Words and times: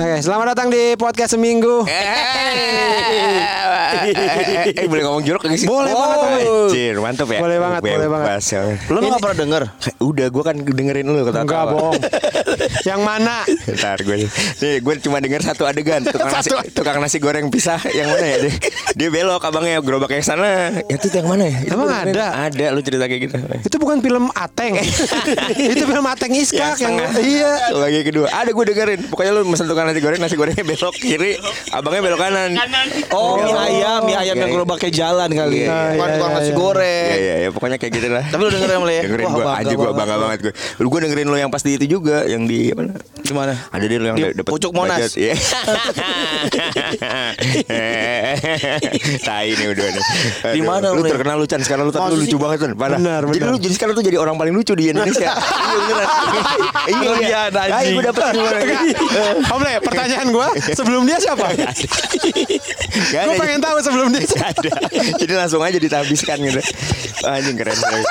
Oke, 0.00 0.16
selamat 0.24 0.56
datang 0.56 0.72
di 0.72 0.96
podcast 0.96 1.36
seminggu. 1.36 1.84
Eh, 3.90 4.72
eh, 4.76 4.86
boleh 4.88 5.02
ngomong 5.04 5.22
jorok 5.22 5.42
gak 5.46 5.58
sih? 5.58 5.66
Boleh 5.66 5.92
banget, 5.92 6.18
Om. 6.20 6.68
Cir, 6.70 6.96
mantap 6.98 7.28
ya. 7.28 7.38
Boleh 7.42 7.58
banget, 7.58 7.80
boleh 7.82 8.08
banget. 8.08 8.28
Ya. 8.50 8.60
Lu 8.88 8.98
lu 8.98 9.06
gak 9.10 9.22
pernah 9.22 9.38
denger? 9.38 9.62
Udah, 10.00 10.26
gue 10.30 10.42
kan 10.42 10.56
dengerin 10.56 11.06
lu 11.06 11.20
kata 11.24 11.38
Enggak 11.44 11.64
bohong. 11.70 11.94
Yang 12.84 13.00
mana? 13.00 13.36
Ntar 13.46 13.98
gue 14.02 14.16
Nih 14.60 14.74
gue 14.80 14.94
cuma 15.00 15.18
denger 15.20 15.40
satu 15.44 15.64
adegan 15.64 16.00
Tukang 16.04 16.32
nasi, 16.32 16.50
tukang 16.72 16.98
nasi 17.00 17.16
goreng 17.20 17.46
pisah 17.48 17.80
Yang 17.88 18.08
mana 18.12 18.26
ya 18.26 18.36
dia, 18.40 18.52
dia 18.96 19.08
belok 19.08 19.42
abangnya 19.44 19.80
Gerobaknya 19.80 20.20
ke 20.20 20.26
sana 20.26 20.80
Ya 20.88 20.96
itu 20.96 21.08
yang 21.12 21.28
mana 21.28 21.44
ya 21.48 21.58
Itu 21.64 21.74
Emang 21.76 21.90
ada? 21.90 22.26
Ada 22.48 22.66
lu 22.72 22.80
cerita 22.80 23.04
kayak 23.06 23.20
gitu 23.28 23.36
Itu 23.60 23.76
bukan 23.76 24.00
film 24.00 24.28
Ateng. 24.32 24.80
itu 25.72 25.84
film 25.84 26.04
Ateng 26.06 26.32
Iskak 26.32 26.80
yang, 26.80 26.96
setengah. 26.96 27.10
iya. 27.20 27.52
Bagi 27.72 28.00
kedua 28.04 28.26
Ada 28.32 28.50
gue 28.50 28.64
dengerin 28.72 29.00
Pokoknya 29.08 29.32
lu 29.36 29.42
mesen 29.48 29.66
tukang 29.68 29.86
nasi 29.88 30.00
goreng 30.00 30.20
Nasi 30.20 30.34
gorengnya 30.36 30.64
belok 30.64 30.94
kiri 30.96 31.36
Abangnya 31.72 32.00
belok 32.04 32.20
kanan 32.20 32.50
Oh, 33.12 33.36
mie 33.36 33.79
ayam, 33.80 34.00
mie 34.02 34.12
ayam 34.12 34.20
Iya, 34.20 34.32
yang 34.36 34.50
iya. 34.50 34.54
gerobaknya 34.54 34.90
jalan 34.92 35.28
kali. 35.30 35.56
Iya, 35.56 35.64
iya. 35.64 35.74
Bukan 35.90 36.06
Iya, 36.06 36.14
tukang 36.14 36.30
iya, 36.30 36.36
nasi 36.36 36.46
iya. 36.46 36.56
goreng. 36.56 37.08
Iya 37.10 37.16
iya 37.16 37.34
ya, 37.40 37.48
pokoknya 37.50 37.76
kayak 37.76 37.92
gitu 37.92 38.08
lah. 38.08 38.24
Tapi 38.26 38.40
lu 38.40 38.50
dengerin 38.50 38.78
Mle 38.78 38.92
ya? 38.92 39.02
Dengerin 39.06 39.26
gue 39.26 39.40
bangga 39.40 39.54
anjir 39.56 39.72
gue 39.72 39.82
banget. 39.82 39.98
bangga 39.98 40.16
banget 40.18 40.38
gue. 40.40 40.52
Lu 40.78 40.86
gue 40.86 41.00
dengerin 41.00 41.26
lu 41.26 41.36
yang 41.36 41.50
pasti 41.50 41.70
itu 41.72 41.86
juga 41.88 42.16
yang 42.24 42.42
di 42.44 42.70
apa? 42.70 42.82
Gimana? 43.20 43.52
Ada 43.70 43.84
dia 43.84 43.98
lu 43.98 44.06
yang 44.06 44.16
Di 44.16 44.22
da- 44.22 44.34
dapet 44.36 44.50
pucuk 44.50 44.72
Monas. 44.72 45.12
Iya. 45.16 45.34
Tai 49.20 49.46
nih 49.48 49.66
udah. 49.70 49.86
Di 50.50 50.60
mana, 50.60 50.86
lu 50.92 51.02
terkenal 51.02 51.36
lu 51.36 51.46
Chan 51.46 51.60
sekarang 51.60 51.88
lu 51.88 51.92
lu 51.92 52.16
lucu 52.18 52.36
banget 52.36 52.58
kan. 52.60 52.70
Parah. 52.74 52.98
Benar, 52.98 53.22
Jadi 53.28 53.44
lu 53.46 53.58
jadi 53.58 53.74
sekarang 53.74 53.94
tuh 53.94 54.04
jadi 54.04 54.16
orang 54.16 54.34
paling 54.36 54.52
lucu 54.52 54.72
di 54.74 54.90
Indonesia. 54.90 55.32
Iya 55.70 55.78
beneran. 55.78 56.08
Iya 56.90 57.12
iya. 57.22 57.42
anjing. 57.46 57.70
Ayo 57.70 57.90
gue 57.94 58.04
dapet 58.04 58.24
dulu. 58.32 58.48
Om 59.46 59.60
Le, 59.62 59.72
pertanyaan 59.80 60.26
gue 60.28 60.46
sebelum 60.72 61.02
dia 61.04 61.18
siapa? 61.18 61.46
Gue 61.54 63.34
pengen 63.38 63.60
tahu 63.60 63.69
sebelum 63.78 64.10
dia 64.10 64.26
ada. 64.40 64.72
Jadi 65.14 65.32
langsung 65.32 65.60
aja 65.60 65.76
ditabiskan 65.76 66.36
gitu. 66.40 66.58
Anjing 67.30 67.54
keren. 67.54 67.76
keren. 67.76 68.02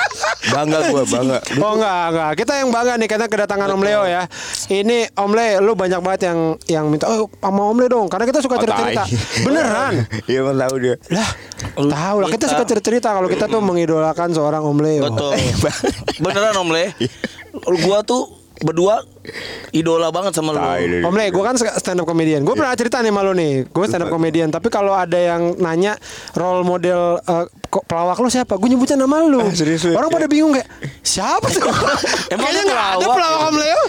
Bangga 0.48 0.78
gue 0.86 1.02
bangga. 1.04 1.38
Oh 1.58 1.76
enggak, 1.76 2.04
enggak. 2.08 2.30
Kita 2.38 2.52
yang 2.56 2.70
bangga 2.70 2.92
nih 2.96 3.08
karena 3.08 3.26
kedatangan 3.26 3.68
Om 3.70 3.82
Leo 3.82 4.02
ya. 4.04 4.22
Ini 4.66 5.12
Om 5.12 5.30
Le, 5.30 5.48
lu 5.58 5.72
banyak 5.74 6.00
banget 6.00 6.20
yang 6.26 6.38
yang 6.66 6.84
minta 6.86 7.06
oh 7.06 7.28
sama 7.28 7.62
Om 7.66 7.78
Le 7.78 7.86
dong. 7.86 8.06
Karena 8.06 8.24
kita 8.24 8.40
suka 8.40 8.56
Oh, 8.56 8.60
cerita-cerita. 8.60 9.04
Beneran. 9.46 9.92
Iya 10.24 10.38
emang 10.40 10.56
tahu 10.58 10.74
dia. 10.78 10.94
Lah, 11.08 11.28
tahu 11.76 12.16
lah 12.18 12.28
kita 12.28 12.36
Kita- 12.40 12.50
suka 12.50 12.64
cerita-cerita 12.64 13.08
kalau 13.10 13.28
kita 13.28 13.44
tuh 13.46 13.60
mengidolakan 13.60 14.28
seorang 14.30 14.62
Om 14.62 14.78
Leo. 14.78 15.02
Betul. 15.06 15.32
Beneran 16.24 16.54
Om 16.56 16.70
Le. 16.70 16.84
Gua 17.84 18.00
tuh 18.00 18.30
berdua 18.60 19.00
idola 19.70 20.10
banget 20.10 20.32
sama 20.34 20.54
lu. 20.54 20.60
Om 21.06 21.14
Le, 21.14 21.26
gue 21.30 21.42
kan 21.44 21.54
stand 21.56 22.00
up 22.02 22.06
comedian. 22.06 22.42
Gue 22.42 22.54
pernah 22.54 22.74
cerita 22.74 23.00
nih 23.00 23.12
malu 23.12 23.32
nih. 23.32 23.68
Gue 23.70 23.84
stand 23.86 24.06
up 24.06 24.10
comedian. 24.10 24.48
Tapi 24.50 24.68
kalau 24.68 24.92
ada 24.92 25.16
yang 25.16 25.56
nanya 25.58 25.96
role 26.34 26.62
model 26.62 27.18
eh, 27.20 27.44
kok 27.70 27.84
pelawak 27.86 28.18
lu 28.18 28.28
siapa? 28.28 28.58
Gue 28.58 28.68
nyebutnya 28.70 28.98
nama 28.98 29.22
lu. 29.22 29.40
Ah, 29.42 29.52
serius 29.54 29.86
lu? 29.86 29.94
Orang 29.94 30.10
pada 30.10 30.26
bingung 30.26 30.54
kayak 30.54 30.68
siapa 31.02 31.46
tuh? 31.50 31.62
Emang 32.34 32.50
Kayaknya 32.50 32.62
lu 32.62 32.70
nggak 32.70 32.88
ada 32.98 33.06
pelawak? 33.06 33.40
Om 33.50 33.56
Leo. 33.56 33.80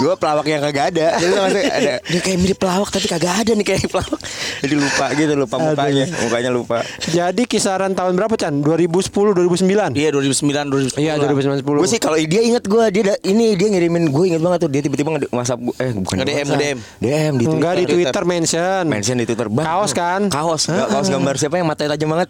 Gue 0.00 0.14
pelawak 0.16 0.46
yang 0.48 0.62
kagak 0.64 0.96
ada 0.96 1.06
Jadi 1.20 1.60
ada 1.60 1.92
Dia 2.12 2.20
kayak 2.24 2.38
mirip 2.40 2.56
pelawak 2.56 2.88
Tapi 2.88 3.04
kagak 3.04 3.44
ada 3.44 3.52
nih 3.52 3.66
kayak 3.68 3.92
pelawak 3.92 4.20
Jadi 4.64 4.74
lupa 4.80 5.06
gitu 5.12 5.32
Lupa 5.36 5.56
mukanya 5.60 6.04
Mukanya 6.24 6.50
lupa 6.50 6.76
Jadi 7.04 7.42
kisaran 7.44 7.92
tahun 7.92 8.16
berapa 8.16 8.32
Chan? 8.32 8.64
2010 8.64 9.12
2009. 9.12 9.92
Iya 9.92 10.08
2009 10.16 10.96
2010. 10.96 11.04
Iya 11.04 11.12
2009 11.20 11.60
Gue 11.84 11.88
sih 11.90 12.00
kalau 12.00 12.16
dia 12.16 12.40
inget 12.40 12.64
gue 12.64 12.84
Dia 12.88 13.14
ini 13.28 13.52
dia 13.60 13.68
ngirimin 13.68 14.08
Gue 14.08 14.19
inget 14.22 14.38
banget 14.38 14.58
tuh 14.60 14.70
Dia 14.70 14.80
tiba-tiba 14.80 15.08
nge 15.10 15.20
whatsapp 15.30 15.58
gue 15.58 15.74
Eh 15.76 15.90
bukan 15.94 16.16
WhatsApp. 16.18 16.48
nge-DM. 16.48 16.78
DM 16.98 17.32
di 17.34 17.44
Enggak 17.44 17.74
di 17.74 17.84
Twitter 17.84 18.10
Twitter 18.10 18.24
mention. 18.24 18.82
Mention 18.84 19.16
di 19.16 19.26
Twitter 19.26 19.48
Bang, 19.48 19.64
Kaos 19.64 19.92
kan? 19.92 20.20
Kaos 20.26 20.62
Nggak, 20.66 20.88
Kaos 20.88 21.08
gambar 21.08 21.34
siapa 21.36 21.54
yang 21.56 21.66
matanya 21.66 21.94
tajam 21.94 22.08
banget 22.08 22.28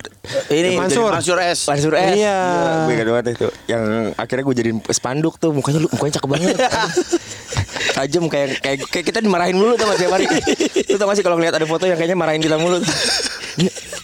Ini 0.48 0.76
Mansur. 0.76 1.10
Mansur 1.10 1.38
S. 1.38 1.60
Mansur 1.66 1.92
S 1.94 2.16
Iya. 2.16 2.38
Gue 2.84 2.92
ingat 2.94 3.06
banget 3.09 3.26
itu 3.34 3.48
Yang 3.66 3.82
akhirnya 4.14 4.42
gue 4.42 4.54
jadiin 4.56 4.78
spanduk 4.88 5.34
tuh 5.37 5.50
Mukanya 5.50 5.78
lu 5.78 5.88
mukanya 5.88 6.12
cakep 6.16 6.28
banget 6.28 6.56
Tajam 7.97 8.25
kayak, 8.31 8.60
kayak 8.60 8.78
kayak 8.87 9.04
kita 9.06 9.19
dimarahin 9.20 9.56
mulu 9.56 9.75
tuh 9.75 9.87
tiap 9.94 10.12
hari 10.12 10.25
Lu 10.87 10.97
tau 10.97 11.06
gak 11.06 11.16
sih 11.16 11.25
kalau 11.25 11.37
ngeliat 11.37 11.54
ada 11.54 11.66
foto 11.66 11.84
yang 11.84 11.98
kayaknya 11.98 12.16
marahin 12.16 12.41
kita 12.41 12.56
mulu 12.56 12.78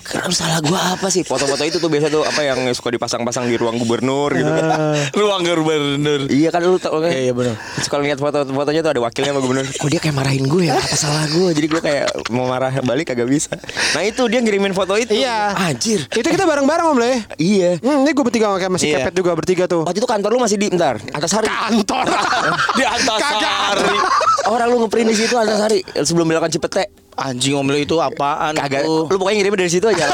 Karena 0.07 0.31
salah 0.31 0.59
gue 0.59 0.73
apa 0.73 1.07
sih 1.07 1.23
Foto-foto 1.23 1.63
itu 1.63 1.77
tuh 1.77 1.87
biasa 1.87 2.07
tuh 2.09 2.23
Apa 2.23 2.41
yang 2.41 2.63
suka 2.71 2.91
dipasang-pasang 2.91 3.45
di 3.45 3.55
ruang 3.55 3.75
gubernur 3.77 4.31
gitu 4.31 4.47
kan 4.47 4.65
Ruang 5.19 5.43
gubernur. 5.43 6.21
Iya 6.27 6.49
kan 6.49 6.63
lu 6.63 6.77
tau 6.77 6.99
kan 6.99 7.11
Iya, 7.11 7.21
iya, 7.21 7.33
benar. 7.33 7.55
Terus 7.75 7.89
kalau 7.89 8.03
lihat 8.03 8.17
foto-fotonya 8.17 8.81
tuh 8.81 8.93
ada 8.93 9.01
wakilnya 9.01 9.31
sama 9.31 9.41
gubernur 9.41 9.67
Kok 9.67 9.89
dia 9.89 9.99
kayak 9.99 10.15
marahin 10.15 10.45
gue 10.45 10.63
ya 10.65 10.75
Apa 10.75 10.95
salah 10.95 11.25
gue 11.27 11.49
Jadi 11.53 11.67
gue 11.67 11.81
kayak 11.81 12.07
mau 12.29 12.47
marah 12.47 12.71
balik 12.81 13.11
kagak 13.11 13.27
bisa 13.27 13.53
Nah 13.93 14.03
itu 14.03 14.23
dia 14.27 14.39
ngirimin 14.39 14.73
foto 14.73 14.95
itu 14.95 15.13
Iya. 15.13 15.53
Anjir 15.53 16.07
Itu 16.09 16.25
kita 16.25 16.45
bareng-bareng 16.45 16.87
Om 16.87 16.99
Le. 16.99 17.13
Iya 17.37 17.71
Hmm, 17.79 18.03
ini 18.03 18.11
gue 18.11 18.23
bertiga 18.23 18.51
kayak 18.53 18.73
masih 18.73 18.87
Iya. 18.89 18.99
kepet 19.03 19.15
juga 19.15 19.31
bertiga 19.33 19.65
tuh. 19.67 19.83
Waktu 19.83 19.99
itu 19.99 20.07
kantor 20.07 20.31
lu 20.31 20.39
masih 20.39 20.57
di 20.57 20.69
bentar 20.69 20.97
Antasari 21.11 21.47
Kantor. 21.47 22.07
Di 22.79 22.85
Antasari. 22.85 23.99
Orang 24.47 24.69
lu 24.69 24.77
ngeprint 24.81 25.09
di 25.09 25.17
situ 25.17 25.35
Antasari 25.35 25.81
sebelum 25.97 26.27
belokan 26.27 26.49
Cipete. 26.49 27.06
Anjing 27.17 27.55
Om 27.55 27.67
Le 27.67 27.81
itu 27.81 27.97
apaan 27.97 28.53
Kagak. 28.53 28.85
tuh? 28.85 29.09
Lu 29.09 29.17
pokoknya 29.17 29.41
ngirimnya 29.41 29.59
dari 29.59 29.73
situ 29.73 29.87
aja 29.87 30.05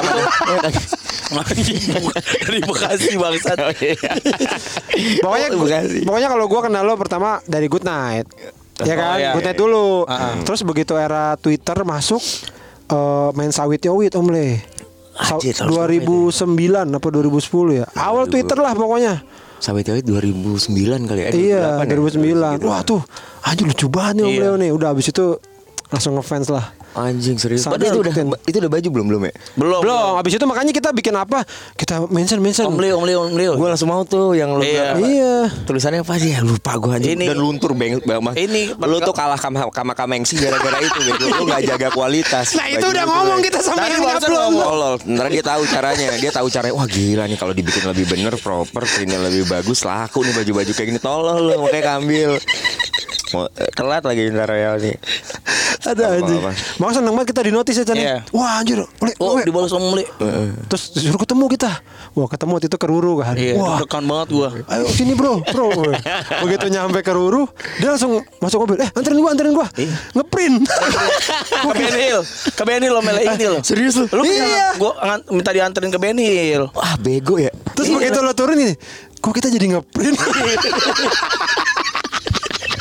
dari 2.40 2.58
Bekasi 2.60 3.16
bangsat. 3.16 3.58
pokoknya 5.24 5.46
Oh, 5.50 5.60
Bekasi. 5.60 5.98
pokoknya 6.04 6.28
kalau 6.28 6.46
gue 6.46 6.60
kenal 6.62 6.82
lo 6.82 6.94
pertama 6.94 7.42
dari 7.44 7.66
Good 7.66 7.82
Night. 7.82 8.26
Ya 8.82 8.94
kan? 8.94 9.08
Oh, 9.08 9.18
iya, 9.18 9.30
Good 9.32 9.42
iya. 9.42 9.48
Night 9.48 9.58
dulu. 9.58 9.86
Ah, 10.04 10.12
ah. 10.12 10.34
Terus 10.42 10.60
begitu 10.62 10.94
era 10.94 11.34
Twitter 11.36 11.76
masuk 11.82 12.22
eh, 12.86 13.28
main 13.32 13.50
sawit 13.50 13.80
yowit 13.80 14.12
Om 14.12 14.28
Le. 14.28 14.62
Sa- 15.14 15.36
tahun 15.36 15.68
2009 15.68 16.32
apa 16.88 17.06
2010 17.06 17.44
ya? 17.74 17.86
Awal 17.92 18.24
Twitter 18.26 18.56
lah 18.56 18.72
pokoknya. 18.72 19.20
Sampai 19.58 19.82
itu 19.82 19.94
2009 20.02 20.66
kali 21.04 21.20
ya. 21.20 21.28
eh, 21.28 21.34
Iya, 21.52 21.62
2008 21.78 21.86
ya? 21.86 22.58
2009. 22.58 22.66
Wah 22.66 22.82
tuh, 22.82 23.00
anjir 23.40 23.64
lucu 23.64 23.86
banget 23.86 24.12
nih 24.18 24.24
Om 24.24 24.32
Iya. 24.32 24.40
Leo 24.42 24.54
nih. 24.56 24.70
Udah 24.70 24.88
abis 24.90 25.06
itu 25.08 25.36
langsung 25.88 26.16
ngefans 26.16 26.48
lah. 26.48 26.66
Anjing 26.92 27.40
serius. 27.40 27.64
Sadar 27.64 27.80
Padahal 27.80 27.92
itu 27.96 28.00
udah 28.04 28.14
itu 28.44 28.56
udah 28.60 28.70
baju 28.70 28.88
belum 28.92 29.06
belum 29.08 29.22
ya? 29.24 29.32
Belum. 29.56 29.80
Belum, 29.80 30.12
abis 30.20 30.32
itu 30.36 30.44
makanya 30.44 30.72
kita 30.76 30.88
bikin 30.92 31.14
apa? 31.16 31.40
Kita 31.72 32.04
mention 32.12 32.38
mention. 32.38 32.68
Om 32.68 32.76
Le, 32.76 32.92
Om 32.92 33.04
Le, 33.08 33.14
Om 33.16 33.32
Le. 33.32 33.46
Gue 33.56 33.68
langsung 33.68 33.88
mau 33.88 34.04
tuh 34.04 34.36
yang 34.36 34.52
lu 34.52 34.60
Iya. 34.60 35.00
Iya. 35.00 35.34
Tulisannya 35.64 36.04
apa 36.04 36.20
sih? 36.20 36.36
Ya, 36.36 36.44
lupa 36.44 36.76
gue 36.76 36.92
anjing. 36.92 37.16
Ini- 37.16 37.28
Dan 37.32 37.40
luntur 37.40 37.72
banget 37.72 38.04
banget. 38.04 38.34
Ini- 38.36 38.76
lu 38.76 38.96
tuh 39.00 39.16
kalah 39.16 39.40
sama 39.40 39.64
sama 39.66 39.92
Kamengsi 39.96 40.36
gara-gara 40.36 40.78
itu 40.78 41.00
gitu. 41.00 41.24
Lu 41.32 41.48
gak 41.48 41.64
jaga 41.64 41.88
kualitas. 41.90 42.52
Nah 42.52 42.66
itu 42.68 42.84
udah 42.84 43.04
ngomong 43.08 43.40
kita 43.40 43.58
sama 43.64 43.88
yang 43.88 44.04
belum. 44.04 44.52
Tolol, 44.52 44.94
ntar 45.16 45.26
dia 45.32 45.44
tahu 45.44 45.62
caranya. 45.64 46.08
Dia 46.20 46.30
tahu 46.30 46.46
caranya. 46.48 46.74
Wah 46.76 46.84
gila 46.84 47.24
nih 47.24 47.38
kalau 47.40 47.56
dibikin 47.56 47.84
lebih 47.88 48.04
bener, 48.04 48.36
proper, 48.36 48.84
printnya 48.84 49.16
lebih 49.18 49.48
bagus, 49.48 49.82
laku 49.82 50.20
nih 50.22 50.34
baju-baju 50.36 50.72
kayak 50.72 50.88
gini. 50.92 51.00
Tolol 51.00 51.40
lu, 51.40 51.54
makanya 51.64 51.96
kambil. 51.96 52.36
Mau 53.32 53.48
eh, 53.48 53.70
telat 53.72 54.02
lagi 54.02 54.28
ntar 54.28 54.50
ya 54.50 54.76
nih. 54.76 54.96
Ada 55.82 56.20
apa. 56.20 56.50
Mau 56.76 56.88
seneng 56.88 57.12
banget 57.12 57.32
kita 57.32 57.42
di 57.42 57.50
notice 57.50 57.76
ya 57.76 57.84
Chan. 57.84 57.96
Iya. 57.96 58.16
Wah 58.30 58.60
anjir, 58.60 58.84
boleh, 58.94 59.14
Oh, 59.18 59.34
boleh. 59.34 59.44
dibalas 59.44 59.72
Le. 59.72 60.04
Terus 60.68 60.82
disuruh 60.92 61.18
ketemu 61.18 61.44
kita. 61.48 61.70
Wah 62.12 62.28
ketemu 62.28 62.50
waktu 62.54 62.68
itu 62.68 62.76
ke 62.76 62.86
Ruru 62.86 63.12
kan. 63.18 63.34
Iya, 63.34 63.56
Wah. 63.56 63.80
dekan 63.80 64.04
banget 64.04 64.28
gua. 64.30 64.48
Ayo 64.68 64.84
sini 64.86 65.12
bro, 65.12 65.40
bro. 65.42 65.72
Begitu 66.44 66.66
nyampe 66.68 67.00
ke 67.00 67.10
Ruru, 67.10 67.48
dia 67.78 67.90
langsung 67.90 68.20
masuk 68.38 68.62
mobil. 68.62 68.78
Eh, 68.78 68.90
anterin 68.92 69.18
gua, 69.18 69.30
anterin 69.32 69.52
gua. 69.52 69.66
Iya. 69.74 69.96
Ngeprint. 70.14 70.62
Ke 71.62 71.74
Ben 71.74 71.94
Hill. 71.94 72.20
Ke 72.52 72.62
Ben 72.62 72.80
Hill 72.80 72.94
Om 72.94 73.06
Le 73.08 73.22
ini 73.26 73.46
loh. 73.48 73.60
Serius 73.62 73.96
lu? 73.96 74.04
Lu 74.12 74.22
Iya. 74.22 74.44
iya. 74.44 74.66
gua 74.76 74.92
ngan- 74.98 75.24
minta 75.30 75.50
dianterin 75.50 75.88
ke 75.88 75.98
Ben 75.98 76.14
Hill. 76.14 76.68
Wah 76.70 76.94
bego 76.96 77.36
ya. 77.36 77.50
Terus 77.72 77.88
begitu 77.90 78.18
lo 78.18 78.32
turun 78.32 78.54
gini, 78.54 78.74
kok 79.16 79.32
kita 79.32 79.48
jadi 79.48 79.66
ngeprint? 79.72 80.14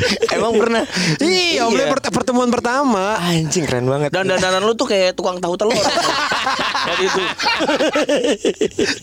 Emang 0.36 0.54
pernah? 0.56 0.84
iya, 1.20 1.66
Om 1.66 1.74
pert- 1.76 2.12
pertemuan 2.12 2.50
pertama. 2.50 3.18
Anjing 3.18 3.64
keren 3.64 3.86
banget. 3.86 4.10
Dan 4.10 4.28
dandanan 4.28 4.62
lu 4.62 4.74
tuh 4.74 4.86
kayak 4.86 5.14
tukang 5.14 5.38
tahu 5.38 5.56
telur. 5.56 5.76
Waktu 6.82 7.04
itu. 7.04 7.22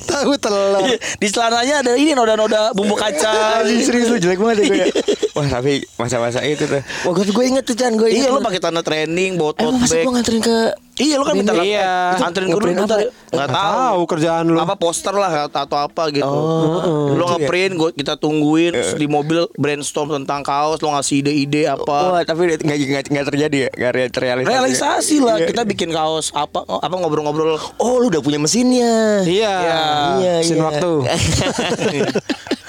Tahu 0.05 0.33
telur. 0.37 0.85
Di 1.17 1.29
celananya 1.29 1.81
ada 1.81 1.93
ini 1.95 2.13
noda-noda 2.13 2.73
bumbu 2.73 2.95
kacang. 2.95 3.63
Anjing 3.63 3.83
serius 3.83 4.09
lu 4.09 4.19
jelek 4.19 4.39
banget 4.39 4.57
ya 4.59 4.65
gue 4.65 4.79
ya. 4.79 4.87
Wah 5.33 5.47
tapi 5.49 5.73
masa-masa 5.95 6.43
itu 6.43 6.65
tuh. 6.65 6.83
Wah 7.05 7.13
gue 7.15 7.25
gue 7.25 7.45
inget 7.47 7.65
tuh 7.65 7.77
Chan 7.77 7.95
gue 7.95 8.09
Iya 8.09 8.31
lu 8.31 8.41
pakai 8.41 8.59
tanda 8.59 8.83
training, 8.83 9.39
bawa 9.39 9.53
tote 9.53 9.63
Emang 9.65 9.79
masa 9.79 9.95
bag. 9.95 10.05
gue 10.05 10.13
nganterin 10.13 10.43
ke 10.43 10.57
Iya 10.99 11.15
lu 11.15 11.23
kan 11.23 11.35
minta 11.35 11.55
Iya. 11.55 12.19
anterin 12.19 12.49
gue 12.49 12.59
dulu? 12.59 12.75
Nggak 12.75 13.07
Nggak 13.29 13.49
tahu. 13.49 13.73
tahu 13.73 14.01
kerjaan 14.09 14.45
lu. 14.45 14.59
Apa 14.59 14.75
poster 14.75 15.13
lah 15.13 15.47
atau 15.47 15.79
apa 15.79 16.11
gitu. 16.11 16.27
Oh, 16.27 17.09
lu 17.09 17.17
itu 17.17 17.25
ya? 17.25 17.29
ngeprint, 17.37 17.73
gua 17.75 17.91
kita 17.91 18.15
tungguin 18.15 18.73
terus 18.73 18.95
di 18.95 19.07
mobil 19.07 19.47
brainstorm 19.55 20.11
tentang 20.13 20.43
kaos, 20.43 20.79
lu 20.79 20.91
ngasih 20.91 21.21
ide-ide 21.21 21.67
apa. 21.67 21.99
Wah 22.11 22.23
tapi 22.23 22.51
nggak 22.51 22.67
nggak 22.67 23.05
nggak 23.07 23.27
terjadi 23.27 23.57
ya 23.59 23.71
nggak 23.71 23.93
re- 23.93 24.11
terrealisasi. 24.11 24.51
Realisasi 24.51 25.17
lah 25.21 25.37
Iya. 25.37 25.47
kita 25.47 25.63
bikin 25.65 25.91
kaos 25.91 26.33
apa 26.33 26.65
apa 26.65 26.95
ngobrol-ngobrol. 26.95 27.57
Oh 27.77 27.99
lu 27.99 28.09
udah 28.09 28.19
punya 28.19 28.37
mesinnya. 28.37 29.23
Iya. 29.23 29.55
Iya. 29.55 29.81
Iya, 30.19 30.33
Mesin 30.41 30.57
iya. 30.57 30.65
waktu. 30.65 30.91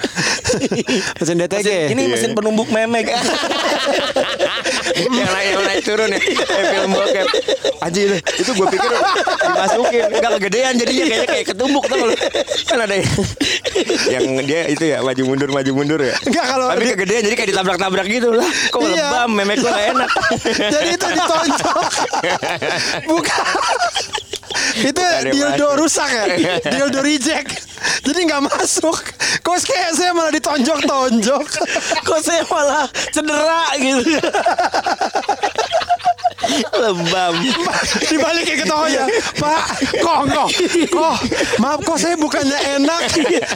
Mesin 1.16 1.36
DTG. 1.36 1.60
Mesin- 1.62 1.90
ini 1.90 2.02
mesin 2.06 2.30
penumbuk 2.32 2.68
memek. 2.68 3.06
yang 4.92 5.28
naik 5.28 5.48
yang 5.50 5.64
naik 5.64 5.82
turun 5.82 6.08
ya 6.08 6.20
kayak 6.20 6.66
film 6.70 6.90
bokep. 6.90 7.26
Anjir 7.80 8.08
itu 8.18 8.50
gue 8.50 8.66
pikir 8.68 8.90
dimasukin. 9.42 10.02
Nggak 10.12 10.30
kegedean 10.36 10.72
jadinya 10.76 11.04
kayaknya 11.06 11.28
kayak 11.28 11.46
ketumbuk 11.48 11.84
tuh 11.84 11.96
kalau 11.96 12.14
kan 12.66 12.78
ada 12.80 12.94
yang, 12.94 13.08
yang 14.10 14.24
dia 14.42 14.60
itu 14.68 14.84
ya 14.86 14.98
maju 15.00 15.22
mundur 15.24 15.48
maju 15.50 15.70
mundur 15.72 16.00
ya. 16.00 16.14
Enggak, 16.22 16.44
kalau 16.46 16.66
tapi 16.68 16.82
di- 16.82 16.90
kegedean 16.92 17.20
jadi 17.22 17.34
kayak 17.34 17.50
ditabrak-tabrak 17.50 18.06
gitu 18.06 18.28
lah. 18.30 18.48
Kok 18.70 18.80
Iya. 18.82 19.06
lebam 19.06 19.30
memek 19.32 19.58
gak 19.60 19.80
enak. 19.90 20.10
Jadi 20.66 20.88
itu 20.90 21.06
ditonjok. 21.08 21.76
Bukan. 23.06 23.44
itu 24.80 25.02
dildo 25.30 25.68
rusak 25.76 26.10
ya? 26.10 26.24
Dildo 26.66 27.00
reject. 27.00 27.50
Jadi 28.02 28.20
nggak 28.26 28.42
masuk 28.44 28.96
kok 29.40 29.56
kayak 29.64 29.90
saya 29.96 30.10
malah 30.12 30.32
ditonjok-tonjok? 30.32 31.44
Kok 32.06 32.20
saya 32.22 32.42
malah 32.48 32.86
cedera 33.12 33.62
gitu. 33.78 34.16
lebam 36.50 37.36
dibalikin 38.10 38.58
ke 38.58 38.66
tokonya 38.66 39.06
pak 39.38 39.60
kok 40.02 40.18
kok 40.34 40.48
kok? 40.90 41.16
Maaf 41.62 41.78
kok 41.84 41.94
saya 42.00 42.18
bukannya 42.18 42.58
enak? 42.80 43.00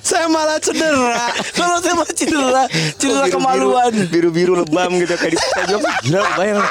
Saya 0.04 0.30
malah 0.30 0.62
cedera. 0.62 1.32
Kalau 1.58 1.82
saya 1.82 1.98
mah 1.98 2.06
cedera, 2.14 2.64
cedera 3.00 3.26
kemaluan. 3.32 3.90
biru 4.06 4.30
biru 4.30 4.54
lebam 4.54 4.94
gitu 5.02 5.16
kayak 5.18 5.34
ditonjok. 5.34 5.80
Gila 6.06 6.20
bayang. 6.38 6.62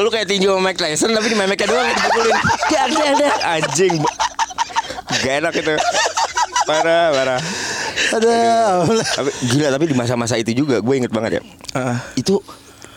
Lu 0.00 0.08
kayak 0.08 0.26
tinju 0.30 0.48
sama 0.56 0.72
Mike 0.72 0.80
Tyson 0.80 1.10
tapi 1.12 1.26
di 1.28 1.36
memeknya 1.36 1.68
doang 1.68 1.90
dipukulin. 1.90 2.36
Dak. 2.72 3.36
anjing 3.44 3.94
gak 5.20 5.34
enak 5.44 5.54
itu 5.54 5.74
parah 6.68 7.10
parah. 7.12 7.40
Ada 8.12 8.34
gila 9.50 9.68
tapi 9.72 9.84
di 9.88 9.96
masa-masa 9.96 10.36
itu 10.36 10.52
juga 10.52 10.80
gue 10.80 10.94
inget 10.96 11.12
banget 11.12 11.40
ya. 11.40 11.42
Ah. 11.72 11.98
itu 12.14 12.36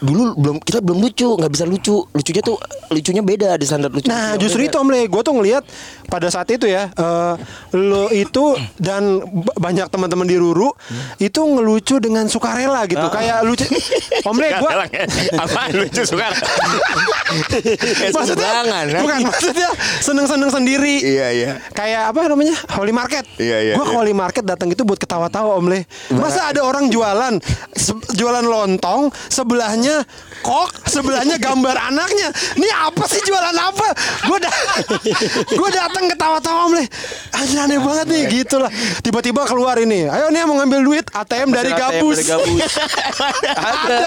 dulu 0.03 0.35
belum 0.35 0.57
kita 0.59 0.79
belum 0.83 0.99
lucu 0.99 1.29
nggak 1.39 1.51
bisa 1.51 1.65
lucu. 1.67 1.97
Lucunya 2.11 2.41
tuh 2.43 2.57
lucunya 2.91 3.21
beda 3.21 3.59
di 3.59 3.65
standar 3.67 3.89
lucu 3.91 4.07
Nah 4.07 4.35
justru 4.39 4.65
itu 4.65 4.75
Om 4.77 4.89
Le 4.93 5.07
Gue 5.09 5.21
tuh 5.21 5.33
ngeliat 5.35 5.63
pada 6.09 6.29
saat 6.29 6.47
itu 6.53 6.69
ya 6.69 6.89
eh, 6.93 7.33
Lo 7.75 8.07
itu 8.13 8.55
dan 8.79 9.19
banyak 9.57 9.89
teman-teman 9.89 10.25
di 10.25 10.37
Ruru 10.37 10.71
Itu 11.19 11.45
ngelucu 11.45 11.99
dengan 12.01 12.25
sukarela 12.31 12.85
gitu. 12.89 13.03
Kayak 13.11 13.45
lucu. 13.45 13.65
Om 14.25 14.37
Le 14.39 14.47
gue 14.57 14.71
apa? 15.37 15.61
Lucu 15.75 16.01
suka 16.07 16.31
Maksudnya 18.15 18.23
Sembarangan, 18.25 18.85
kan? 18.89 19.01
Bukan 19.03 19.19
maksudnya 19.27 19.69
Seneng-seneng 19.99 20.49
sendiri. 20.53 20.95
Iya 21.03 21.27
iya. 21.35 21.51
Kayak 21.75 22.15
apa 22.15 22.31
namanya? 22.31 22.55
Holy 22.79 22.93
Market. 22.95 23.25
Iya, 23.37 23.57
iya, 23.71 23.73
Gue 23.75 23.85
iya. 23.85 23.95
Holy 23.97 24.13
Market 24.15 24.43
datang 24.45 24.71
itu 24.71 24.81
buat 24.87 24.97
ketawa-tawa 24.97 25.57
Om 25.59 25.67
Le 25.69 25.79
Masa 26.15 26.49
ada 26.53 26.61
orang 26.63 26.87
jualan 26.89 27.37
Jualan 28.15 28.45
lontong 28.45 29.11
Sebelahnya 29.29 29.84
kok 30.41 30.69
Sebelahnya 30.85 31.35
gambar 31.35 31.75
anaknya. 31.91 32.29
Ini 32.55 32.69
apa 32.71 33.03
sih 33.09 33.19
jualan 33.19 33.51
apa? 33.51 33.87
Gue 34.23 34.37
da 34.39 34.51
Gue 35.59 35.69
datang 35.69 36.05
ketawa-tawa 36.07 36.69
Om 36.69 36.73
Le 36.77 36.85
Anjir 37.35 37.59
aneh 37.59 37.77
banget 37.81 38.05
nih 38.07 38.21
gitu 38.31 38.61
lah. 38.61 38.71
Tiba-tiba 39.01 39.43
keluar 39.43 39.75
ini. 39.75 40.07
Ayo 40.07 40.31
nih 40.31 40.47
mau 40.47 40.55
ngambil 40.55 40.79
duit 40.85 41.05
ATM 41.11 41.51
dari 41.51 41.73
ATM 41.73 41.81
gabus 41.81 42.15
dari 42.15 42.27
gabus. 42.31 42.61
Ada. 43.51 43.97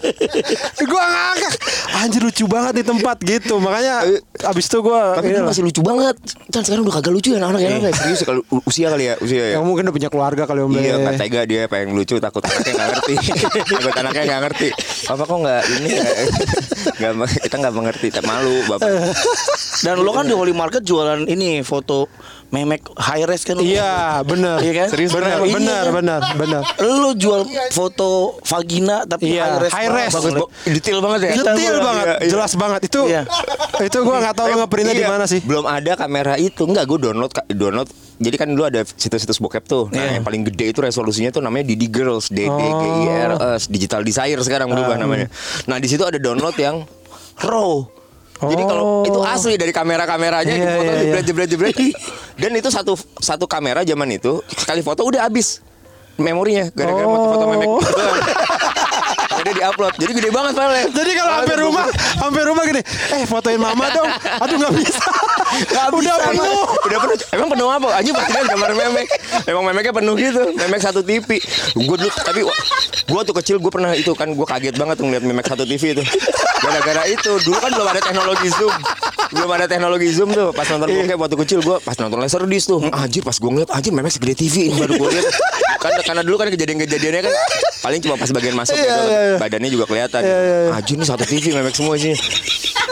Gue 0.88 1.02
ngakak. 1.04 1.52
Anjir 2.00 2.22
lucu 2.24 2.44
banget 2.48 2.72
di 2.80 2.84
tempat 2.86 3.16
gitu. 3.20 3.54
Makanya 3.60 4.08
Abis 4.46 4.68
itu 4.68 4.78
gue 4.80 5.02
tapi 5.16 5.32
dulu 5.32 5.48
masih 5.48 5.62
lucu 5.66 5.80
banget. 5.82 6.16
Kan 6.48 6.62
sekarang 6.62 6.86
udah 6.86 6.94
kagak 6.96 7.12
lucu 7.12 7.28
ya 7.34 7.38
anak-anak 7.42 7.60
ya 7.60 7.68
Nggak, 7.76 7.94
serius 7.96 8.20
kalau 8.22 8.40
u- 8.48 8.64
usia 8.64 8.88
kali 8.88 9.04
ya 9.10 9.14
usia 9.20 9.42
ya? 9.52 9.60
Yang 9.60 9.64
mungkin 9.66 9.82
udah 9.88 9.94
punya 9.96 10.08
keluarga 10.08 10.42
kali 10.48 10.60
Om 10.64 10.70
Iya 10.76 10.94
nggak 11.02 11.16
tega 11.18 11.42
dia 11.44 11.62
pengen 11.66 11.92
lucu 11.92 12.16
takut 12.16 12.40
anaknya 12.44 12.72
nggak 12.72 12.88
ngerti. 12.94 13.14
Takut 13.76 13.94
anaknya 13.96 14.22
nggak 14.24 14.42
ngerti 14.48 14.68
Papa 15.04 15.22
kok 15.22 15.38
nggak 15.38 15.62
ini 15.70 15.88
nggak 16.98 17.10
nggak 17.12 17.30
kita 17.44 17.56
nggak 17.58 17.74
mengerti 17.74 18.06
tak 18.08 18.24
malu 18.24 18.64
bapak 18.64 18.88
Dan 19.76 20.00
lo 20.00 20.10
kan 20.10 20.24
di 20.24 20.32
Holy 20.32 20.50
Market 20.50 20.80
jualan 20.80 21.28
ini 21.28 21.60
foto 21.60 22.08
memek 22.48 22.88
high 22.96 23.26
res 23.26 23.42
kan? 23.42 23.58
Iya 23.58 24.22
bener 24.22 24.56
Iya 24.58 24.72
kan? 24.74 24.88
Serius 24.88 25.12
bener 25.12 25.36
Iya 25.36 25.52
bener 25.52 25.82
kan? 25.82 25.92
bener 25.92 26.20
bener 26.32 26.60
Lo 26.80 27.12
jual 27.12 27.44
foto 27.70 28.40
vagina 28.42 29.04
tapi 29.04 29.36
Iya, 29.36 29.44
high 29.44 29.60
res. 29.60 29.72
high 29.74 29.90
res. 29.90 30.12
Bagus, 30.14 30.32
detail 30.64 30.98
banget 31.04 31.20
ya 31.20 31.30
Detail 31.36 31.76
banget, 31.78 32.06
Iya, 32.06 32.16
iya. 32.16 32.30
jelas 32.30 32.52
banget 32.54 32.80
itu. 32.86 33.00
Iya. 33.04 33.22
Itu 33.78 33.98
gua 34.00 34.16
nggak 34.22 34.34
tahu 34.34 34.46
lo 34.48 34.56
ngeprintnya 34.62 34.94
di 34.94 35.04
Iya, 35.04 35.10
mana 35.10 35.24
sih. 35.26 35.40
Belum 35.42 35.66
ada 35.66 35.92
kamera 35.92 36.34
itu. 36.38 36.64
Enggak, 36.64 36.86
gue 36.86 36.98
download 37.02 37.32
download. 37.50 37.88
Jadi 38.16 38.36
kan 38.36 38.48
dulu 38.48 38.64
ada 38.64 38.80
situs-situs 38.80 39.36
bokep 39.36 39.64
tuh. 39.64 39.84
Nah, 39.88 40.00
Iya. 40.00 40.10
yang 40.16 40.24
paling 40.24 40.42
gede 40.44 40.72
itu 40.72 40.80
resolusinya 40.80 41.28
tuh 41.28 41.40
namanya 41.40 41.68
Didi 41.68 41.84
Girls, 41.86 42.28
D 42.28 42.44
D 42.44 42.62
G 42.62 42.82
I 42.82 43.04
R 43.28 43.32
S, 43.54 43.68
Digital 43.68 44.00
Desire 44.00 44.40
sekarang 44.40 44.68
berubah 44.68 44.96
namanya. 44.96 45.28
Nah, 45.64 45.76
di 45.76 45.84
situ 45.84 46.00
ada 46.00 46.16
download 46.16 46.56
yang 46.56 46.88
raw. 47.38 47.84
Jadi 48.38 48.62
kalau 48.62 48.84
Oh. 49.00 49.00
itu 49.02 49.20
asli 49.22 49.56
dari 49.56 49.72
kamera-kameranya 49.72 50.48
Iya, 50.50 50.60
di 50.60 50.68
foto 50.70 50.90
iya, 50.90 51.00
jebret 51.02 51.24
jebret 51.24 51.48
jebret. 51.48 51.76
Dan 52.40 52.52
itu 52.52 52.68
satu 52.68 52.92
satu 53.16 53.44
kamera 53.44 53.80
zaman 53.80 54.08
itu 54.10 54.40
sekali 54.50 54.80
foto 54.80 55.04
udah 55.04 55.24
habis 55.24 55.64
memorinya 56.16 56.68
gara-gara 56.70 57.04
Oh. 57.04 57.12
foto-foto 57.14 57.44
memek 57.48 57.68
doang. 59.46 59.54
Udah 59.54 59.54
diupload. 59.54 59.94
Jadi 60.02 60.12
gede 60.18 60.30
banget 60.34 60.52
filenya. 60.58 60.86
Jadi 60.90 61.10
kalau 61.14 61.32
hampir 61.38 61.56
rumah, 61.62 61.86
hampir 62.18 62.42
rumah 62.46 62.62
gini, 62.66 62.82
eh 63.14 63.22
fotoin 63.26 63.60
mama 63.60 63.86
dong. 63.94 64.10
Aduh 64.42 64.56
nggak 64.58 64.74
bisa. 64.74 65.06
Nggak 65.70 65.86
Udah 65.94 66.00
bisa, 66.02 66.12
penuh. 66.34 66.60
Udah 66.86 66.98
penuh. 66.98 67.16
Emang 67.32 67.48
penuh 67.54 67.68
apa? 67.70 67.88
Anjing 67.94 68.14
pasti 68.14 68.30
lihat 68.34 68.46
gambar 68.50 68.70
memek. 68.74 69.06
Emang 69.46 69.62
memeknya 69.70 69.92
penuh 69.94 70.14
gitu. 70.18 70.42
Memek 70.58 70.80
satu 70.82 71.00
TV. 71.06 71.38
Gue 71.78 71.96
dulu 71.96 72.10
tapi 72.10 72.40
gue 73.06 73.20
tuh 73.22 73.34
kecil 73.38 73.56
gue 73.62 73.70
pernah 73.70 73.94
itu 73.94 74.12
kan 74.18 74.34
gue 74.34 74.46
kaget 74.46 74.74
banget 74.74 74.96
tuh 74.98 75.06
ngeliat 75.06 75.24
memek 75.24 75.46
satu 75.46 75.62
TV 75.62 75.94
itu. 75.94 76.02
Gara-gara 76.60 77.06
itu 77.06 77.30
dulu 77.46 77.58
kan 77.62 77.70
belum 77.70 77.88
ada 77.88 78.00
teknologi 78.02 78.48
zoom. 78.56 78.74
Belum 79.32 79.50
ada 79.50 79.66
teknologi 79.66 80.08
zoom 80.12 80.30
tuh. 80.30 80.50
Pas 80.52 80.66
nonton 80.68 80.88
bokep 80.90 81.18
waktu 81.18 81.36
kecil 81.46 81.58
gue 81.62 81.76
pas 81.82 81.96
nonton 81.98 82.18
Laserdisc 82.18 82.66
tuh. 82.66 82.80
Anjir 82.90 83.22
pas 83.22 83.34
gue 83.34 83.50
ngeliat 83.50 83.70
anjir 83.72 83.90
memek 83.90 84.12
segede 84.12 84.34
TV 84.36 84.70
ini 84.70 84.76
baru 84.76 84.94
gue 84.96 85.08
lihat. 85.14 85.26
Kan 85.76 85.92
karena 86.02 86.22
dulu 86.22 86.36
kan 86.38 86.48
kejadian-kejadiannya 86.50 87.22
kan 87.26 87.32
paling 87.82 88.00
cuma 88.02 88.14
pas 88.18 88.30
bagian 88.30 88.54
masuk 88.54 88.74
Iya, 88.74 88.82
gitu. 88.82 89.02
iya, 89.06 89.20
iya. 89.22 89.36
Badannya 89.38 89.70
juga 89.70 89.84
kelihatan. 89.86 90.22
Anjir 90.74 90.94
ini 90.98 91.04
satu 91.06 91.24
TV 91.24 91.54
memek 91.54 91.74
semua 91.74 91.94
sih. 91.96 92.14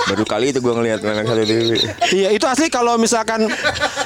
Baru 0.05 0.25
kali 0.25 0.50
itu 0.50 0.58
gue 0.58 0.73
ngeliat 0.73 1.00
memek 1.00 1.25
satu 1.25 1.43
TV. 1.43 1.70
Iya 2.12 2.29
itu 2.31 2.44
asli 2.44 2.67
kalau 2.69 2.94
misalkan 2.96 3.46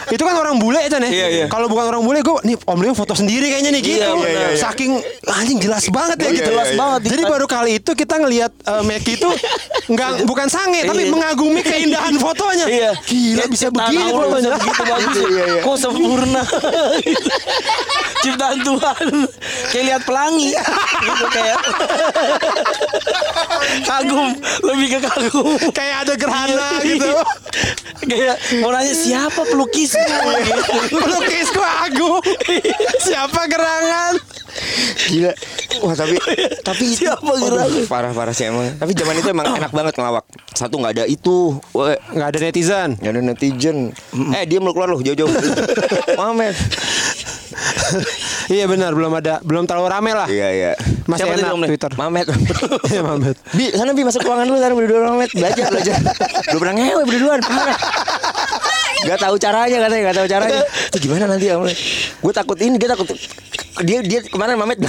itu 0.09 0.23
kan 0.23 0.35
orang 0.35 0.57
bule 0.57 0.79
ya 0.79 0.89
Chan 0.89 1.03
ya. 1.03 1.11
Iya, 1.11 1.27
iya. 1.29 1.47
Kalau 1.47 1.67
bukan 1.67 1.89
orang 1.89 2.03
bule 2.03 2.21
gue 2.21 2.37
nih 2.45 2.57
Om 2.59 2.79
Leo 2.79 2.93
foto 2.93 3.13
sendiri 3.13 3.49
kayaknya 3.49 3.71
nih 3.73 3.83
gitu. 3.83 3.99
Iya, 3.99 4.09
iya, 4.15 4.29
iya, 4.29 4.49
iya. 4.53 4.59
Saking 4.59 4.93
anjing 5.27 5.59
jelas 5.59 5.85
banget 5.89 6.17
ya 6.19 6.29
Iya, 6.29 6.33
gitu. 6.33 6.43
iya, 6.43 6.51
Jelas 6.51 6.69
iya. 6.69 6.79
banget. 6.79 7.01
Jadi 7.09 7.23
baru 7.25 7.47
kali 7.47 7.71
itu 7.77 7.91
kita 7.93 8.15
ngelihat 8.17 8.53
uh, 8.65 8.83
Meki 8.83 9.13
itu 9.17 9.29
nggak 9.89 10.11
bukan 10.25 10.47
sange 10.47 10.81
tapi 10.85 11.03
Iya. 11.05 11.13
mengagumi 11.13 11.61
keindahan 11.61 12.15
fotonya. 12.17 12.67
Iya. 12.69 12.91
Gila 13.03 13.45
bisa 13.49 13.67
begini 13.69 14.03
Allah 14.05 14.25
fotonya. 14.29 14.49
bisa 14.51 14.61
begitu 14.61 14.83
bagus. 14.85 15.17
Iya, 15.19 15.45
iya. 15.49 15.61
Kok 15.63 15.77
sempurna. 15.77 16.43
Ciptaan 18.25 18.59
Tuhan. 18.61 19.07
Kayak 19.71 19.85
lihat 19.87 20.03
pelangi. 20.03 20.51
gitu 21.01 21.27
kayak. 21.31 21.59
kagum, 23.89 24.29
lebih 24.65 24.87
ke 24.91 24.99
kagum. 25.01 25.47
Kayak 25.79 25.97
ada 26.03 26.15
gerhana 26.19 26.69
gitu. 26.83 27.07
kayak 28.11 28.37
mau 28.59 28.75
nanya 28.75 28.91
siapa 28.91 29.47
pelukismu 29.47 30.03
gitu. 30.51 30.73
Pelukisku 30.91 31.63
aku. 31.63 32.11
Siapa 33.07 33.47
gerangan? 33.47 34.19
Gila. 35.07 35.33
Wah 35.79 35.95
tapi 35.95 36.19
tapi 36.67 36.83
itu 36.91 37.07
Siapa 37.07 37.31
gerangan? 37.31 37.87
parah 37.87 38.11
parah 38.11 38.35
sih 38.35 38.51
emang. 38.51 38.75
Tapi 38.75 38.91
zaman 38.91 39.15
itu 39.23 39.29
emang 39.31 39.47
enak 39.63 39.71
banget 39.71 39.95
ngelawak. 39.95 40.25
Satu 40.51 40.83
nggak 40.83 40.99
ada 40.99 41.05
itu. 41.07 41.55
Nggak 42.11 42.29
ada 42.35 42.39
netizen. 42.43 42.91
nggak 42.99 43.13
ada 43.15 43.23
netizen. 43.23 43.79
Eh 44.35 44.43
dia 44.51 44.59
lu 44.59 44.75
keluar 44.75 44.91
lu 44.91 44.99
jauh-jauh. 44.99 45.31
Mamet. 46.19 46.59
Iya 48.57 48.65
benar 48.65 48.97
belum 48.97 49.13
ada 49.13 49.45
belum 49.45 49.69
terlalu 49.69 49.89
rame 49.93 50.13
lah. 50.17 50.29
Iya 50.29 50.49
iya. 50.53 50.73
Masih 51.05 51.25
Siapa 51.25 51.35
tadi, 51.37 51.43
enak 51.45 51.57
Le? 51.57 51.67
Twitter. 51.69 51.93
Mamet. 51.97 52.27
Iya 52.93 53.01
Mamet. 53.05 53.37
Bi, 53.59 53.65
sana 53.77 53.91
Bi 53.93 54.03
masuk 54.07 54.23
ruangan 54.25 54.47
dulu 54.49 54.59
sana 54.59 54.75
berdua 54.75 55.01
Mamet 55.13 55.31
belajar 55.37 55.65
belajar. 55.69 55.97
Lu 56.55 56.59
pernah 56.61 56.75
ngewe 56.77 57.03
berduaan 57.05 57.41
parah. 57.45 57.79
Gak 58.99 59.19
tahu 59.23 59.35
caranya 59.39 59.79
katanya, 59.87 60.03
gak 60.11 60.17
tahu 60.19 60.27
caranya. 60.27 60.61
Itu 60.91 60.97
gimana 61.07 61.25
nanti 61.31 61.47
ya? 61.47 61.55
Gue 62.19 62.33
takut 62.35 62.59
ini, 62.59 62.77
dia 62.83 62.91
takut 62.91 63.07
dia 63.87 64.03
dia 64.03 64.21
kemarin 64.27 64.59
Mamet 64.59 64.83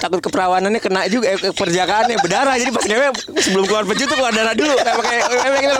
takut 0.00 0.20
keperawanannya 0.24 0.80
kena 0.80 1.04
juga 1.12 1.36
eh, 1.36 1.52
perjakaannya 1.52 2.16
berdarah 2.20 2.56
jadi 2.56 2.72
pas 2.72 2.84
ngewe 2.88 3.06
sebelum 3.36 3.64
keluar 3.68 3.84
peju 3.84 4.08
tuh 4.08 4.16
keluar 4.16 4.32
darah 4.32 4.56
dulu 4.56 4.72
kayak 4.80 4.96
pakai 4.96 5.18
kayak 5.28 5.60
gitu. 5.60 5.76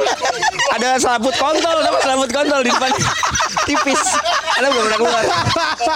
ada 0.76 0.88
selaput 1.00 1.34
kontol 1.40 1.76
sama 1.80 1.98
selaput 2.04 2.30
kontol 2.32 2.60
di 2.60 2.70
depan 2.72 2.90
tipis. 3.66 4.00
Ada 4.54 4.70
belum 4.70 4.84
pernah 4.86 4.98
keluar 4.98 5.24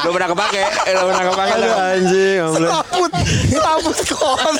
belum 0.03 0.13
pernah 0.15 0.29
kepake. 0.35 0.63
Eh, 0.89 0.93
belum 0.93 1.09
pernah 1.15 1.27
kepake 1.31 1.53
Aduh 1.55 1.75
anjing, 1.79 2.39
taput 3.59 3.99
kontol. 4.09 4.59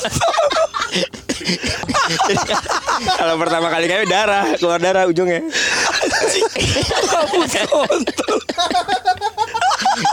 kalau 3.15 3.35
pertama 3.37 3.67
kali 3.69 3.85
ngewe 3.87 4.05
darah 4.05 4.45
keluar 4.57 4.79
darah 4.79 5.03
ujungnya. 5.05 5.41
Taput 7.09 7.49
kontol. 7.49 8.37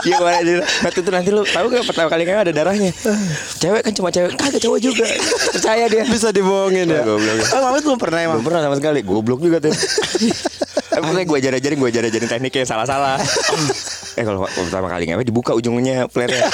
Iya 0.03 0.19
kemarin 0.19 0.41
dia 0.43 0.55
Waktu 0.83 0.99
itu 0.99 1.11
nanti 1.11 1.29
lu 1.31 1.43
tahu 1.47 1.65
gak 1.71 1.85
pertama 1.87 2.07
kali 2.11 2.27
ngewe 2.27 2.39
ada 2.43 2.51
darahnya? 2.51 2.91
Cewek 3.59 3.81
kan 3.87 3.93
cuma 3.95 4.09
cewek 4.11 4.35
Kagak 4.35 4.59
cowok 4.59 4.79
juga. 4.83 5.05
Percaya 5.53 5.85
dia. 5.87 6.03
Bisa 6.03 6.31
dibohongin 6.35 6.91
ya. 6.91 7.01
Goblok. 7.07 7.39
Oh, 7.55 7.59
Mamet 7.71 7.83
belum 7.87 7.99
pernah 7.99 8.19
emang. 8.19 8.35
Belum 8.39 8.47
pernah 8.51 8.61
sama 8.67 8.75
sekali. 8.75 8.99
Goblok 9.03 9.39
juga 9.39 9.57
tuh 9.63 9.71
Eh, 9.71 10.66
Pokoknya 10.97 11.25
gue 11.29 11.37
ajarin-ajarin 11.37 11.77
Gue 11.77 11.89
ajarin 11.93 12.29
tekniknya 12.29 12.65
salah-salah. 12.65 13.21
Eh 14.17 14.23
kalau 14.25 14.49
pertama 14.49 14.89
kali 14.89 15.09
ngewe 15.09 15.23
Dibuka 15.23 15.53
ujungnya 15.53 16.09
flare-nya. 16.09 16.49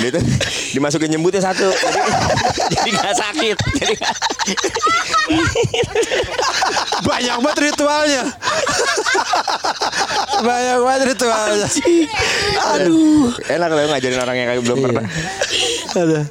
Dia 0.00 0.10
tuh 0.16 0.22
Dimasukin 0.72 1.12
nyembutnya 1.12 1.42
satu 1.44 1.68
jadi 2.70 2.90
gak 2.94 3.14
sakit 3.16 3.56
Jadi 3.76 3.94
gak- 3.98 4.18
Banyak 7.00 7.36
banget 7.40 7.58
ritualnya. 7.70 8.22
Banyak 10.40 10.76
banget 10.80 11.02
ritualnya. 11.14 11.68
Aduh 12.76 13.30
Enak 13.48 13.68
loh 13.70 13.82
ngajarin 13.88 14.20
orang 14.20 14.36
yang 14.36 14.48
kayak 14.52 14.62
belum 14.64 14.78
pernah 14.80 15.04
Aduh. 15.90 16.24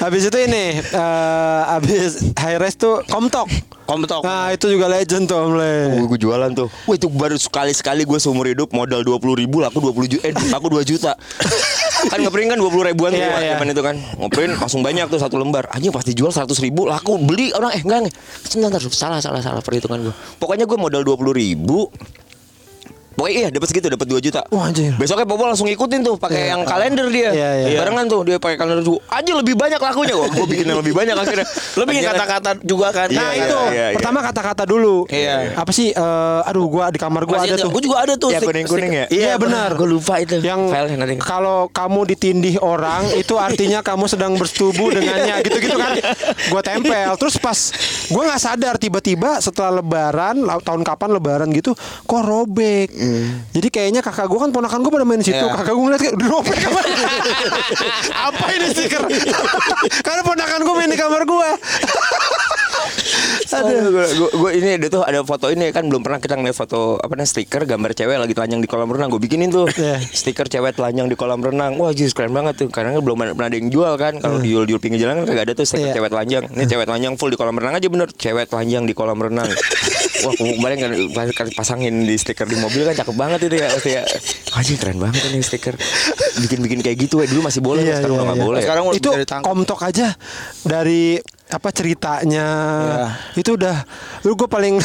Habis 0.00 0.22
itu 0.28 0.38
ini 0.40 0.64
eh 0.80 1.60
habis 1.68 2.32
high 2.40 2.56
res 2.56 2.76
tuh 2.76 3.04
komtok. 3.06 3.44
Komtok. 3.86 4.26
Nah, 4.26 4.50
itu 4.50 4.66
juga 4.66 4.90
legend 4.90 5.30
tuh 5.30 5.38
Om 5.38 5.52
Le. 5.62 5.74
Gue 6.10 6.18
jualan 6.18 6.50
tuh 6.50 6.66
Wah 6.90 6.98
itu 6.98 7.06
baru 7.06 7.38
sekali-sekali 7.38 8.02
gue 8.02 8.18
seumur 8.18 8.50
hidup 8.50 8.74
Modal 8.74 9.06
20 9.06 9.38
ribu 9.38 9.62
Laku 9.62 9.78
20 9.78 10.10
juta 10.10 10.22
Eh 10.26 10.34
laku 10.50 10.74
2 10.74 10.82
juta 10.82 11.14
Kan 12.10 12.18
ngeprint 12.18 12.50
kan 12.50 12.58
20 12.58 12.66
ribuan 12.82 13.14
tuh 13.14 13.22
Iya, 13.22 13.54
iya. 13.54 13.62
itu 13.62 13.82
kan 13.86 13.94
Ngeprint 13.94 14.58
langsung 14.58 14.82
banyak 14.82 15.06
tuh 15.06 15.22
satu 15.22 15.38
lembar 15.38 15.65
Anjing 15.72 15.92
pasti 15.94 16.12
jual 16.14 16.30
100 16.30 16.52
ribu 16.62 16.86
Laku 16.86 17.18
beli. 17.22 17.50
Orang 17.54 17.74
Eh 17.74 17.82
enggak 17.82 18.10
enggak. 18.56 18.82
Salah 18.92 19.18
salah 19.18 19.42
salah 19.42 19.62
perhitungan 19.62 20.10
gue 20.10 20.14
Pokoknya 20.38 20.64
gue 20.68 20.78
modal 20.78 21.02
20 21.02 21.34
ribu 21.34 21.90
Pokoknya 23.16 23.34
iya 23.34 23.48
dapat 23.48 23.66
segitu 23.66 23.88
dapat 23.88 24.06
2 24.06 24.20
juta. 24.20 24.40
Wah, 24.52 24.68
anjir. 24.68 24.92
Besoknya 24.94 25.24
Bobo 25.24 25.48
langsung 25.48 25.64
ikutin 25.66 26.04
tuh 26.04 26.14
pakai 26.14 26.52
yang 26.52 26.62
kalender 26.62 27.08
dia. 27.08 27.32
Iya, 27.32 27.50
iya. 27.66 27.78
Barengan 27.80 28.04
tuh 28.06 28.20
dia 28.22 28.36
pakai 28.36 28.54
kalender 28.54 28.84
juga. 28.84 29.00
Aja 29.08 29.32
lebih 29.32 29.56
banyak 29.56 29.80
lakunya. 29.80 30.14
Wah, 30.14 30.28
gue 30.28 30.46
bikin 30.46 30.66
yang 30.66 30.78
lebih 30.78 30.92
banyak 30.92 31.16
akhirnya. 31.16 31.46
Lo 31.80 31.82
bikin 31.82 32.04
Akhirnya- 32.04 32.12
kata-kata 32.12 32.50
juga 32.60 32.88
kan. 32.92 33.08
Nah, 33.08 33.30
Iya, 33.32 33.40
itu 33.42 33.58
iya, 33.66 33.86
iya. 33.88 33.96
pertama 33.96 34.18
kata-kata 34.20 34.62
dulu. 34.68 35.08
Iya. 35.08 35.56
Apa 35.56 35.72
sih 35.72 35.88
eh, 35.90 36.40
aduh 36.44 36.68
gua 36.68 36.92
di 36.92 37.00
kamar 37.00 37.24
gua 37.24 37.40
ada 37.40 37.56
tuh. 37.56 37.72
Gue 37.72 37.82
juga 37.82 38.04
ada 38.04 38.14
tuh. 38.14 38.28
Ya, 38.28 38.38
kuning-kuning 38.38 38.92
ya? 38.92 39.06
Iya, 39.08 39.32
benar. 39.40 39.72
Gue 39.74 39.88
lupa 39.88 40.20
itu. 40.20 40.36
yang 40.44 40.68
kalau 41.18 41.72
kamu 41.72 42.04
ditindih 42.06 42.60
orang 42.60 43.08
itu 43.22 43.34
artinya 43.34 43.80
kamu 43.80 44.04
sedang 44.06 44.36
bersetubuh 44.36 44.92
dengannya 44.92 45.40
gitu-gitu 45.40 45.76
kan 45.76 45.92
gue 46.46 46.62
tempel 46.62 47.10
terus 47.16 47.36
pas 47.36 47.58
gue 48.06 48.22
nggak 48.22 48.40
sadar 48.40 48.74
tiba-tiba 48.76 49.40
setelah 49.40 49.80
lebaran 49.80 50.36
tahun 50.60 50.82
kapan 50.82 51.08
lebaran 51.16 51.48
gitu 51.50 51.72
kok 52.04 52.22
robek 52.22 52.92
jadi 53.52 53.68
kayaknya 53.68 54.00
kakak 54.00 54.26
gue 54.26 54.38
kan 54.38 54.50
ponakan 54.50 54.78
gue 54.78 54.92
pada 54.92 55.04
main 55.04 55.18
di 55.18 55.26
situ. 55.26 55.38
Iya. 55.38 55.54
kakak 55.54 55.72
gue 55.72 55.84
ngeliat 55.84 56.00
kayak 56.00 56.14
"Udah 56.14 56.28
robek 56.30 56.58
apa 56.60 56.80
ini?" 56.82 57.04
apa 58.28 58.44
ini 58.52 58.66
stiker? 58.70 59.02
Karena 60.06 60.22
ponakan 60.22 60.60
gue 60.62 60.74
main 60.74 60.88
di 60.88 60.96
kamar 60.96 61.22
gue 61.22 61.48
Aduh, 63.48 63.88
gue, 63.88 64.06
gue, 64.12 64.30
gue 64.34 64.50
ini 64.54 64.70
ada 64.74 64.86
tuh 64.90 65.00
ada 65.00 65.22
foto 65.22 65.48
ini 65.48 65.70
kan 65.70 65.86
belum 65.86 66.02
pernah 66.02 66.18
kita 66.18 66.34
ngeliat 66.34 66.52
foto 66.52 66.98
apa 66.98 67.14
namanya 67.14 67.30
stiker 67.30 67.62
gambar 67.64 67.94
cewek 67.94 68.18
lagi 68.18 68.34
telanjang 68.34 68.60
di 68.60 68.68
kolam 68.68 68.88
renang. 68.88 69.08
Gue 69.08 69.18
bikinin 69.18 69.48
tuh 69.48 69.64
Iya. 69.70 70.02
stiker 70.02 70.44
cewek 70.44 70.74
telanjang 70.74 71.06
di 71.06 71.14
kolam 71.14 71.40
renang. 71.40 71.78
Wah 71.78 71.90
jis 71.90 72.12
keren 72.12 72.32
banget 72.32 72.58
tuh. 72.58 72.68
Karena 72.68 72.92
kan 72.92 73.00
belum 73.00 73.16
pernah 73.32 73.48
ada 73.48 73.56
yang 73.56 73.70
jual 73.70 73.92
kan. 73.96 74.18
Kalau 74.18 74.38
dijual 74.38 74.66
jual 74.66 74.76
pinggir 74.76 75.00
jalan 75.00 75.22
kan 75.22 75.26
kagak 75.26 75.44
ada 75.46 75.52
tuh 75.54 75.64
stiker 75.64 75.88
Iya. 75.88 75.94
cewek 75.94 76.10
telanjang. 76.10 76.44
Ini 76.50 76.64
cewek 76.66 76.84
telanjang 76.84 77.12
full 77.16 77.30
di 77.30 77.38
kolam 77.38 77.56
renang 77.56 77.74
aja 77.74 77.88
bener. 77.88 78.08
Cewek 78.12 78.46
telanjang 78.46 78.82
di 78.84 78.92
kolam 78.92 79.18
renang 79.18 79.48
wah 80.22 80.32
kemarin 80.32 80.76
kan 80.78 80.90
pas- 81.12 81.54
pasangin 81.54 82.02
di 82.02 82.14
stiker 82.14 82.44
di 82.44 82.56
mobil 82.56 82.84
kan 82.84 82.94
cakep 82.94 83.12
banget 83.12 83.40
itu 83.44 83.56
ya 83.56 83.68
pasti 83.68 83.90
ya 83.92 84.02
Anjing 84.52 84.78
keren 84.78 84.96
banget 84.96 85.20
ini 85.26 85.40
stiker. 85.40 85.76
Bikin-bikin 86.38 86.80
kayak 86.80 86.96
gitu 86.98 87.20
ya 87.20 87.26
dulu 87.26 87.44
masih 87.44 87.60
boleh 87.60 87.82
Iya, 87.82 88.00
sekarang 88.00 88.08
iya, 88.08 88.16
udah 88.16 88.26
nggak 88.26 88.38
iya. 88.38 88.46
boleh. 88.46 88.60
Sekarang 88.64 88.84
udah 88.86 88.96
itu 88.96 89.10
komtok 89.42 89.80
aja 89.82 90.06
dari 90.62 91.20
apa 91.46 91.70
ceritanya? 91.70 92.48
Itu 93.38 93.54
udah 93.54 93.86
lu 94.26 94.34
gue 94.34 94.50
paling 94.50 94.82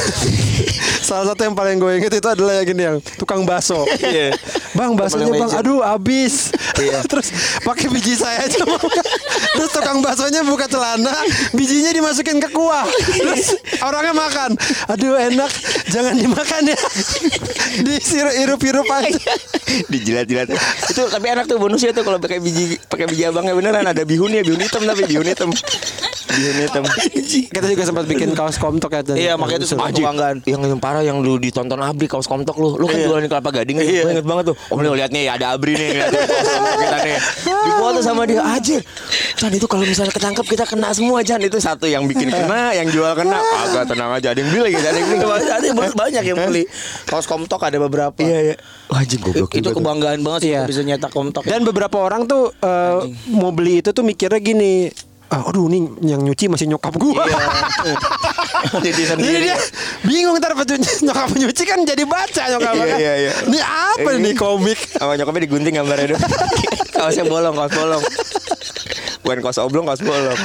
salah 1.07 1.33
satu 1.33 1.41
yang 1.41 1.57
paling 1.57 1.81
gue 1.81 1.91
inget 1.97 2.13
itu 2.21 2.29
adalah 2.29 2.61
yang 2.61 2.65
gini 2.69 2.81
yang 2.85 2.97
tukang 3.17 3.41
bakso. 3.41 3.81
Iya. 3.97 4.37
bang 4.77 4.93
baksonya 4.93 5.27
Paling 5.27 5.41
bang 5.41 5.51
aduh 5.57 5.81
habis. 5.81 6.53
Iya. 6.77 7.01
terus 7.11 7.33
pakai 7.65 7.89
biji 7.89 8.13
saya 8.13 8.45
aja 8.45 8.61
terus 9.57 9.71
tukang 9.73 10.05
baksonya 10.05 10.45
buka 10.45 10.69
celana 10.69 11.11
bijinya 11.57 11.89
dimasukin 11.97 12.37
ke 12.37 12.53
kuah. 12.53 12.85
Terus 13.09 13.57
orangnya 13.81 14.13
makan. 14.13 14.53
Aduh 14.93 15.17
enak 15.17 15.51
jangan 15.89 16.13
dimakan 16.13 16.61
ya. 16.69 16.79
Disirup 17.81 18.37
hirup-hirup 18.37 18.85
aja. 18.85 19.33
Dijilat-jilat. 19.89 20.53
Itu 20.93 21.09
tapi 21.09 21.25
enak 21.25 21.49
tuh 21.49 21.57
bonusnya 21.57 21.89
tuh 21.89 22.05
kalau 22.05 22.21
pakai 22.21 22.37
biji 22.37 22.77
pakai 22.85 23.09
biji 23.09 23.25
abangnya. 23.25 23.57
Beneran 23.57 23.85
ada 23.89 24.05
bihunnya 24.05 24.45
bihun 24.45 24.61
hitam 24.61 24.85
tapi 24.85 25.09
bihun 25.09 25.25
hitam. 25.25 25.49
Bihun 26.31 26.50
hitam 26.53 26.83
kita 27.47 27.65
juga 27.65 27.83
sempat 27.83 28.05
bikin 28.05 28.31
kaos 28.31 28.55
komtok 28.55 28.91
ya. 28.91 29.01
Iya, 29.11 29.33
makanya 29.35 29.59
itu 29.59 29.69
sempat 29.69 29.91
kebanggaan. 29.91 30.43
yang 30.43 30.61
yang 30.61 30.77
parah 30.77 31.01
yang 31.01 31.19
lu 31.19 31.35
ditonton 31.35 31.77
Abri 31.77 32.05
kaos 32.05 32.25
komtok 32.25 32.55
lu 32.55 32.75
lu 32.75 32.85
kan 32.85 32.95
Iya. 32.95 33.07
jualan 33.07 33.21
di 33.21 33.29
kelapa 33.29 33.49
gading 33.51 33.75
kan 33.75 33.85
Iya. 33.85 34.01
gue 34.01 34.11
inget 34.13 34.27
banget 34.27 34.43
tuh 34.47 34.55
om 34.67 34.77
lu 34.77 34.91
lihat 34.91 35.09
nih 35.09 35.27
ada 35.27 35.53
Abri 35.53 35.73
nih 35.73 35.89
kita 35.97 36.97
nih 36.99 37.17
di 37.41 37.71
foto 37.73 37.99
sama 37.99 38.23
dia 38.23 38.41
aja 38.41 38.77
Chan 39.33 39.51
itu 39.51 39.65
kalau 39.65 39.83
misalnya 39.83 40.11
ketangkep 40.11 40.45
kita 40.47 40.63
kena 40.65 40.91
semua 40.91 41.19
Chan 41.21 41.39
itu 41.39 41.57
satu 41.57 41.85
yang 41.85 42.05
bikin 42.05 42.27
kena 42.27 42.71
yang 42.71 42.87
jual 42.87 43.11
kena 43.13 43.37
agak 43.63 43.87
tenang 43.87 44.11
aja 44.11 44.31
ada 44.31 44.39
yang 44.39 44.49
beli 44.49 44.61
lagi 44.67 44.77
ada 44.77 44.97
yang 44.97 45.09
beli 45.09 45.19
Ada 45.51 45.67
banyak 45.91 46.23
yang 46.23 46.39
beli. 46.39 46.63
Kaos 47.03 47.25
komtok 47.25 47.59
ada 47.59 47.77
beberapa. 47.77 48.17
iya 48.17 48.39
iya 48.43 48.55
Wah, 48.87 49.01
anjing 49.01 49.19
goblok 49.19 49.51
Itu 49.51 49.71
kebanggaan 49.71 50.19
banget 50.21 50.39
sih 50.41 50.51
Iya. 50.51 50.61
bisa 50.65 50.81
nyetak 50.81 51.09
komtok. 51.09 51.43
Dan 51.43 51.63
beberapa 51.63 51.97
orang 51.97 52.25
tuh 52.25 52.51
eh, 52.53 52.99
mau 53.29 53.49
beli 53.49 53.79
itu 53.79 53.89
tuh 53.89 54.03
mikirnya 54.03 54.37
gini. 54.37 54.91
Ah, 55.31 55.47
aduh 55.47 55.71
nih 55.71 55.79
yang 56.03 56.19
nyuci 56.19 56.51
masih 56.51 56.67
nyokap 56.67 56.91
gua. 56.99 57.23
jadi 57.23 58.91
Jadi 58.91 59.01
sendiri 59.07 59.47
dia 59.47 59.55
bingung 60.03 60.35
ntar 60.37 60.51
nyokap 60.53 61.31
nyuci 61.31 61.63
kan 61.63 61.79
jadi 61.81 62.03
baca 62.03 62.43
nyokap 62.51 62.73
Iya, 62.75 62.83
kan. 62.85 62.97
iya, 62.99 63.13
iya. 63.17 63.31
Ini 63.47 63.59
apa 63.63 64.09
Ini- 64.11 64.21
nih 64.21 64.33
komik? 64.35 64.79
sama 64.99 65.15
nyokapnya 65.15 65.47
digunting 65.47 65.73
gambarnya 65.73 66.13
dong 66.13 66.21
kaosnya 66.93 67.23
bolong 67.23 67.55
kaos 67.55 67.71
bolong 67.71 68.03
bukan 69.23 69.37
kaos 69.39 69.57
oblong 69.57 69.85
kaos 69.87 70.03
bolong 70.03 70.35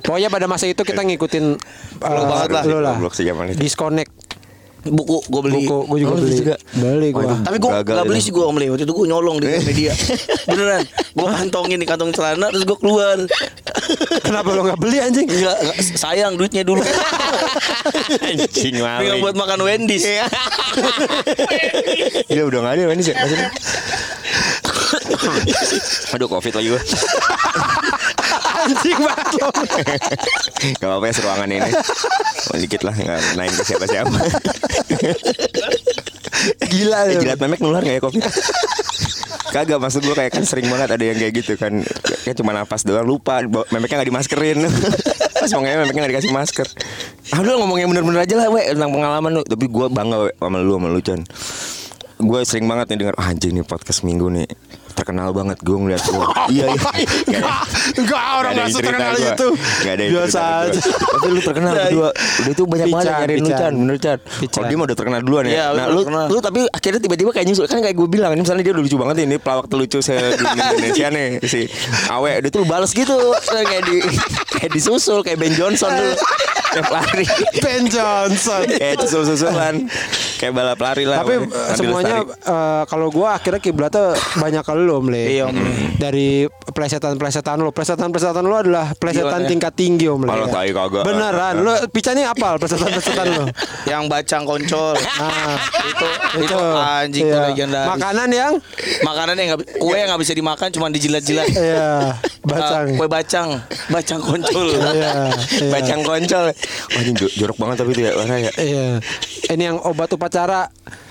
Pokoknya 0.00 0.32
pada 0.32 0.48
masa 0.48 0.64
itu 0.64 0.80
kita 0.80 1.04
ngikutin 1.04 1.44
Goblok 2.00 2.16
eh, 2.16 2.26
banget 2.26 2.48
lah. 2.48 2.62
lu 2.64 2.78
lah. 2.80 2.96
Disconnect 3.52 4.10
Buku 4.88 5.16
gue 5.24 5.40
beli. 5.42 5.64
buku 5.64 5.76
gue 5.86 5.98
juga 6.00 6.10
Oh, 6.10 6.18
beli. 6.18 6.36
juga? 6.36 6.56
Beli 6.72 7.08
gua. 7.12 7.22
Waduh. 7.24 7.38
Tapi 7.44 7.56
gue 7.56 7.70
gak 7.84 8.06
beli 8.06 8.20
sih 8.20 8.32
gue 8.32 8.44
beli. 8.44 8.66
Waktu 8.68 8.84
itu 8.84 8.94
gue 8.94 9.06
nyolong 9.06 9.36
di 9.38 9.46
media 9.62 9.92
Beneran. 10.48 10.82
Gue 11.12 11.26
kantongin 11.28 11.78
di 11.78 11.86
kantong 11.86 12.10
celana 12.12 12.48
Terus 12.48 12.64
gue 12.64 12.78
keluar. 12.78 13.16
Kenapa 14.22 14.48
lo 14.52 14.64
nggak 14.64 14.80
beli 14.80 14.98
anjing? 14.98 15.28
Enggak, 15.28 15.56
enggak, 15.60 15.76
sayang 15.94 16.34
duitnya 16.34 16.62
dulu. 16.62 16.80
Anjing 18.20 18.74
Tinggal 18.78 19.16
buat 19.20 19.36
makan 19.36 19.60
Wendy's. 19.62 20.04
Iya. 20.04 20.26
Udah 22.48 22.60
gak 22.64 22.72
ada 22.76 22.96
sih 22.98 23.12
maksudnya? 23.12 23.48
Aduh 26.14 26.28
covid 26.28 26.52
lagi 26.54 26.68
gue 26.72 26.82
anjing 28.58 28.98
banget 28.98 29.28
lo. 29.38 29.48
Gak 30.78 30.88
apa-apa 30.88 31.04
ya 31.06 31.14
seruangan 31.14 31.48
ini. 31.48 31.70
Oh, 32.48 32.56
Dikit 32.56 32.80
lah 32.80 32.96
Gak 32.96 33.36
naik 33.36 33.52
ke 33.52 33.62
siapa-siapa. 33.66 34.18
Gila 36.64 36.98
Eh, 37.04 37.12
ya. 37.12 37.20
Jilat 37.20 37.38
memek 37.40 37.60
nular 37.60 37.82
gak 37.84 37.96
ya 37.98 38.00
covid 38.00 38.24
Kagak 39.48 39.80
maksud 39.80 40.04
gue 40.04 40.12
kayak 40.12 40.32
kan 40.32 40.44
sering 40.44 40.68
banget 40.68 40.92
ada 40.92 41.04
yang 41.04 41.16
kayak 41.16 41.32
gitu 41.40 41.52
kan. 41.56 41.80
Kayak 42.24 42.36
cuma 42.36 42.52
napas 42.52 42.84
doang 42.84 43.04
lupa 43.04 43.40
Memeknya 43.44 44.00
gak 44.00 44.08
dimaskerin. 44.08 44.64
Pas 45.40 45.50
mau 45.54 45.60
ngewe 45.64 45.76
memeknya 45.84 46.00
gak 46.04 46.12
dikasih 46.16 46.32
masker. 46.32 46.66
Ah 47.32 47.40
lu 47.40 47.56
ngomong 47.60 47.78
yang 47.80 47.88
bener-bener 47.92 48.24
aja 48.24 48.34
lah 48.36 48.48
we. 48.48 48.64
Tentang 48.64 48.92
pengalaman 48.92 49.30
lu. 49.40 49.42
Tapi 49.44 49.64
gue 49.68 49.86
bangga 49.88 50.16
we 50.24 50.30
sama 50.36 50.58
lu 50.60 50.72
sama 50.76 50.88
lu 50.88 51.00
Chan. 51.00 51.20
Gue 52.18 52.40
sering 52.44 52.66
banget 52.66 52.92
nih 52.92 52.98
denger 53.04 53.16
ah, 53.16 53.30
Anjing 53.30 53.54
nih 53.56 53.64
podcast 53.64 54.02
minggu 54.02 54.26
nih 54.32 54.48
Terkenal 54.98 55.30
banget 55.30 55.62
gue 55.62 55.76
ngeliat 55.78 56.02
lu 56.10 56.18
Iya 56.50 56.66
iya. 56.74 56.90
Enggak, 57.38 57.62
enggak 57.94 58.24
orang 58.34 58.52
nggak 58.52 58.68
terkenal 58.74 59.14
itu. 59.14 59.48
Gak 59.54 59.92
ada 59.94 60.04
Biasa 60.10 60.40
aja. 60.66 60.80
Tapi 60.82 61.26
lu 61.30 61.40
terkenal 61.40 61.72
berdua. 61.78 62.08
Udah 62.10 62.50
itu 62.50 62.62
banyak 62.66 62.86
banget 62.90 63.06
yang 63.06 63.20
nyariin 63.22 63.38
lu. 63.38 63.48
Chan. 63.48 63.72
Bener 63.78 63.96
Chan. 63.96 64.18
Kalau 64.50 64.66
dia 64.66 64.76
mah 64.76 64.86
udah 64.90 64.96
terkenal 64.98 65.20
duluan 65.22 65.44
Iya, 65.46 65.54
ya 65.54 65.66
Nah 65.70 65.86
udah 65.94 66.26
lu, 66.26 66.34
lu 66.34 66.38
tapi 66.42 66.60
akhirnya 66.66 67.00
tiba-tiba 67.00 67.30
kayak 67.30 67.46
nyusul. 67.46 67.64
Kan 67.70 67.78
kayak 67.78 67.94
gue 67.94 68.08
bilang 68.10 68.30
Ini 68.34 68.42
misalnya 68.42 68.62
dia 68.66 68.72
udah 68.74 68.82
lucu 68.82 68.96
banget 68.98 69.14
Ini 69.22 69.36
pelawak 69.38 69.66
terlucu 69.70 69.98
se 70.02 70.14
Indonesia 70.74 71.06
nih 71.14 71.28
Si 71.46 71.60
Awe. 72.10 72.32
Dia 72.42 72.50
tuh 72.50 72.66
balas 72.66 72.90
gitu. 72.90 73.16
Kayak 73.46 73.82
di 73.86 74.02
Kayak 74.50 74.70
disusul 74.74 75.22
Kayak 75.22 75.38
Ben 75.38 75.54
Johnson 75.54 75.94
dulu 75.94 76.14
Tiap 76.74 76.88
lari. 76.92 77.24
Ben 77.64 77.88
Johnson. 77.88 78.66
Kayak 78.68 79.00
susul-susulan 79.06 79.88
Kayak 80.38 80.52
balap 80.54 80.78
lari 80.78 81.02
lah. 81.02 81.18
Tapi 81.18 81.34
Ngambil 81.42 81.74
semuanya 81.74 82.16
eh, 82.24 82.82
kalau 82.86 83.10
gua 83.10 83.34
akhirnya 83.34 83.58
kiblatnya 83.58 84.04
banyak 84.34 84.62
ke 84.62 84.72
lu, 84.72 84.92
Om 84.96 85.06
Le. 85.08 85.22
Iya, 85.28 85.42
Om 85.46 85.56
Le. 85.56 85.70
Dari 85.98 86.28
plesetan-plesetan 86.68 87.58
lu. 87.58 87.70
Plesetan-plesetan 87.70 88.40
lu 88.40 88.54
adalah 88.54 88.94
plesetan 88.94 89.34
Gila, 89.36 89.44
ya. 89.44 89.50
tingkat 89.50 89.72
tinggi, 89.74 90.06
Om 90.06 90.22
Le. 90.22 90.46
Tai 90.48 90.70
kagak. 90.70 91.02
Beneran. 91.02 91.54
Lu 91.58 91.72
picanya 91.90 92.30
apal 92.30 92.56
plesetan-plesetan 92.60 93.26
lu? 93.28 93.44
Yang 93.84 94.02
bacang 94.06 94.42
koncol. 94.42 94.94
Nah, 94.94 95.58
itu 95.84 96.06
itu 96.40 96.56
anjing 96.72 97.24
tuh 97.24 97.34
Iya. 97.34 97.46
legendaris. 97.50 97.88
Makanan 97.90 98.28
yang 98.30 98.52
Makanan 99.00 99.34
yang 99.34 99.46
nggak 99.50 99.60
kue 99.76 99.92
yang 99.92 100.08
nggak 100.08 100.22
bisa 100.22 100.32
dimakan 100.32 100.68
cuma 100.70 100.86
dijilat-jilat. 100.88 101.46
Iya, 101.50 102.14
bacang. 102.42 102.86
kue 102.94 103.06
bacang, 103.06 103.48
bacang 103.88 104.20
koncol. 104.20 104.66
Iya, 104.70 105.12
iya. 105.58 105.68
Bacang 105.68 106.00
koncol. 106.00 106.44
Wah 106.54 107.00
ini 107.00 107.10
jo- 107.12 107.32
jorok 107.34 107.56
banget 107.56 107.76
tapi 107.78 107.90
itu 107.92 108.02
ya 108.02 108.12
warna 108.14 108.36
ya. 108.38 108.52
Iya. 108.54 108.86
Ini 109.48 109.62
yang 109.64 109.78
obat 109.80 110.08
upacara 110.28 110.68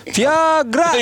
Viagra. 0.07 0.89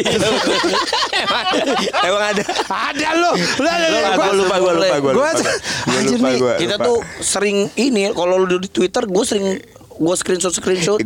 Iya. 1.15 2.11
Emang 2.11 2.23
ada. 2.35 2.43
Ada 2.67 3.09
lo. 3.15 3.31
Lu 3.37 3.67
ada 3.69 3.85
ada, 3.87 4.17
Gua 4.17 4.27
lu 4.35 4.43
lupa, 4.43 4.55
gua 4.59 4.73
lupa, 4.75 4.97
gua 4.99 5.11
Gua 5.15 5.29
lupa. 5.31 5.51
Gua 5.87 5.95
anjir 5.95 6.19
lupa, 6.19 6.27
nih, 6.27 6.37
gua 6.41 6.53
Kita 6.59 6.75
lupa. 6.75 6.87
tuh 6.87 6.97
sering 7.23 7.57
ini 7.79 8.11
kalau 8.11 8.35
lu 8.41 8.57
di 8.59 8.67
Twitter 8.67 9.03
gue 9.07 9.23
sering 9.23 9.47
gue 9.95 10.15
screenshot 10.15 10.51
screenshot. 10.51 10.99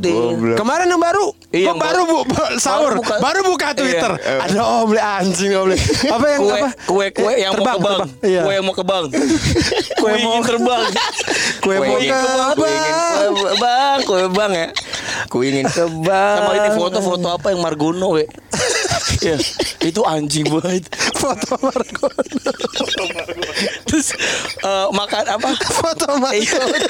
Kemarin 0.56 0.88
yang 0.88 0.98
baru, 0.98 1.32
Iya, 1.50 1.66
Kok 1.66 1.68
yang 1.68 1.80
baru 1.80 2.02
bu, 2.04 2.18
bu- 2.26 2.52
sahur, 2.58 2.94
Baru 2.98 3.20
baru 3.20 3.40
buka- 3.44 3.74
buka, 3.74 3.78
Twitter. 3.78 4.12
Iya. 4.16 4.38
Ada 4.44 4.62
om 4.62 4.90
le 4.90 5.02
anjing 5.02 5.52
om 5.54 5.66
le. 5.66 5.78
Apa 6.16 6.26
yang 6.28 6.40
kue 6.40 6.54
apa? 6.56 6.70
kue 6.84 7.06
kue 7.12 7.34
yang 7.36 7.54
terbang, 7.54 7.66
mau 7.66 7.80
ke 7.80 7.82
bank 7.82 7.90
terbang. 7.90 8.10
Iya. 8.22 8.42
kue 8.42 8.54
yang 8.54 8.66
mau 8.66 8.76
ke 8.76 8.84
bank 8.84 9.06
Kue 10.02 10.10
mau- 10.10 10.18
ingin 10.20 10.42
terbang 10.44 10.84
Kue 11.60 11.76
mau 11.76 11.98
ke 11.98 12.10
bang. 12.10 12.54
Kue 12.56 13.54
bang, 13.58 13.98
kue 14.04 14.22
bang 14.28 14.52
ya. 14.54 14.68
Kue 15.28 15.44
ingin 15.48 15.66
ke 15.66 15.86
bang. 16.02 16.38
sama 16.40 16.52
ini 16.56 16.70
foto-foto 16.72 17.28
apa 17.30 17.48
yang 17.50 17.62
Margono 17.62 18.08
we 18.12 18.26
ya 19.22 19.36
itu 19.82 20.02
anjing 20.04 20.46
banget 20.48 20.86
foto 21.16 21.56
Margono. 21.58 22.22
terus 23.86 24.14
eh, 24.60 24.88
makan 24.90 25.24
apa 25.30 25.50
Foto 25.70 26.06
Iya. 26.10 26.20
Margono. 26.20 26.88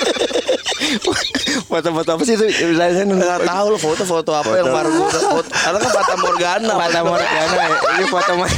Foto-foto 1.62 2.10
apa 2.12 2.22
sih 2.24 2.34
itu? 2.34 2.46
Saya 2.74 3.04
nggak 3.04 3.42
tahu 3.44 3.66
lo 3.70 3.78
foto-foto 3.78 4.32
apa 4.32 4.50
yang 4.56 4.66
Foto. 4.66 4.76
Margono 4.76 5.20
foto, 5.32 5.50
ada 5.52 5.78
kan 5.78 5.92
Fata 5.92 6.16
Morgana 6.18 6.74
Fata 6.76 7.00
Morgana 7.02 7.54
ya. 7.56 7.68
Ini 7.96 8.06
foto 8.08 8.32
mah. 8.36 8.52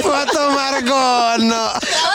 Foto 0.00 0.40
Margono. 0.50 1.66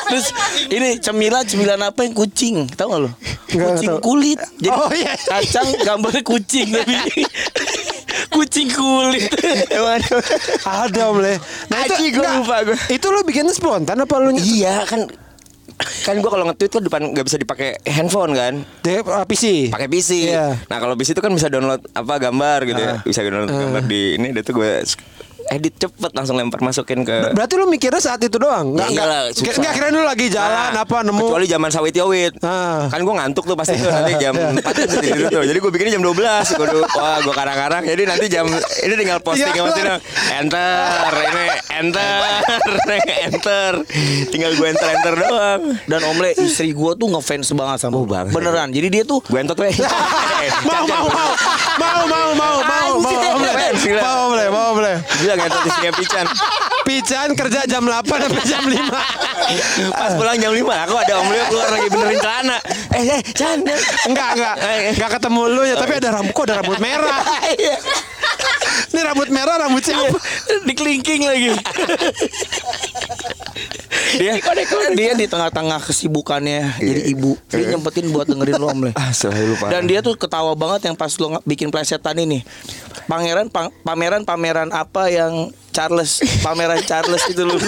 terus 0.07 0.27
ini 0.67 0.99
cemilan 0.99 1.43
cemilan 1.45 1.79
apa 1.81 2.03
yang 2.03 2.11
kucing 2.11 2.67
tahu 2.69 2.87
nggak 2.89 3.01
lo 3.01 3.09
kucing 3.47 3.95
kulit 4.01 4.39
jadi 4.59 4.71
Oh, 4.73 4.91
iya. 4.91 5.15
kacang 5.15 5.67
gambarnya 5.83 6.19
kucing 6.21 6.67
tapi 6.67 6.95
kucing 8.29 8.69
kulit 8.69 9.31
Emang 9.75 9.97
ada. 10.61 11.05
Le. 11.11 11.33
Nah 11.71 11.79
itu 11.87 11.93
enggak, 12.13 12.33
lupa 12.43 12.57
gua. 12.67 12.77
Itu 12.87 13.07
lo 13.09 13.25
bikinnya 13.25 13.55
spontan 13.55 13.97
apa 13.97 14.15
lu? 14.21 14.35
Iya 14.37 14.85
kan 14.85 15.09
kan 15.81 16.15
gua 16.21 16.29
kalau 16.37 16.45
nge-tweet 16.45 16.71
kan 16.77 16.83
depan 16.85 17.01
nggak 17.09 17.25
bisa 17.25 17.37
dipakai 17.41 17.73
handphone 17.89 18.37
kan 18.37 18.53
Dia 18.85 19.01
uh, 19.01 19.25
PC. 19.25 19.73
pakai 19.73 19.89
PC. 19.89 20.29
Iya. 20.29 20.53
Nah 20.69 20.77
kalau 20.77 20.93
PC 20.93 21.17
itu 21.17 21.21
kan 21.25 21.33
bisa 21.33 21.49
download 21.49 21.81
apa 21.97 22.13
gambar 22.21 22.59
gitu 22.69 22.81
ya. 22.81 22.93
Ah. 22.95 22.97
Bisa 23.01 23.25
download 23.25 23.49
gambar 23.49 23.83
di 23.89 24.21
ini 24.21 24.29
dia 24.29 24.43
tuh 24.45 24.61
gue 24.61 24.85
edit 25.47 25.73
cepet 25.77 26.11
langsung 26.11 26.35
lempar 26.35 26.59
masukin 26.59 27.01
ke 27.01 27.31
Berarti 27.31 27.53
lu 27.55 27.65
mikirnya 27.65 27.97
saat 27.97 28.19
itu 28.19 28.35
doang? 28.35 28.71
Enggak, 28.71 28.83
Ya 28.83 28.91
enggak. 28.91 29.05
iyalah, 29.07 29.21
susah. 29.31 29.53
Enggak 29.55 29.73
kira 29.73 29.87
lu 29.89 30.01
lagi 30.01 30.25
jalan 30.27 30.69
Nah, 30.69 30.81
apa 30.81 30.97
nemu 31.01 31.19
Kecuali 31.21 31.45
zaman 31.45 31.69
sawit 31.69 31.93
yowit 31.93 32.33
Ah. 32.41 32.85
Kan 32.87 33.01
gue 33.01 33.13
ngantuk 33.13 33.43
tuh 33.43 33.55
pasti 33.55 33.75
tuh 33.75 33.87
nanti 33.87 34.13
jam 34.17 34.33
4 34.33 34.61
tuh 34.61 34.99
tidur 34.99 35.25
tuh 35.29 35.43
Jadi 35.43 35.57
gue 35.57 35.71
bikinnya 35.71 35.93
jam 35.93 36.03
12 36.03 36.15
Gua 36.53 36.67
dulu, 36.67 36.85
Wah 36.91 37.17
gue 37.19 37.33
karang-karang 37.33 37.83
Jadi 37.83 38.01
nanti 38.03 38.25
jam 38.27 38.45
Ini 38.77 38.93
tinggal 38.93 39.17
posting 39.19 39.49
Ya. 39.49 39.71
Tino 39.71 39.95
Enter 40.35 41.11
Ini 41.11 41.43
enter 41.75 42.19
Enter 43.23 43.71
Tinggal 44.27 44.51
gue 44.53 44.67
enter-enter 44.67 45.13
doang 45.17 45.61
dan 45.83 46.01
Omle 46.03 46.31
istri 46.37 46.71
gua 46.71 46.93
tuh 46.93 47.07
ngefans 47.07 47.51
banget 47.51 47.77
sama 47.79 47.93
Oh, 47.93 48.03
gua. 48.03 48.23
bangsa. 48.23 48.33
beneran 48.33 48.69
jadi 48.69 48.87
dia 48.89 49.03
tuh 49.03 49.19
Gue 49.21 49.39
entot 49.39 49.57
weh 49.57 49.73
mau 50.61 50.83
mau 50.83 51.05
mau 51.77 52.01
mau 52.05 52.29
mau 52.33 52.57
mau 52.61 52.89
mau 52.97 53.10
le 55.21 55.25
Gila 55.29 55.33
ngentot 55.37 55.61
istrinya 55.69 55.93
Pican. 55.93 56.25
Pican 56.81 57.29
kerja 57.37 57.59
jam 57.69 57.85
8 57.85 58.01
sampai 58.09 58.43
jam 58.49 58.63
5 58.65 59.93
Pas 59.93 60.11
pulang 60.17 60.37
jam 60.41 60.49
5 60.49 60.65
Aku 60.89 60.95
ada 60.97 61.13
om 61.21 61.29
Leo 61.29 61.45
keluar 61.45 61.69
lagi 61.69 61.87
benerin 61.93 62.17
celana. 62.17 62.57
Eh 62.97 63.03
eh 63.05 63.21
Chan. 63.37 63.61
Enggak 64.09 64.29
enggak. 64.33 64.55
Enggak 64.97 65.09
ketemu 65.21 65.41
lu 65.53 65.61
ya 65.61 65.75
tapi 65.77 65.93
ada 66.01 66.09
rambut 66.17 66.33
kok 66.33 66.43
ada 66.49 66.55
rambut 66.65 66.77
merah? 66.81 67.21
Iya. 67.51 67.77
Ini 68.91 69.01
rambut 69.01 69.27
merah 69.27 69.55
rambut 69.57 69.79
siapa? 69.81 70.11
Dikelingking 70.63 71.21
lagi. 71.23 71.51
Dia 74.11 74.35
dia 74.91 75.11
di 75.15 75.25
tengah-tengah 75.25 75.79
kesibukannya 75.81 76.75
jadi 76.77 77.01
ibu 77.07 77.39
dia 77.47 77.71
nyempetin 77.71 78.11
buat 78.11 78.27
dengerin 78.27 78.55
lo 78.57 78.67
Omle 78.69 78.91
dan 79.71 79.87
dia 79.87 79.99
tuh 80.01 80.15
ketawa 80.15 80.51
banget 80.51 80.91
yang 80.91 80.95
pas 80.95 81.15
lo 81.15 81.39
bikin 81.43 81.71
plesetan 81.71 82.17
ini. 82.17 82.43
Pangeran 83.07 83.47
pang- 83.47 83.71
pameran 83.81 84.23
pameran 84.23 84.69
apa 84.69 85.07
yang 85.07 85.47
Charles 85.71 86.19
pameran 86.39 86.83
Charles 86.83 87.23
itu 87.25 87.41
lo 87.41 87.55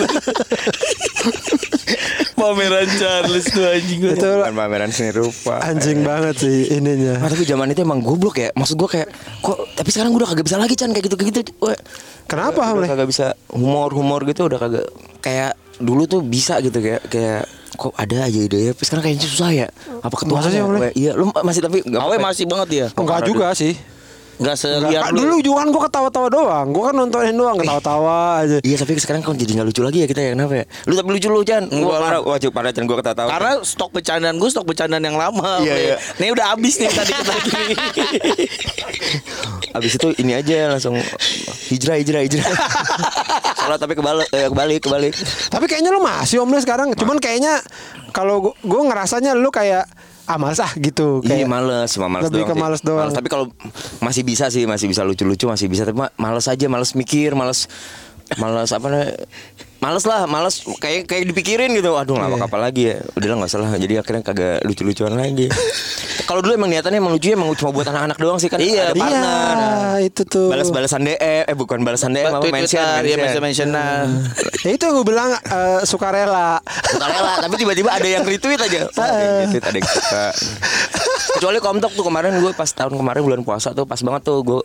pameran 2.44 2.88
Charles 3.00 3.46
tuh 3.48 3.64
anjing 3.64 4.00
Itu 4.04 4.20
Bukan 4.44 4.52
pameran 4.52 4.92
seni 4.92 5.16
rupa 5.16 5.64
anjing 5.64 6.04
banget 6.04 6.36
sih 6.44 6.76
ininya 6.76 7.24
Nah, 7.24 7.32
tapi 7.32 7.48
zaman 7.48 7.72
itu 7.72 7.82
emang 7.88 8.04
goblok 8.04 8.44
ya. 8.44 8.52
Maksud 8.52 8.76
gua 8.76 8.90
kayak 8.92 9.08
kok 9.40 9.58
tapi 9.80 9.90
sekarang 9.96 10.12
gua 10.12 10.28
udah 10.28 10.30
kagak 10.36 10.46
bisa 10.52 10.58
lagi 10.60 10.76
Chan 10.76 10.92
kayak 10.92 11.06
gitu 11.08 11.16
kayak 11.16 11.30
gitu. 11.32 11.42
Weh. 11.64 11.80
Kenapa, 12.28 12.60
Udah 12.60 12.76
Om 12.76 12.80
Le? 12.84 12.88
kagak 12.92 13.08
bisa 13.08 13.26
humor-humor 13.52 14.28
gitu 14.28 14.52
udah 14.52 14.60
kagak 14.60 14.88
kayak 15.24 15.56
dulu 15.80 16.04
tuh 16.04 16.20
bisa 16.20 16.60
gitu 16.60 16.84
kayak 16.84 17.08
kayak 17.08 17.48
kok 17.74 17.94
ada 17.96 18.28
aja 18.28 18.40
ide 18.44 18.60
ya. 18.60 18.72
Tapi 18.76 18.84
sekarang 18.84 19.04
kayaknya 19.08 19.24
susah 19.24 19.50
ya. 19.56 19.68
Apa 20.04 20.16
ketua 20.20 20.44
Le? 20.44 20.92
Iya, 21.00 21.16
lu 21.16 21.32
masih 21.32 21.62
tapi 21.64 21.80
Awe 21.88 22.20
masih 22.20 22.44
banget 22.44 22.70
ya 22.70 22.88
Enggak 23.00 23.24
juga 23.24 23.56
sih 23.56 23.93
nggak 24.34 24.56
Enggak, 24.58 24.58
seliar 24.58 25.02
dulu 25.14 25.36
juga 25.46 25.58
kan 25.62 25.68
gue 25.70 25.82
ketawa-tawa 25.86 26.28
doang 26.34 26.68
Gue 26.74 26.84
kan 26.90 26.96
nontonin 26.98 27.36
doang 27.38 27.58
ketawa-tawa 27.62 28.42
aja 28.42 28.58
Iya 28.66 28.76
tapi 28.82 28.98
sekarang 28.98 29.22
kan 29.22 29.38
jadi 29.38 29.62
nggak 29.62 29.68
lucu 29.70 29.82
lagi 29.86 29.98
ya 30.02 30.08
kita 30.10 30.22
ya 30.26 30.30
kenapa 30.34 30.54
ya? 30.58 30.66
Lu 30.90 30.94
tapi 30.98 31.10
lucu 31.14 31.28
lu 31.30 31.42
Gua 31.44 31.98
lah. 32.02 32.22
parah, 32.24 32.40
cuy 32.40 32.52
parah 32.52 32.72
Chan 32.74 32.84
gua 32.88 32.98
ketawa. 33.04 33.30
Karena 33.30 33.52
stok 33.62 33.90
bercandaan 33.94 34.36
gue 34.42 34.50
stok 34.50 34.66
bercandaan 34.66 35.04
yang 35.04 35.18
lama. 35.20 35.62
Iya, 35.62 35.76
iya. 35.76 35.96
Nih 36.18 36.34
udah 36.34 36.56
habis 36.56 36.80
nih 36.80 36.90
tadi 36.90 37.12
kita 37.14 37.34
gini. 37.46 37.76
Abis 39.78 39.92
itu 39.98 40.08
ini 40.22 40.34
aja 40.38 40.74
langsung 40.74 40.96
hijrah 41.70 41.98
hijrah 42.00 42.22
hijrah. 42.26 42.46
Salah 43.64 43.78
tapi 43.78 43.94
kebalik 43.94 44.28
eh, 44.34 44.48
kebalik 44.50 44.80
kebalik. 44.86 45.14
Tapi 45.50 45.66
kayaknya 45.70 45.92
lu 45.94 46.02
masih 46.02 46.44
om 46.44 46.52
Le 46.52 46.60
sekarang 46.60 46.92
Cuman 47.00 47.18
kayaknya 47.18 47.64
Kalau 48.12 48.54
gue 48.54 48.82
ngerasanya 48.86 49.34
lu 49.34 49.50
kayak 49.50 49.88
Ah 50.24 50.38
males 50.38 50.56
ah 50.58 50.72
gitu 50.74 51.20
Iya 51.20 51.44
kayak, 51.44 51.48
males, 51.48 51.90
cuma 51.92 52.08
males 52.08 52.28
Lebih 52.28 52.40
doang 52.40 52.48
ke 52.48 52.56
sih. 52.56 52.62
males 52.62 52.82
doang. 52.82 53.10
Tapi 53.12 53.28
kalau 53.28 53.46
masih 54.00 54.24
bisa 54.24 54.48
sih, 54.48 54.64
masih 54.64 54.88
bisa 54.88 55.04
lucu-lucu, 55.04 55.46
masih 55.46 55.68
bisa. 55.68 55.84
Tapi 55.84 56.00
ma- 56.00 56.16
males 56.16 56.48
aja, 56.48 56.66
males 56.66 56.96
mikir, 56.96 57.34
males, 57.34 57.68
males 58.36 58.72
apa 58.72 58.88
namanya? 58.88 59.12
Males 59.84 60.08
lah, 60.08 60.24
males 60.24 60.64
kayak 60.80 61.04
kayak 61.06 61.28
dipikirin 61.28 61.76
gitu. 61.76 61.92
Aduh 61.94 62.16
Iya. 62.16 62.32
nggak 62.32 62.48
apa 62.48 62.56
lagi 62.58 62.84
ya. 62.88 63.04
Udahlah 63.14 63.36
nggak 63.38 63.52
salah. 63.52 63.76
Jadi 63.76 63.94
akhirnya 64.00 64.24
kagak 64.24 64.64
lucu-lucuan 64.64 65.14
lagi. 65.14 65.52
kalau 66.30 66.40
dulu 66.40 66.56
emang 66.56 66.72
niatannya 66.72 67.04
emang 67.04 67.12
lucu 67.12 67.28
emang 67.30 67.52
cuma 67.54 67.76
buat 67.76 67.84
anak-anak 67.84 68.16
doang 68.16 68.40
sih 68.40 68.48
kan. 68.48 68.64
Iya, 68.64 68.90
ada 68.90 68.96
Iya 68.96 69.04
partner. 69.04 69.58
itu 70.00 70.22
tuh 70.24 70.48
Balas-balasan 70.48 71.04
DM, 71.04 71.20
eh 71.44 71.54
bukan 71.54 71.84
balasan 71.84 72.16
DM, 72.16 72.32
apa 72.32 72.48
mention, 72.48 72.80
ya 73.04 73.20
mention. 73.20 73.44
mention 73.44 73.70
mention 73.70 73.70
Ya 74.64 74.72
itu 74.72 74.86
gue 74.86 75.04
bilang 75.04 75.36
eh, 75.36 75.84
sukarela 75.84 76.64
Suka 76.64 77.06
rela, 77.06 77.34
tapi 77.42 77.60
tiba-tiba 77.60 77.92
ada 77.92 78.08
yang 78.08 78.24
retweet 78.24 78.62
aja. 78.62 78.88
Ada 78.96 79.20
yang 79.20 79.36
retweet, 79.44 79.64
ada 79.66 79.76
yang 79.76 79.90
suka. 79.90 80.26
Kecuali 81.36 81.60
komtok 81.60 81.92
tuh 81.92 82.06
kemarin 82.06 82.40
gue 82.40 82.52
pas 82.54 82.70
tahun 82.70 82.94
kemarin 82.94 83.22
bulan 83.22 83.42
puasa 83.44 83.72
tuh 83.72 83.84
pas 83.84 84.00
banget 84.00 84.22
tuh 84.24 84.40
gue 84.42 84.62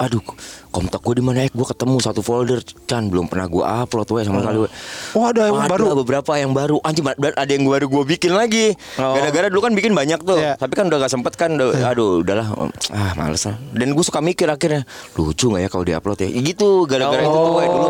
Aduh, 0.00 0.24
komtok 0.72 1.00
gue 1.04 1.20
di 1.20 1.24
mana 1.24 1.46
ya? 1.46 1.48
Gue 1.54 1.66
ketemu 1.68 1.96
satu 2.02 2.20
folder, 2.26 2.58
Chan 2.90 3.06
belum 3.06 3.30
pernah 3.30 3.46
gue 3.46 3.62
upload 3.62 4.08
we 4.10 4.20
sama 4.26 4.42
sekali. 4.42 4.58
we. 4.66 4.68
Oh, 5.14 5.24
ada 5.30 5.46
yang 5.46 5.70
baru? 5.70 5.84
beberapa 6.02 6.32
yang 6.34 6.52
baru. 6.56 6.82
Anjing, 6.82 7.06
ada 7.06 7.52
yang 7.52 7.64
baru 7.68 7.86
gue 7.86 8.04
bikin 8.18 8.34
lagi. 8.34 8.74
Oh. 8.98 9.14
Gara-gara 9.14 9.46
dulu 9.46 9.62
kan 9.62 9.72
bikin 9.78 9.94
banyak 9.94 10.18
tuh. 10.26 10.40
Iya. 10.40 10.58
Tapi 10.58 10.72
kan 10.74 10.90
udah 10.90 10.98
gak 11.06 11.12
sempet 11.12 11.32
kan. 11.38 11.54
Udah, 11.54 11.70
aduh, 11.94 12.26
udahlah. 12.26 12.50
Ah, 12.90 13.14
males 13.14 13.46
lah. 13.46 13.54
Dan 13.70 13.94
gue 13.94 14.02
suka 14.04 14.18
mikir 14.18 14.50
akhirnya, 14.50 14.82
lucu 15.14 15.54
gak 15.54 15.62
ya 15.62 15.68
kalau 15.70 15.84
diupload 15.86 16.18
ya? 16.26 16.28
Gitu, 16.32 16.90
gara-gara 16.90 17.22
itu 17.22 17.38
tuh. 17.38 17.52
Dulu, 17.62 17.88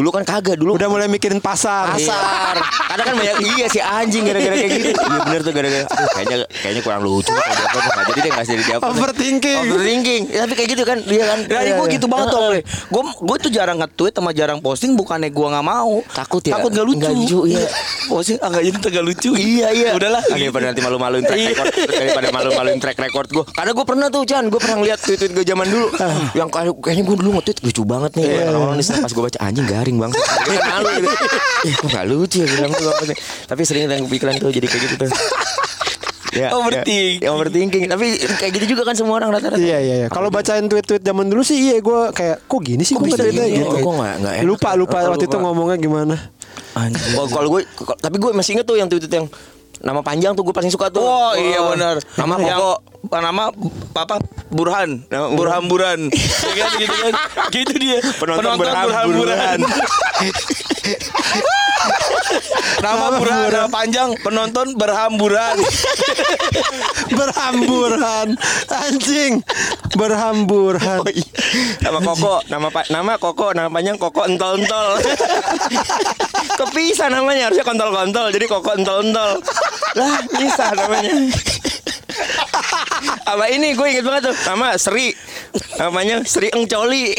dulu 0.00 0.08
kan 0.14 0.22
kagak. 0.24 0.56
Dulu 0.56 0.78
Udah 0.78 0.88
mulai 0.88 1.10
mikirin 1.10 1.42
pasar 1.42 1.98
pasar. 1.98 2.54
Karena 2.88 3.02
kan 3.04 3.14
banyak 3.18 3.36
iya 3.44 3.66
si 3.68 3.80
anjing 3.82 4.24
gara-gara 4.24 4.54
kayak 4.56 4.72
gitu. 4.72 4.90
Iya 4.96 5.18
bener 5.26 5.40
tuh 5.42 5.52
gara-gara. 5.52 5.84
Kayaknya 6.14 6.36
kayaknya 6.62 6.82
kurang 6.86 7.02
lucu 7.04 7.32
kalau 7.34 7.80
apa 7.82 7.90
nggak 7.92 8.06
jadi 8.06 8.20
deh 8.20 8.30
nggak 8.32 8.46
jadi 8.46 8.62
apa. 8.78 8.86
Overthinking. 8.88 9.58
Overthinking. 9.68 10.22
Ya, 10.32 10.38
tapi 10.46 10.54
kayak 10.54 10.70
gitu 10.72 10.82
kan 10.86 10.98
dia 11.04 11.18
Iya 11.18 11.24
kan? 11.26 11.38
Nah, 11.50 11.60
Iya, 11.66 11.72
gue 11.74 11.87
iya. 11.88 11.96
gitu 11.96 12.06
banget 12.06 12.26
tuh. 12.28 12.40
Gue 12.92 13.02
gue 13.08 13.36
tuh 13.48 13.50
jarang 13.50 13.76
nge-tweet 13.80 14.14
sama 14.14 14.30
jarang 14.30 14.60
posting 14.60 14.92
bukannya 14.94 15.32
gue 15.32 15.46
nggak 15.48 15.66
mau. 15.66 16.04
Takut 16.12 16.42
ya? 16.44 16.60
Takut 16.60 16.70
gak 16.70 16.86
lucu. 16.86 17.00
Nggak 17.00 17.14
lucu, 17.16 17.38
iya. 17.48 17.66
posting 18.12 18.38
ah 18.38 18.48
gak 18.52 18.64
jadi 18.68 18.78
gak 18.78 19.04
lucu. 19.04 19.30
Iya 19.34 19.68
iya. 19.72 19.90
Udahlah. 19.96 20.22
Ah, 20.22 20.36
Daripada 20.36 20.64
nanti 20.70 20.80
malu-maluin 20.84 21.24
track 21.24 21.38
Iya. 21.42 21.48
record 21.54 21.68
daripada 21.88 22.28
malu-maluin 22.34 22.78
track 22.78 22.98
record 23.00 23.28
gue. 23.32 23.44
Karena 23.54 23.70
gue 23.72 23.86
pernah 23.88 24.06
tuh 24.12 24.22
Chan, 24.28 24.44
gue 24.46 24.60
pernah 24.60 24.76
ngeliat 24.82 24.98
tweet-tweet 25.00 25.32
gue 25.32 25.44
zaman 25.46 25.66
dulu. 25.66 25.88
yang 26.36 26.48
kayak 26.52 26.72
kayaknya 26.84 27.04
gue 27.08 27.16
dulu 27.24 27.30
nge-tweet 27.40 27.58
lucu 27.64 27.82
banget 27.82 28.10
nih. 28.20 28.26
Orang-orang 28.48 28.76
di 28.76 28.84
sana 28.84 28.98
pas 29.00 29.12
gue 29.12 29.24
baca 29.24 29.38
anjing 29.40 29.66
garing 29.66 29.96
bang. 29.96 30.12
Gue 30.12 30.54
kan 30.54 30.68
malu 30.78 30.88
gitu. 31.00 31.08
Eh, 31.58 31.74
gak 31.90 32.06
lucu 32.06 32.38
ya 32.38 32.46
bilang 32.46 32.70
sih. 32.70 33.16
Tapi 33.50 33.62
sering 33.66 33.90
yang 33.90 34.06
pikiran 34.06 34.38
tuh 34.38 34.54
jadi 34.54 34.66
kayak 34.70 34.82
gitu 34.86 34.94
tuh. 35.02 35.10
Ya, 36.38 36.48
Overthinking. 36.50 37.14
ya, 37.18 37.30
overthinking. 37.30 37.84
Tapi 37.86 38.06
kayak 38.32 38.52
gitu 38.54 38.66
juga 38.72 38.82
kan 38.84 38.94
semua 38.94 39.18
orang 39.18 39.30
rata-rata. 39.30 39.58
Iya 39.58 39.78
iya 39.78 39.94
iya. 39.96 40.08
Kalau 40.08 40.28
bacain 40.28 40.64
tweet-tweet 40.64 41.02
zaman 41.02 41.26
dulu 41.26 41.42
sih 41.42 41.58
iya 41.58 41.76
gue 41.78 42.00
kayak 42.12 42.44
kok 42.44 42.60
gini 42.60 42.82
sih 42.82 42.94
gue 42.94 43.04
bisa 43.04 43.20
tweetnya 43.20 43.44
gini? 43.44 43.58
gitu. 43.60 43.68
Oh, 43.68 43.80
kok 43.80 43.94
nggak- 43.94 44.16
nggak 44.18 44.34
enak? 44.36 44.46
lupa 44.46 44.70
lupa 44.72 44.96
Oh, 45.00 45.10
waktu 45.12 45.26
itu 45.26 45.36
ngomongnya 45.36 45.76
gimana. 45.76 46.16
Anjing. 46.72 47.14
Oh, 47.14 47.26
kalau 47.26 47.48
gue 47.50 47.62
tapi 47.98 48.16
gue 48.16 48.30
masih 48.32 48.54
inget 48.54 48.64
tuh 48.64 48.76
yang 48.76 48.86
tweet 48.86 49.04
yang 49.08 49.26
nama 49.78 50.00
panjang 50.00 50.32
tuh 50.32 50.42
gue 50.42 50.52
paling 50.52 50.68
suka 50.68 50.88
tuh. 50.88 50.98
Oh 50.98 51.34
iya 51.34 51.58
benar. 51.64 51.98
Nama 52.14 52.34
pokok 52.34 52.78
nama 53.06 53.54
apa 53.94 54.16
Burhan. 54.50 55.06
Nama 55.06 55.26
Burhan 55.34 55.64
Buran. 55.70 56.00
Ya 56.58 56.64
kan 56.66 56.80
gitu 56.80 56.96
kan. 56.96 57.12
Gitu 57.54 57.72
dia. 57.78 57.98
Penonton 58.18 58.58
Burhan 58.58 59.08
Buran. 59.14 59.58
Nama 62.78 63.06
Burhan, 63.18 63.50
nama 63.50 63.68
panjang 63.70 64.14
penonton 64.22 64.74
berhamburan. 64.78 65.56
Berhamburan 67.18 68.38
anjing. 68.70 69.42
Berhamburan. 69.98 71.02
Oh, 71.02 71.10
iya. 71.10 71.26
Nama 71.82 71.98
Koko, 71.98 72.34
nama 72.46 72.68
pa, 72.70 72.86
nama 72.90 73.18
Koko, 73.18 73.50
nama 73.54 73.68
panjang 73.70 73.98
Koko 73.98 74.30
entol-entol. 74.30 75.02
Kepisah 76.54 77.10
namanya 77.10 77.50
harusnya 77.50 77.66
kontol-kontol 77.66 78.30
jadi 78.30 78.46
Koko 78.46 78.70
entol-entol. 78.78 79.42
Lah, 79.98 80.22
bisa 80.38 80.70
namanya. 80.78 81.14
Apa 83.30 83.44
ini 83.48 83.72
gue 83.72 83.86
inget 83.88 84.02
banget 84.02 84.22
tuh. 84.28 84.36
Nama 84.44 84.74
Sri. 84.74 85.14
Namanya 85.76 86.22
Sri 86.22 86.50
Eng 86.50 86.66
Coli. 86.66 87.14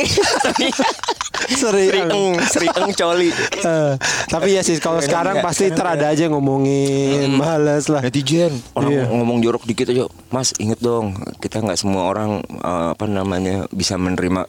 Sri 1.51 1.85
Eng. 1.89 2.35
Sri 2.41 2.67
Eng 2.69 2.91
Coli 2.93 3.29
Eh, 3.59 3.93
tapi 4.27 4.53
ya 4.53 4.61
sih 4.61 4.77
kalau 4.77 4.99
sekarang 4.99 5.39
pasti 5.39 5.69
terada 5.69 6.07
aja 6.07 6.27
ngomongin 6.27 7.31
males 7.31 7.87
lah. 7.87 8.01
netizen. 8.01 8.53
Orang 8.73 8.91
Iya. 8.91 9.03
ngomong 9.07 9.39
jorok 9.39 9.63
dikit 9.63 9.87
aja 9.87 10.03
mas 10.29 10.51
inget 10.57 10.79
dong 10.79 11.11
kita 11.37 11.59
nggak 11.59 11.75
semua 11.75 12.05
orang 12.05 12.41
eh, 12.41 12.87
apa 12.91 13.05
namanya 13.05 13.65
bisa 13.69 13.95
menerima 13.95 14.45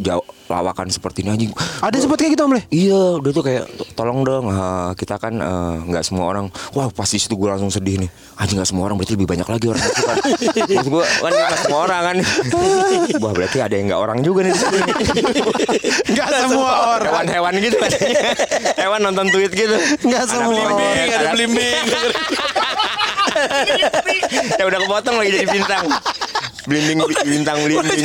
jauh 0.00 0.24
lawakan 0.48 0.88
seperti 0.88 1.22
ini 1.22 1.30
anjing 1.30 1.52
Ada 1.78 2.02
sempat 2.02 2.18
kayak 2.18 2.32
gitu 2.34 2.42
Om 2.42 2.52
Le? 2.56 2.62
Iya, 2.68 3.22
udah 3.22 3.30
tuh 3.30 3.44
kayak 3.44 3.64
tolong 3.94 4.24
dong 4.24 4.48
eh, 4.48 4.90
kita 4.96 5.14
kan 5.16 5.36
eh, 5.36 5.74
nggak 5.86 6.02
semua 6.02 6.26
orang. 6.26 6.48
Wah, 6.72 6.90
pasti 6.90 7.20
situ 7.20 7.36
gue 7.36 7.46
langsung 7.46 7.70
sedih 7.70 8.00
nih. 8.00 8.10
Anjing 8.34 8.58
nggak 8.58 8.66
semua 8.68 8.88
orang 8.88 8.96
berarti 8.98 9.14
lebih 9.14 9.28
banyak 9.28 9.46
lagi 9.46 9.66
orang 9.68 9.84
itu 9.84 10.02
kan. 10.08 10.16
Terus 10.66 10.88
gue 10.88 11.04
kan 11.04 11.30
nggak 11.30 11.58
semua 11.62 11.78
orang 11.84 12.00
kan. 12.02 12.16
Wah, 13.22 13.32
berarti 13.32 13.58
ada 13.60 13.74
yang 13.76 13.86
nggak 13.92 14.00
orang 14.00 14.18
juga 14.20 14.40
nih. 14.42 14.50
di 14.50 14.58
sini. 14.58 14.80
Enggak 16.10 16.28
semua 16.34 16.70
orang. 16.96 17.12
Hewan-hewan 17.28 17.52
gitu 17.62 17.76
kan. 17.78 17.90
Hewan 18.74 19.00
nonton 19.04 19.26
tweet 19.30 19.52
gitu. 19.54 19.76
Nggak 20.02 20.22
Ada 20.24 20.32
semua 20.32 20.50
belimbing, 20.50 20.90
orang. 20.90 21.14
ada 21.14 21.28
belimbing. 21.30 21.84
ya 24.58 24.64
udah 24.66 24.78
kepotong 24.82 25.16
lagi 25.16 25.30
jadi 25.32 25.46
bintang. 25.48 25.84
Belimbing 26.68 26.98
bintang 27.24 27.56
belimbing. 27.64 28.00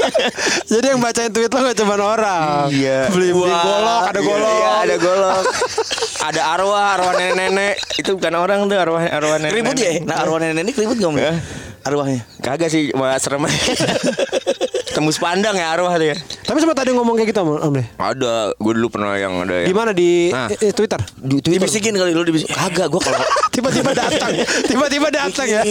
Jadi 0.70 0.86
yang 0.92 1.00
bacain 1.00 1.32
tweet 1.32 1.48
lo 1.48 1.60
gak 1.64 1.76
cuma 1.80 1.94
orang. 1.96 2.68
Iya. 2.68 3.08
Beli 3.08 3.32
beli 3.32 3.52
Wah. 3.52 3.64
golok, 3.64 4.02
ada 4.04 4.20
Iya, 4.20 4.28
golok. 4.28 4.52
Iya, 4.52 4.70
ada 4.76 4.96
golok. 5.00 5.42
ada 6.28 6.40
arwah, 6.52 6.86
arwah 7.00 7.12
nenek-nenek. 7.16 7.74
Itu 7.96 8.10
bukan 8.20 8.34
orang 8.36 8.58
tuh, 8.68 8.76
arwah 8.76 9.00
arwah 9.00 9.36
nenek. 9.40 9.56
Ribut 9.56 9.76
ya? 9.80 9.92
Nah 10.04 10.16
arwah 10.20 10.38
nenek 10.40 10.62
ini 10.68 10.72
ribut 10.76 10.96
gak 11.00 11.12
Ya. 11.16 11.34
Arwahnya. 11.80 12.20
Kagak 12.44 12.68
sih, 12.68 12.92
malah 12.92 13.16
serem. 13.16 13.48
Tembus 14.90 15.16
pandang 15.16 15.54
ya 15.54 15.70
arwah 15.70 15.94
tuh 15.94 16.10
ya. 16.10 16.16
Tapi 16.42 16.58
sempat 16.58 16.76
ada 16.76 16.90
yang 16.90 16.98
ngomong 16.98 17.14
kayak 17.14 17.30
gitu 17.30 17.40
Om 17.40 17.62
Om 17.62 17.74
Le. 17.74 17.84
Ada, 17.94 18.34
gue 18.52 18.72
dulu 18.74 18.88
pernah 18.90 19.14
yang 19.14 19.38
ada 19.38 19.54
yang 19.56 19.68
Gimana 19.68 19.90
di 19.92 20.28
Nah. 20.28 20.50
eh, 20.50 20.72
Twitter? 20.72 20.98
di 21.16 21.38
Twitter. 21.38 21.62
Dibisikin 21.62 21.94
kali 21.94 22.10
lu 22.10 22.22
dibisikin. 22.22 22.50
Kagak, 22.50 22.88
gue 22.88 22.98
kalau 22.98 23.22
Tiba-tiba 23.54 23.90
datang. 23.92 24.30
Tiba-tiba 24.66 25.08
datang 25.10 25.46
ya. 25.46 25.62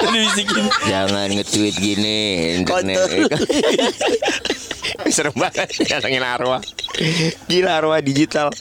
Dibisikin. 0.00 0.64
jangan 0.82 1.26
nge-tweet 1.36 1.74
gini 1.76 2.18
internet. 2.58 2.98
Serem 5.14 5.34
banget 5.36 5.68
datengin 5.88 6.22
arwah. 6.22 6.60
Gila 7.46 7.70
arwah 7.80 8.00
digital. 8.00 8.52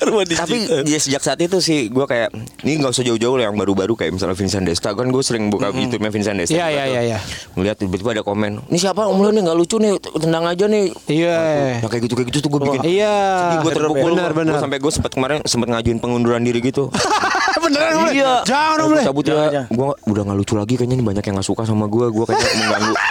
Arwah 0.00 0.24
Tapi 0.24 0.66
digital. 0.66 0.82
ya 0.86 0.98
sejak 0.98 1.22
saat 1.22 1.38
itu 1.40 1.58
sih 1.60 1.88
gue 1.88 2.06
kayak 2.06 2.32
ini 2.64 2.80
nggak 2.80 2.92
usah 2.92 3.04
jauh-jauh 3.04 3.36
lah 3.36 3.50
yang 3.50 3.56
baru-baru 3.56 3.94
kayak 3.94 4.16
misalnya 4.16 4.36
Vincent 4.36 4.64
Desta 4.64 4.92
kan 4.92 5.08
gue 5.08 5.22
sering 5.22 5.48
buka 5.48 5.70
YouTube-nya 5.70 6.10
Vincent 6.10 6.36
Desta. 6.40 6.56
Iya, 6.56 6.66
iya, 6.70 6.84
iya, 6.88 7.00
iya. 7.14 7.18
Ngeliat 7.54 7.76
tiba-tiba 7.76 8.16
ada 8.16 8.22
komen. 8.22 8.66
Ini 8.72 8.78
siapa 8.78 9.04
Om 9.04 9.18
Lo 9.20 9.30
nih 9.30 9.42
nggak 9.44 9.56
lucu 9.56 9.76
nih 9.76 9.92
tendang 10.00 10.44
aja 10.46 10.64
nih. 10.66 10.86
Iya. 11.06 11.38
Yang 11.84 11.90
kayak 11.90 12.02
gitu 12.08 12.14
kayak 12.16 12.28
gitu 12.32 12.38
tuh 12.44 12.50
gue 12.52 12.60
bikin. 12.66 12.80
Iya. 12.86 13.16
gue 13.60 13.72
terpukul 13.72 14.12
Benar, 14.16 14.32
benar. 14.32 14.52
Gue 14.56 14.62
sampai 14.62 14.78
gue 14.80 14.92
sempat 14.92 15.12
kemarin 15.12 15.38
sempat 15.44 15.68
ngajuin 15.70 15.98
pengunduran 15.98 16.40
diri 16.40 16.60
gitu. 16.62 16.88
Beneran 17.62 18.06
Le? 18.06 18.10
Iya. 18.14 18.32
Jangan 18.46 18.78
Om 18.78 18.88
Gua 18.88 18.96
Le. 18.96 19.02
cabut 19.04 19.24
ya. 19.26 19.62
Gue 19.66 19.88
udah 20.06 20.22
nggak 20.22 20.38
lucu 20.38 20.54
lagi 20.54 20.74
kayaknya 20.78 20.96
nih 20.96 21.06
banyak 21.06 21.24
yang 21.24 21.34
nggak 21.40 21.48
suka 21.48 21.62
sama 21.66 21.88
gue. 21.88 22.06
Gue 22.08 22.24
kayaknya 22.24 22.52
mengganggu. 22.62 22.94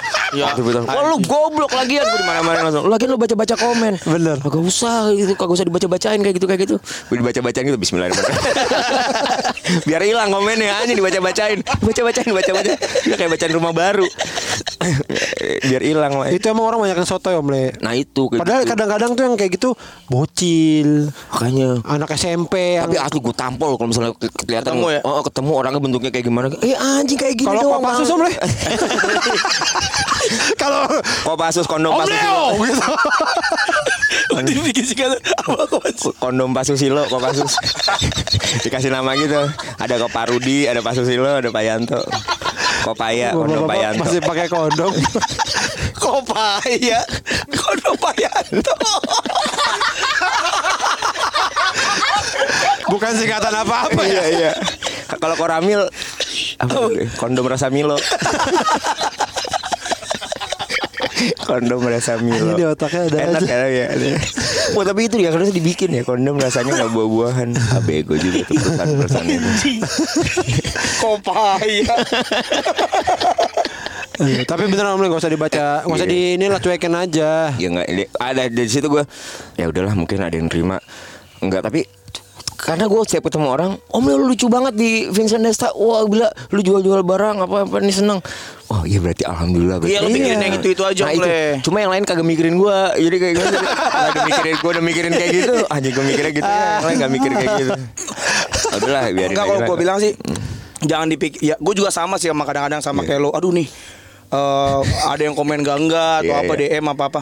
Twitter. 0.54 0.82
Wah 0.82 1.04
lu 1.06 1.18
goblok 1.20 1.72
lagi 1.72 1.96
ya 1.96 2.04
gue 2.04 2.18
di 2.18 2.26
mana-mana 2.26 2.60
langsung. 2.64 2.86
Lagian 2.86 3.10
lu 3.10 3.18
baca-baca 3.18 3.56
komen. 3.56 3.94
Bener. 4.02 4.38
Kagak 4.38 4.62
usah 4.62 5.10
gitu, 5.12 5.34
kagak 5.34 5.56
usah 5.56 5.66
dibaca-bacain 5.66 6.20
kayak 6.20 6.36
gitu 6.36 6.46
kayak 6.46 6.62
gitu. 6.62 6.76
Gue 7.08 7.16
dibaca-bacain 7.18 7.66
gitu 7.66 7.78
bismillahirrahmanirrahim. 7.78 8.44
Biar 9.88 10.02
hilang 10.02 10.30
komennya 10.30 10.78
aja 10.78 10.92
dibaca-bacain. 10.92 11.60
Baca-bacain, 11.62 12.30
baca-bacain. 12.30 12.78
Dia 13.04 13.16
kayak 13.16 13.32
bacaan 13.32 13.54
rumah 13.54 13.72
baru. 13.72 14.06
Biar 15.66 15.82
hilang, 15.82 16.12
Mak. 16.16 16.30
Itu 16.32 16.46
emang 16.48 16.66
orang 16.68 16.80
banyak 16.80 16.98
yang 16.98 17.08
sotoy 17.08 17.34
Om 17.34 17.48
Le. 17.48 17.74
Nah 17.80 17.94
itu 17.94 18.30
Padahal 18.30 18.62
gitu. 18.62 18.72
kadang-kadang 18.72 19.12
tuh 19.14 19.24
yang 19.24 19.36
kayak 19.36 19.52
gitu 19.54 19.70
bocil, 20.06 21.10
makanya 21.32 21.82
anak 21.84 22.10
SMP 22.14 22.78
yang 22.78 22.86
tapi 22.86 22.98
asli 23.00 23.20
gue 23.20 23.34
tampol 23.34 23.74
kalau 23.74 23.90
misalnya 23.90 24.14
ke- 24.14 24.30
kelihatan 24.38 24.72
Ketemu 24.72 24.88
ya? 24.92 25.00
oh, 25.02 25.22
ketemu 25.22 25.52
orangnya 25.52 25.82
bentuknya 25.82 26.10
kayak 26.10 26.26
gimana 26.26 26.46
eh 26.62 26.76
anjing 26.76 27.18
kayak 27.18 27.36
gini 27.36 27.48
kalau 27.48 27.62
doang 27.64 27.82
Kopassus 27.82 28.10
Bang. 28.12 28.30
Kalau 30.62 30.88
Kopassus 31.24 31.66
kondom 31.70 31.96
Om 31.96 32.00
pasusilo 32.04 32.44
Leo 32.58 32.66
gitu. 32.66 32.92
Dibisikin 34.48 35.12
apa 35.16 35.62
kok? 35.70 35.84
kondom 36.20 36.52
pasusilo 36.52 37.04
Kopassus 37.08 37.56
dikasih 38.66 38.92
nama 38.92 39.16
gitu 39.16 39.48
ada 39.80 39.96
Koparudi 40.02 40.68
ada 40.68 40.82
Pasusilo 40.84 41.40
ada 41.40 41.50
Payanto 41.50 42.02
Kopaya 42.84 43.34
kondom 43.34 43.66
Payanto 43.66 44.02
masih 44.06 44.22
pakai 44.22 44.46
kondom. 44.46 44.94
Kopaya. 45.98 47.02
Kodok 47.50 47.96
Payanto. 47.98 48.76
Bukan 52.86 53.12
singkatan 53.18 53.54
apa-apa 53.58 54.02
ya. 54.06 54.22
iya 54.22 54.26
iya 54.30 54.52
kalau 55.18 55.36
Koramil 55.38 55.82
apa 56.62 56.76
kondom 57.20 57.46
rasa 57.46 57.70
Milo 57.70 57.98
kondom 61.40 61.82
rasa 61.82 62.18
Milo 62.18 62.42
Ini 62.46 62.54
di 62.54 62.66
otaknya 62.66 63.02
ada 63.06 63.18
enak 63.30 63.42
aja. 63.42 63.86
ya. 63.88 64.18
Wah 64.72 64.84
tapi 64.84 65.06
itu 65.06 65.16
ya 65.18 65.30
harusnya 65.30 65.54
dibikin 65.54 65.92
ya 65.92 66.02
kondom 66.02 66.36
rasanya 66.36 66.76
nggak 66.76 66.92
buah-buahan 66.92 67.50
ah, 67.56 67.82
bego 67.82 68.16
juga 68.16 68.44
tuh 68.44 68.56
perusahaan-perusahaan 68.56 69.28
itu 69.28 69.50
Kopaya. 70.98 71.96
Iya, 74.16 74.48
Tapi 74.48 74.64
beneran 74.66 74.96
Om 74.96 75.04
gak 75.06 75.20
usah 75.20 75.28
dibaca, 75.30 75.84
gak 75.84 75.92
usah 75.92 76.08
Iya. 76.08 76.14
di 76.14 76.40
inilah 76.40 76.60
cuekin 76.60 76.94
aja. 76.94 77.52
ya 77.54 77.68
nggak 77.70 77.88
ini- 77.90 78.08
ada 78.16 78.48
dari 78.48 78.70
situ 78.70 78.88
gue 78.88 79.04
ya 79.54 79.68
udahlah 79.68 79.92
mungkin 79.92 80.20
ada 80.20 80.32
yang 80.32 80.48
terima 80.48 80.80
enggak 81.38 81.62
tapi 81.62 81.84
karena 82.56 82.86
gue 82.86 83.00
setiap 83.04 83.28
ketemu 83.28 83.48
orang 83.48 83.72
om 83.90 84.02
lu 84.02 84.26
lucu 84.26 84.48
banget 84.48 84.74
di 84.74 85.06
Vincent 85.08 85.40
Desta. 85.40 85.70
Wah 85.72 86.04
bila 86.04 86.26
lu 86.50 86.60
jual-jual 86.60 87.02
barang 87.02 87.44
apa 87.44 87.58
apa 87.64 87.78
nih 87.78 87.94
seneng. 87.94 88.20
Oh 88.66 88.82
iya 88.82 88.98
berarti 88.98 89.24
alhamdulillah 89.24 89.78
berarti 89.78 89.94
Iya, 89.94 90.00
lu 90.02 90.10
mikirin 90.10 90.40
yang 90.40 90.56
itu-itu 90.58 90.82
aja, 90.82 91.04
nah, 91.06 91.14
Le. 91.22 91.62
cuma 91.62 91.78
yang 91.78 91.94
lain 91.94 92.02
kagak 92.02 92.26
mikirin 92.26 92.58
gue 92.58 92.78
jadi 92.98 93.18
kayak 93.20 93.34
gitu. 93.38 93.58
Ada 93.94 94.20
mikirin 94.26 94.56
gue 94.58 94.72
udah 94.74 94.84
mikirin 94.84 95.12
kayak 95.14 95.32
gitu. 95.32 95.56
Anjing 95.70 95.94
gue 95.94 96.06
mikirnya 96.06 96.32
gitu. 96.34 96.46
Ya 96.46 96.66
yang 96.82 96.86
lain 96.86 96.98
gak 96.98 97.12
mikir 97.14 97.32
kayak 97.32 97.52
gitu. 97.60 97.72
Udahlah 98.76 99.02
biarin 99.08 99.30
Enggak 99.32 99.46
aja 99.46 99.52
kalau 99.54 99.62
gue 99.64 99.78
bilang 99.78 99.98
sih 100.00 100.12
jangan 100.82 101.08
dipikir 101.08 101.40
ya 101.42 101.56
gue 101.56 101.74
juga 101.74 101.90
sama 101.90 102.18
sih 102.18 102.28
sama 102.28 102.44
kadang-kadang 102.44 102.82
sama 102.82 103.02
Iya. 103.02 103.08
kayak 103.10 103.22
lo 103.22 103.30
aduh 103.32 103.50
nih 103.50 103.68
eh, 104.28 104.80
ada 105.06 105.22
yang 105.22 105.34
komen 105.34 105.62
gak 105.62 105.78
enggak 105.80 106.16
atau 106.22 106.34
Iya, 106.34 106.42
apa 106.42 106.54
iya. 106.56 106.68
DM 106.74 106.86
apa 106.88 107.04
apa 107.10 107.22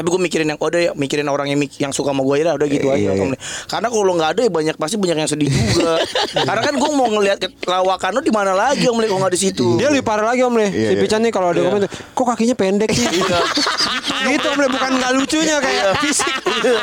Tapi 0.00 0.08
gue 0.08 0.20
mikirin 0.24 0.48
yang 0.48 0.56
oh, 0.56 0.72
udah 0.72 0.80
ya, 0.80 0.92
mikirin 0.96 1.28
orang 1.28 1.52
yang 1.52 1.60
yang 1.76 1.92
suka 1.92 2.16
sama 2.16 2.24
gue 2.24 2.40
ya 2.40 2.56
udah 2.56 2.68
gitu 2.72 2.88
Iya, 2.88 2.96
aja. 2.96 3.10
iya. 3.12 3.20
Om 3.20 3.36
Le. 3.36 3.38
Karena 3.68 3.86
kalau 3.92 4.12
nggak 4.16 4.30
ada 4.32 4.40
ya 4.40 4.50
banyak 4.50 4.76
pasti 4.80 4.96
banyak 4.96 5.16
yang 5.20 5.28
sedih 5.28 5.48
juga. 5.52 6.00
Karena 6.48 6.62
kan 6.64 6.74
gue 6.80 6.90
mau 6.96 7.04
ngelihat 7.04 7.38
lawakan 7.68 8.10
lu 8.16 8.20
di 8.24 8.32
mana 8.32 8.56
lagi 8.56 8.88
Om 8.88 8.96
Le 8.96 9.06
kalau 9.12 9.20
nggak 9.20 9.34
di 9.36 9.40
situ. 9.44 9.76
Dia 9.76 9.92
lebih 9.92 10.00
parah 10.00 10.32
lagi 10.32 10.40
Om 10.40 10.56
Le. 10.56 10.72
Iya, 10.72 10.72
si 10.72 10.94
iya. 10.96 11.02
Pican 11.04 11.20
nih 11.20 11.28
kalau 11.28 11.52
ada 11.52 11.60
Iya. 11.60 11.68
komen 11.68 11.80
kok 12.16 12.24
kakinya 12.24 12.56
pendek 12.56 12.88
sih. 12.96 13.04
Iya. 13.04 13.38
gitu 14.32 14.46
Om 14.48 14.58
Le 14.64 14.68
bukan 14.72 14.90
nggak 14.96 15.12
lucunya 15.20 15.56
kayak 15.60 15.84
fisik. 16.00 16.34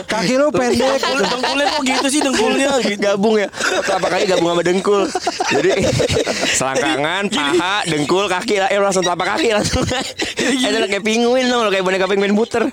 Kaki 0.07 0.33
lu 0.39 0.47
pendek. 0.49 0.99
Dengkul, 1.07 1.19
dengkulnya 1.23 1.65
kok 1.71 1.83
gitu 1.83 2.07
sih 2.09 2.21
dengkulnya 2.23 2.69
gitu. 2.83 2.99
gabung 3.07 3.35
ya 3.39 3.47
apa 3.87 4.07
kali 4.07 4.23
gabung 4.27 4.49
sama 4.53 4.63
dengkul 4.63 5.03
jadi 5.49 5.71
selangkangan 6.57 7.23
paha 7.31 7.75
dengkul 7.87 8.25
kaki 8.27 8.55
lah 8.59 8.67
eh 8.71 8.79
langsung 8.81 9.03
telapak 9.05 9.37
kaki 9.37 9.53
langsung 9.53 9.83
ada 9.87 10.87
kayak 10.87 11.03
pinguin 11.05 11.47
dong 11.47 11.69
kayak 11.71 11.83
boneka 11.85 12.05
penguin 12.09 12.33
muter 12.33 12.67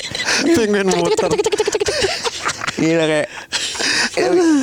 Pengen 0.45 0.89
muter. 0.91 1.31
gila 2.75 3.05
kayak 3.07 3.29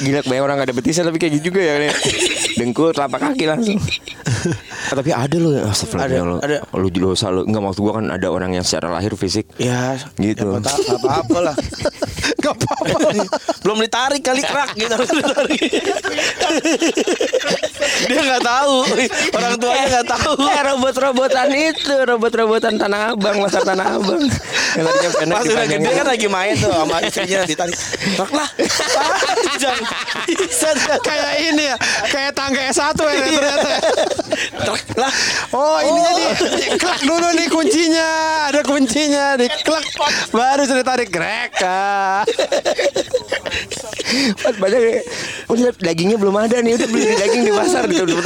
gila 0.02 0.20
banyak 0.24 0.42
orang 0.42 0.56
gak 0.58 0.68
ada 0.68 0.76
betisnya 0.76 1.04
tapi 1.04 1.18
kayak 1.18 1.32
gitu 1.36 1.44
juga 1.50 1.62
ya 1.62 1.92
dengkul 2.56 2.92
telapak 2.92 3.20
kaki 3.24 3.46
langsung 3.46 3.78
Ah, 4.84 4.98
tapi 4.98 5.14
ada 5.14 5.38
loh 5.38 5.54
ya 5.54 5.70
Ada, 5.70 6.18
lo 6.24 6.42
lu 6.74 6.90
dosa 6.90 7.30
lu 7.30 7.44
enggak 7.44 7.62
maksud 7.62 7.80
gua 7.80 7.94
kan 7.96 8.10
ada 8.10 8.28
orang 8.28 8.52
yang 8.52 8.66
secara 8.66 8.90
lahir 8.90 9.14
fisik 9.14 9.46
Ya, 9.56 9.94
Gitu. 10.18 10.42
ya, 10.42 10.58
nggak 10.58 10.66
apa- 10.66 10.98
apa-apa 10.98 11.40
lah. 11.44 11.56
Gak 12.36 12.54
apa-apa. 12.54 13.10
Belum 13.62 13.78
ditarik 13.80 14.20
kali 14.20 14.42
kerak 14.42 14.74
gitu. 14.74 14.98
Dia 18.04 18.20
nggak 18.20 18.42
tahu. 18.42 18.76
Orang 19.32 19.54
tuanya 19.58 19.86
nggak 19.92 20.08
tahu. 20.10 20.34
Kayak 20.40 20.64
robot-robotan 20.68 21.48
itu 21.54 21.94
Robot-robotan 22.02 22.74
Tanah 22.76 23.14
Abang 23.14 23.38
Pasar 23.40 23.62
Tanah 23.64 23.88
Abang 23.96 24.22
Pas 24.26 25.46
udah 25.46 25.66
gede 25.68 25.92
kan 25.92 26.06
lagi 26.08 26.28
main 26.28 26.58
tuh 26.58 26.72
sama 26.72 26.98
istrinya 27.00 27.46
ditarik. 27.46 27.78
Kerak 28.18 28.32
lah. 28.34 28.50
Kayak 31.02 31.32
ini 31.42 31.64
ya, 31.72 31.76
kayak 32.10 32.32
tangga 32.34 32.62
S1 32.72 32.98
ya 32.98 33.16
ternyata. 33.26 33.72
Kerak 34.62 34.86
lah. 34.98 35.14
Oh, 35.54 35.78
ininya 35.82 36.12
di 36.18 36.78
klak 36.78 37.02
dulu 37.04 37.28
nih 37.36 37.48
kuncinya. 37.52 38.10
Ada 38.54 38.62
kuncinya 38.64 39.26
di 39.38 39.48
klak. 39.64 39.86
Baru 40.32 40.64
sudah 40.66 40.86
tarik 40.86 41.10
grek. 41.10 41.54
Ah. 41.62 42.24
Banyak 44.60 44.80
kayak, 44.80 45.04
udah 45.48 45.72
dagingnya 45.80 46.18
belum 46.20 46.36
ada 46.36 46.60
nih 46.60 46.76
udah 46.76 46.88
beli 46.88 47.16
daging 47.16 47.44
di 47.48 47.52
pasar 47.56 47.84
ditutup 47.88 48.20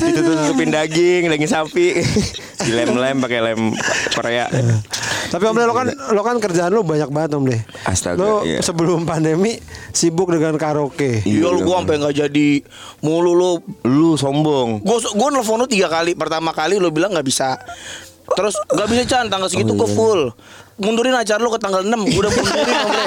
ditutupin 0.00 0.68
daging 0.68 1.22
daging 1.32 1.48
sapi 1.48 2.00
dilem-lem 2.64 3.16
pakai 3.24 3.40
lem 3.40 3.72
Korea 4.12 4.48
Tapi 5.24 5.44
Om 5.48 5.56
lo 5.56 5.74
kan 5.74 5.88
lo 6.12 6.20
kan 6.20 6.36
kerjaan 6.36 6.70
lo 6.70 6.84
banyak 6.84 7.08
banget 7.08 7.30
Om 7.34 7.48
Le. 7.48 7.58
Astaga, 7.88 8.20
Lo 8.20 8.44
iya. 8.44 8.60
sebelum 8.60 9.08
pandemi 9.08 9.56
sibuk 9.90 10.28
dengan 10.28 10.43
karaoke. 10.60 11.24
Iya 11.24 11.48
lu 11.48 11.64
gua 11.64 11.80
sampai 11.80 11.96
nggak 11.96 12.16
jadi 12.26 12.48
mulu 13.00 13.32
lu. 13.32 13.52
lu 13.88 14.18
sombong 14.20 14.84
Gua 14.84 15.00
gua 15.16 15.28
nelfon 15.32 15.60
lu 15.60 15.66
tiga 15.70 15.88
kali. 15.88 16.12
Pertama 16.12 16.52
kali 16.52 16.76
lu 16.76 16.92
bilang 16.92 17.16
nggak 17.16 17.24
bisa. 17.24 17.56
Terus 18.36 18.56
nggak 18.68 18.88
bisa 18.88 19.02
Chan 19.08 19.32
tanggal 19.32 19.48
segitu 19.48 19.72
gua 19.72 19.88
full. 19.88 20.22
Mundurin 20.74 21.14
acara 21.14 21.38
lu 21.38 21.48
ke 21.48 21.60
tanggal 21.62 21.86
6 21.86 21.94
Gua 22.10 22.20
udah 22.20 22.32
mundurin 22.34 22.66
Om 22.74 22.90
Le 22.90 23.06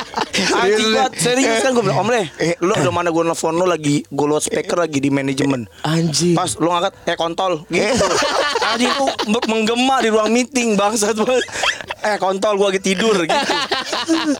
Anjing 0.62 0.90
banget 0.94 1.12
Serius 1.18 1.58
kan 1.58 1.70
gue 1.74 1.82
bilang 1.82 2.00
Om 2.00 2.08
Le 2.08 2.22
Lu 2.62 2.70
udah 2.70 2.92
mana 2.92 3.10
gue 3.10 3.22
nelfon 3.22 3.52
lu 3.52 3.66
lagi 3.66 4.06
Gue 4.06 4.26
load 4.26 4.40
speaker 4.40 4.78
lagi 4.78 4.98
di 4.98 5.10
manajemen 5.10 5.66
anjing. 5.82 6.38
Pas 6.38 6.54
lu 6.54 6.70
ngangkat 6.70 6.94
Eh 7.04 7.16
kontol. 7.18 7.66
Gitu. 7.66 8.06
Anjing 8.62 8.90
tuh 8.94 9.10
me- 9.26 9.48
menggema 9.48 9.98
di 9.98 10.08
ruang 10.08 10.30
meeting 10.30 10.78
Bangsat. 10.78 11.18
Banget 11.18 11.42
Eh 12.08 12.16
kontol 12.16 12.56
gue 12.56 12.66
lagi 12.70 12.80
tidur. 12.80 13.12
Gitu. 13.18 13.36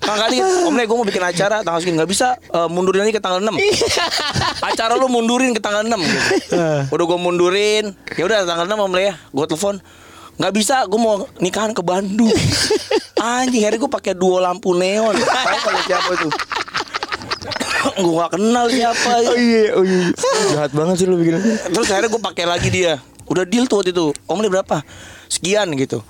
Kali 0.01 0.39
Om 0.41 0.75
Le 0.75 0.83
gue 0.87 0.97
mau 0.97 1.05
bikin 1.05 1.21
acara. 1.21 1.67
Tanggal 1.67 1.83
segini 1.83 1.99
Gak 1.99 2.09
bisa 2.09 2.39
eh, 2.39 2.69
Mundurin 2.71 3.03
lagi 3.03 3.13
ke 3.13 3.23
tanggal 3.23 3.43
6 3.43 3.51
Acara 4.63 4.95
lu 4.95 5.11
mundurin 5.11 5.51
ke 5.53 5.61
tanggal 5.61 5.83
6 5.83 5.91
gitu. 5.91 6.55
Udah 6.89 7.05
gue 7.05 7.19
mundurin. 7.19 7.85
Ya 8.15 8.25
udah 8.25 8.47
tanggal 8.47 8.67
6 8.67 8.79
Om 8.79 8.93
Le 8.95 9.03
ya. 9.03 9.15
Gue 9.29 9.45
telepon 9.45 9.83
nggak 10.41 10.53
bisa 10.57 10.89
gue 10.89 10.97
mau 10.97 11.29
nikahan 11.37 11.77
ke 11.77 11.85
Bandung 11.85 12.33
anjing 13.21 13.61
hari 13.61 13.77
gue 13.77 13.91
pakai 13.93 14.17
dua 14.17 14.49
lampu 14.49 14.73
neon 14.73 15.13
tahu 15.13 15.59
kalau 15.61 15.81
siapa 15.85 16.13
tuh 16.17 16.33
gue 18.01 18.13
gak 18.13 18.33
kenal 18.37 18.67
siapa 18.69 19.11
ya. 19.21 19.29
oh 19.29 19.37
iya 19.37 19.63
oh 19.77 19.85
iya 19.85 20.07
jahat 20.53 20.73
banget 20.73 21.05
sih 21.05 21.07
lu 21.09 21.17
bikin 21.21 21.41
Terus 21.73 21.89
akhirnya 21.89 22.11
gue 22.13 22.23
pakai 22.23 22.45
lagi 22.45 22.69
dia. 22.69 23.01
Udah 23.31 23.47
deal 23.47 23.65
tuh 23.71 23.81
waktu 23.81 23.95
itu. 23.95 24.13
Om 24.29 24.39
berapa? 24.51 24.83
Sekian 25.31 25.71
gitu. 25.79 26.03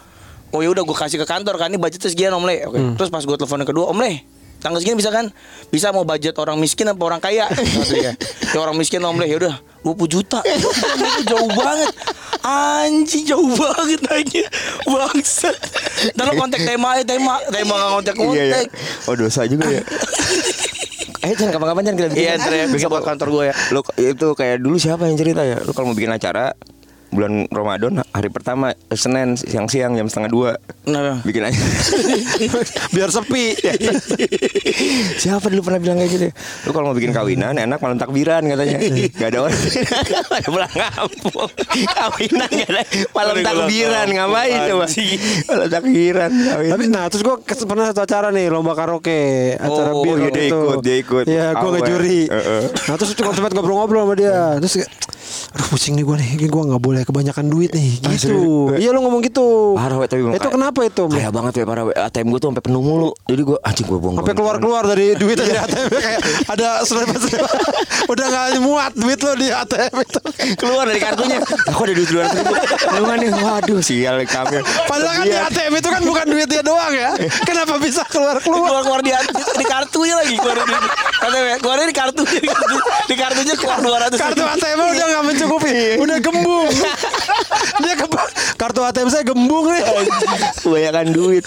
Oh 0.51 0.65
ya 0.65 0.73
udah 0.75 0.83
gue 0.83 0.97
kasih 0.97 1.23
ke 1.23 1.27
kantor 1.29 1.61
kan 1.61 1.71
ini 1.71 1.79
budgetnya 1.79 2.11
sekian 2.11 2.33
Om 2.35 2.45
Le. 2.49 2.57
Oke. 2.67 2.79
Terus 2.99 3.11
pas 3.13 3.23
gue 3.23 3.37
telepon 3.39 3.63
yang 3.63 3.71
kedua, 3.71 3.87
Om 3.93 3.99
Le, 4.03 4.13
tanggal 4.61 4.79
segini 4.79 5.01
bisa 5.01 5.11
kan? 5.11 5.33
Bisa 5.69 5.91
mau 5.91 6.05
budget 6.05 6.37
orang 6.37 6.57
miskin 6.57 6.87
apa 6.87 7.01
orang 7.01 7.21
kaya? 7.21 7.49
Dia. 7.89 8.13
Ya 8.51 8.59
orang 8.59 8.75
miskin 8.75 8.99
Om 8.99 9.23
ya 9.23 9.37
udah 9.39 9.55
20 9.87 10.07
juta. 10.15 10.41
jauh 11.25 11.51
banget. 11.51 11.91
Anjing 12.41 13.29
jauh 13.29 13.53
banget 13.53 14.01
naiknya 14.01 14.49
Bangsat 14.89 15.53
Dan 16.17 16.25
lo 16.25 16.41
kontak 16.41 16.65
tema 16.65 16.97
aja 16.97 17.05
Tema 17.05 17.37
Tema 17.53 17.75
gak 17.77 17.91
kontak 18.01 18.15
iya 18.17 18.25
ya 18.25 18.33
kontak 18.33 18.67
oh 19.05 19.15
dosa 19.21 19.41
juga 19.45 19.69
ya 19.69 19.83
Eh 21.29 21.37
Chan 21.37 21.53
kapan-kapan 21.53 21.93
Chan 21.93 21.97
kita 22.01 22.09
bikin 22.09 22.41
Iya 22.41 22.65
Bisa 22.73 22.89
buat 22.89 23.05
kantor 23.05 23.29
gue 23.29 23.45
ya 23.53 23.55
Lu 23.77 23.85
itu 23.93 24.27
kayak 24.33 24.57
dulu 24.57 24.81
siapa 24.81 25.05
yang 25.05 25.21
cerita 25.21 25.45
ya 25.45 25.61
Lu 25.61 25.77
kalau 25.77 25.93
mau 25.93 25.97
bikin 25.97 26.09
acara 26.09 26.57
Bulan 27.11 27.51
Ramadan 27.51 28.07
hari 28.11 28.31
pertama 28.31 28.71
Senin 28.91 29.35
siang-siang 29.35 29.93
jam 29.93 30.07
setengah 30.07 30.31
dua 30.31 30.51
Nah 30.87 31.19
Bikin 31.21 31.43
aja 31.43 31.59
Biar 32.95 33.11
sepi. 33.11 33.59
Siapa 35.17 35.51
dulu 35.51 35.67
pernah 35.67 35.79
bilang 35.79 35.99
kayak 35.99 36.11
gitu 36.11 36.25
ya? 36.31 36.33
Lu 36.65 36.71
kalau 36.71 36.87
mau 36.87 36.97
bikin 36.97 37.11
kawinan 37.11 37.59
enak 37.59 37.79
malam 37.79 37.99
takbiran 37.99 38.47
katanya 38.47 38.79
Gak 39.11 39.29
ada 39.29 39.39
orang 39.43 39.59
pulang 40.47 40.71
kampung 40.71 41.51
Kawinan 41.91 42.49
gak 42.49 42.71
ada 42.71 42.83
Malam 43.11 43.33
Orang 43.33 43.45
takbiran 43.45 44.07
Ngapain 44.07 44.59
coba. 44.67 44.87
Malam 45.51 45.69
takbiran 45.69 46.31
kawinan. 46.31 46.71
Tapi 46.71 46.85
nah 46.87 47.05
terus 47.07 47.23
gue 47.23 47.35
pernah 47.43 47.85
satu 47.87 48.01
acara 48.03 48.29
nih 48.31 48.47
lomba 48.49 48.73
karaoke 48.73 49.21
acara 49.57 49.91
Oh, 49.91 50.07
bir 50.07 50.15
iya, 50.17 50.31
dia 50.31 50.45
itu. 50.47 50.55
ikut, 50.55 50.77
dia 50.81 50.97
ikut. 50.97 51.25
Iya 51.27 51.47
gue 51.53 51.71
ngejuri. 51.75 52.21
Heeh. 52.31 52.63
Nah 52.87 52.95
terus 52.95 53.13
cuma 53.19 53.35
sempat 53.35 53.51
ngobrol-ngobrol 53.51 54.07
sama 54.07 54.15
dia. 54.15 54.55
Terus 54.63 54.87
aduh 55.51 55.67
pusing 55.67 55.93
nih 55.93 56.03
gue 56.03 56.15
nih, 56.15 56.29
gue 56.45 56.63
nggak 56.65 56.79
boleh 56.79 57.03
kebanyakan 57.03 57.47
duit 57.47 57.71
nih. 57.71 57.99
Ah, 58.01 58.11
Gitu. 58.11 58.31
serius? 58.31 58.79
Iya 58.79 58.91
lo 58.91 59.01
ngomong 59.01 59.19
gitu. 59.21 59.75
Parah 59.75 59.97
we, 59.97 60.07
tapi 60.07 60.23
Itu 60.23 60.39
kayak- 60.39 60.53
kenapa 60.53 60.81
itu? 60.81 61.01
Om? 61.01 61.11
Kaya 61.11 61.29
banget 61.29 61.53
ya 61.53 61.65
parah 61.65 61.85
we. 61.85 61.93
ATM 61.93 62.27
gue 62.29 62.39
tuh 62.39 62.49
sampai 62.49 62.63
penuh 62.63 62.79
mulu 62.81 63.11
Jadi 63.25 63.43
gue 63.45 63.59
anjing 63.61 63.83
gue 63.85 63.99
buang 63.99 64.15
Sampai 64.17 64.31
keluar-keluar 64.33 64.83
dari 64.85 65.07
duit 65.15 65.35
dari 65.35 65.51
ATM 65.53 65.87
kayak 65.97 66.21
ada 66.47 66.69
selebet 66.81 67.19
udah 68.13 68.25
nggak 68.27 68.47
muat 68.61 68.93
duit 68.95 69.19
lo 69.19 69.33
di 69.35 69.49
ATM 69.49 69.95
itu. 69.97 70.21
Keluar 70.57 70.85
dari 70.85 71.01
kartunya 71.01 71.39
Aku 71.67 71.81
ada 71.81 71.93
duit 71.93 72.09
200 72.09 72.31
ribu 72.33 72.53
Keluar 72.89 73.17
nih 73.17 73.31
Waduh 73.33 73.81
sial 73.81 74.17
kami 74.25 74.59
Padahal 74.87 75.13
kan 75.13 75.25
di 75.25 75.35
ATM 75.35 75.73
itu 75.75 75.89
kan 75.89 76.03
bukan 76.03 76.27
duit 76.27 76.47
dia 76.47 76.63
doang 76.63 76.93
ya. 76.93 77.11
Kenapa 77.43 77.75
bisa 77.77 78.07
keluar-keluar? 78.07 78.63
keluar 78.63 78.83
keluar 78.83 79.01
di, 79.01 79.11
di, 79.11 79.43
di 79.57 79.65
kartunya 79.65 80.15
lagi 80.15 80.35
keluar 80.37 80.57
di 80.57 80.75
KTP 81.19 81.47
keluarnya 81.59 81.87
di 81.87 81.97
kartunya 81.97 82.39
di, 82.39 82.49
kartu- 82.49 82.85
di 83.05 83.15
kartunya 83.15 83.55
keluar 83.57 83.79
dua 83.81 83.97
ratus 84.01 84.19
Kartu 84.21 84.43
ATM 84.43 84.79
udah 84.79 85.07
nggak 85.11 85.25
mencukupi, 85.41 85.97
udah 85.97 86.19
gembung. 86.21 86.69
Dia 87.85 87.95
ke 87.97 88.07
kartu 88.61 88.85
ATM 88.85 89.09
saya 89.09 89.25
gembung 89.25 89.73
nih. 89.73 89.81
Kebanyakan 90.61 91.07
duit 91.17 91.45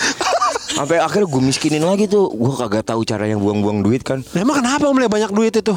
Sampai 0.73 0.97
akhirnya 0.97 1.29
gue 1.29 1.41
miskinin 1.45 1.85
lagi 1.85 2.09
tuh 2.09 2.33
Gue 2.33 2.53
kagak 2.57 2.89
tahu 2.89 3.05
cara 3.05 3.29
yang 3.29 3.37
buang-buang 3.37 3.85
duit 3.85 4.01
kan 4.01 4.25
Nah, 4.33 4.41
emang 4.41 4.57
kenapa 4.61 4.89
om 4.89 4.97
banyak 4.97 5.29
duit 5.29 5.53
itu? 5.53 5.75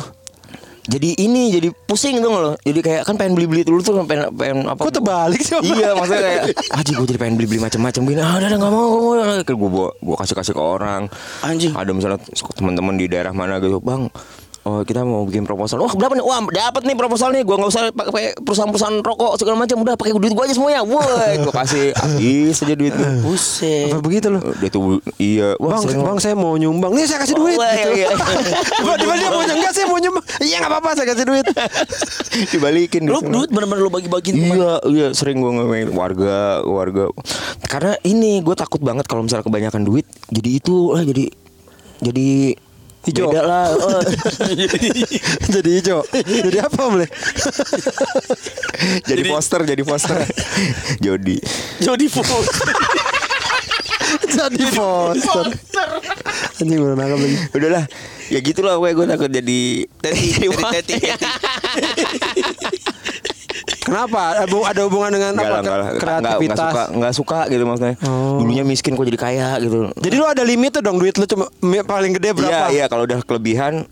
Jadi 0.86 1.18
ini 1.18 1.50
jadi 1.50 1.68
pusing 1.74 2.22
tuh 2.22 2.30
loh 2.30 2.54
Jadi 2.62 2.78
kayak 2.78 3.02
kan 3.04 3.18
pengen 3.18 3.34
beli-beli 3.34 3.66
dulu 3.66 3.82
tuh 3.82 4.06
pengen, 4.06 4.30
pengen 4.38 4.70
apa 4.70 4.80
Kok 4.86 4.94
terbalik 5.02 5.42
sih? 5.42 5.58
Iya 5.58 5.98
maksudnya 5.98 6.22
kayak 6.22 6.42
Aji 6.78 6.90
gue 6.94 7.06
jadi 7.10 7.18
pengen 7.20 7.34
beli-beli 7.36 7.60
macam-macam 7.60 8.02
gini 8.06 8.20
Ah 8.22 8.34
udah 8.38 8.48
nggak 8.54 8.72
mau 8.72 8.86
gue 8.94 9.56
mau 9.58 9.68
gue 9.68 9.88
Gue 9.98 10.16
kasih-kasih 10.16 10.54
ke 10.54 10.62
orang 10.62 11.02
Anjing. 11.42 11.74
Ada 11.74 11.90
misalnya 11.90 12.22
teman-teman 12.54 12.94
di 12.96 13.06
daerah 13.10 13.34
mana 13.34 13.58
gitu 13.58 13.82
Bang 13.82 14.08
Oh 14.66 14.82
kita 14.82 15.06
mau 15.06 15.22
bikin 15.22 15.46
proposal 15.46 15.78
Wah 15.78 15.94
berapa 15.94 16.18
nih 16.18 16.24
Wah 16.26 16.42
dapat 16.50 16.82
nih 16.82 16.98
proposal 16.98 17.30
nih 17.30 17.46
Gue 17.46 17.54
nggak 17.54 17.70
usah 17.70 17.94
pakai 17.94 18.34
perusahaan-perusahaan 18.42 18.98
rokok 18.98 19.38
segala 19.38 19.62
macam 19.62 19.78
Udah 19.86 19.94
pakai 19.94 20.10
duit 20.18 20.34
gue 20.34 20.42
aja 20.42 20.54
semuanya 20.58 20.82
Woi 20.82 21.38
Gue 21.38 21.54
kasih 21.54 21.94
Habis 21.94 22.66
aja 22.66 22.74
duit 22.74 22.90
gue 22.90 23.10
buset 23.24 23.94
Apa 23.94 24.02
begitu 24.02 24.26
loh? 24.26 24.42
Dia 24.58 24.66
tuh 24.66 24.98
Iya 25.22 25.54
Wah 25.62 25.76
Bang, 25.76 25.84
sering 25.84 26.02
bang 26.02 26.18
saya 26.18 26.34
mau 26.34 26.56
nyumbang. 26.56 26.92
Nih 26.96 27.04
saya 27.04 27.20
kasih 27.20 27.36
duit. 27.36 27.58
Wah, 27.60 27.68
gitu. 27.76 27.90
iya, 27.92 28.08
iya. 28.08 28.16
Tiba-tiba 28.80 29.12
dia 29.20 29.28
mau 29.28 29.44
nyumbang, 29.44 29.58
enggak 29.60 29.72
saya 29.76 29.86
mau 29.86 29.98
nyumbang. 30.00 30.24
Iya 30.40 30.56
nggak 30.64 30.72
apa-apa 30.72 30.88
saya 30.96 31.06
kasih 31.12 31.24
duit. 31.28 31.46
Dibalikin 32.52 33.02
lu 33.04 33.20
gitu. 33.20 33.28
duit 33.28 33.50
bener-bener 33.52 33.82
lu 33.84 33.90
bagi-bagiin? 33.92 34.34
Iya, 34.34 34.72
iya 34.88 35.06
sering 35.12 35.44
gue 35.44 35.52
ngomongin 35.52 35.92
warga, 35.92 36.64
warga. 36.64 37.12
Karena 37.68 37.94
ini 38.08 38.40
gue 38.40 38.56
takut 38.56 38.80
banget 38.80 39.04
kalau 39.04 39.28
misalnya 39.28 39.44
kebanyakan 39.44 39.84
duit, 39.84 40.06
jadi 40.32 40.48
itu 40.56 40.96
lah 40.96 41.04
jadi 41.04 41.24
jadi 42.00 42.56
Hijau. 43.06 43.30
Beda 43.30 43.42
lah. 43.46 43.66
oh. 43.78 44.02
Jadi 45.46 45.70
hijau. 45.78 46.02
Jadi 46.10 46.58
apa 46.58 46.82
Le? 46.90 47.06
jadi 49.06 49.22
poster, 49.30 49.60
jadi 49.62 49.82
poster. 49.86 50.26
Jody. 50.98 51.38
Jody 51.78 52.06
Food 52.10 52.26
Jadi 54.26 54.64
poster. 54.74 55.46
Anjing 56.58 56.78
baru 56.82 56.94
nangkep 56.98 57.18
lagi. 57.20 57.36
Udahlah, 57.54 57.84
ya 58.32 58.38
gitulah 58.42 58.74
gue 58.80 58.90
gue 58.90 59.06
takut 59.06 59.30
jadi 59.30 59.60
teti, 60.02 60.28
teti. 60.74 60.98
Kenapa? 63.86 64.22
Ada 64.36 64.50
ada 64.66 64.80
hubungan 64.82 65.10
dengan 65.10 65.30
lah, 65.32 65.40
apa? 65.40 65.56
enggak 65.56 65.76
lah. 65.78 65.86
ke- 65.86 65.94
Enggak, 65.94 65.94
enggak 65.94 66.02
Kreativitas. 66.02 66.58
suka, 66.66 66.82
enggak 66.90 67.14
suka 67.14 67.38
gitu 67.46 67.62
maksudnya. 67.62 67.94
Oh. 68.02 68.36
Dulunya 68.36 68.64
miskin 68.64 68.92
kok 68.92 69.04
jadi 69.04 69.20
kaya 69.20 69.48
gitu. 69.58 69.78
Jadi 69.94 70.14
lu 70.14 70.24
ada 70.24 70.42
limitnya 70.42 70.80
dong 70.80 70.98
duit 70.98 71.14
lu 71.14 71.24
cuma 71.24 71.46
paling 71.84 72.12
gede 72.12 72.28
Iya, 72.28 72.34
berapa? 72.34 72.64
iya 72.68 72.84
kalau 72.86 73.04
udah 73.04 73.22
kelebihan 73.22 73.86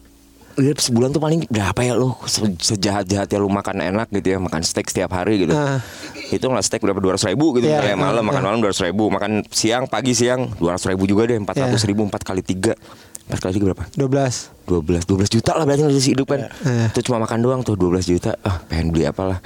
Ya, 0.55 0.71
sebulan 0.71 1.11
tuh 1.11 1.19
paling 1.19 1.43
berapa 1.49 1.75
ya 1.83 1.95
lu 1.95 2.15
Se- 2.25 2.47
sejahat-jahatnya 2.47 3.37
lu 3.37 3.47
makan 3.49 3.75
enak 3.85 4.07
gitu 4.13 4.29
ya 4.29 4.39
makan 4.39 4.63
steak 4.63 4.87
setiap 4.87 5.11
hari 5.13 5.41
gitu 5.41 5.51
Nah. 5.51 5.83
itu 6.25 6.47
lah 6.47 6.63
steak 6.63 6.79
berapa 6.79 6.95
dua 6.97 7.15
ratus 7.15 7.27
ribu 7.27 7.59
gitu 7.59 7.67
Iya, 7.67 7.83
kayak 7.83 7.99
malam 7.99 8.23
nah, 8.23 8.31
makan 8.31 8.43
malam 8.45 8.59
dua 8.59 8.71
ratus 8.71 8.87
ribu 8.87 9.11
makan 9.11 9.43
siang 9.49 9.85
pagi 9.85 10.15
siang 10.15 10.55
dua 10.55 10.79
ratus 10.79 10.87
ribu 10.87 11.07
juga 11.07 11.27
deh 11.27 11.35
empat 11.37 11.59
ratus 11.59 11.83
Iya. 11.83 11.91
ribu 11.91 12.07
empat 12.07 12.23
kali 12.23 12.39
tiga 12.41 12.79
empat 13.25 13.39
kali 13.41 13.53
tiga 13.57 13.73
berapa? 13.73 13.85
12. 13.97 14.69
dua 14.69 14.81
belas. 14.85 15.03
Dua 15.09 15.17
belas 15.17 15.31
juta 15.33 15.57
lah 15.57 15.65
berarti 15.65 15.89
isi 15.93 16.13
hidup 16.13 16.29
kan? 16.29 16.49
Iya. 16.65 16.93
itu 16.93 17.01
cuma 17.09 17.21
makan 17.25 17.39
doang 17.41 17.61
tuh 17.65 17.77
12 17.77 18.05
juta. 18.05 18.37
Ah 18.45 18.61
pengen 18.69 18.93
beli 18.93 19.09
apalah 19.09 19.41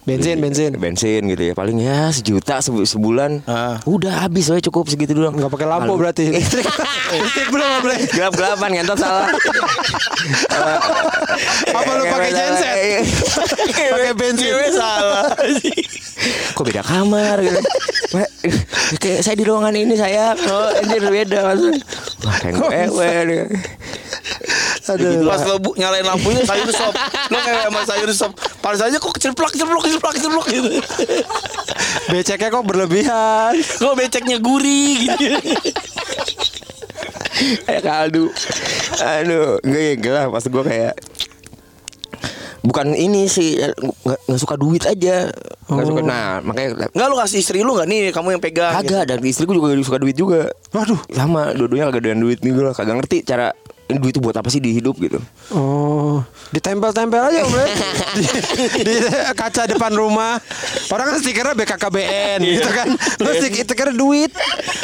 Bensin, 0.00 0.36
bensin. 0.36 0.72
bensin 0.74 1.20
gitu 1.24 1.42
ya 1.42 1.52
paling 1.52 1.76
ya 1.76 2.08
sejuta 2.08 2.58
sebu- 2.58 2.82
sebulan 2.84 3.44
Ah. 3.44 3.76
udah 3.84 4.24
habis 4.24 4.48
aja 4.48 4.58
cukup 4.62 4.88
segitu 4.88 5.12
doang 5.12 5.32
Enggak 5.32 5.50
pakai 5.50 5.66
lampu 5.66 5.92
berarti. 5.94 6.24
Listrik. 6.32 6.64
Listrik 7.12 7.48
belum 7.48 7.62
nggak 7.62 7.82
boleh. 7.82 7.98
gelap 8.10 8.32
gelapan 8.32 8.68
ngentot 8.74 8.96
salah 8.96 9.28
Apa 11.70 11.90
lu 11.92 12.04
pakai 12.06 12.30
genset? 12.30 12.76
Pakai 13.92 14.12
bensin. 14.14 14.46
Cewek 14.46 14.70
salah. 14.72 15.24
kok 16.52 16.64
beda 16.66 16.82
kamar 16.82 17.40
gitu 17.40 17.60
kayak 18.98 19.20
saya 19.22 19.32
di 19.32 19.44
ruangan 19.46 19.72
ini 19.72 19.96
saya 19.96 20.36
oh 20.36 20.68
anjir 20.74 21.00
beda 21.00 21.38
maksudnya 21.42 21.80
wah 22.20 22.36
kayak 22.36 22.88
gue 22.92 23.40
Aduh. 24.80 25.28
Pas 25.28 25.42
lo 25.44 25.56
bu, 25.60 25.70
nyalain 25.76 26.02
lampunya 26.02 26.40
sayur 26.42 26.70
sop. 26.72 26.94
Lo 27.28 27.38
kayak 27.38 27.68
sama 27.68 27.80
sayur 27.84 28.10
sop. 28.16 28.32
Panas 28.60 28.80
aja 28.80 28.96
kok 28.96 29.12
kecilplak 29.12 29.52
kecilplak 29.52 29.82
kecilplak 29.84 30.12
kecilplak 30.16 30.46
gitu. 30.48 30.70
Beceknya 32.08 32.48
kok 32.48 32.64
berlebihan. 32.64 33.52
Kok 33.60 33.94
beceknya 33.94 34.36
gurih 34.40 35.04
gitu. 35.04 35.24
Kayak 37.64 37.82
kaldu. 37.84 38.24
Aduh 39.00 39.60
enggak 39.64 39.82
ya 39.82 39.92
enggak 39.96 40.12
lah. 40.12 40.24
Pas 40.28 40.44
gue 40.44 40.64
kayak 40.64 40.94
bukan 42.60 42.92
ini 42.92 43.24
sih 43.24 43.56
nggak 43.56 44.20
nggak 44.28 44.40
suka 44.40 44.54
duit 44.60 44.84
aja. 44.84 45.32
Nggak 45.70 45.86
suka 45.86 46.00
nah 46.04 46.40
makanya 46.44 46.90
Enggak 46.92 47.08
lu 47.08 47.16
kasih 47.16 47.38
istri 47.40 47.62
lu 47.62 47.72
gak 47.78 47.88
nih 47.88 48.10
Kamu 48.12 48.34
yang 48.34 48.42
pegang 48.42 48.74
gitu. 48.82 48.92
kagak 48.92 49.04
dan 49.08 49.18
istriku 49.24 49.52
juga 49.56 49.72
suka 49.80 49.96
duit 50.02 50.16
juga. 50.18 50.52
Waduh. 50.74 51.00
sama 51.14 51.52
dua-duanya 51.56 51.88
kagak 51.88 52.02
doyan 52.04 52.20
duit 52.20 52.38
nih 52.44 52.52
gue 52.52 52.72
kagak 52.76 52.96
ngerti 53.00 53.24
cara 53.24 53.54
duit 53.96 54.12
itu 54.12 54.20
buat 54.20 54.32
apa 54.32 54.46
sih 54.46 54.58
di 54.58 54.70
hidup 54.70 54.94
gitu 54.96 55.18
Oh, 55.50 56.22
ditempel-tempel 56.50 57.18
aja 57.18 57.42
Om 57.42 57.54
di, 58.16 58.22
di 58.80 58.94
kaca 59.32 59.66
depan 59.66 59.90
rumah. 59.90 60.38
Orang 60.86 61.06
kan 61.08 61.16
stikernya 61.16 61.54
BKKBN 61.54 62.38
gitu 62.40 62.68
kan. 62.68 62.86
Lu 63.18 63.30
stik 63.32 63.54
stiker 63.56 63.90
duit. 63.90 64.30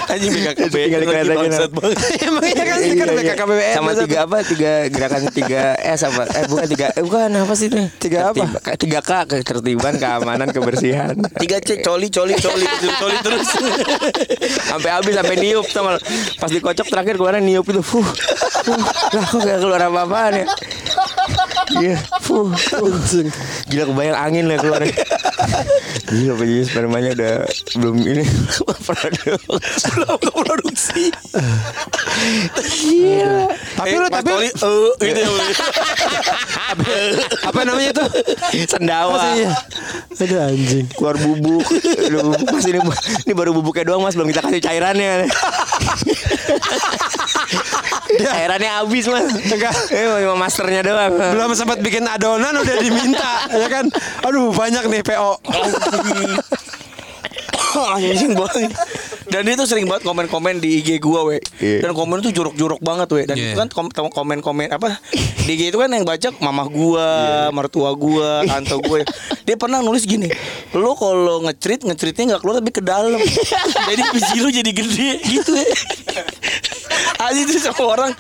Anjing 0.07 0.31
BKKB 0.33 0.75
Tinggal 0.77 1.01
dikelihat 1.03 1.25
aja, 1.25 1.37
bangsat 1.37 1.71
banget. 1.71 1.99
Emang 2.27 2.45
iya 2.45 2.65
kan 2.65 2.79
stiker 2.81 3.07
Iya, 3.07 3.15
iya. 3.15 3.23
BKKBN. 3.29 3.75
sama 3.75 3.91
tiga 3.97 4.19
apa 4.21 4.37
tiga 4.43 4.73
gerakan 4.89 5.21
tiga 5.31 5.63
S 5.77 6.01
apa 6.03 6.23
eh 6.27 6.45
bukan 6.47 6.67
tiga 6.67 6.87
eh, 6.91 7.03
bukan 7.03 7.29
apa 7.37 7.55
sih 7.55 7.67
ini 7.69 7.85
Tiga 7.97 8.19
apa? 8.31 8.45
Tiga 8.75 9.01
K 9.01 9.11
ketertiban 9.29 9.95
keamanan 9.97 10.49
kebersihan 10.49 11.15
Tiga 11.37 11.59
cek 11.59 11.83
coli 11.83 12.09
coli 12.09 12.35
coli 12.45 12.67
coli 12.97 13.17
terus 13.21 13.47
sampai 14.63 14.91
habis 14.91 15.13
sampai 15.13 15.37
niup 15.37 15.67
nggak? 15.67 16.01
pas 16.37 16.49
dikocok 16.49 16.87
terakhir 16.87 17.15
kemarin 17.17 17.43
niup 17.43 17.65
itu 17.65 17.81
fuh, 17.81 18.07
fuh 18.65 18.81
lah 19.13 19.25
kok 19.29 19.41
gak 19.45 19.59
keluar 19.63 19.81
apa 19.83 20.01
apaan 20.05 20.33
ya. 20.43 20.47
Iya, 21.67 21.99
fuh, 22.23 22.47
fuh. 22.55 23.27
Gila 23.67 23.91
kebayang 23.91 24.15
angin 24.15 24.45
lah 24.47 24.57
keluar. 24.63 24.87
Gila 26.07 26.39
Jis 26.47 26.71
spermanya 26.71 27.11
udah 27.19 27.33
belum 27.75 27.97
ini. 28.07 28.25
Produksi. 28.87 29.91
Belum 29.99 30.19
produksi 30.31 31.11
Tapi 33.77 33.89
Eh, 33.93 33.99
lu 33.99 34.09
Mas 34.09 34.15
tapi 34.15 34.31
eh 34.31 34.51
gitu. 35.11 35.21
Ya 35.27 35.35
apa 37.45 37.61
namanya 37.67 37.91
itu? 37.93 38.05
Sendawa. 38.71 39.35
Iya. 39.35 39.51
Aduh 40.23 40.39
anjing. 40.47 40.87
keluar 40.95 41.19
bubuk. 41.19 41.67
Bubuk 41.67 42.49
mas 42.55 42.67
ini, 42.71 42.79
ini 43.27 43.33
baru 43.35 43.51
bubuknya 43.53 43.85
doang 43.91 44.07
mas. 44.07 44.15
Belum 44.15 44.31
kita 44.31 44.47
kasih 44.47 44.63
cairannya 44.63 45.27
cairannya 48.09 48.71
habis 48.77 49.05
mas 49.07 49.27
Enggak. 49.29 49.75
eh 49.91 50.05
cuma 50.21 50.37
masternya 50.39 50.81
doang 50.81 51.13
Belum 51.15 51.51
sempat 51.53 51.79
bikin 51.79 52.05
adonan 52.05 52.55
udah 52.55 52.77
diminta 52.77 53.33
ya 53.57 53.69
kan. 53.69 53.87
Aduh 54.23 54.51
banyak 54.51 54.87
nih 54.87 55.03
PO. 55.03 55.33
Anjing 57.77 58.33
banget 58.33 58.73
Dan 59.27 59.45
dia 59.45 59.53
tuh 59.53 59.69
sering 59.69 59.85
banget 59.85 60.01
komen-komen 60.03 60.65
di 60.65 60.81
IG 60.81 60.97
gua 60.97 61.29
we 61.29 61.45
Iya. 61.61 61.85
Dan 61.85 61.93
komen 61.93 62.21
tuh 62.21 62.33
jorok-jorok 62.33 62.81
banget 62.81 63.09
we 63.11 63.23
Dan 63.25 63.37
Iya. 63.37 63.53
itu 63.53 63.59
kan 63.59 63.69
kom- 63.69 63.93
kom- 63.93 64.09
komen-komen 64.09 64.73
apa 64.73 64.97
Di 65.13 65.53
IG 65.53 65.69
itu 65.69 65.77
kan 65.77 65.91
yang 65.91 66.01
baca 66.03 66.29
mamah 66.39 66.67
gua, 66.67 67.09
mertua 67.53 67.93
gua, 67.93 68.41
tante 68.43 68.73
gue 68.79 69.05
Dia 69.45 69.57
pernah 69.57 69.85
nulis 69.85 70.05
gini 70.05 70.33
Lo 70.73 70.97
kalau 70.97 71.45
ngecerit, 71.45 71.85
ngeceritnya 71.85 72.35
gak 72.35 72.41
keluar 72.41 72.57
tapi 72.57 72.71
ke 72.71 72.81
dalam 72.81 73.21
Jadi 73.89 74.03
visi 74.09 74.37
lu 74.39 74.49
jadi 74.49 74.71
gede 74.73 75.11
gitu 75.23 75.53
ya 75.53 75.69
Aja 77.21 77.41
itu 77.41 77.59
sama 77.63 77.83
orang 77.85 78.13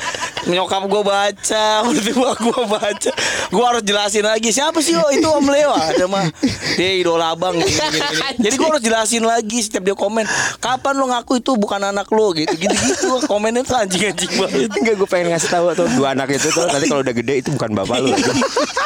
Nyokap 0.46 0.82
gua 0.86 1.02
baca 1.02 1.66
Mertua 1.86 2.32
gua 2.38 2.62
baca 2.64 3.10
Gua 3.50 3.64
harus 3.74 3.82
jelasin 3.82 4.24
lagi 4.24 4.50
Siapa 4.54 4.78
sih 4.80 4.94
oh, 4.94 5.10
itu 5.10 5.26
Om 5.26 5.46
Leo 5.50 5.74
Ada 5.74 6.06
mah 6.06 6.30
Dia 6.78 6.96
idola 6.96 7.34
abang 7.34 7.58
gini, 7.58 7.66
gini, 7.66 7.98
gini. 7.98 8.42
Jadi 8.46 8.54
gua 8.56 8.68
harus 8.74 8.82
jelasin 8.84 9.24
lagi 9.26 9.58
Setiap 9.60 9.82
dia 9.82 9.96
komen 9.98 10.24
Kapan 10.62 10.94
lo 10.96 11.10
ngaku 11.10 11.42
itu 11.42 11.52
bukan 11.58 11.82
anak 11.90 12.06
lo 12.14 12.30
gitu 12.32 12.54
Gitu-gitu 12.54 13.26
Komennya 13.26 13.66
tuh 13.66 13.76
anjing-anjing 13.76 14.32
banget 14.38 14.70
Enggak 14.76 14.94
gue 15.02 15.08
pengen 15.08 15.26
ngasih 15.34 15.50
tahu 15.50 15.66
tuh 15.74 15.86
dua 15.96 16.14
anak 16.14 16.28
itu 16.36 16.48
tuh 16.52 16.64
nanti 16.68 16.86
kalau 16.86 17.02
udah 17.02 17.14
gede 17.16 17.34
itu 17.40 17.48
bukan 17.54 17.70
bapak 17.74 17.96
lu. 18.04 18.10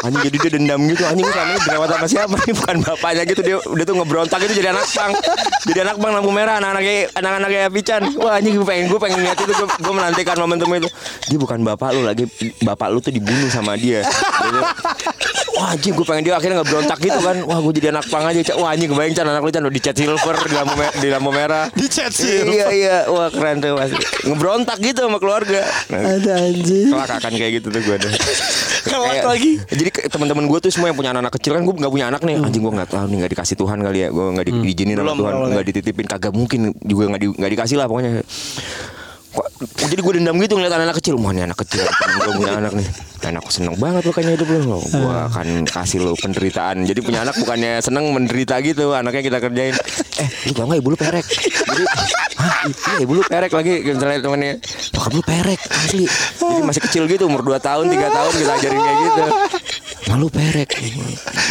Anjing 0.06 0.22
jadi 0.30 0.36
dia 0.40 0.50
dendam 0.56 0.80
gitu. 0.88 1.02
Anjing 1.04 1.26
lu 1.26 1.32
selama 1.32 1.50
ini 1.50 1.60
dirawat 1.66 1.88
sama 1.92 2.06
siapa? 2.08 2.36
Ini 2.40 2.52
bukan 2.56 2.76
bapaknya 2.86 3.22
gitu 3.28 3.40
dia 3.44 3.56
udah 3.60 3.84
tuh 3.84 3.94
ngebrontak 4.00 4.40
itu 4.46 4.54
jadi 4.58 4.68
anak 4.72 4.86
pang. 4.90 5.12
Jadi 5.68 5.78
anak 5.84 5.96
pang 6.00 6.10
lampu 6.16 6.30
merah 6.32 6.54
anak-anaknya 6.62 6.94
anak-anaknya 7.14 7.62
Pican. 7.68 8.02
Wah 8.16 8.38
anjing 8.38 8.54
gue 8.56 8.66
pengen 8.66 8.84
gue 8.88 9.00
pengen 9.00 9.18
lihat 9.22 9.38
itu 9.42 9.52
gue, 9.52 9.68
gue 9.80 9.94
menantikan 9.96 10.36
momentum 10.38 10.68
itu. 10.76 10.88
Dia 11.32 11.38
bukan 11.40 11.58
bapak 11.64 11.96
lu 11.96 12.04
lagi 12.04 12.24
bapak 12.60 12.88
lu 12.92 13.00
tuh 13.00 13.10
dibunuh 13.10 13.48
sama 13.48 13.74
dia. 13.74 14.04
Wah 15.56 15.76
anjing 15.76 15.92
gue 15.92 16.06
pengen 16.08 16.24
dia 16.24 16.34
akhirnya 16.36 16.64
ngebrontak 16.64 16.98
gitu 17.00 17.20
kan. 17.20 17.36
Wah 17.44 17.58
gue 17.60 17.72
jadi 17.76 17.92
anak 17.92 18.08
pang 18.08 18.24
aja. 18.24 18.40
Cak. 18.40 18.56
Wah 18.56 18.72
anjing 18.72 18.88
kebayang 18.92 19.12
Chan 19.12 19.26
anak 19.28 19.42
lu 19.44 19.50
Chan 19.52 19.62
udah 19.64 19.74
dicat 19.74 19.94
silver 19.96 20.36
di 20.46 20.54
lampu 20.56 20.74
merah, 20.76 20.94
di 20.96 21.08
lampu 21.08 21.30
merah. 21.32 21.64
Di 21.72 21.86
chat 21.88 22.12
sih. 22.12 22.46
Iya 22.48 22.66
iya, 22.72 22.96
wah 23.12 23.28
keren 23.28 23.60
tuh 23.60 23.76
mas. 23.76 23.92
Ngebrontak 24.24 24.78
gitu 24.80 25.04
sama 25.04 25.18
keluarga. 25.20 25.64
Nah, 25.92 26.16
Ada 26.16 26.32
anjing. 26.48 26.88
kelak 26.92 27.10
akan 27.20 27.32
kayak 27.36 27.52
gitu 27.60 27.66
tuh 27.68 27.80
gue 27.84 27.94
ada. 28.00 28.08
Kelak 28.88 29.24
lagi. 29.28 29.52
Jadi 29.68 29.82
teman-teman 30.08 30.44
gue 30.48 30.58
tuh 30.64 30.70
semua 30.72 30.88
yang 30.88 30.96
punya 30.96 31.10
anak-anak 31.12 31.32
kecil 31.36 31.52
kan 31.56 31.62
gue 31.68 31.74
nggak 31.76 31.92
punya 31.92 32.06
anak 32.08 32.20
nih. 32.24 32.36
Anjing 32.40 32.62
gue 32.64 32.72
nggak 32.80 32.90
tahu 32.90 33.04
nih 33.12 33.16
nggak 33.20 33.32
dikasih 33.36 33.56
Tuhan 33.60 33.78
kali 33.84 33.98
ya. 34.00 34.08
Gue 34.08 34.26
nggak 34.32 34.46
di, 34.48 34.52
diizinin 34.64 34.96
sama 34.96 35.12
Tuhan, 35.12 35.34
nggak 35.52 35.66
dititipin. 35.68 36.06
Kagak 36.08 36.32
mungkin 36.32 36.60
juga 36.80 37.04
nggak 37.12 37.20
di, 37.20 37.28
nggak 37.36 37.50
dikasih 37.58 37.76
lah 37.76 37.86
pokoknya. 37.86 38.24
Kok- 39.30 39.48
Jadi 39.80 39.94
gue 39.96 40.12
dendam 40.14 40.36
gitu 40.36 40.54
ngeliat 40.54 40.72
anak-anak 40.72 40.96
kecil. 40.98 41.14
Wah 41.16 41.30
ini 41.30 41.42
anak 41.42 41.58
kecil 41.58 41.84
Gue 41.84 42.32
punya 42.34 42.58
anak 42.58 42.72
nih. 42.72 42.86
Dan 43.20 43.36
aku 43.36 43.48
seneng 43.48 43.76
banget 43.76 44.02
lo 44.02 44.10
kayaknya 44.10 44.32
hidup 44.34 44.48
lo 44.64 44.78
Gue 44.80 45.14
akan 45.28 45.46
kasih 45.64 45.98
lo 46.00 46.12
penderitaan. 46.14 46.82
Jadi 46.82 47.00
punya 47.00 47.20
anak 47.20 47.36
bukannya 47.36 47.78
seneng 47.78 48.10
menderita 48.10 48.58
gitu 48.60 48.90
Anaknya 48.90 49.22
kita 49.22 49.38
kerjain. 49.38 49.74
Eh 50.16 50.28
lu 50.44 50.52
tau 50.52 50.66
gak 50.66 50.78
ibu 50.78 50.88
lu 50.88 50.98
perek? 50.98 51.24
Jadi 51.24 51.82
Hah? 52.36 52.64
Iya 52.66 52.98
ibu 53.00 53.12
lu 53.12 53.22
perek 53.22 53.52
lagi 53.52 53.72
Misalnya 53.84 54.18
temennya. 54.18 54.54
Bokap 54.90 55.12
lu 55.12 55.22
perek 55.22 55.60
asli. 55.68 56.04
Jadi 56.36 56.60
masih 56.62 56.82
kecil 56.82 57.02
gitu 57.06 57.24
Umur 57.24 57.44
2 57.44 57.58
tahun 57.58 57.86
3 57.86 57.96
tahun 58.08 58.32
kita 58.34 58.52
ajarin 58.56 58.80
kayak 58.80 58.98
gitu 59.00 59.22
Malu 60.02 60.26
perek 60.26 60.70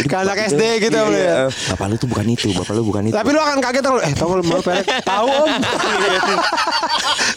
Ke 0.02 0.16
anak 0.16 0.48
SD 0.48 0.58
itu- 0.58 0.88
gitu, 0.88 0.96
iya, 0.96 1.04
Bro, 1.04 1.14
iya. 1.14 1.36
ya? 1.46 1.46
Bapak 1.70 1.86
lu 1.86 1.96
tuh 1.96 2.08
bukan 2.08 2.26
itu 2.26 2.50
Bapak 2.50 2.72
lu 2.72 2.82
bukan 2.82 3.02
itu 3.04 3.14
Tapi 3.14 3.28
lu 3.28 3.38
akan 3.38 3.58
kaget 3.58 3.82
kalau 3.82 4.00
eh 4.00 4.12
tahu 4.12 4.30
lu 4.32 4.42
mau 4.42 4.58
perek. 4.58 4.86
Tahu 5.10 5.26
Om. 5.28 5.48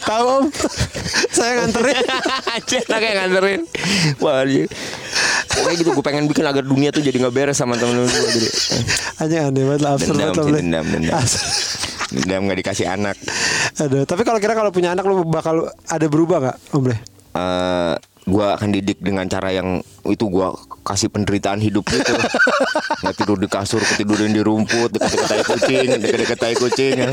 tahu 0.02 0.24
Om. 0.26 0.44
Saya 1.30 1.52
nganterin. 1.58 2.04
Anjir 2.46 2.82
anaknya 2.84 3.12
nganterin 3.16 3.60
Wah 4.18 4.42
anjir 4.42 4.66
Pokoknya 5.46 5.76
gitu 5.76 5.90
gue 5.92 6.04
pengen 6.04 6.24
bikin 6.26 6.44
agar 6.44 6.62
dunia 6.62 6.90
tuh 6.90 7.00
jadi 7.00 7.14
gak 7.16 7.30
beres 7.32 7.54
sama 7.54 7.74
temen-temen 7.74 8.04
gue 8.04 8.30
Jadi 8.32 8.48
eh, 8.72 8.82
Anjing 9.18 9.40
aneh 9.44 9.62
banget 9.64 9.80
lah 9.80 9.90
absurd 9.94 10.16
Dendam 10.16 10.34
banget 10.34 10.54
dendam 10.56 10.84
dendam 10.88 11.14
Dendam 12.10 12.40
gak 12.44 12.58
dikasih 12.60 12.86
anak 12.88 13.16
Aduh, 13.76 14.02
tapi 14.02 14.22
kalau 14.22 14.38
kira 14.38 14.52
kalau 14.52 14.70
punya 14.70 14.90
anak 14.90 15.04
lu 15.04 15.22
bakal 15.24 15.62
ada 15.84 16.06
berubah 16.06 16.38
gak 16.44 16.56
Om 16.72 16.84
Le? 16.84 16.96
eh 17.34 17.94
gue 18.24 18.46
akan 18.56 18.68
didik 18.72 19.04
dengan 19.04 19.28
cara 19.28 19.52
yang 19.52 19.84
itu 20.08 20.24
gue 20.32 20.48
kasih 20.84 21.12
penderitaan 21.12 21.60
hidup 21.60 21.84
gitu. 21.88 22.12
Nggak 23.04 23.14
tidur 23.20 23.36
di 23.36 23.48
kasur 23.48 23.84
ketidurin 23.84 24.32
di 24.32 24.40
rumput 24.40 24.96
dekat-dekat 24.96 25.28
tai 25.28 25.42
kucing 25.44 25.88
dekat-dekat 26.00 26.38
tai 26.40 26.54
kucing 26.56 26.94
ya. 26.96 27.08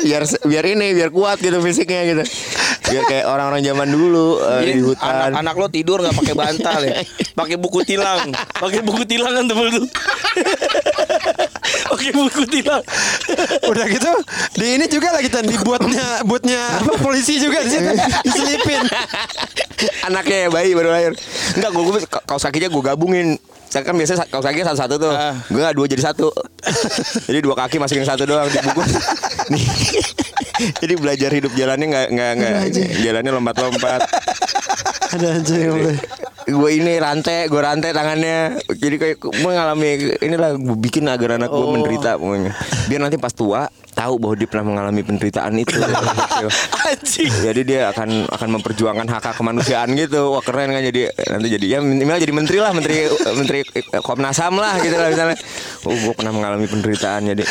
biar 0.00 0.22
biar 0.46 0.64
ini 0.70 0.94
biar 0.94 1.10
kuat 1.10 1.42
gitu 1.42 1.58
fisiknya 1.58 2.02
gitu. 2.14 2.22
Biar 2.90 3.04
kayak 3.06 3.26
orang-orang 3.26 3.62
zaman 3.62 3.88
dulu 3.90 4.42
Jadi 4.42 4.70
di 4.70 4.82
hutan. 4.82 5.34
anak, 5.34 5.38
anak 5.42 5.54
lo 5.58 5.66
tidur 5.70 5.98
nggak 6.02 6.16
pakai 6.16 6.34
bantal 6.34 6.80
ya, 6.86 6.94
pakai 7.34 7.56
buku 7.58 7.80
tilang, 7.86 8.30
pakai 8.58 8.80
buku 8.82 9.02
tilang 9.06 9.32
kan 9.34 9.44
tebel 9.46 9.68
tuh, 9.70 9.86
pakai 11.90 12.10
buku 12.14 12.42
tilang. 12.46 12.82
Udah 13.66 13.86
gitu 13.86 14.10
di 14.56 14.78
ini 14.78 14.86
juga 14.86 15.10
lagi 15.10 15.28
Chan 15.28 15.42
di 15.42 15.54
buatnya 15.58 16.22
buatnya 16.24 16.60
apa, 16.78 16.92
polisi 16.98 17.36
juga 17.36 17.60
di 17.60 17.70
situ 17.70 17.90
diselipin. 18.24 18.82
anaknya 20.04 20.36
ya 20.44 20.48
bayi 20.52 20.76
baru 20.76 20.92
lahir 20.92 21.12
enggak 21.56 21.70
gue, 21.72 21.82
gue 21.82 22.00
kaos 22.04 22.44
kakinya 22.44 22.68
gue 22.68 22.82
gabungin 22.84 23.28
saya 23.70 23.80
kan 23.80 23.96
biasanya 23.96 24.28
kaos 24.28 24.44
kaki 24.44 24.60
satu-satu 24.60 24.94
tuh 24.98 25.14
Ah. 25.14 25.32
gue 25.48 25.56
nggak 25.56 25.72
dua 25.72 25.86
jadi 25.88 26.02
satu 26.04 26.28
jadi 27.24 27.40
dua 27.40 27.54
kaki 27.56 27.80
masukin 27.80 28.04
satu 28.04 28.28
doang 28.28 28.44
dibungkus 28.50 28.92
Nih. 29.48 29.64
jadi 30.84 30.94
belajar 31.00 31.30
hidup 31.32 31.52
jalannya 31.56 31.86
nggak 31.88 32.06
nggak 32.12 32.30
nggak 32.36 32.54
jalannya 33.00 33.30
lompat-lompat 33.32 34.00
Ada 35.10 35.26
anjing 35.42 35.70
boleh. 35.70 35.98
gue 36.50 36.70
ini 36.72 36.98
rantai 36.98 37.46
gue 37.46 37.60
rantai 37.60 37.90
tangannya. 37.94 38.58
Jadi 38.74 38.96
kayak 38.98 39.16
gue 39.22 39.32
mengalami 39.42 40.14
inilah 40.22 40.56
gue 40.56 40.76
bikin 40.78 41.06
agar 41.10 41.38
anak 41.38 41.50
gue 41.50 41.66
menderita 41.66 42.18
pokoknya. 42.18 42.52
Biar 42.86 43.00
nanti 43.02 43.18
pas 43.18 43.34
tua 43.34 43.66
tahu 44.00 44.14
bahwa 44.16 44.34
dia 44.40 44.48
pernah 44.48 44.66
mengalami 44.72 45.00
penderitaan 45.04 45.52
itu. 45.60 45.76
Anjing. 46.88 47.32
jadi 47.44 47.60
dia 47.60 47.80
akan 47.92 48.32
akan 48.32 48.48
memperjuangkan 48.56 49.06
hak 49.06 49.24
hak 49.28 49.36
kemanusiaan 49.36 49.92
gitu. 49.92 50.32
Wah 50.32 50.40
keren 50.40 50.72
kan 50.72 50.80
jadi 50.80 51.12
nanti 51.28 51.48
jadi 51.52 51.66
ya 51.76 51.78
minimal 51.84 52.16
jadi 52.16 52.32
menteri 52.32 52.58
lah 52.64 52.72
menteri 52.72 53.12
menteri 53.36 53.60
Komnas 54.00 54.40
Ham 54.40 54.56
lah 54.56 54.80
gitu 54.80 54.96
lah 54.96 55.12
misalnya. 55.12 55.36
Oh 55.84 55.92
gue 55.92 56.14
pernah 56.16 56.32
mengalami 56.32 56.64
penderitaan 56.64 57.28
jadi 57.36 57.44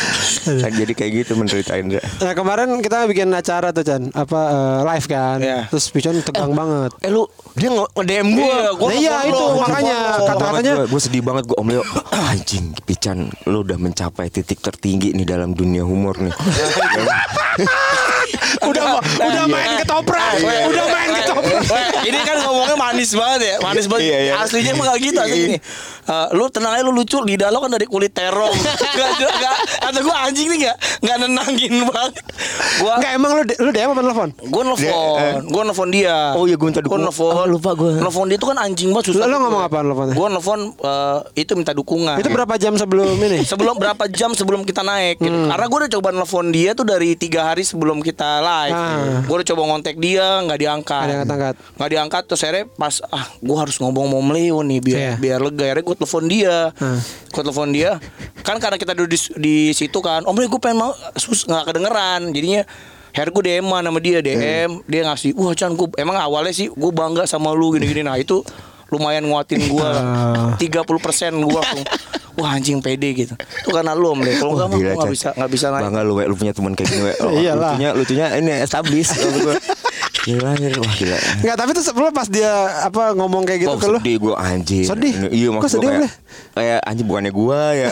jadi 0.74 0.93
kayak 0.97 1.12
gitu 1.24 1.32
menderitain 1.38 1.86
dia. 1.86 2.02
Nah 2.02 2.34
kemarin 2.34 2.82
kita 2.82 3.06
bikin 3.06 3.30
acara 3.30 3.70
tuh 3.70 3.86
Chan. 3.86 4.10
Apa 4.18 4.39
eh, 4.50 4.80
live 4.89 5.06
kan. 5.06 5.38
Iya. 5.38 5.60
Terus 5.70 5.86
Pichon 5.93 6.18
tegang 6.26 6.58
banget. 6.58 6.91
eh 7.06 7.12
lu 7.14 7.30
dia 7.54 7.70
nge-DM 7.70 8.28
gue 8.34 8.58
gua. 8.80 8.89
Nah, 8.89 8.97
iya 8.97 9.16
itu 9.30 9.45
makanya 9.60 9.97
kata-katanya 10.26 10.74
gue 10.89 11.02
sedih 11.02 11.22
banget 11.22 11.43
gue 11.45 11.58
Om 11.60 11.68
Leo 11.70 11.84
anjing 12.30 12.74
Pican 12.86 13.30
lu 13.50 13.62
udah 13.66 13.78
mencapai 13.78 14.32
titik 14.32 14.62
tertinggi 14.64 15.14
nih 15.14 15.28
dalam 15.28 15.54
dunia 15.54 15.84
humor 15.84 16.18
nih 16.18 16.34
udah 18.63 19.03
udah 19.03 19.45
main 19.51 19.71
ketoprak. 19.83 20.39
Udah 20.43 20.85
main 20.87 21.09
ketoprak. 21.19 21.63
Weh, 21.67 21.87
ini 22.02 22.18
kan 22.20 22.36
ngomongnya 22.41 22.76
manis 22.76 23.12
banget 23.12 23.39
ya, 23.41 23.56
manis 23.60 23.86
banget. 23.86 24.06
Iya, 24.06 24.18
iya. 24.22 24.34
Aslinya 24.38 24.72
emang 24.72 24.86
gak 24.86 25.00
gitu 25.00 25.20
asli 25.20 25.38
gini. 25.38 25.58
Eh, 26.10 26.28
lu 26.34 26.50
tenang 26.50 26.74
aja 26.74 26.82
lu 26.82 26.91
lucu 26.91 27.20
lidah 27.20 27.47
lo 27.47 27.60
kan 27.60 27.70
dari 27.70 27.86
kulit 27.86 28.10
terong. 28.10 28.50
gak, 28.97 29.10
gak, 29.20 29.56
kata 29.80 30.00
gue 30.00 30.16
anjing 30.18 30.47
nih 30.47 30.60
gak, 30.66 30.76
gak 31.00 31.16
nenangin 31.20 31.74
banget. 31.86 32.14
Gua 32.78 32.93
Enggak 32.95 33.12
emang 33.14 33.32
lu 33.32 33.41
lu 33.45 33.70
DM 33.70 33.89
apa 33.89 34.02
telepon? 34.02 34.30
gue 34.34 34.64
nelfon, 34.64 35.18
gue 35.45 35.62
nelfon 35.64 35.89
dia. 35.89 36.18
Oh 36.34 36.43
iya, 36.43 36.56
gua 36.56 36.68
minta 36.68 36.80
Gue 36.80 36.88
dukungan. 36.89 37.06
nelfon. 37.06 37.32
Oh, 37.32 37.45
lupa 37.45 37.72
gua. 37.74 37.91
Nelfon 37.95 38.26
dia 38.26 38.38
tuh 38.38 38.47
kan 38.50 38.58
anjing 38.60 38.89
banget 38.89 39.06
susah. 39.10 39.26
Lo- 39.26 39.38
ngomong 39.39 39.62
apa 39.62 39.78
nelfonnya? 39.80 40.14
Gue 40.14 40.28
nelfon 40.30 40.60
eh, 40.74 41.18
itu 41.38 41.52
minta 41.54 41.72
dukungan. 41.72 42.18
Itu 42.18 42.30
berapa 42.30 42.56
jam 42.56 42.74
sebelum 42.74 43.14
ini? 43.16 43.45
sebelum 43.52 43.76
berapa 43.76 44.04
jam 44.08 44.32
sebelum 44.32 44.62
kita 44.62 44.82
naik 44.82 45.20
gitu. 45.20 45.30
Hmm. 45.30 45.50
karena 45.50 45.66
gue 45.66 45.78
udah 45.80 45.91
coba 45.91 46.10
nelfon 46.12 46.47
dia 46.50 46.72
tuh 46.72 46.84
dari 46.84 47.14
tiga 47.14 47.45
hari 47.45 47.62
sebelum 47.62 48.00
kita 48.00 48.39
live 48.39 48.72
Ah. 48.72 49.22
gue 49.22 49.36
udah 49.36 49.47
coba 49.47 49.62
ngontek 49.66 49.95
dia 49.95 50.41
nggak 50.41 50.58
diangkat 50.58 51.06
Nggak 51.06 51.54
nggak 51.76 51.88
diangkat 51.89 52.23
terus 52.23 52.41
akhirnya 52.41 52.69
pas 52.69 53.01
ah 53.05 53.25
gue 53.33 53.55
harus 53.55 53.75
ngomong 53.75 54.05
mau 54.07 54.21
Leo 54.23 54.61
nih 54.61 54.79
biar 54.79 54.97
Iya. 54.97 55.13
biar 55.15 55.39
lega 55.41 55.63
akhirnya 55.65 55.83
gue 55.83 55.95
telepon 55.97 56.23
dia 56.25 56.55
Hmm. 56.71 56.99
gue 57.25 57.41
telepon 57.41 57.69
dia 57.69 57.91
kan 58.39 58.55
karena 58.55 58.75
kita 58.75 58.93
duduk 58.93 59.09
di, 59.09 59.19
di 59.35 59.55
situ 59.71 59.97
kan 59.97 60.23
om 60.23 60.33
gue 60.33 60.47
pengen 60.57 60.79
mau 60.79 60.93
sus 61.13 61.43
nggak 61.43 61.65
kedengeran 61.67 62.29
jadinya 62.29 62.63
Akhirnya 63.09 63.33
gue 63.33 63.43
DM 63.49 63.65
sama 63.65 63.99
dia 63.99 64.17
DM 64.21 64.69
Dia 64.85 65.01
ngasih 65.03 65.33
Wah 65.33 65.51
Chan 65.51 65.73
gue 65.73 65.89
Emang 65.97 66.13
awalnya 66.15 66.53
sih 66.53 66.69
Gue 66.69 66.93
bangga 66.93 67.25
sama 67.25 67.49
lu 67.49 67.73
gini-gini 67.73 68.05
Nah 68.05 68.15
itu 68.15 68.45
Lumayan 68.87 69.25
nguatin 69.25 69.65
gue 69.65 69.81
Ah. 69.81 70.53
30% 70.53 70.85
gue 71.35 71.49
langsung 71.51 71.83
Wah 72.35 72.53
anjing 72.53 72.77
pede 72.77 73.09
gitu 73.15 73.33
Itu 73.33 73.73
karena 73.73 73.91
lu 73.91 74.13
om 74.13 74.21
Leo 74.21 74.37
Kalau 74.37 74.53
enggak 74.53 74.67
mah 74.69 74.77
gue 74.77 74.93
gak 74.95 75.09
bisa 75.09 75.29
Gak 75.33 75.49
bisa 75.49 75.65
naik 75.69 75.89
Bangga 75.89 76.01
lu, 76.01 76.13
we, 76.15 76.23
lu 76.23 76.37
punya 76.37 76.53
teman 76.53 76.71
kayak 76.71 76.85
gini, 76.87 77.01
we. 77.01 77.13
Oh, 77.17 77.33
Iyalah. 77.41 77.73
Lucunya, 77.73 77.89
lucunya 77.91 78.25
ini 78.37 78.51
established. 78.59 79.17
Gila, 80.26 80.51
gila. 80.55 80.78
Wah, 80.84 80.93
gila. 80.95 81.17
Enggak, 81.39 81.55
tapi 81.55 81.70
tuh 81.72 81.86
sebelum 81.86 82.11
pas 82.11 82.28
dia 82.28 82.51
apa 82.84 83.15
ngomong 83.15 83.43
kayak 83.47 83.59
gitu 83.63 83.76
Wah, 83.76 83.80
ke 83.80 83.88
lu. 83.88 83.99
sedih 84.01 84.15
gue 84.20 84.34
anjir. 84.36 84.86
Sedih? 84.86 85.13
Iya 85.32 85.47
maksud 85.55 85.80
sedih, 85.80 85.89
kayak, 85.95 86.11
kayak 86.55 86.80
anjir 86.84 87.05
bukannya 87.07 87.32
gua 87.32 87.61
ya. 87.74 87.89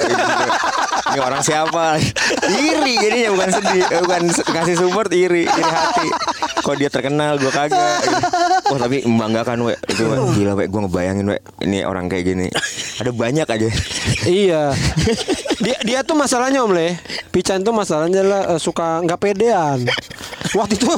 Ini 1.08 1.20
orang 1.24 1.40
siapa? 1.40 1.96
iri 2.52 2.94
jadinya 3.00 3.30
bukan 3.32 3.50
sedih, 3.56 3.84
eh, 3.88 4.02
bukan 4.04 4.22
kasih 4.28 4.76
support 4.76 5.10
iri, 5.16 5.48
iri 5.48 5.64
hati. 5.72 6.08
Kok 6.68 6.76
dia 6.76 6.92
terkenal 6.92 7.40
gua 7.40 7.48
kagak. 7.48 8.04
Wah 8.76 8.76
tapi 8.76 9.00
membanggakan 9.08 9.64
we 9.64 9.72
itu 9.88 10.04
we. 10.04 10.20
gila 10.36 10.60
we 10.60 10.68
gue 10.68 10.82
ngebayangin 10.84 11.32
we 11.32 11.40
ini 11.64 11.88
orang 11.88 12.12
kayak 12.12 12.36
gini. 12.36 12.52
Ada 13.00 13.16
banyak 13.16 13.48
aja. 13.48 13.72
Iya. 14.28 14.76
Dia 15.64 15.80
dia 15.88 16.00
tuh 16.04 16.20
masalahnya 16.20 16.60
Om 16.68 16.76
Le. 16.76 17.00
Pican 17.32 17.64
tuh 17.64 17.72
masalahnya 17.72 18.28
lah 18.28 18.42
eh, 18.52 18.60
suka 18.60 19.00
nggak 19.08 19.20
pedean. 19.24 19.88
Waktu 20.56 20.80
itu 20.80 20.88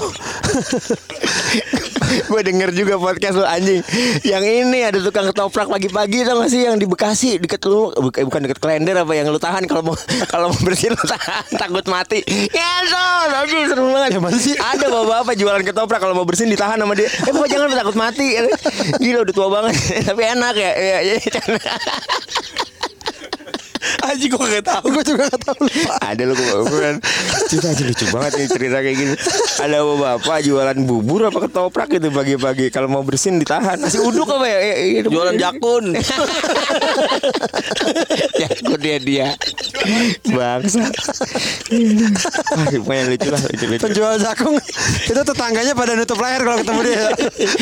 gue 2.30 2.41
denger 2.41 2.70
juga 2.74 2.97
podcast 3.01 3.38
lu 3.38 3.45
anjing 3.45 3.82
Yang 4.26 4.43
ini 4.45 4.80
ada 4.86 4.99
tukang 5.01 5.26
ketoprak 5.30 5.70
pagi-pagi 5.70 6.26
tau 6.26 6.41
gak 6.41 6.49
sih 6.53 6.65
Yang 6.65 6.86
di 6.86 6.88
Bekasi 6.89 7.30
deket 7.41 7.61
lu 7.65 7.93
Bukan 7.93 8.26
bukan 8.30 8.41
deket 8.45 8.59
klender 8.61 8.97
apa 8.97 9.13
yang 9.13 9.30
lu 9.30 9.39
tahan 9.41 9.65
Kalau 9.65 9.82
mau 9.86 9.95
kalau 10.30 10.53
mau 10.53 10.61
bersihin 10.61 10.93
lu 10.93 11.05
tahan 11.05 11.45
Takut 11.57 11.86
mati 11.89 12.22
Ngentot 12.26 13.30
anjing 13.34 13.65
seru 13.70 13.93
banget 13.93 14.17
Ya, 14.17 14.20
sih? 14.38 14.55
Ada 14.57 14.86
bapak-bapak 14.89 15.34
jualan 15.60 15.76
ketoprak 15.76 15.99
Kalau 15.99 16.16
mau 16.16 16.24
bersihin 16.24 16.55
ditahan 16.55 16.80
sama 16.80 16.95
dia. 16.95 17.12
Eh 17.12 17.32
bapak 17.36 17.49
jangan 17.51 17.76
takut 17.76 17.95
mati. 17.99 18.39
Gila 19.03 19.28
udah 19.28 19.36
tua 19.36 19.47
banget. 19.51 19.76
Tapi 20.07 20.22
enak 20.24 20.55
ya. 20.55 20.72
Iya 20.72 20.97
iya 21.03 21.18
Anjing 24.05 24.31
gue 24.31 24.39
gak 24.39 24.65
tau 24.65 24.83
gue 24.87 25.03
juga 25.03 25.27
gak 25.27 25.41
tahu 25.43 25.59
lupa. 25.67 25.93
Ada 26.03 26.23
lu 26.23 26.33
kan 26.35 26.95
Cerita 27.49 27.67
aja 27.73 27.83
lucu 27.83 28.05
banget 28.13 28.31
nih 28.37 28.47
cerita 28.47 28.77
kayak 28.79 28.97
gini 28.97 29.13
Ada 29.59 29.77
bapak 29.83 30.37
jualan 30.45 30.77
bubur 30.85 31.21
apa 31.27 31.39
ketoprak 31.45 31.87
gitu 31.91 32.07
pagi-pagi 32.13 32.65
Kalau 32.71 32.87
mau 32.87 33.03
bersihin 33.03 33.41
ditahan 33.41 33.77
Nasi 33.81 33.99
uduk 33.99 34.29
apa 34.29 34.45
ya? 34.47 34.59
Ya, 34.61 34.75
ya, 34.79 35.01
Jualan 35.05 35.35
jakun 35.35 35.83
Jakut 38.39 38.79
dia 38.79 38.97
dia 39.01 39.27
Bangsa 40.29 40.85
Lumayan 42.89 43.05
lucu 43.13 43.29
lah 43.29 43.41
lucu, 43.41 43.65
lucu. 43.69 43.81
Penjual 43.81 44.15
jakung 44.17 44.55
itu 45.05 45.21
tetangganya 45.21 45.73
pada 45.73 45.93
nutup 45.93 46.17
layar 46.17 46.41
kalau 46.41 46.57
ketemu 46.61 46.81
dia. 46.85 47.03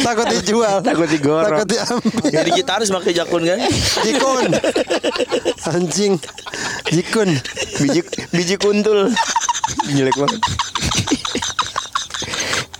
Takut 0.04 0.26
dijual. 0.32 0.78
Takut 0.84 1.08
digorok. 1.10 1.64
Takut 1.64 1.68
diambil. 1.68 2.32
Jadi 2.32 2.50
gitaris 2.56 2.90
pakai 2.92 3.14
jakun 3.16 3.44
kan 3.44 3.60
Jikun. 4.04 4.46
Anjing. 5.68 6.14
Jikun. 6.94 7.30
Biji 7.78 8.02
biji 8.34 8.56
kuntul 8.58 9.12
Jelek 9.92 10.16
banget 10.18 10.42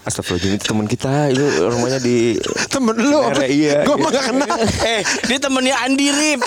Astagfirullahaladzim 0.08 0.56
itu 0.56 0.66
teman 0.72 0.88
kita 0.88 1.12
itu 1.36 1.44
rumahnya 1.68 2.00
di 2.00 2.40
Temen 2.72 2.96
lu. 2.96 3.28
Merah, 3.28 3.44
iya, 3.44 3.84
Gue 3.84 4.00
iya. 4.00 4.04
mah 4.08 4.10
gak 4.16 4.26
kenal. 4.32 4.58
Eh 4.88 5.02
dia 5.28 5.38
temennya 5.38 5.76
Andi 5.84 6.08
Rip 6.16 6.42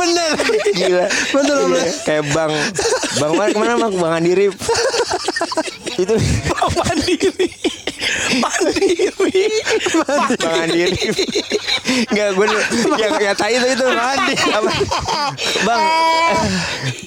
Bener. 0.00 0.32
gila 0.72 1.04
Le. 1.04 1.76
Iya, 1.76 1.92
kayak 2.08 2.24
bang 2.32 2.52
bang 3.20 3.32
mana 3.36 3.48
ke 3.52 3.58
mana 3.60 3.74
bang 3.76 3.94
bang 4.00 4.12
Andirip 4.16 4.54
itu 5.98 6.14
Mandiri. 8.42 9.10
Mandiri. 10.38 11.02
Nggak 12.14 12.28
gue 12.34 12.46
yang 12.98 13.12
yang 13.18 13.36
tai 13.36 13.58
itu 13.58 13.66
itu 13.74 13.84
Andi 13.86 14.34
apa? 14.38 14.70
Bang 15.66 15.82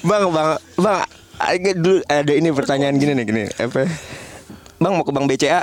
bang 0.04 0.22
bang 0.28 0.48
bang 0.76 0.98
dulu 1.80 1.98
ada 2.06 2.32
ini 2.32 2.48
pertanyaan 2.52 2.94
gini 3.00 3.12
nih 3.16 3.24
gini. 3.24 3.42
Apa? 3.56 3.88
Bang 4.82 4.92
mau 4.98 5.04
ke 5.06 5.12
bang 5.14 5.24
BCA 5.24 5.62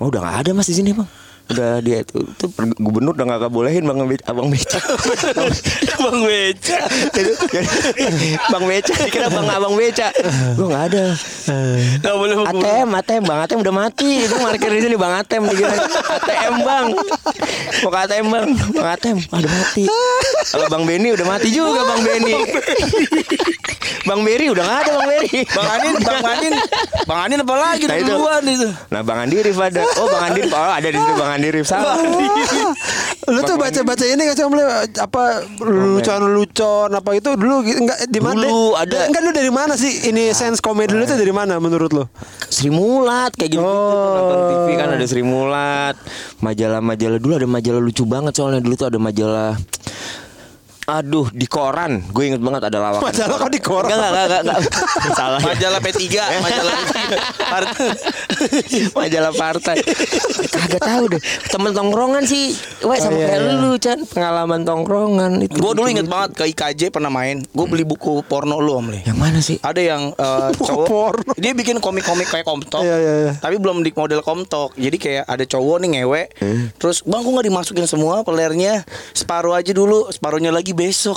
oh 0.00 0.12
udah 0.12 0.20
nggak 0.20 0.36
ada 0.44 0.50
mas 0.52 0.68
di 0.68 0.76
sini 0.76 0.92
bang 0.92 1.08
udah 1.46 1.78
dia 1.78 2.02
itu, 2.02 2.18
itu 2.26 2.46
gubernur 2.82 3.14
udah 3.14 3.26
nggak 3.26 3.52
bolehin 3.54 3.86
bang 3.88 3.98
abang 4.26 4.48
beca 4.50 4.78
Bang 5.96 6.18
Beca 6.26 6.78
bang 8.50 8.64
beca 8.66 8.94
kira 9.06 9.26
bang 9.30 9.46
abang 9.46 9.74
beca 9.78 10.08
gue 10.58 10.66
nggak 10.66 10.84
ada 10.92 11.04
Gak 12.02 12.14
boleh 12.18 12.34
ATM, 12.42 12.88
ATM, 12.90 13.22
Bang 13.22 13.38
ATM 13.46 13.60
udah 13.62 13.74
mati. 13.74 14.26
Itu 14.26 14.34
parkir 14.42 14.66
di 14.66 14.82
sini 14.82 14.96
Bang 14.98 15.14
ATM 15.14 15.46
dikira. 15.46 15.78
ATM 15.78 16.54
Bang. 16.66 16.86
Mau 17.86 17.90
ke 17.94 17.98
ATM 18.02 18.26
Bang. 18.34 18.48
Bang 18.74 18.88
ATM, 18.98 19.18
ah, 19.30 19.38
udah 19.38 19.52
mati. 19.54 19.84
Kalau 20.50 20.66
Bang 20.66 20.82
Beni 20.90 21.14
udah 21.14 21.26
mati 21.26 21.48
juga 21.54 21.86
Bang 21.86 22.02
Beni. 22.02 22.34
Bang 24.06 24.22
Beri 24.22 24.46
udah 24.54 24.62
gak 24.62 24.78
ada 24.86 24.90
Bang 24.94 25.06
Beri. 25.10 25.38
Bang 25.50 25.66
Anin 25.66 25.94
Bang 25.98 26.22
Anin 26.22 26.54
Bang 27.06 27.20
Anin 27.26 27.38
apa 27.42 27.54
lagi 27.58 27.84
Nah, 27.90 27.98
itu. 27.98 28.06
duluan 28.14 28.42
itu 28.46 28.68
Nah 28.94 29.00
Bang 29.02 29.18
Andi 29.18 29.36
Rif 29.42 29.58
ada. 29.58 29.82
Oh 29.98 30.06
Bang 30.06 30.24
Andi. 30.30 30.40
Oh 30.46 30.70
ada 30.70 30.88
di 30.90 30.98
situ 30.98 31.12
Bang 31.18 31.30
Andi 31.36 31.48
Rif. 31.52 31.68
Salah. 31.68 32.00
Lu 33.28 33.40
tuh 33.44 33.56
baca-baca 33.60 34.04
ini 34.06 34.22
gak 34.24 34.36
sih 34.38 34.44
apa 34.96 35.22
lucuan-lucuan 35.60 36.90
apa 36.94 37.10
itu 37.12 37.34
dulu 37.36 37.60
gitu, 37.66 37.78
enggak 37.84 37.98
di 38.08 38.20
mana? 38.22 38.40
Dulu 38.40 38.72
ada. 38.78 39.10
Enggak 39.10 39.22
lu 39.22 39.30
dari 39.36 39.52
mana 39.52 39.74
sih 39.76 40.08
ini 40.08 40.32
sense 40.32 40.64
komedi 40.64 40.96
lu 40.96 41.04
itu 41.04 41.12
dari 41.12 41.34
mana 41.34 41.60
menurut 41.60 41.90
lu? 41.92 42.04
Sri 42.48 42.72
Mulat 42.72 43.34
kayak 43.36 43.58
gitu, 43.58 43.60
-gitu 43.60 43.66
Oh. 43.66 44.14
nonton 44.16 44.38
TV 44.48 44.68
kan 44.78 44.88
ada 44.94 45.04
Sri 45.04 45.22
Mulat 45.26 45.98
majalah-majalah 46.40 47.18
dulu 47.18 47.32
ada 47.36 47.48
majalah 47.50 47.82
lucu 47.82 48.06
banget 48.06 48.32
soalnya 48.38 48.62
dulu 48.62 48.74
tuh 48.78 48.88
ada 48.88 48.98
majalah 49.02 49.52
Aduh 50.86 51.26
di 51.30 51.44
koran 51.44 51.98
Gue 52.08 52.30
inget 52.30 52.38
banget 52.38 52.62
ada 52.64 52.78
lawakan 52.78 53.10
Majalah 53.10 53.36
kok 53.36 53.50
di 53.50 53.58
koran? 53.58 53.90
Enggak 53.90 54.06
enggak 54.06 54.24
enggak, 54.24 54.42
enggak. 54.46 54.60
Salah 55.12 55.40
Majalah 55.42 55.80
P3, 55.80 56.02
majalah 56.38 56.74
Partai. 57.36 57.88
Majalah 58.92 59.32
partai 59.32 59.76
Kagak 60.46 60.80
tahu 60.80 61.04
deh 61.10 61.20
Temen 61.48 61.72
tongkrongan 61.72 62.22
sih 62.22 62.54
Wah 62.82 62.94
sama 62.96 63.08
Oh, 63.08 63.18
iya, 63.18 63.26
kayak 63.26 63.42
iya. 63.42 63.54
lu 63.56 63.72
Chan 63.76 63.98
Pengalaman 64.06 64.60
tongkrongan 64.62 65.32
itu 65.40 65.56
Gue 65.56 65.72
dulu 65.72 65.88
inget 65.88 66.06
banget 66.06 66.30
ke 66.34 66.44
IKJ 66.46 66.92
pernah 66.92 67.08
main. 67.08 67.40
Gue 67.42 67.66
beli 67.66 67.82
buku 67.82 68.20
porno 68.22 68.58
lu 68.58 68.70
om 68.72 68.86
Le. 68.86 69.00
Yang 69.02 69.18
mana 69.18 69.38
sih? 69.40 69.56
Ada 69.58 69.80
yang 69.80 70.02
Buku 70.52 70.62
cowok 70.62 70.86
porno. 70.86 71.32
Dia 71.34 71.50
bikin 71.50 71.78
komik-komik 71.78 72.28
kayak 72.28 72.44
komtok 72.44 72.84
Iya, 72.84 72.96
iya, 72.96 73.12
iya. 73.20 73.32
Tapi 73.36 73.56
belum 73.56 73.80
di 73.80 73.90
model 73.90 74.20
komtok 74.20 74.76
Jadi 74.76 74.96
kayak 74.96 75.24
ada 75.24 75.42
cowok 75.42 75.76
nih 75.80 75.88
ngewe 75.98 76.22
Eh. 76.36 76.68
Terus 76.76 77.00
bang 77.02 77.20
gue 77.20 77.32
gak 77.32 77.46
dimasukin 77.46 77.86
semua 77.86 78.20
pelernya 78.20 78.84
Separuh 79.10 79.50
aja 79.50 79.72
dulu 79.72 80.06
Separuhnya 80.08 80.52
lagi 80.52 80.75
besok 80.76 81.16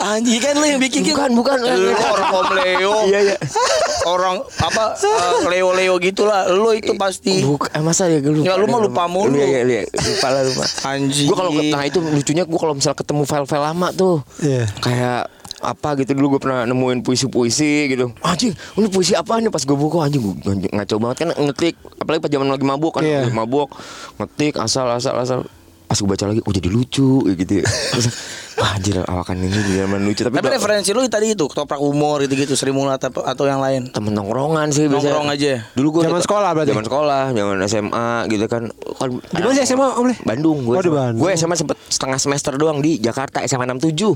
Anjing 0.00 0.40
kan 0.44 0.56
lu 0.56 0.64
yang 0.64 0.80
bikin 0.80 1.04
kan? 1.12 1.28
Bukan, 1.30 1.60
bukan. 1.60 1.76
Lu 1.76 1.92
orang 1.92 2.30
om 2.32 2.48
Leo 2.56 2.94
Iya, 3.04 3.18
iya. 3.20 3.36
Orang 4.08 4.36
apa 4.56 4.96
eh, 4.96 5.44
Leo-Leo 5.44 6.00
gitulah 6.00 6.48
Lu 6.48 6.72
itu 6.72 6.96
pasti 6.96 7.44
Bukan, 7.44 7.68
eh, 7.76 7.82
masa 7.84 8.08
ya 8.08 8.18
gue 8.24 8.32
lupa. 8.32 8.48
Ya, 8.48 8.56
lu 8.56 8.64
mah 8.64 8.80
lupa 8.80 9.04
mulu. 9.04 9.36
Iya, 9.36 9.46
iya, 9.46 9.60
iya. 9.62 9.80
Lupa 9.84 10.28
lah 10.32 10.42
lupa. 10.48 10.64
Anjing. 10.88 11.28
Gue 11.28 11.36
kalau 11.36 11.50
nah 11.52 11.82
itu 11.84 11.98
lucunya 12.00 12.44
gue 12.48 12.58
kalau 12.58 12.72
misal 12.72 12.96
ketemu 12.96 13.22
file-file 13.28 13.60
lama 13.60 13.88
tuh. 13.92 14.24
Iya. 14.40 14.64
Kayak 14.80 15.28
apa 15.60 15.92
gitu 16.00 16.16
dulu 16.16 16.36
gue 16.36 16.40
pernah 16.40 16.64
nemuin 16.64 17.04
puisi-puisi 17.04 17.92
gitu 17.92 18.08
anjing 18.24 18.56
ini 18.80 18.88
puisi 18.88 19.12
apa 19.12 19.36
nih 19.36 19.52
pas 19.52 19.60
gue 19.60 19.76
buka 19.76 20.08
anjing 20.08 20.24
gue 20.24 20.32
ngaco 20.72 20.96
banget 20.96 21.16
kan 21.20 21.28
ngetik 21.36 21.76
apalagi 22.00 22.20
pas 22.24 22.30
zaman 22.32 22.48
lagi 22.48 22.64
mabuk 22.64 22.92
kan 22.96 23.04
Iya. 23.04 23.28
lagi 23.28 23.36
mabuk 23.36 23.68
ngetik 24.16 24.56
asal 24.56 24.88
asal 24.88 25.14
asal 25.20 25.44
pas 25.90 25.98
gue 25.98 26.06
baca 26.06 26.24
lagi 26.30 26.40
oh 26.46 26.54
jadi 26.54 26.68
lucu 26.70 27.26
gitu 27.34 27.52
ya. 27.58 27.66
Terus, 27.90 28.06
anjir 28.62 29.00
awakan 29.00 29.36
ini 29.38 29.58
di 29.62 29.72
zaman 29.74 30.00
lucu 30.00 30.22
tapi, 30.22 30.34
Tapi 30.34 30.44
gua- 30.44 30.56
referensi 30.56 30.90
lu 30.90 31.00
tadi 31.04 31.32
itu 31.32 31.44
Ketoprak 31.44 31.76
humor 31.76 32.20
gitu-gitu 32.20 32.52
Sri 32.52 32.70
Mulat 32.70 33.00
atau, 33.00 33.20
atau 33.20 33.44
yang 33.44 33.58
lain 33.58 33.88
temen 33.88 34.10
nongkrongan 34.10 34.68
sih 34.68 34.84
biasanya. 34.84 35.16
Nongkrong 35.16 35.28
aja. 35.30 35.52
Dulu 35.72 35.88
gue 35.90 36.02
Zaman 36.04 36.20
sekolah 36.20 36.50
berarti? 36.52 36.70
Zaman 36.70 36.84
sekolah, 36.84 37.22
zaman 37.30 37.56
SMA 37.64 38.08
gitu 38.28 38.46
kan. 38.46 38.62
kan 38.70 39.08
Di 39.10 39.40
mana 39.40 39.52
sih 39.52 39.64
SMA 39.64 39.86
Om 39.94 40.04
Le? 40.06 40.14
Bandung 40.22 40.58
gue. 40.62 40.74
Oh, 40.74 40.80
di 40.80 40.90
Bandung. 40.90 41.20
Gue 41.20 41.30
SMA 41.34 41.54
sempet 41.54 41.76
setengah 41.86 42.18
semester 42.18 42.52
doang 42.54 42.78
di 42.78 42.96
Jakarta 42.96 43.40
SMA 43.42 43.64
67 43.66 44.14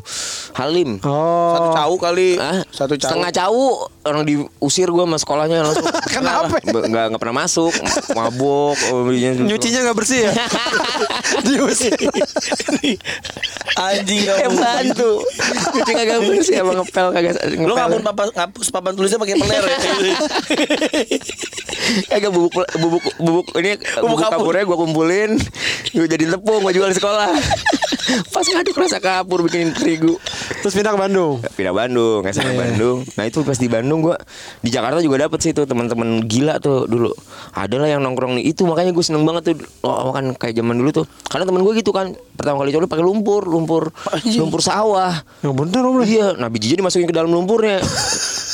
Halim. 0.54 1.00
Oh. 1.00 1.54
Satu 1.54 1.68
cau 1.72 1.94
kali 1.96 2.36
Ah, 2.36 2.60
Satu 2.66 2.94
cau 2.94 3.08
setengah 3.08 3.30
cau 3.30 3.62
orang 4.02 4.22
diusir 4.22 4.86
gue 4.86 5.02
sama 5.02 5.16
sekolahnya 5.16 5.62
langsung. 5.62 5.86
Kenapa? 6.14 6.60
Nggak 6.60 7.04
nggak 7.10 7.20
pernah 7.20 7.36
masuk, 7.40 7.72
mabok. 8.12 8.76
oh, 8.90 9.08
iya. 9.08 9.32
Nyucinya 9.32 9.80
nggak 9.82 9.96
bersih 9.96 10.28
ya? 10.28 10.32
Diusir. 11.46 11.96
Anjing 13.74 14.22
Kayak 14.34 14.52
bantu 14.52 15.10
Cuci 15.72 15.92
kagak 15.92 16.18
bersih 16.20 16.54
Emang 16.58 16.76
ngepel 16.78 17.06
kagak 17.10 17.32
Lu 17.48 17.64
ngepel. 17.64 17.76
ngapun 17.76 18.00
papa, 18.02 18.22
ngapus 18.30 18.66
papan 18.68 18.92
tulisnya 18.92 19.18
pakai 19.18 19.34
peler 19.36 19.64
ya 19.64 19.78
Kagak 22.06 22.30
bubuk 22.30 22.52
bubuk 22.74 23.04
bubuk 23.18 23.46
ini 23.60 23.76
bubuk, 24.00 24.18
kapur. 24.18 24.40
kapurnya 24.48 24.64
gue 24.64 24.78
kumpulin, 24.78 25.30
gue 25.90 26.06
jadi 26.08 26.24
tepung 26.32 26.64
gue 26.64 26.72
jual 26.72 26.88
di 26.88 26.96
sekolah. 26.96 27.28
Pas 28.32 28.46
ngaduk 28.46 28.72
rasa 28.72 28.98
kapur 28.98 29.44
bikinin 29.44 29.76
terigu. 29.76 30.16
Terus 30.60 30.72
pindah 30.72 30.92
ke 30.92 31.00
Bandung. 31.00 31.32
Pindah 31.54 31.74
Bandung, 31.74 32.20
SMA 32.26 32.50
Iya. 32.50 32.58
Bandung. 32.60 32.98
Nah 33.14 33.24
itu 33.24 33.38
pas 33.42 33.58
di 33.58 33.68
Bandung 33.68 34.00
gue 34.00 34.16
di 34.60 34.70
Jakarta 34.70 34.98
juga 34.98 35.26
dapet 35.26 35.38
sih 35.40 35.52
tuh 35.52 35.64
teman-teman 35.64 36.24
gila 36.24 36.58
tuh 36.58 36.84
dulu. 36.84 37.10
Ada 37.52 37.76
lah 37.76 37.88
yang 37.88 38.00
nongkrong 38.00 38.38
nih 38.38 38.50
itu 38.50 38.64
makanya 38.64 38.90
gue 38.90 39.04
seneng 39.04 39.22
banget 39.22 39.52
tuh. 39.52 39.56
Oh 39.82 40.10
kan 40.10 40.32
kayak 40.34 40.54
zaman 40.56 40.76
dulu 40.76 40.90
tuh. 40.92 41.06
Karena 41.26 41.44
temen 41.44 41.60
gue 41.62 41.72
gitu 41.78 41.90
kan 41.90 42.12
pertama 42.34 42.62
kali 42.62 42.70
coba 42.72 42.86
pakai 42.88 43.04
lumpur, 43.04 43.42
lumpur, 43.44 43.90
Anjing. 44.10 44.40
lumpur 44.40 44.60
sawah. 44.60 45.14
Yang 45.40 45.54
bener 45.54 45.82
Om. 45.84 45.94
Iya, 46.04 46.28
nah 46.36 46.48
bijinya 46.48 46.84
dimasukin 46.84 47.06
ke 47.06 47.14
dalam 47.14 47.30
lumpurnya. 47.30 47.80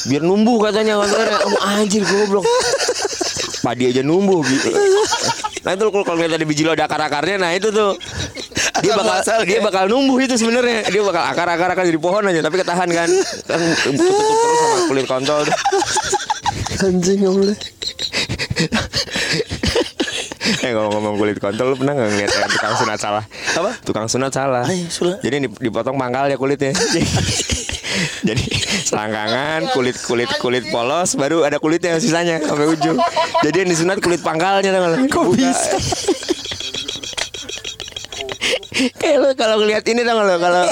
Biar 0.09 0.23
numbuh 0.25 0.65
katanya 0.65 0.97
katanya. 1.01 1.37
Oh, 1.45 1.61
anjir 1.61 2.03
goblok. 2.05 2.45
Padi 3.61 3.93
aja 3.93 4.01
numbuh 4.01 4.41
gitu. 4.41 4.73
Nah 5.61 5.77
itu 5.77 5.85
kalau 5.93 6.05
kalau 6.09 6.19
lihat 6.19 6.33
ada 6.33 6.47
biji 6.49 6.65
lo 6.65 6.73
ada 6.73 6.89
akar-akarnya, 6.89 7.37
nah 7.37 7.53
itu 7.53 7.69
tuh 7.69 7.93
dia 8.81 8.93
bakal 8.97 9.07
muasal, 9.17 9.41
dia 9.45 9.59
ya. 9.59 9.63
bakal 9.63 9.85
numbuh 9.87 10.19
itu 10.19 10.35
sebenarnya. 10.37 10.89
Dia 10.89 11.03
bakal 11.05 11.23
akar-akar 11.25 11.69
akan 11.73 11.85
jadi 11.87 12.01
pohon 12.01 12.23
aja, 12.27 12.41
tapi 12.41 12.57
ketahan 12.59 12.89
kan. 12.89 13.09
Kan 13.47 13.61
tutup 13.85 14.05
terus 14.09 14.57
sama 14.59 14.79
kulit 14.89 15.07
kontol. 15.07 15.41
tuh. 15.45 15.57
Anjing 16.81 17.21
Om 17.29 17.39
Le. 17.45 17.55
Eh 20.61 20.71
kalau 20.75 20.91
ngomong 20.91 21.15
kulit 21.15 21.39
kontol 21.39 21.73
lu 21.73 21.77
pernah 21.79 21.95
nggak 21.95 22.09
ngeliat 22.11 22.31
yang 22.33 22.51
tukang 22.51 22.75
sunat 22.77 22.99
salah? 22.99 23.25
Apa? 23.55 23.71
Tukang 23.85 24.07
sunat 24.11 24.33
salah. 24.35 24.65
Ah, 24.67 24.75
iya, 24.75 24.89
sunat. 24.91 25.23
Jadi 25.23 25.47
dip- 25.47 25.61
dipotong 25.61 25.95
pangkalnya 25.95 26.37
kulitnya. 26.37 26.75
Jadi 28.29 28.45
selangkangan 28.87 29.73
kulit 29.77 29.97
kulit 30.05 30.31
kulit 30.41 30.65
polos 30.73 31.17
baru 31.17 31.45
ada 31.45 31.61
kulitnya 31.61 32.01
sisanya 32.01 32.41
sampai 32.41 32.67
ujung. 32.73 32.97
Jadi 33.45 33.57
yang 33.65 33.71
disunat 33.71 33.99
kulit 34.01 34.21
pangkalnya 34.25 34.73
tau? 34.73 34.97
Kok 35.07 35.27
bisa? 35.37 35.77
Kayak 38.97 39.17
lo 39.17 39.29
kalau 39.35 39.57
ngeliat 39.59 39.85
ini 39.85 40.01
tau 40.01 40.15
nggak 40.15 40.27
lo 40.27 40.37
kalau 40.39 40.65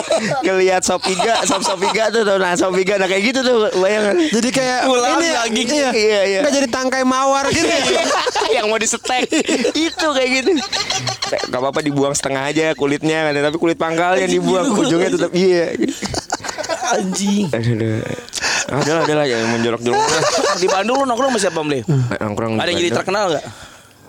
ngeliat 0.42 0.82
sop 0.82 1.02
iga, 1.06 1.44
sop 1.44 1.61
sop 1.61 1.80
iga 1.82 2.09
tuh 2.09 2.22
tuh 2.22 2.36
nah 2.36 2.54
sop 2.54 2.74
iga 2.74 2.96
nah 2.96 3.04
kayak 3.04 3.22
gitu 3.26 3.40
tuh 3.40 3.68
bayangan. 3.74 4.14
Jadi 4.28 4.48
kayak 4.48 4.78
Ulang 4.86 5.16
ini 5.16 5.26
ya, 5.26 5.34
lagi. 5.38 5.62
iya, 5.64 5.90
Iya, 5.90 6.20
iya. 6.24 6.40
Nggak 6.40 6.54
jadi 6.54 6.68
tangkai 6.68 7.02
mawar 7.04 7.44
gitu. 7.48 7.66
ya. 7.66 7.82
yang 8.56 8.66
mau 8.66 8.78
disetek 8.78 9.28
itu 9.74 10.06
kayak 10.09 10.30
gitu 10.34 10.50
gak 11.28 11.61
apa-apa 11.61 11.84
dibuang 11.84 12.16
setengah 12.16 12.48
aja 12.48 12.72
kulitnya 12.72 13.28
kan, 13.28 13.36
tapi 13.36 13.56
kulit 13.61 13.76
pangkal 13.76 14.16
yang 14.16 14.32
dibuang 14.32 14.72
ujungnya 14.72 15.12
tetap 15.12 15.32
iya 15.36 15.76
Anjing 16.88 17.52
aduh 17.52 17.72
aduh 17.76 18.00
ada 18.68 18.90
lah 18.90 19.02
ada 19.04 19.14
lah 19.14 19.26
yang 19.26 19.40
menjolok-jolok 19.50 20.00
Di 20.56 20.66
Bandung 20.66 20.96
lu 21.00 21.04
nongkrong 21.04 21.36
sama 21.36 21.40
siapa 21.40 21.59
Om 21.61 21.68
Le? 21.68 21.80
nongkrong 22.18 22.52
Ada 22.56 22.68
yang 22.72 22.80
jadi 22.80 22.92
terkenal 22.96 23.24
gak? 23.36 23.44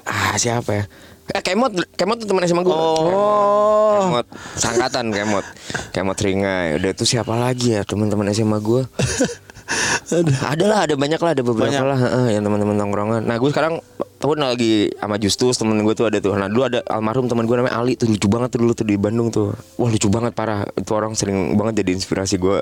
ah 0.08 0.34
siapa 0.36 0.72
ya 0.74 0.84
Eh, 1.30 1.42
Kemot, 1.46 1.72
Kemot 1.94 2.18
tuh 2.18 2.26
teman 2.26 2.42
SMA 2.42 2.66
gue. 2.66 2.74
Oh. 2.74 4.02
Kemot, 4.02 4.26
sangkatan 4.58 5.14
Kemot. 5.14 5.46
Kemot 5.94 6.18
Ringai. 6.18 6.82
Udah 6.82 6.90
itu 6.90 7.06
siapa 7.06 7.38
lagi 7.38 7.78
ya 7.78 7.86
teman-teman 7.86 8.34
SMA 8.34 8.58
gue? 8.58 8.82
ada 10.50 10.66
lah, 10.66 10.80
ada 10.90 10.96
banyak 10.98 11.22
lah, 11.22 11.32
ada 11.38 11.44
beberapa 11.46 11.70
Banyak. 11.70 11.86
lah 11.86 12.00
heeh, 12.02 12.28
yang 12.34 12.44
teman-teman 12.46 12.76
tongkrongan. 12.82 13.22
Nah 13.30 13.38
gue 13.38 13.50
sekarang 13.54 13.78
tahun 14.18 14.42
lagi 14.42 14.90
sama 14.98 15.16
Justus 15.22 15.56
temen 15.62 15.78
gue 15.86 15.94
tuh 15.94 16.10
ada 16.10 16.18
tuh. 16.18 16.34
Nah 16.34 16.50
dulu 16.50 16.66
ada 16.66 16.82
almarhum 16.90 17.30
teman 17.30 17.46
gue 17.46 17.56
namanya 17.56 17.78
Ali 17.78 17.94
tuh 17.94 18.10
lucu 18.10 18.26
banget 18.26 18.58
tuh 18.58 18.60
dulu 18.66 18.74
tuh 18.74 18.86
di 18.90 18.98
Bandung 18.98 19.30
tuh. 19.30 19.54
Wah 19.78 19.90
lucu 19.94 20.10
banget 20.10 20.34
parah. 20.34 20.66
Itu 20.74 20.98
orang 20.98 21.14
sering 21.14 21.54
banget 21.54 21.86
jadi 21.86 21.94
inspirasi 21.94 22.42
gue. 22.42 22.58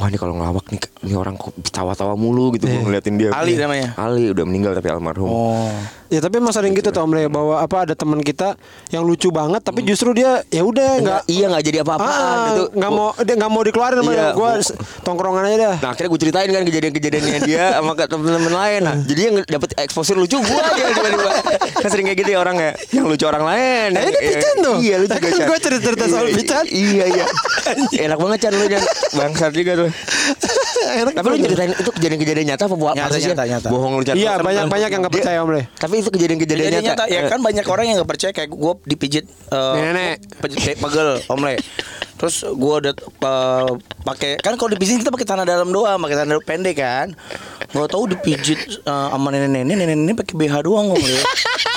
Wah 0.00 0.08
ini 0.08 0.16
kalau 0.16 0.32
ngelawak 0.32 0.64
nih, 0.66 0.80
ini 1.02 1.12
orang 1.12 1.36
kok 1.36 1.52
tawa-tawa 1.68 2.16
mulu 2.16 2.56
gitu 2.56 2.64
gue 2.64 2.80
ngeliatin 2.80 3.20
dia. 3.20 3.30
Ali 3.30 3.52
namanya? 3.54 3.92
Ali 3.94 4.32
udah 4.32 4.42
meninggal 4.42 4.72
tapi 4.72 4.88
almarhum. 4.88 5.28
Oh 5.28 5.68
Ya 6.10 6.18
tapi 6.18 6.42
emang 6.42 6.50
sering 6.50 6.74
gitu 6.74 6.90
Om 6.90 7.14
Le 7.14 7.30
bahwa 7.30 7.54
apa 7.54 7.86
ada 7.86 7.94
teman 7.94 8.18
kita 8.18 8.58
yang 8.90 9.06
lucu 9.06 9.30
banget 9.30 9.62
tapi 9.62 9.86
justru 9.86 10.10
dia 10.10 10.42
ya 10.50 10.66
udah 10.66 10.98
nggak 10.98 11.20
Iya 11.30 11.46
nggak 11.46 11.62
jadi 11.62 11.78
apa-apaan 11.80 12.10
ah, 12.10 12.46
gitu. 12.50 12.62
nggak 12.74 12.90
mau 12.90 13.08
dia 13.14 13.34
nggak 13.38 13.46
mau 13.48 13.62
dikeluarin 13.62 13.96
sama 13.96 14.10
Iya, 14.10 14.26
gua 14.34 14.50
bu- 14.58 14.74
tongkrongan 15.06 15.42
aja 15.46 15.56
dah. 15.60 15.76
Nah 15.78 15.88
akhirnya 15.88 16.10
gue 16.10 16.20
ceritain 16.20 16.50
kan 16.50 16.62
kejadian-kejadiannya 16.66 17.38
dia 17.46 17.64
sama 17.78 17.92
ke 17.94 18.04
temen-temen 18.10 18.50
lain 18.50 18.80
nah, 18.82 18.96
Jadi 18.98 19.20
yang 19.22 19.34
dapet 19.46 19.70
exposure 19.78 20.18
lucu 20.18 20.34
gue 20.34 20.58
aja 20.60 20.82
tiba-tiba 20.90 21.30
Kan 21.78 21.88
sering 21.88 22.06
kayak 22.10 22.18
gitu 22.18 22.30
ya 22.32 22.38
orang 22.40 22.56
ya 22.58 22.70
Yang 22.90 23.06
lucu 23.06 23.24
orang 23.24 23.44
lain 23.46 23.88
Nah, 23.92 24.00
ini 24.02 24.10
Iya, 24.10 24.18
Pican 24.26 24.54
tuh. 24.58 24.74
Iya 24.82 24.94
lu 24.96 25.06
juga 25.06 25.18
Kan 25.20 25.30
Chan. 25.32 25.46
gua 25.46 25.58
cerita-cerita 25.62 26.04
soal 26.06 26.26
Iya, 26.26 26.34
Pican. 26.34 26.64
Iya 26.66 27.04
iya 27.06 27.24
Enak 28.04 28.18
banget 28.18 28.38
Chan 28.42 28.52
lu 28.52 28.66
Chan 28.66 28.82
Bangsat 29.14 29.52
juga 29.54 29.72
tuh 29.78 29.89
Enak 31.04 31.12
Tapi 31.14 31.26
lu 31.30 31.36
ceritain 31.42 31.72
itu 31.72 31.90
kejadian-kejadian 31.90 32.46
nyata 32.54 32.64
apa 32.66 32.76
buat 32.76 32.94
Nyata, 32.96 33.16
nyata, 33.16 33.44
nyata. 33.46 33.68
Bohong 33.68 33.92
lu 34.00 34.02
Iya 34.06 34.40
banyak 34.40 34.64
banyak 34.66 34.90
yang 34.90 35.00
nggak 35.04 35.14
percaya 35.14 35.38
Om 35.44 35.50
Le. 35.54 35.62
Tapi 35.76 35.94
itu 36.00 36.08
kejadian-kejadian 36.10 36.66
Jadi 36.70 36.76
nyata, 36.80 37.04
nyata 37.04 37.04
ya 37.12 37.20
kan 37.28 37.38
banyak 37.40 37.66
orang 37.66 37.84
yang 37.88 37.96
gak 38.02 38.10
percaya 38.10 38.32
kayak 38.34 38.50
gue 38.50 38.72
dipijit 38.86 39.24
eh, 39.28 39.74
Nenek. 39.76 40.16
pijit 40.40 40.76
pegel 40.78 41.10
Om 41.28 41.40
Le. 41.44 41.54
Terus 42.20 42.36
gue 42.44 42.74
udah 42.84 42.94
eh, 43.00 43.70
pakai 44.04 44.30
kan 44.44 44.54
kalau 44.60 44.70
dipijit 44.72 45.00
kita 45.00 45.10
pakai 45.12 45.28
tanah 45.28 45.44
dalam 45.48 45.72
doang, 45.72 45.96
pakai 46.00 46.16
tanah 46.20 46.36
pendek 46.44 46.76
kan. 46.80 47.12
Gak 47.70 47.88
tahu 47.90 48.10
dipijit 48.10 48.60
eh, 48.82 49.08
sama 49.12 49.28
nenek-nenek, 49.32 49.74
nenek-nenek 49.76 50.16
pakai 50.20 50.34
BH 50.36 50.54
doang 50.66 50.92
Om 50.92 51.00
Le. 51.00 51.20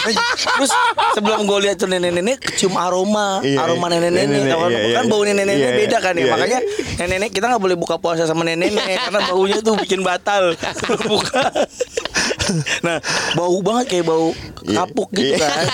Terus 0.03 0.71
sebelum 1.15 1.47
gue 1.47 1.59
lihat 1.63 1.79
tuh 1.79 1.87
nenek-nenek 1.87 2.37
kecium 2.43 2.75
aroma, 2.75 3.39
Iya, 3.39 3.63
aroma 3.63 3.87
iya. 3.87 3.99
nenek-nenek. 4.03 4.25
Nenek-nenek, 4.27 4.57
kan? 4.59 4.69
iya, 4.69 4.81
iya, 4.83 4.95
kan 4.99 5.03
bau 5.07 5.21
iya. 5.23 5.31
nenek-nenek 5.31 5.57
Iya, 5.63 5.79
beda 5.79 5.97
kan 6.03 6.13
ya. 6.13 6.21
iya, 6.21 6.31
Makanya 6.35 6.59
nenek-nenek 6.99 7.29
kita 7.31 7.45
nggak 7.47 7.63
boleh 7.63 7.77
buka 7.79 7.95
puasa 7.97 8.23
sama 8.27 8.43
nenek-nenek 8.43 8.97
karena 9.07 9.19
baunya 9.31 9.57
tuh 9.63 9.75
bikin 9.79 10.01
batal. 10.03 10.53
Buka. 11.07 11.41
nah 12.85 12.97
bau 13.33 13.57
banget 13.59 13.85
kayak 13.97 14.05
bau 14.07 14.31
kapuk 14.63 15.09
gitu 15.13 15.33
Iya. 15.33 15.47
kan 15.47 15.65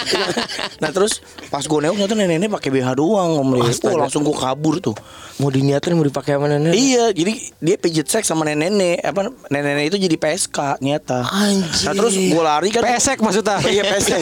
nah 0.79 0.89
terus 0.93 1.21
pas 1.49 1.61
gue 1.61 1.79
nengok 1.81 1.97
ternyata 1.97 2.15
nenek-nenek 2.15 2.49
pakai 2.49 2.69
BH 2.69 2.89
doang 2.95 3.41
om 3.41 3.49
oh 3.57 3.97
langsung 3.97 4.21
gue 4.23 4.35
kabur 4.35 4.77
tuh 4.79 4.95
Mau 5.39 5.47
diniatin 5.47 5.95
mau 5.95 6.03
dipakai 6.03 6.35
sama 6.35 6.51
nenek. 6.51 6.75
Iya, 6.75 7.15
jadi 7.15 7.31
dia 7.63 7.75
pijit 7.79 8.11
seks 8.11 8.27
sama 8.27 8.43
nenek-nenek. 8.43 8.99
Apa 8.99 9.31
nenek-nenek 9.47 9.95
itu 9.95 9.97
jadi 10.03 10.15
PSK 10.19 10.83
nyata. 10.83 11.23
Anjir. 11.31 11.87
Nah 11.87 11.93
terus 11.95 12.11
gue 12.19 12.43
lari 12.43 12.67
kan. 12.75 12.83
Pesek 12.83 13.23
maksudnya. 13.23 13.55
Iya 13.71 13.87
pesek. 13.87 14.19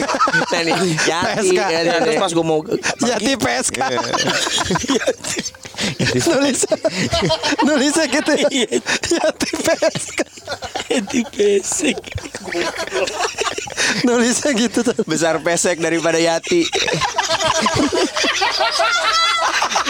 Nih, 0.62 0.78
Yati, 1.10 1.50
PSK. 1.50 1.58
ya, 1.58 1.78
Nah, 1.90 1.98
terus 2.06 2.16
pas 2.22 2.30
gue 2.30 2.46
mau 2.46 2.62
Yati 3.02 3.34
PSK. 3.34 3.78
Iya. 5.78 6.18
Nulisnya 6.26 6.76
Nulisnya 7.66 8.04
gitu 8.10 8.32
ya. 8.34 8.48
Iya. 8.50 8.68
Yati 9.14 9.48
PSK. 9.62 10.20
di 11.06 11.20
pesek. 11.30 11.98
Nulisnya 14.02 14.50
gitu 14.58 14.82
tuh. 14.82 14.94
besar 15.06 15.38
pesek 15.38 15.78
daripada 15.78 16.18
Yati. 16.18 16.66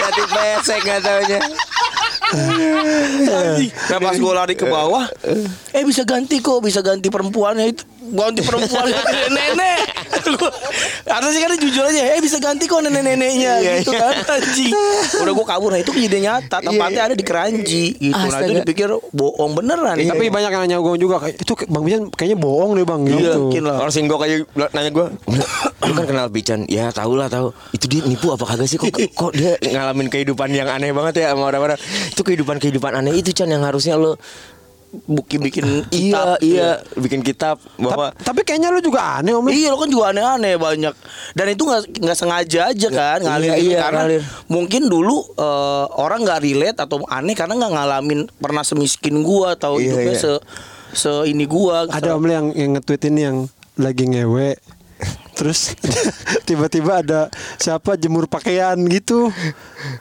Yati 0.00 0.22
pesek 0.28 0.80
nggak 0.84 1.00
taunya. 1.02 1.40
Nah 3.88 3.98
pas 3.98 4.14
gue 4.14 4.32
lari 4.32 4.54
ke 4.54 4.64
bawah, 4.64 5.04
eh 5.70 5.82
bisa 5.82 6.02
ganti 6.02 6.38
kok, 6.38 6.60
bisa 6.60 6.80
ganti 6.80 7.08
perempuannya 7.08 7.66
itu. 7.68 7.84
Ganti 8.08 8.40
perempuan 8.40 8.88
ganti 8.94 9.16
nenek. 9.28 9.80
Harusnya 11.04 11.30
sih 11.30 11.40
kan 11.40 11.50
jujur 11.56 11.84
aja, 11.84 12.16
eh 12.16 12.20
bisa 12.20 12.36
ganti 12.38 12.64
kok 12.64 12.80
nenek-neneknya 12.80 13.52
Iya, 13.60 13.72
gitu 13.80 13.92
iya. 13.92 14.00
kan 14.00 14.40
anjing. 14.40 14.72
Udah 15.18 15.32
gue 15.34 15.46
kabur, 15.46 15.68
nah 15.68 15.80
itu 15.80 15.92
kejadian 15.92 16.22
nyata, 16.24 16.56
tempatnya 16.60 17.00
ada 17.04 17.14
di 17.14 17.24
Keranji 17.24 17.84
gitu. 17.96 18.16
Nah 18.16 18.40
itu 18.40 18.52
dipikir 18.60 18.88
bohong 19.12 19.52
beneran. 19.54 19.96
Tapi 19.98 20.24
banyak 20.28 20.50
yang 20.50 20.62
nanya 20.64 20.78
gue 20.80 20.94
juga 20.96 21.20
kayak 21.20 21.36
itu 21.36 21.52
Bang 21.68 21.84
Bijan 21.84 22.08
kayaknya 22.10 22.38
bohong 22.38 22.76
deh 22.76 22.84
Bang 22.84 23.04
Iya, 23.04 23.36
gitu. 23.36 23.40
mungkin 23.48 23.62
lah. 23.64 23.76
Orang 23.78 23.92
singgok 23.92 24.20
aja 24.24 24.36
nanya 24.72 24.90
gue 24.90 25.06
Lu 25.78 25.92
kan 25.94 26.04
kenal 26.04 26.26
Bican 26.28 26.60
Ya 26.66 26.90
tau 26.90 27.14
lah 27.14 27.30
tau 27.30 27.54
Itu 27.70 27.86
dia 27.86 28.04
nipu 28.04 28.28
apa 28.28 28.44
kagak 28.44 28.66
sih 28.66 28.76
Kok, 28.76 28.92
kok 29.14 29.32
dia 29.32 29.56
ngalamin 29.56 30.08
kehidupan 30.08 30.50
yang 30.50 30.68
aneh 30.68 30.90
banget 30.90 31.24
ya 31.24 31.32
Sama 31.32 31.48
orang-orang 31.48 31.78
Itu 32.18 32.26
kehidupan-kehidupan 32.26 32.90
aneh 32.92 33.14
itu 33.14 33.30
Chan 33.30 33.46
Yang 33.46 33.62
harusnya 33.64 33.94
lo 33.94 34.18
Bukin 35.04 35.38
bikin 35.38 35.62
Iya 35.86 35.86
kitab, 35.92 36.36
iya 36.40 36.70
Bikin 36.96 37.20
kitab 37.20 37.60
Ta- 37.60 37.76
Bahwa 37.78 38.08
tapi 38.18 38.40
kayaknya 38.40 38.72
lu 38.72 38.80
juga 38.80 39.20
aneh 39.20 39.30
Om. 39.30 39.46
Iya 39.46 39.68
lo 39.68 39.76
kan 39.76 39.86
juga 39.86 40.04
aneh-aneh 40.10 40.56
banyak 40.56 40.94
dan 41.30 41.46
itu 41.46 41.62
nggak 41.62 41.82
nggak 41.94 42.16
sengaja 42.16 42.60
aja 42.72 42.88
kan 42.88 43.20
ngalir 43.20 43.46
Iya, 43.46 43.54
gitu 43.54 43.68
iya, 43.68 43.78
karena 43.78 44.02
ngalir. 44.02 44.22
mungkin 44.48 44.82
dulu 44.88 45.16
eh, 45.36 45.84
orang 45.94 46.24
nggak 46.24 46.40
relate 46.40 46.78
atau 46.80 47.04
aneh 47.06 47.36
karena 47.36 47.54
nggak 47.54 47.68
ngalamin 47.70 48.20
pernah 48.34 48.64
semiskin 48.64 49.20
gua 49.20 49.54
atau 49.54 49.76
Iya, 49.76 49.92
hidupnya 49.92 50.14
iya. 50.14 50.22
se 50.24 50.32
se 50.96 51.12
ini 51.28 51.44
gua 51.44 51.84
Ada 51.86 52.16
Om 52.16 52.24
yang, 52.24 52.46
yang 52.52 52.70
nge-tweet 52.74 53.02
ini 53.06 53.20
yang 53.22 53.38
lagi 53.76 54.04
ngewe 54.04 54.56
Terus 55.32 55.70
tiba-tiba 56.50 56.98
ada 56.98 57.30
siapa 57.56 57.94
jemur 57.94 58.26
pakaian 58.26 58.74
gitu. 58.90 59.30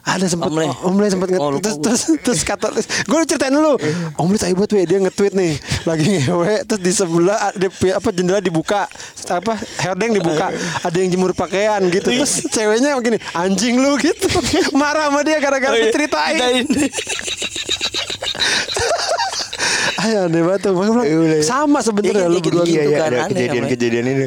Ada 0.02 0.26
sempat 0.26 0.50
Om 0.50 0.58
Le. 0.58 0.66
Om 0.82 0.96
Le 0.98 1.08
sempat 1.08 1.28
nge 1.30 1.38
Oh, 1.38 1.54
terus, 1.62 1.78
terus 1.78 2.02
terus 2.20 2.42
kata 2.42 2.74
gue 2.74 3.18
ceritain 3.24 3.54
dulu. 3.54 3.78
Om 4.20 4.28
Le 4.28 4.38
tai 4.38 4.58
buat 4.58 4.66
we 4.70 4.82
dia 4.84 4.98
nge-tweet 4.98 5.38
nih 5.38 5.54
lagi 5.86 6.26
ngewe 6.26 6.66
terus 6.66 6.82
di 6.82 6.90
sebelah 6.90 7.54
ada 7.54 7.68
apa 7.70 8.10
jendela 8.10 8.42
dibuka 8.42 8.90
apa 9.30 9.54
hordeng 9.80 10.18
dibuka 10.18 10.50
ada 10.90 10.98
yang 10.98 11.10
jemur 11.10 11.32
pakaian 11.32 11.86
gitu 11.88 12.10
terus 12.10 12.42
ceweknya 12.50 12.98
begini 12.98 13.22
anjing 13.32 13.78
lu 13.78 13.94
gitu 13.98 14.26
marah 14.74 15.14
sama 15.14 15.22
dia 15.22 15.38
gara-gara 15.38 15.70
Oh, 15.70 15.78
iya. 15.78 15.94
diceritain 15.94 16.66
Ceritain. 16.66 16.66
Ayo 19.98 20.30
aneh 20.30 20.42
banget 20.46 20.62
tuh. 20.64 20.74
Bilang, 20.74 21.06
sama 21.42 21.80
sebenarnya 21.82 22.26
Iya, 22.26 22.32
lu 22.32 22.40
berdua 22.40 22.64
gitu-gitu 22.64 22.82
gitu. 22.86 22.92
kan, 22.96 23.10
ada 23.10 23.18
aneh 23.26 23.34
kejadian-kejadian 23.34 24.06
ini 24.08 24.26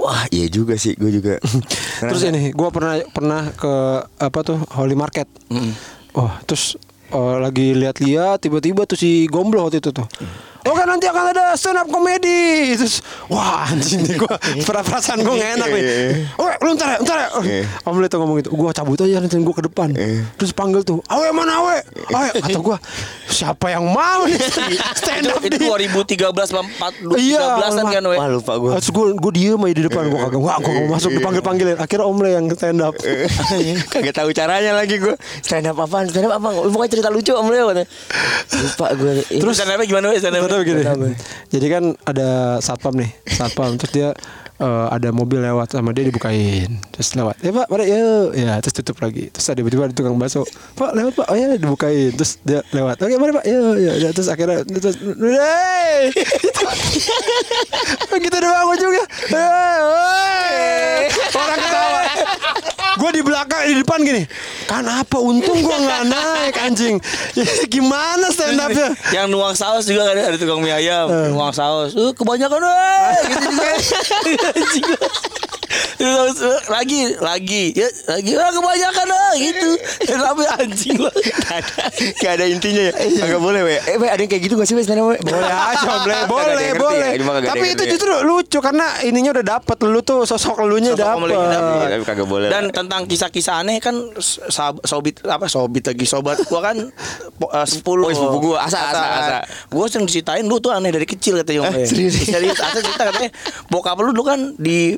Wah 0.00 0.24
iya 0.32 0.48
juga 0.48 0.80
sih 0.80 0.96
Gue 0.96 1.12
juga 1.12 1.36
Terus 2.00 2.24
ini, 2.24 2.56
gue 2.56 2.68
pernah 2.72 2.96
pernah 3.12 3.42
ke 3.52 3.72
apa 4.16 4.38
tuh 4.40 4.58
Holy 4.72 4.96
Market. 4.96 5.28
Oh, 6.16 6.32
terus 6.48 6.80
oh, 7.12 7.36
lagi 7.36 7.76
lihat-lihat 7.76 8.40
tiba-tiba 8.40 8.88
tuh 8.88 8.96
si 8.96 9.28
Gomblo 9.28 9.68
waktu 9.68 9.84
itu 9.84 9.92
tuh. 9.92 10.08
Oh 10.08 10.49
kan 10.60 10.86
nanti 10.86 11.06
akan 11.08 11.24
ada 11.32 11.44
stand 11.56 11.80
up 11.80 11.88
comedy 11.88 12.76
Terus 12.76 13.00
Wah 13.32 13.64
anjing 13.64 14.04
nih 14.04 14.20
gue 14.20 14.34
Perasaan 14.68 15.24
gue 15.24 15.34
gak 15.34 15.50
enak 15.56 15.68
nih. 15.72 15.84
Oh 16.36 16.48
lu 16.60 16.76
ntar 16.76 16.88
ya 16.94 16.98
ntar 17.00 17.16
ya. 17.16 17.28
Oh, 17.32 17.42
Iya. 17.42 17.64
Om 17.88 17.96
tuh 18.04 18.18
ngomong 18.20 18.36
gitu? 18.44 18.50
Gue 18.52 18.68
cabut 18.76 18.98
aja 19.00 19.16
nanti 19.18 19.40
gue 19.40 19.54
ke 19.56 19.64
depan. 19.64 19.88
Terus 20.36 20.52
panggil 20.52 20.84
tuh 20.84 21.00
Awe 21.08 21.32
mana 21.32 21.64
awe? 21.64 21.76
Awe 22.12 22.28
Kata 22.36 22.58
gue 22.60 22.76
Siapa 23.30 23.72
yang 23.72 23.88
mau 23.88 24.28
nih? 24.28 24.36
Stand 25.00 25.32
up 25.32 25.40
itu 25.40 25.56
di 25.56 25.66
2013 25.66 26.28
4 26.28 27.16
Iya 27.16 27.40
2013an 27.56 27.86
kan 27.88 28.02
we. 28.04 28.16
Wah 28.20 28.28
lupa 28.28 28.52
gue 28.60 28.70
Terus 28.82 28.90
gue 28.92 29.06
gue 29.16 29.32
diem 29.32 29.60
aja 29.64 29.74
di 29.74 29.84
depan 29.88 30.02
gue 30.12 30.18
kagak 30.20 30.40
wah 30.42 30.56
gue 30.60 30.72
mau 30.74 30.98
masuk 30.98 31.10
dipanggil 31.14 31.40
panggilin 31.40 31.76
akhirnya 31.80 32.04
Om 32.04 32.18
Le 32.20 32.30
yang 32.36 32.46
stand 32.52 32.80
up 32.84 32.94
Kagak 33.94 34.14
tahu 34.14 34.30
caranya 34.36 34.76
lagi 34.76 35.00
gue 35.00 35.14
Stand 35.40 35.70
up 35.72 35.80
apaan? 35.80 36.10
Stand 36.10 36.28
up 36.28 36.36
apa? 36.36 36.48
Pokoknya 36.68 36.90
cerita 36.92 37.08
lucu 37.08 37.32
Om 37.32 37.48
katanya. 37.48 37.86
Lupa 38.60 38.86
gue 38.92 39.12
Terus 39.30 39.54
stand 39.56 39.72
up 39.72 39.80
gimana 39.86 40.12
we? 40.12 40.18
Stand 40.20 40.36
up? 40.36 40.49
Begini. 40.50 40.82
Jadi 41.50 41.66
kan 41.70 41.84
ada 42.02 42.58
satpam 42.58 42.98
nih, 42.98 43.10
satpam. 43.30 43.78
Terus 43.78 43.92
dia 43.94 44.08
eh, 44.60 44.86
ada 44.92 45.08
mobil 45.10 45.40
lewat 45.40 45.72
sama 45.72 45.90
dia 45.90 46.04
dibukain. 46.04 46.68
Terus 46.92 47.16
lewat. 47.16 47.40
Ya 47.40 47.50
pak, 47.50 47.66
pada 47.66 47.84
ya, 47.84 48.00
ya. 48.30 48.52
Terus 48.60 48.74
tutup 48.76 49.00
lagi. 49.00 49.32
Terus 49.32 49.46
ada 49.48 49.58
tiba-tiba 49.58 49.88
ada 49.88 49.94
tukang 49.96 50.14
bakso. 50.14 50.44
Pak 50.76 50.92
lewat 50.92 51.12
pak, 51.16 51.26
oh 51.32 51.36
ya 51.36 51.56
dibukain. 51.56 52.12
Terus 52.12 52.36
dia 52.44 52.60
lewat. 52.70 53.00
Oke 53.00 53.16
mana 53.16 53.40
pak? 53.40 53.44
Ya, 53.48 53.60
ya. 53.80 53.92
ya. 53.96 54.08
Terus 54.12 54.28
akhirnya 54.28 54.62
terus, 54.68 54.96
hey, 55.00 56.12
kita 58.20 58.36
doang 58.44 58.68
ujungnya. 58.70 59.04
Hey, 59.32 59.80
hey. 59.80 61.02
Orang 61.32 61.58
ketawa. 61.58 62.00
Gue 63.00 63.10
di 63.16 63.22
belakang 63.24 63.62
di 63.64 63.74
depan 63.80 63.98
gini. 64.04 64.22
Kan 64.68 64.84
apa 64.84 65.16
untung 65.16 65.56
gue 65.56 65.72
nggak 65.72 66.02
naik 66.10 66.54
anjing. 66.60 67.00
Gimana 67.72 68.28
stand 68.28 68.60
upnya? 68.60 68.92
Yang 69.14 69.26
nuang 69.32 69.54
saus 69.56 69.88
juga 69.88 70.10
ada, 70.10 70.34
ada 70.34 70.36
tukang 70.36 70.60
mie 70.60 70.74
ayam, 70.74 71.08
Eh. 71.08 71.32
nuang 71.32 71.54
saus. 71.54 71.96
Eh, 71.96 72.12
kebanyakan 72.12 72.60
gitu 72.60 72.68
juga. 74.56 74.96
Anjing. 74.96 74.96
Terus 74.96 75.59
lagi 76.74 77.00
lagi 77.20 77.64
ya 77.76 77.88
lagi 78.08 78.32
ah, 78.34 78.50
kebanyakan 78.50 79.06
ah 79.12 79.32
gitu. 79.38 79.70
Tapi 80.10 80.42
anjing 80.58 80.98
lah. 80.98 81.14
Gak 82.20 82.32
ada 82.40 82.44
intinya 82.46 82.82
ya 82.90 82.92
Kagak 82.94 83.40
boleh 83.42 83.60
we 83.66 83.74
Eh 83.78 83.96
we 83.98 84.06
ada 84.08 84.20
yang 84.20 84.30
kayak 84.30 84.42
gitu 84.48 84.54
gak 84.56 84.66
sih 84.68 84.74
we 84.74 84.82
up 84.82 84.90
we 84.90 85.16
Boleh 85.20 85.50
aja 85.50 85.86
Kagak 85.86 86.18
ada 86.24 86.28
boleh, 86.30 86.68
boleh. 86.76 87.10
ya, 87.14 87.20
kagak 87.20 87.40
ada 87.42 87.48
Tapi 87.52 87.66
itu 87.74 87.82
ya. 87.84 87.90
justru 87.94 88.12
lucu 88.22 88.58
karena 88.58 88.86
ininya 89.04 89.30
udah 89.38 89.44
dapet 89.58 89.76
lu 89.86 90.00
tuh 90.02 90.24
sosok 90.24 90.64
elunya 90.64 90.94
dapet. 90.96 91.30
Iya, 91.30 91.98
Tapi 92.00 92.04
kagak 92.06 92.26
boleh 92.28 92.48
Dan 92.48 92.70
tentang 92.74 93.06
kisah-kisah 93.06 93.62
aneh 93.62 93.78
kan 93.78 93.94
sobit 94.84 95.22
apa 95.26 95.46
sobit 95.46 95.84
lagi 95.86 96.06
sobat 96.06 96.40
gua 96.46 96.60
kan 96.72 96.76
eh, 96.80 97.66
sepuluh. 97.66 98.10
Oh, 98.10 98.14
sepupu 98.14 98.38
gua. 98.52 98.66
Asa, 98.66 98.78
asa, 98.90 99.02
asa. 99.02 99.36
Gua 99.70 99.86
sering 99.86 100.06
diceritain 100.08 100.44
lu 100.46 100.58
tuh 100.58 100.72
aneh 100.74 100.90
dari 100.90 101.06
kecil 101.06 101.40
katanya 101.40 101.70
Om. 101.70 101.74
Eh, 101.76 101.86
serius? 101.86 102.14
Serius. 102.24 102.58
Asa 102.58 102.78
cerita 102.82 103.02
katanya 103.10 103.30
bokap 103.68 103.98
lu 104.00 104.10
dulu 104.12 104.22
kan 104.26 104.40
di 104.58 104.96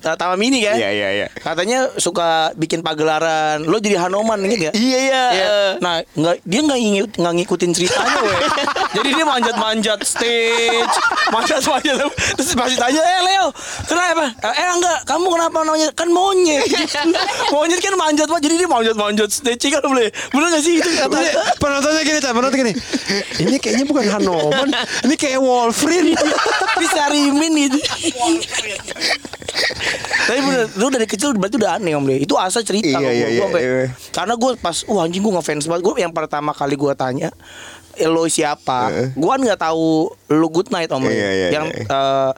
Taman 0.00 0.36
Mini 0.38 0.64
kan? 0.64 0.76
Iya, 0.76 0.90
iya, 0.90 1.08
iya. 1.24 1.26
Katanya 1.40 1.92
suka 1.96 2.52
bikin 2.56 2.84
pagelaran. 2.84 3.64
Lo 3.64 3.80
jadi 3.80 4.00
Hanoman 4.00 4.40
gitu 4.46 4.68
ya? 4.68 4.72
Iya 4.74 4.98
iya 4.98 5.24
Nah, 5.80 6.00
nggak 6.14 6.44
dia 6.44 6.60
nggak 6.60 6.78
ngikut 6.80 7.12
nggak 7.18 7.34
ngikutin 7.40 7.70
ceritanya, 7.74 8.18
weh. 8.22 8.38
Jadi 8.94 9.10
dia 9.10 9.26
manjat-manjat 9.26 10.00
stage, 10.06 10.94
manjat-manjat. 11.34 11.98
Terus 12.38 12.54
pasti 12.54 12.78
tanya, 12.78 13.02
eh 13.02 13.20
Leo, 13.26 13.50
kenapa? 13.90 14.30
Eh 14.54 14.70
enggak, 14.70 15.02
kamu 15.02 15.26
kenapa 15.34 15.66
namanya? 15.66 15.90
Kan 15.98 16.14
monyet. 16.14 16.62
Gitu. 16.62 16.86
monyet 17.54 17.82
kan 17.82 17.94
manjat 17.98 18.30
banget, 18.30 18.46
jadi 18.46 18.54
dia 18.62 18.68
manjat-manjat 18.70 19.30
stage 19.34 19.66
kan 19.74 19.82
boleh. 19.82 20.14
Bener 20.30 20.46
gak 20.46 20.62
sih 20.62 20.78
itu 20.78 20.86
kata? 20.94 21.10
Ini 21.10 21.30
penontonnya 21.58 22.02
gini, 22.06 22.18
Cak, 22.22 22.32
penonton 22.38 22.58
gini. 22.62 22.72
Ini 23.42 23.56
kayaknya 23.58 23.84
bukan 23.90 24.04
Hanoman, 24.06 24.68
ini 25.02 25.14
kayak 25.18 25.42
Wolverine. 25.42 26.14
Bisa 26.78 27.10
rimin 27.10 27.52
gitu. 27.66 27.78
Tapi 30.24 30.38
bener, 30.40 30.64
lu 30.78 30.86
dari 30.88 31.06
kecil 31.06 31.36
berarti 31.36 31.56
udah 31.58 31.76
aneh 31.76 31.92
om 31.98 32.04
Le. 32.06 32.22
Itu 32.22 32.38
asa 32.38 32.62
cerita 32.64 32.96
Iya, 32.96 33.10
iya, 33.10 33.26
gua, 33.42 33.58
iya, 33.58 33.60
iya. 33.60 33.86
Karena 34.14 34.34
gue 34.38 34.50
pas, 34.56 34.86
wah 34.88 35.04
anjing 35.04 35.20
gue 35.20 35.32
ngefans 35.34 35.66
banget. 35.68 35.82
Gue 35.84 35.94
yang 36.00 36.14
pertama 36.14 36.54
kali 36.54 36.78
gue 36.78 36.92
tanya, 36.96 37.28
eh, 37.98 38.08
lo 38.08 38.24
siapa? 38.26 39.12
Gue 39.12 39.28
kan 39.28 39.40
nggak 39.42 39.60
tahu 39.60 40.10
lu 40.32 40.48
good 40.48 40.70
night 40.70 40.88
om. 40.94 41.04
Iya, 41.04 41.12
iya, 41.12 41.48
yang 41.52 41.66
iya. 41.68 42.32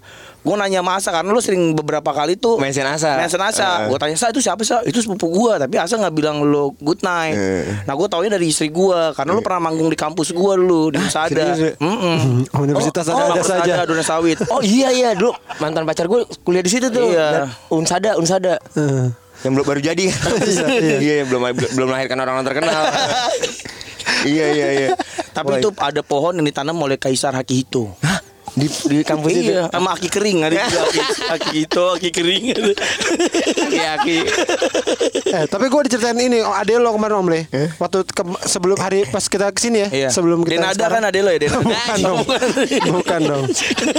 Gue 0.47 0.55
nanya 0.55 0.79
sama 0.79 0.93
Asa 0.95 1.11
karena 1.11 1.31
lu 1.35 1.43
sering 1.43 1.75
beberapa 1.75 2.15
kali 2.15 2.39
tuh 2.39 2.55
Mention 2.63 2.87
Asa. 2.87 3.19
Mention 3.19 3.43
Eh. 3.43 3.51
Asa. 3.51 3.91
Gue 3.91 3.99
tanya 3.99 4.15
Sa 4.15 4.31
itu 4.31 4.39
siapa 4.39 4.63
Sa? 4.63 4.87
Itu 4.87 5.03
sepupu 5.03 5.27
gue. 5.27 5.53
Tapi 5.59 5.75
Asa 5.83 5.99
nggak 5.99 6.15
bilang 6.15 6.47
lu 6.47 6.71
good 6.79 7.03
night. 7.03 7.35
Eh. 7.35 7.83
Nah 7.83 7.99
gue 7.99 8.07
taunya 8.07 8.31
dari 8.31 8.55
istri 8.55 8.71
gue 8.71 9.01
karena 9.19 9.35
lu 9.35 9.43
pernah 9.43 9.67
manggung 9.67 9.91
di 9.91 9.99
kampus 9.99 10.31
gue 10.31 10.53
dulu 10.55 10.95
di 10.95 11.03
Sada. 11.11 11.35
serius 11.35 11.59
ya? 11.59 11.73
Mm-mm. 11.83 12.47
Oh, 12.55 12.63
Universitas 12.63 13.11
oh, 13.11 13.19
oh, 13.19 13.43
saja. 13.43 13.83
Ada 13.83 13.91
Dona 13.91 14.07
Sawit. 14.07 14.39
Oh 14.47 14.63
iya 14.63 14.95
iya 14.95 15.19
dulu 15.19 15.35
mantan 15.59 15.83
pacar 15.83 16.07
gue 16.07 16.23
kuliah 16.47 16.63
di 16.63 16.71
situ 16.71 16.87
tuh. 16.95 17.11
Iya. 17.11 17.51
Unsada, 17.75 18.15
Unsada. 18.15 18.63
Eh. 18.79 19.11
Yang 19.43 19.53
belum 19.53 19.67
baru 19.67 19.81
jadi. 19.83 20.05
iya. 20.81 20.97
Iya, 21.03 21.15
belum 21.29 21.43
belum 21.75 21.87
melahirkan 21.91 22.17
orang-orang 22.23 22.47
terkenal. 22.47 22.83
iya 24.33 24.47
iya 24.55 24.69
iya. 24.73 24.89
Tapi 25.35 25.61
itu 25.61 25.69
ada 25.77 26.01
pohon 26.01 26.33
yang 26.41 26.47
ditanam 26.47 26.77
oleh 26.81 26.97
Kaisar 26.97 27.37
Hakihito. 27.37 27.93
Di 28.57 28.67
di 28.89 28.99
kampus 29.01 29.31
itu. 29.31 29.53
Iya, 29.53 29.69
sama 29.69 29.93
aki 29.93 30.09
kering 30.09 30.39
ada 30.43 30.57
juga 30.65 30.81
aki, 30.89 31.01
aki 31.29 31.51
itu, 31.63 31.85
aki 31.87 32.09
kering. 32.11 32.45
Iya, 33.69 33.93
Ki. 34.01 34.19
Eh, 35.27 35.45
tapi 35.45 35.67
gue 35.67 35.81
diceritain 35.85 36.17
ini, 36.17 36.41
oh, 36.41 36.51
ade 36.51 36.75
lo 36.75 36.91
kemarin 36.91 37.17
Om 37.19 37.29
Le. 37.29 37.41
Waktu 37.77 37.99
ke- 38.07 38.25
sebelum 38.43 38.77
hari 38.77 39.05
pas 39.05 39.23
kita 39.23 39.51
ke 39.51 39.61
sini 39.61 39.79
ya, 39.79 39.89
Iya. 39.89 40.09
sebelum 40.09 40.41
kita 40.41 40.57
Denada 40.59 40.73
sekarang. 40.75 41.05
kan 41.05 41.11
ada 41.13 41.19
lo 41.19 41.31
ya 41.31 41.39
Denada. 41.39 41.61
Bukan 41.63 41.97
dong. 42.01 42.19
Bukan 42.91 43.21
dong. 43.23 43.43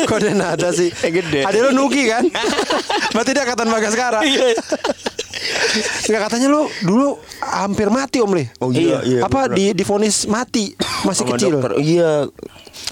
Kok 0.03 0.19
Denada 0.19 0.67
sih? 0.71 0.89
Eh, 0.97 1.11
gede. 1.11 1.39
Ade 1.43 1.57
lo 1.59 1.69
Nugi 1.71 2.03
kan? 2.05 2.25
Berarti 3.11 3.31
dia 3.31 3.43
angkatan 3.43 3.67
Bagaskara. 3.67 4.19
Iya. 4.23 4.57
Enggak 6.07 6.21
katanya 6.23 6.47
lo 6.49 6.61
dulu 6.81 7.07
hampir 7.39 7.87
mati 7.87 8.17
Om 8.17 8.31
Le. 8.33 8.45
Oh 8.57 8.73
iya, 8.73 8.99
iya, 9.01 9.19
Apa 9.21 9.45
bener. 9.45 9.53
di 9.53 9.65
divonis 9.75 10.25
mati 10.25 10.73
masih 11.03 11.23
kecil. 11.27 11.53
dokter. 11.55 11.77
Iya. 11.77 12.25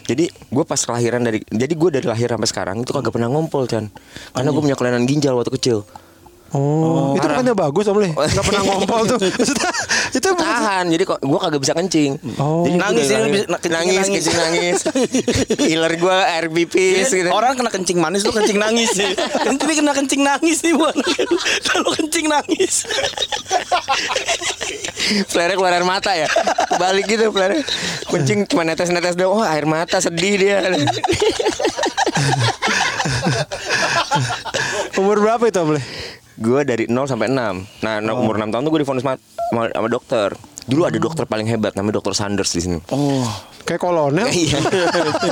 Jadi 0.04 0.28
gue 0.28 0.64
pas 0.68 0.78
kelahiran 0.78 1.24
dari 1.24 1.40
jadi 1.48 1.72
gue 1.72 1.90
dari 1.96 2.06
lahir 2.06 2.28
sampai 2.28 2.50
sekarang 2.52 2.76
itu 2.84 2.92
kagak 2.92 3.16
pernah 3.16 3.32
ngompol 3.32 3.64
Chan. 3.66 3.88
Karena 4.36 4.50
gue 4.52 4.62
punya 4.62 4.78
kelainan 4.78 5.08
ginjal 5.08 5.34
waktu 5.40 5.56
kecil. 5.56 5.88
Oh, 6.56 7.18
itu 7.18 7.26
bukannya 7.26 7.52
bagus 7.52 7.84
Om 7.90 7.98
Le? 8.00 8.10
Enggak 8.16 8.46
pernah 8.52 8.64
ngompol 8.64 9.02
tuh. 9.12 9.18
Maksudnya 9.40 9.72
itu 10.16 10.30
Tahan, 10.32 10.86
jadi 10.88 11.04
kok 11.04 11.20
gue 11.20 11.40
kagak 11.40 11.60
bisa 11.60 11.74
kencing. 11.74 12.12
Oh. 12.36 12.64
Jadi 12.64 12.74
gua 12.74 12.82
Nangis, 12.82 13.06
dia 13.06 13.18
lahir- 13.18 13.34
bisa- 13.36 13.50
kencingnya 13.50 13.70
nangis, 13.70 13.96
nangis. 13.96 14.14
kencing 14.16 14.38
nangis. 14.38 14.78
Iler 15.74 15.94
gue 15.96 16.18
air 16.26 16.46
pipis 16.48 17.08
gitu. 17.10 17.30
Orang 17.30 17.54
kena 17.54 17.68
kencing 17.68 17.98
manis 17.98 18.22
lu 18.22 18.32
kencing 18.32 18.56
nangis. 18.56 18.96
Kan 19.36 19.56
ini 19.58 19.74
kena 19.76 19.92
kencing 19.92 20.22
nangis 20.22 20.58
nih 20.62 20.74
bukan. 20.74 20.96
Kalau 21.64 21.90
kencing 21.98 22.26
nangis. 22.26 22.88
Flare 25.28 25.54
keluar 25.54 25.70
air 25.70 25.86
mata 25.86 26.10
ya 26.12 26.26
Balik 26.74 27.06
gitu 27.08 27.30
flare 27.30 27.62
Kuncing 28.06 28.50
cuma 28.50 28.66
netes-netes 28.66 29.14
doang 29.14 29.38
Oh 29.38 29.46
air 29.46 29.64
mata 29.64 30.02
sedih 30.02 30.34
dia 30.36 30.66
umur 34.96 35.20
berapa 35.20 35.44
itu 35.44 35.60
Om 35.60 35.70
Le? 35.76 35.82
Gue 36.36 36.62
dari 36.62 36.84
0 36.86 37.06
sampai 37.06 37.28
6 37.28 37.36
Nah 37.82 37.96
no- 38.00 38.20
umur 38.20 38.36
6 38.36 38.50
tahun 38.50 38.62
tuh 38.62 38.72
gue 38.72 38.82
difonis 38.82 39.02
sama, 39.02 39.16
sama 39.66 39.88
dokter 39.88 40.36
Dulu 40.66 40.82
ada 40.84 40.98
dokter 40.98 41.24
paling 41.24 41.46
hebat 41.46 41.74
Namanya 41.74 41.98
dokter 41.98 42.14
Sanders 42.14 42.50
di 42.50 42.60
sini 42.60 42.80
Oh. 42.90 43.24
Kayak 43.64 43.82
kolonel. 43.82 44.30
Iya 44.36 44.60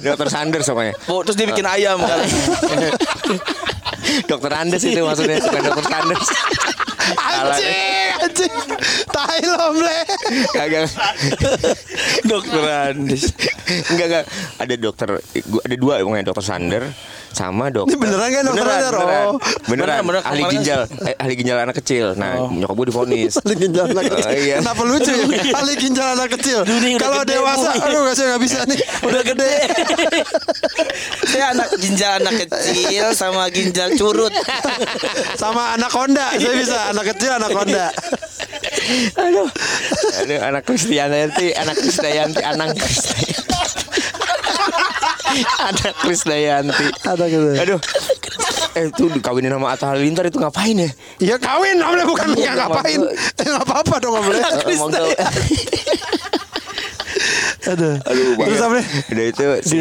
Dokter 0.01 0.27
Sanders 0.27 0.65
pokoknya 0.65 0.93
Oh, 1.05 1.21
terus 1.21 1.35
dia 1.35 1.45
bikin 1.45 1.63
ayam 1.63 1.99
kali. 1.99 2.25
Dokter 4.25 4.51
Andes 4.51 4.81
itu 4.81 4.99
maksudnya 4.99 5.37
Bukan 5.39 5.61
dokter 5.63 5.85
Sanders. 5.87 6.27
Anjing, 7.03 8.15
anjing. 8.17 8.53
Tai 9.05 9.41
lo 9.43 9.55
Om 9.65 9.75
Le. 9.77 9.99
Kagak 10.49 10.87
Dokter 12.23 12.63
Andes. 12.63 13.23
Enggak 13.91 14.05
enggak 14.07 14.23
Ada 14.55 14.73
dokter 14.77 15.09
gua- 15.43 15.63
Ada 15.63 15.75
dua 15.75 15.93
pokoknya 15.99 16.25
Dokter 16.25 16.45
Sander 16.45 16.83
Sama 17.33 17.73
dokter 17.73 17.97
Ini 17.97 18.01
beneran 18.01 18.29
kan 18.29 18.41
dokter 18.45 18.61
Beneran, 18.61 18.77
Sander? 18.77 18.93
beneran. 18.93 19.25
Oh. 19.25 19.37
Beneran, 19.41 19.67
Beneran, 19.67 20.01
beneran. 20.05 20.23
Ahli 20.23 20.43
ginjal 20.53 20.81
eh, 21.01 21.15
Ahli 21.17 21.33
ginjal 21.33 21.57
anak 21.59 21.75
kecil 21.81 22.05
Nah 22.13 22.31
nyokap 22.53 22.75
gue 22.77 22.87
difonis 22.93 23.33
Ahli 23.41 23.55
ginjal 23.57 23.85
anak 23.89 24.03
kecil. 24.05 24.25
Oh, 24.29 24.33
iya. 24.37 24.55
Kenapa 24.61 24.81
lucu 24.85 25.11
ya? 25.11 25.53
Ahli 25.57 25.73
ginjal 25.75 26.07
anak 26.13 26.29
kecil. 26.37 26.59
Kalau 27.01 27.21
dewasa, 27.25 27.69
Bu. 27.73 27.83
aduh 27.89 27.99
gak 28.05 28.15
sih 28.15 28.25
gak 28.29 28.41
bisa 28.41 28.59
nih. 28.69 28.79
Udah 29.09 29.21
gede. 29.25 29.53
Saya 31.33 31.45
anak 31.57 31.67
ginjal 31.81 32.11
anak 32.21 32.33
kecil 32.45 33.05
sama 33.17 33.49
ginjal 33.49 33.89
curut. 33.97 34.33
Sama 35.35 35.73
anak 35.73 35.89
Honda, 35.93 36.37
saya 36.37 36.53
bisa. 36.53 36.79
Anak 36.93 37.05
kecil 37.15 37.31
anak 37.33 37.51
Honda. 37.51 37.87
Aduh 39.17 39.47
Aduh 40.23 40.39
anak 40.43 40.63
Kristianti 40.67 41.55
Anak 41.55 41.75
Krisdayanti 41.79 42.41
Anak 42.43 42.75
Krisdayanti 42.75 43.32
Anak 45.41 45.93
Krisdayanti 46.03 46.85
Ada 47.03 47.25
gitu. 47.29 47.47
Aduh 47.57 47.79
Eh 48.73 48.89
itu 48.89 49.05
dikawinin 49.05 49.53
sama 49.53 49.77
Atta 49.77 49.93
Halilintar 49.93 50.25
itu 50.25 50.41
ngapain 50.41 50.73
ya? 50.73 50.89
Ya 51.21 51.35
kawin, 51.37 51.77
Le 51.77 52.09
bukan 52.09 52.33
Iya, 52.33 52.57
nggak 52.57 52.69
ngapain. 52.73 52.99
Eh 53.41 53.45
nggak 53.45 53.65
apa-apa 53.69 53.95
dong 54.01 54.17
tuh 54.89 55.07
Aduh. 57.63 57.95
Aduh, 58.01 58.25
Terus 58.35 58.59
Om 58.65 58.73
Le? 58.73 58.83
Udah 59.13 59.25
itu 59.29 59.45
si 59.63 59.77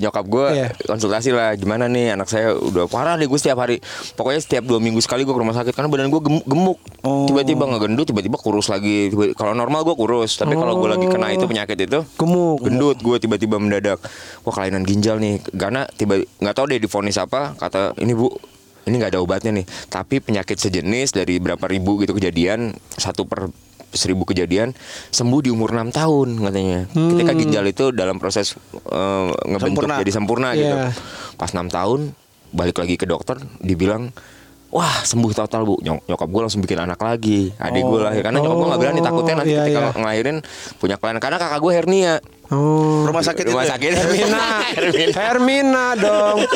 nyokap 0.00 0.24
gue 0.24 0.46
Iya. 0.50 0.68
konsultasi 0.88 1.30
lah 1.30 1.52
gimana 1.54 1.84
nih 1.86 2.16
anak 2.16 2.26
saya 2.26 2.56
udah 2.56 2.88
parah 2.88 3.14
deh 3.14 3.28
gue 3.28 3.36
setiap 3.36 3.60
hari. 3.60 3.78
Pokoknya 4.16 4.40
setiap 4.40 4.64
dua 4.64 4.80
minggu 4.80 4.98
sekali 4.98 5.22
gue 5.22 5.30
ke 5.30 5.40
rumah 5.40 5.52
sakit 5.52 5.76
karena 5.76 5.92
badan 5.92 6.08
gue 6.08 6.18
gemuk, 6.18 6.44
gemuk. 6.48 6.78
tiba-tiba 7.00 7.62
nggak 7.68 7.82
gendut 7.84 8.06
tiba-tiba 8.08 8.36
kurus 8.40 8.72
lagi. 8.72 9.12
Kalau 9.36 9.52
normal 9.52 9.84
gue 9.84 9.94
kurus 9.94 10.34
tapi 10.34 10.56
kalau 10.56 10.80
gue 10.80 10.88
lagi 10.88 11.06
kena 11.06 11.30
itu 11.30 11.44
penyakit 11.44 11.76
itu 11.76 12.00
Gemuk. 12.16 12.64
gendut 12.64 12.96
gue 12.98 13.16
tiba-tiba 13.20 13.60
mendadak. 13.60 14.00
Wah 14.42 14.52
kelainan 14.52 14.82
ginjal 14.82 15.20
nih. 15.20 15.44
Karena 15.52 15.84
tiba 15.92 16.16
nggak 16.18 16.54
tahu 16.56 16.64
deh 16.72 16.80
difonis 16.80 17.20
apa 17.20 17.52
kata 17.54 17.94
ini 18.00 18.16
bu 18.16 18.32
ini 18.88 18.96
nggak 18.96 19.12
ada 19.12 19.20
obatnya 19.20 19.52
nih. 19.52 19.66
Tapi 19.86 20.24
penyakit 20.24 20.56
sejenis 20.56 21.12
dari 21.12 21.36
berapa 21.36 21.62
ribu 21.68 22.00
gitu 22.00 22.16
kejadian 22.16 22.72
satu 22.96 23.28
per 23.28 23.52
seribu 23.90 24.22
kejadian 24.22 24.70
sembuh 25.10 25.40
di 25.42 25.50
umur 25.50 25.70
6 25.70 25.90
tahun 25.90 26.28
katanya. 26.40 26.80
Ketika 26.88 27.32
ginjal 27.34 27.64
itu 27.66 27.84
dalam 27.90 28.16
proses 28.16 28.54
eh, 28.72 29.30
ngebentuk 29.44 29.84
Sempurna. 29.86 29.94
jadi 29.98 30.12
sempurna 30.12 30.48
gitu. 30.54 30.70
Iya. 30.70 30.94
pas 31.34 31.50
6 31.50 31.66
tahun 31.66 32.00
balik 32.50 32.78
lagi 32.78 32.94
ke 32.94 33.04
dokter 33.04 33.38
dibilang 33.58 34.10
Wah 34.70 35.02
sembuh 35.02 35.34
total 35.34 35.66
bu. 35.66 35.82
Nyok- 35.82 36.06
Nyokap 36.06 36.28
gue 36.30 36.40
langsung 36.46 36.62
bikin 36.62 36.78
anak 36.78 37.02
lagi. 37.02 37.50
Adik 37.58 37.82
gue 37.82 37.98
lahir. 38.00 38.22
Karena 38.22 38.38
nyokap 38.38 38.54
gue 38.54 38.68
gak 38.70 38.80
berani 38.80 39.00
Takutnya 39.02 39.34
nanti 39.34 39.50
iya, 39.50 39.62
ketika 39.66 39.80
iya. 39.82 39.90
ngelahirin 39.98 40.36
Punya 40.78 40.94
kelainan 40.94 41.18
Karena 41.18 41.36
kakak 41.42 41.58
gue 41.58 41.72
hernia 41.74 42.12
Oh. 42.50 43.06
Rumah 43.06 43.22
sakit 43.22 43.46
Rumah 43.46 43.62
itu 43.62 43.66
ya? 43.66 43.72
sakit 43.78 43.90
Hermina. 43.94 44.42
Hermina. 44.74 45.14
Hermina 45.22 45.84
dong. 45.94 46.38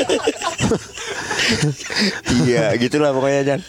Iya 2.45 2.73
gitulah 2.81 3.13
pokoknya 3.13 3.41
Jan 3.45 3.61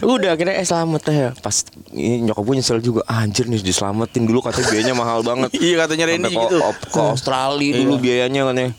Udah 0.00 0.38
akhirnya 0.38 0.54
eh 0.54 0.62
selamat 0.62 1.02
ya 1.10 1.28
Pas 1.34 1.66
ini 1.90 2.22
nyokap 2.22 2.46
gue 2.46 2.54
nyesel 2.54 2.78
juga 2.78 3.02
Anjir 3.10 3.50
nih 3.50 3.58
diselamatin 3.58 4.22
dulu 4.22 4.38
katanya 4.38 4.70
biayanya 4.70 4.94
mahal 4.94 5.20
banget 5.26 5.50
Iya, 5.58 5.84
katanya 5.84 6.04
Randy 6.08 6.30
Sampai 6.30 6.46
gitu. 6.46 6.58
ke, 6.62 6.86
ke 6.94 7.00
Australia 7.00 7.70
dulu 7.74 7.94
biayanya 7.98 8.40
katanya 8.46 8.70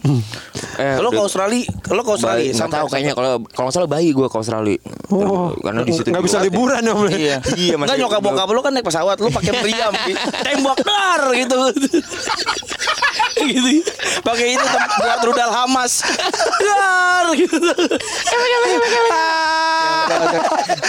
eh, 0.75 0.95
Lo 0.99 1.09
ke 1.11 1.19
Australia, 1.19 1.67
lo 1.91 2.01
ke 2.03 2.11
Australia 2.11 2.51
nggak 2.51 2.71
tahu 2.71 2.87
kayaknya 2.91 3.13
kalau 3.15 3.33
kalau 3.51 3.69
salah 3.71 3.87
bayi 3.87 4.11
gue 4.11 4.27
ke 4.27 4.35
Australia. 4.35 4.75
Oh. 5.07 5.55
Karena 5.55 5.87
di 5.87 5.91
situ 5.95 6.11
nggak 6.11 6.23
bisa 6.23 6.43
liburan 6.43 6.83
ya 6.83 6.91
Om 6.91 7.01
Le. 7.07 7.11
Iya. 7.15 7.37
Iya, 7.55 7.75
masih- 7.79 7.95
Enggak 7.95 7.97
nyokap 8.03 8.19
bokap 8.19 8.47
lo 8.51 8.59
kan 8.59 8.71
naik 8.75 8.83
pesawat, 8.83 9.15
lo 9.19 9.31
pakai 9.31 9.51
meriam, 9.55 9.91
gitu. 10.03 10.19
tembak 10.43 10.79
dar 10.83 11.21
gitu. 11.31 11.55
Gitu. 13.45 13.83
Pakai 14.23 14.55
itu 14.57 14.65
buat 14.99 15.19
rudal 15.23 15.51
Hamas. 15.51 16.01
Dar 16.61 17.27
gitu. 17.35 17.59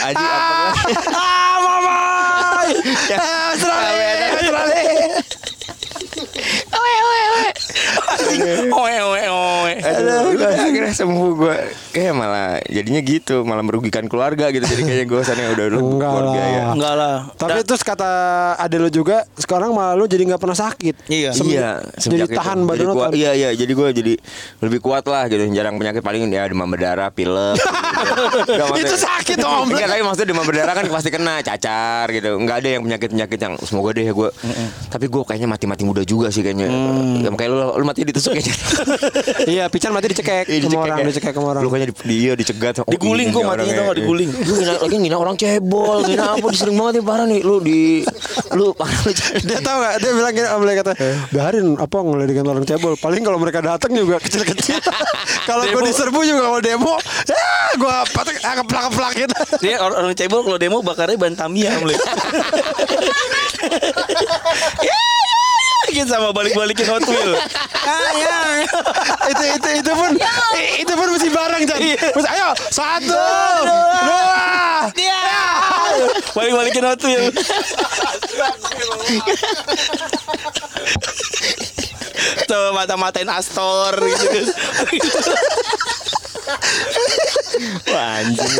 Aji 0.06 0.24
apa? 0.24 0.66
ah, 1.14 1.54
mama. 1.62 1.98
Ya, 3.10 3.18
Australia. 6.76 8.54
Oe 8.72 8.96
oe 8.98 9.24
oe. 9.28 9.72
Aduh, 9.76 10.34
udah, 10.34 10.50
akhirnya 10.52 10.94
sembuh 10.94 11.30
gue 11.36 11.56
Kayak 11.90 12.12
malah 12.12 12.60
jadinya 12.64 13.00
gitu 13.00 13.42
Malah 13.42 13.64
merugikan 13.64 14.04
keluarga 14.06 14.48
gitu 14.48 14.64
Jadi 14.64 14.82
kayaknya 14.82 15.06
gue 15.06 15.20
sana 15.22 15.52
udah 15.52 15.66
lu 15.68 15.78
Enggak 15.96 16.10
keluarga 16.10 16.40
lah. 16.40 16.48
ya 16.48 16.64
Enggak 16.72 16.94
lah. 16.94 17.16
Tapi 17.36 17.60
terus 17.62 17.82
kata 17.82 18.10
ade 18.56 18.76
lo 18.76 18.88
juga 18.88 19.24
sekarang 19.36 19.72
malah 19.72 19.94
lo 19.94 20.04
jadi 20.04 20.22
nggak 20.26 20.40
pernah 20.40 20.56
sakit. 20.56 21.08
Iya. 21.08 21.30
Sem- 21.32 21.48
iya, 21.48 21.80
jadi 21.96 22.26
tahan 22.26 22.58
Jadi 22.58 22.68
badan 22.68 22.86
lo. 22.86 22.94
Iya 23.12 23.30
iya, 23.32 23.50
jadi 23.52 23.72
gue 23.72 23.88
jadi 23.92 24.12
lebih 24.60 24.78
kuat 24.80 25.04
lah 25.06 25.28
gitu. 25.28 25.40
Jarang 25.52 25.76
penyakit 25.76 26.02
paling 26.02 26.26
ya 26.26 26.48
demam 26.48 26.66
berdarah, 26.66 27.08
pilek. 27.10 27.56
gitu. 28.36 28.52
Nggak, 28.52 28.68
Itu 28.82 28.96
sakit, 28.96 29.38
Om. 29.38 29.70
Enggak, 29.70 29.88
tapi 29.88 30.02
maksudnya 30.02 30.28
demam 30.28 30.44
berdarah 30.44 30.74
kan 30.74 30.84
pasti 30.88 31.08
kena 31.08 31.34
cacar 31.40 32.06
gitu. 32.10 32.36
Enggak 32.36 32.56
ada 32.60 32.68
yang 32.68 32.82
penyakit 32.82 33.08
penyakit 33.12 33.38
yang 33.38 33.54
semoga 33.62 33.90
deh 33.92 34.04
ya 34.04 34.12
gue. 34.12 34.30
Tapi 34.90 35.04
gue 35.06 35.22
kayaknya 35.22 35.48
mati 35.48 35.64
mati 35.64 35.82
muda 35.84 36.02
juga 36.02 36.28
sih 36.28 36.42
kayaknya. 36.42 36.65
Ya, 36.66 37.30
kayak 37.30 37.50
lu 37.50 37.56
lu 37.76 37.84
mati 37.84 38.02
ditusuk 38.02 38.34
kayaknya. 38.34 38.54
Iya, 39.56 39.64
Pican 39.70 39.94
mati 39.94 40.10
dicekek 40.10 40.46
Iya, 40.46 40.66
sama 40.66 40.82
orang, 40.82 40.98
ya. 41.00 41.06
dicekek 41.08 41.32
sama 41.32 41.48
orang. 41.54 41.62
Lu 41.62 41.70
kayaknya 41.70 41.88
di, 41.90 41.94
dia 42.04 42.32
dicegat. 42.34 42.74
Oh, 42.82 42.90
Diguling 42.90 43.30
ini 43.30 43.34
kok 43.34 43.40
orang 43.40 43.50
matinya 43.54 43.70
ya. 43.70 43.76
tau 43.76 43.84
nggak, 43.86 43.98
diguling. 43.98 44.30
Lu 44.32 44.52
ngina, 44.56 44.72
lagi 44.76 44.96
ngina 44.98 45.16
orang 45.16 45.36
cebol, 45.36 45.96
ngina 46.04 46.24
apa 46.34 46.46
disering 46.50 46.76
banget 46.76 46.92
nih 46.98 47.04
parah 47.04 47.26
nih. 47.26 47.40
Lu 47.40 47.54
di 47.60 47.80
lu 48.52 48.66
parah 48.74 48.98
lu. 49.06 49.10
Dia 49.42 49.58
tahu 49.60 49.76
gak? 49.78 49.94
Dia 50.00 50.10
bilang 50.12 50.32
gini, 50.32 50.46
Le 50.66 50.72
kata, 50.74 50.92
biarin 51.30 51.66
apa 51.78 51.96
ngeledekin 51.96 52.42
orang 52.42 52.64
cebol. 52.66 52.92
Paling 52.96 53.22
kalau 53.22 53.38
mereka 53.38 53.60
datang 53.60 53.92
juga 53.94 54.18
kecil-kecil. 54.18 54.82
kalau 55.48 55.62
Demo. 55.62 55.78
diserbu 55.84 56.20
juga 56.22 56.40
kalau 56.42 56.58
demo, 56.58 56.94
ya 57.22 57.44
gue 57.78 57.96
patek 58.10 58.36
ah, 58.42 58.54
keplak-keplakin. 58.58 59.28
Dia 59.62 59.78
orang, 59.78 59.96
orang 60.02 60.14
cebol 60.18 60.40
kalau 60.42 60.58
demo 60.58 60.78
bakarnya 60.82 61.14
ban 61.14 61.34
Tamiya. 61.36 61.78
Ya, 64.76 64.98
ya, 65.86 65.94
ya, 65.94 66.02
gitu 66.02 66.10
sama 66.10 66.34
balik-balikin 66.34 66.86
Hot 66.90 67.06
Wheel. 67.06 67.32
Ah, 67.86 68.10
ya. 68.18 68.66
itu 69.30 69.44
itu 69.62 69.68
itu 69.78 69.92
pun 69.94 70.10
itu 70.74 70.90
pun 70.90 71.06
mesti 71.06 71.30
bareng 71.30 71.62
Chan. 71.70 71.78
Mesti, 72.18 72.30
ayo 72.34 72.50
satu, 72.74 73.14
dua, 74.02 74.90
Ya. 74.98 75.22
Balik-balikin 76.34 76.82
Hot 76.82 76.98
Wheel. 77.06 77.30
Tuh 82.50 82.74
mata-matain 82.74 83.30
Astor 83.30 83.94
gitu. 84.02 84.50
Wah 87.86 88.20
anjing. 88.20 88.52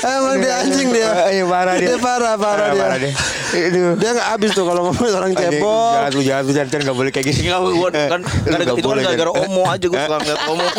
Emang 0.00 0.36
dia 0.38 0.54
anjing 0.58 0.88
dia. 0.90 1.10
Iya 1.28 1.44
parah 1.44 1.74
dia. 1.74 1.86
Dia 1.86 1.98
parah, 1.98 2.34
parah 2.36 2.68
dia. 2.70 2.80
Parah 2.80 2.98
dia. 2.98 3.12
Dia 3.94 4.10
nggak 4.12 4.28
habis 4.28 4.50
tuh 4.50 4.64
kalau 4.64 4.88
ngomongin 4.88 5.14
orang 5.14 5.32
cebol. 5.32 5.92
Jahat 5.94 6.12
lu 6.12 6.22
jahat 6.22 6.42
lu 6.42 6.52
jangan 6.52 6.68
jangan 6.68 6.84
nggak 6.84 6.98
boleh 6.98 7.10
kayak 7.10 7.26
gini. 7.28 7.40
Enggak 7.44 7.60
gua 7.60 7.88
kan 7.90 8.20
gara 8.20 8.20
Nggak 8.54 8.62
itu 8.64 8.74
kan 8.74 8.84
boleh, 8.84 9.02
gara-gara 9.04 9.30
omo 9.34 9.62
aja 9.64 9.86
gua 9.86 9.98
suka 9.98 10.16
ngeliat 10.16 10.40
omo. 10.46 10.64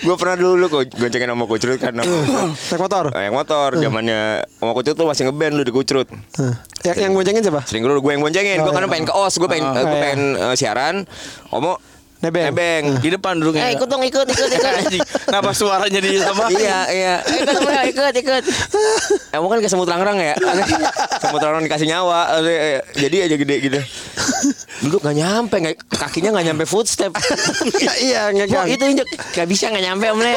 gue 0.00 0.16
pernah 0.16 0.36
dulu 0.36 0.64
kok 0.68 0.82
goncengin 0.92 1.28
sama 1.28 1.44
kucrut 1.46 1.78
kan 1.78 1.92
Naik 2.00 2.76
motor. 2.76 3.04
yang 3.12 3.34
motor 3.34 3.68
zamannya 3.76 4.20
sama 4.56 4.72
kucrut 4.72 4.94
tuh 4.94 5.06
masih 5.06 5.22
ngeband 5.28 5.54
lu 5.54 5.62
di 5.62 5.72
kucrut 5.72 6.08
Hah. 6.36 6.54
Yang 6.82 6.96
yang 6.98 7.12
boncengin 7.12 7.42
siapa? 7.42 7.60
sering 7.64 7.82
dulu 7.84 8.00
gue 8.00 8.12
yang 8.12 8.22
boncengin 8.22 8.58
gue 8.58 8.66
Oh, 8.66 8.72
kan 8.72 8.82
iya. 8.82 8.90
pengen 8.90 9.06
ke 9.06 9.14
os 9.14 9.34
gue 9.34 9.48
pengen 9.48 9.66
gue 9.66 9.76
Oh, 9.76 9.86
iya. 9.86 10.00
pengen 10.00 10.20
eh, 10.36 10.54
siaran 10.54 10.94
omo 11.50 11.78
Nebeng. 12.20 12.44
nebeng. 12.46 12.84
Di 12.98 13.08
depan 13.10 13.32
dulu 13.34 13.56
eh 13.56 13.72
ikut 13.72 13.84
dong 13.84 14.02
ikut 14.02 14.26
ikut 14.26 14.48
ikut. 14.50 14.72
Kenapa 15.26 15.50
suaranya 15.50 15.98
di 15.98 16.20
sama? 16.20 16.48
iya 16.48 16.84
iya. 16.86 17.14
Eh, 17.22 17.40
ikut 17.40 17.64
ikut 17.90 18.14
ikut. 18.14 18.42
Emang 19.34 19.48
kan 19.48 19.58
kayak 19.58 19.72
semut 19.72 19.86
rangrang 19.86 20.16
ya? 20.16 20.36
Semut 21.16 21.40
rangrang 21.40 21.64
dikasih 21.64 21.88
nyawa. 21.88 22.36
Eh, 22.40 22.84
jadi 22.92 23.16
aja 23.24 23.36
gede 23.36 23.56
gitu. 23.62 23.80
Duduk 24.80 25.00
nggak 25.00 25.16
nyampe 25.16 25.54
nggak 25.58 25.76
kakinya 25.90 26.30
nggak 26.34 26.46
nyampe 26.46 26.64
footstep. 26.64 27.12
Iya, 27.98 28.28
Oh, 28.28 28.36
ngegang. 28.36 28.68
itu 28.68 28.84
injek. 28.86 29.08
Gak 29.32 29.46
bisa 29.46 29.68
nggak 29.68 29.84
nyampe 29.86 30.06
om 30.08 30.20
Le 30.20 30.32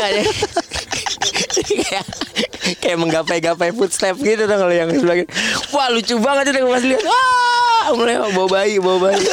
kayak 1.54 2.06
kayak 2.80 2.98
menggapai-gapai 2.98 3.72
footstep 3.72 4.16
gitu 4.18 4.44
dong 4.46 4.56
kalau 4.58 4.72
yang 4.72 4.88
sebelah 4.90 5.16
kiri. 5.18 5.28
Wah 5.70 5.88
lucu 5.90 6.16
banget 6.18 6.46
itu 6.50 6.60
pas 6.62 6.80
lihat. 6.82 7.02
Wah, 7.02 7.84
om 7.92 8.00
Le 8.02 8.14
bawa 8.30 8.48
bayi, 8.50 8.76
bawa 8.78 8.98
bayi. 9.02 9.24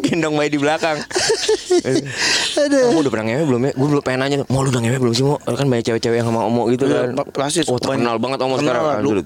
Gendong 0.00 0.34
bayi 0.34 0.48
di 0.48 0.58
belakang. 0.58 0.95
Aduh. 2.62 2.84
Kamu 2.88 2.98
udah 3.00 3.12
pernah 3.12 3.26
ngewe 3.26 3.44
belum 3.46 3.60
ya? 3.62 3.72
Gue 3.72 3.88
belum 3.88 4.02
pengen 4.02 4.20
nanya. 4.20 4.36
Mau 4.46 4.60
lu 4.60 4.68
udah 4.68 4.82
ngewe 4.82 4.98
belum 4.98 5.12
sih 5.12 5.22
mau? 5.22 5.36
Kan 5.38 5.66
banyak 5.66 5.84
cewek-cewek 5.84 6.16
yang 6.16 6.26
sama 6.26 6.40
Omo 6.42 6.68
gitu 6.68 6.84
Iya, 6.86 7.12
kan. 7.12 7.26
pasti 7.30 7.60
Oh 7.64 7.76
terkenal 7.76 8.16
banget 8.16 8.38
Omo 8.40 8.56
sekarang. 8.56 9.02
lu. 9.02 9.22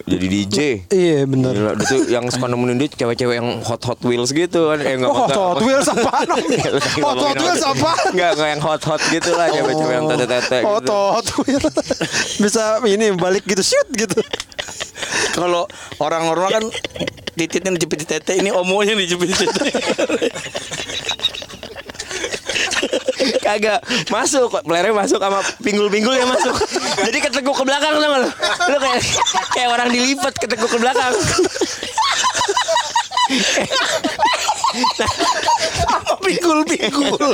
Jadi 0.00 0.26
DJ. 0.26 0.56
Iya 0.88 1.28
benar. 1.28 1.52
Gila, 1.52 1.72
tuh 1.76 2.08
yang 2.08 2.24
suka 2.26 2.48
nemenin 2.48 2.80
dia 2.80 2.88
cewek-cewek 2.88 3.36
yang 3.36 3.60
hot 3.60 3.84
hot 3.84 4.00
wheels 4.00 4.32
gitu 4.32 4.72
kan. 4.72 4.80
Eh, 4.80 4.96
Oh, 4.96 5.12
hot 5.12 5.30
hot 5.30 5.60
wheels 5.60 5.84
apaan? 5.86 6.24
Hot 7.04 7.18
hot 7.20 7.36
wheels 7.36 7.60
apa? 7.60 7.90
Enggak, 8.08 8.30
enggak 8.32 8.48
yang 8.48 8.62
hot 8.64 8.80
hot 8.80 9.02
gitu 9.06 9.30
lah 9.36 9.52
cewek-cewek 9.52 9.94
yang 9.94 10.06
tete-tete 10.08 10.58
Hot 10.64 10.80
gitu. 10.80 10.96
hot 10.96 11.28
wheels. 11.44 11.64
Bisa 12.42 12.80
ini 12.88 13.12
balik 13.12 13.44
gitu 13.44 13.60
shoot 13.60 13.88
gitu. 13.92 14.18
Kalau 15.36 15.66
orang 15.98 16.26
normal 16.26 16.50
kan 16.50 16.64
tititnya 17.34 17.72
dijepit 17.74 17.98
di 18.02 18.06
tete, 18.08 18.32
ini 18.36 18.50
omonya 18.50 18.94
dijepit 18.94 19.28
di 19.28 19.36
tete. 19.36 19.66
Kagak 23.40 23.82
masuk, 24.08 24.62
pelernya 24.64 24.94
masuk 24.94 25.18
sama 25.18 25.40
pinggul-pinggulnya 25.60 26.24
masuk. 26.24 26.54
Jadi 27.02 27.18
keteguk 27.20 27.52
ke 27.52 27.64
belakang 27.66 27.98
gak 27.98 28.10
lu? 28.16 28.30
Lu 28.70 28.76
kayak 28.78 29.00
kayak 29.52 29.68
orang 29.70 29.88
dilipat 29.90 30.32
keteguk 30.38 30.70
ke 30.70 30.78
belakang. 30.78 31.12
Pinggul-pinggul. 36.20 37.32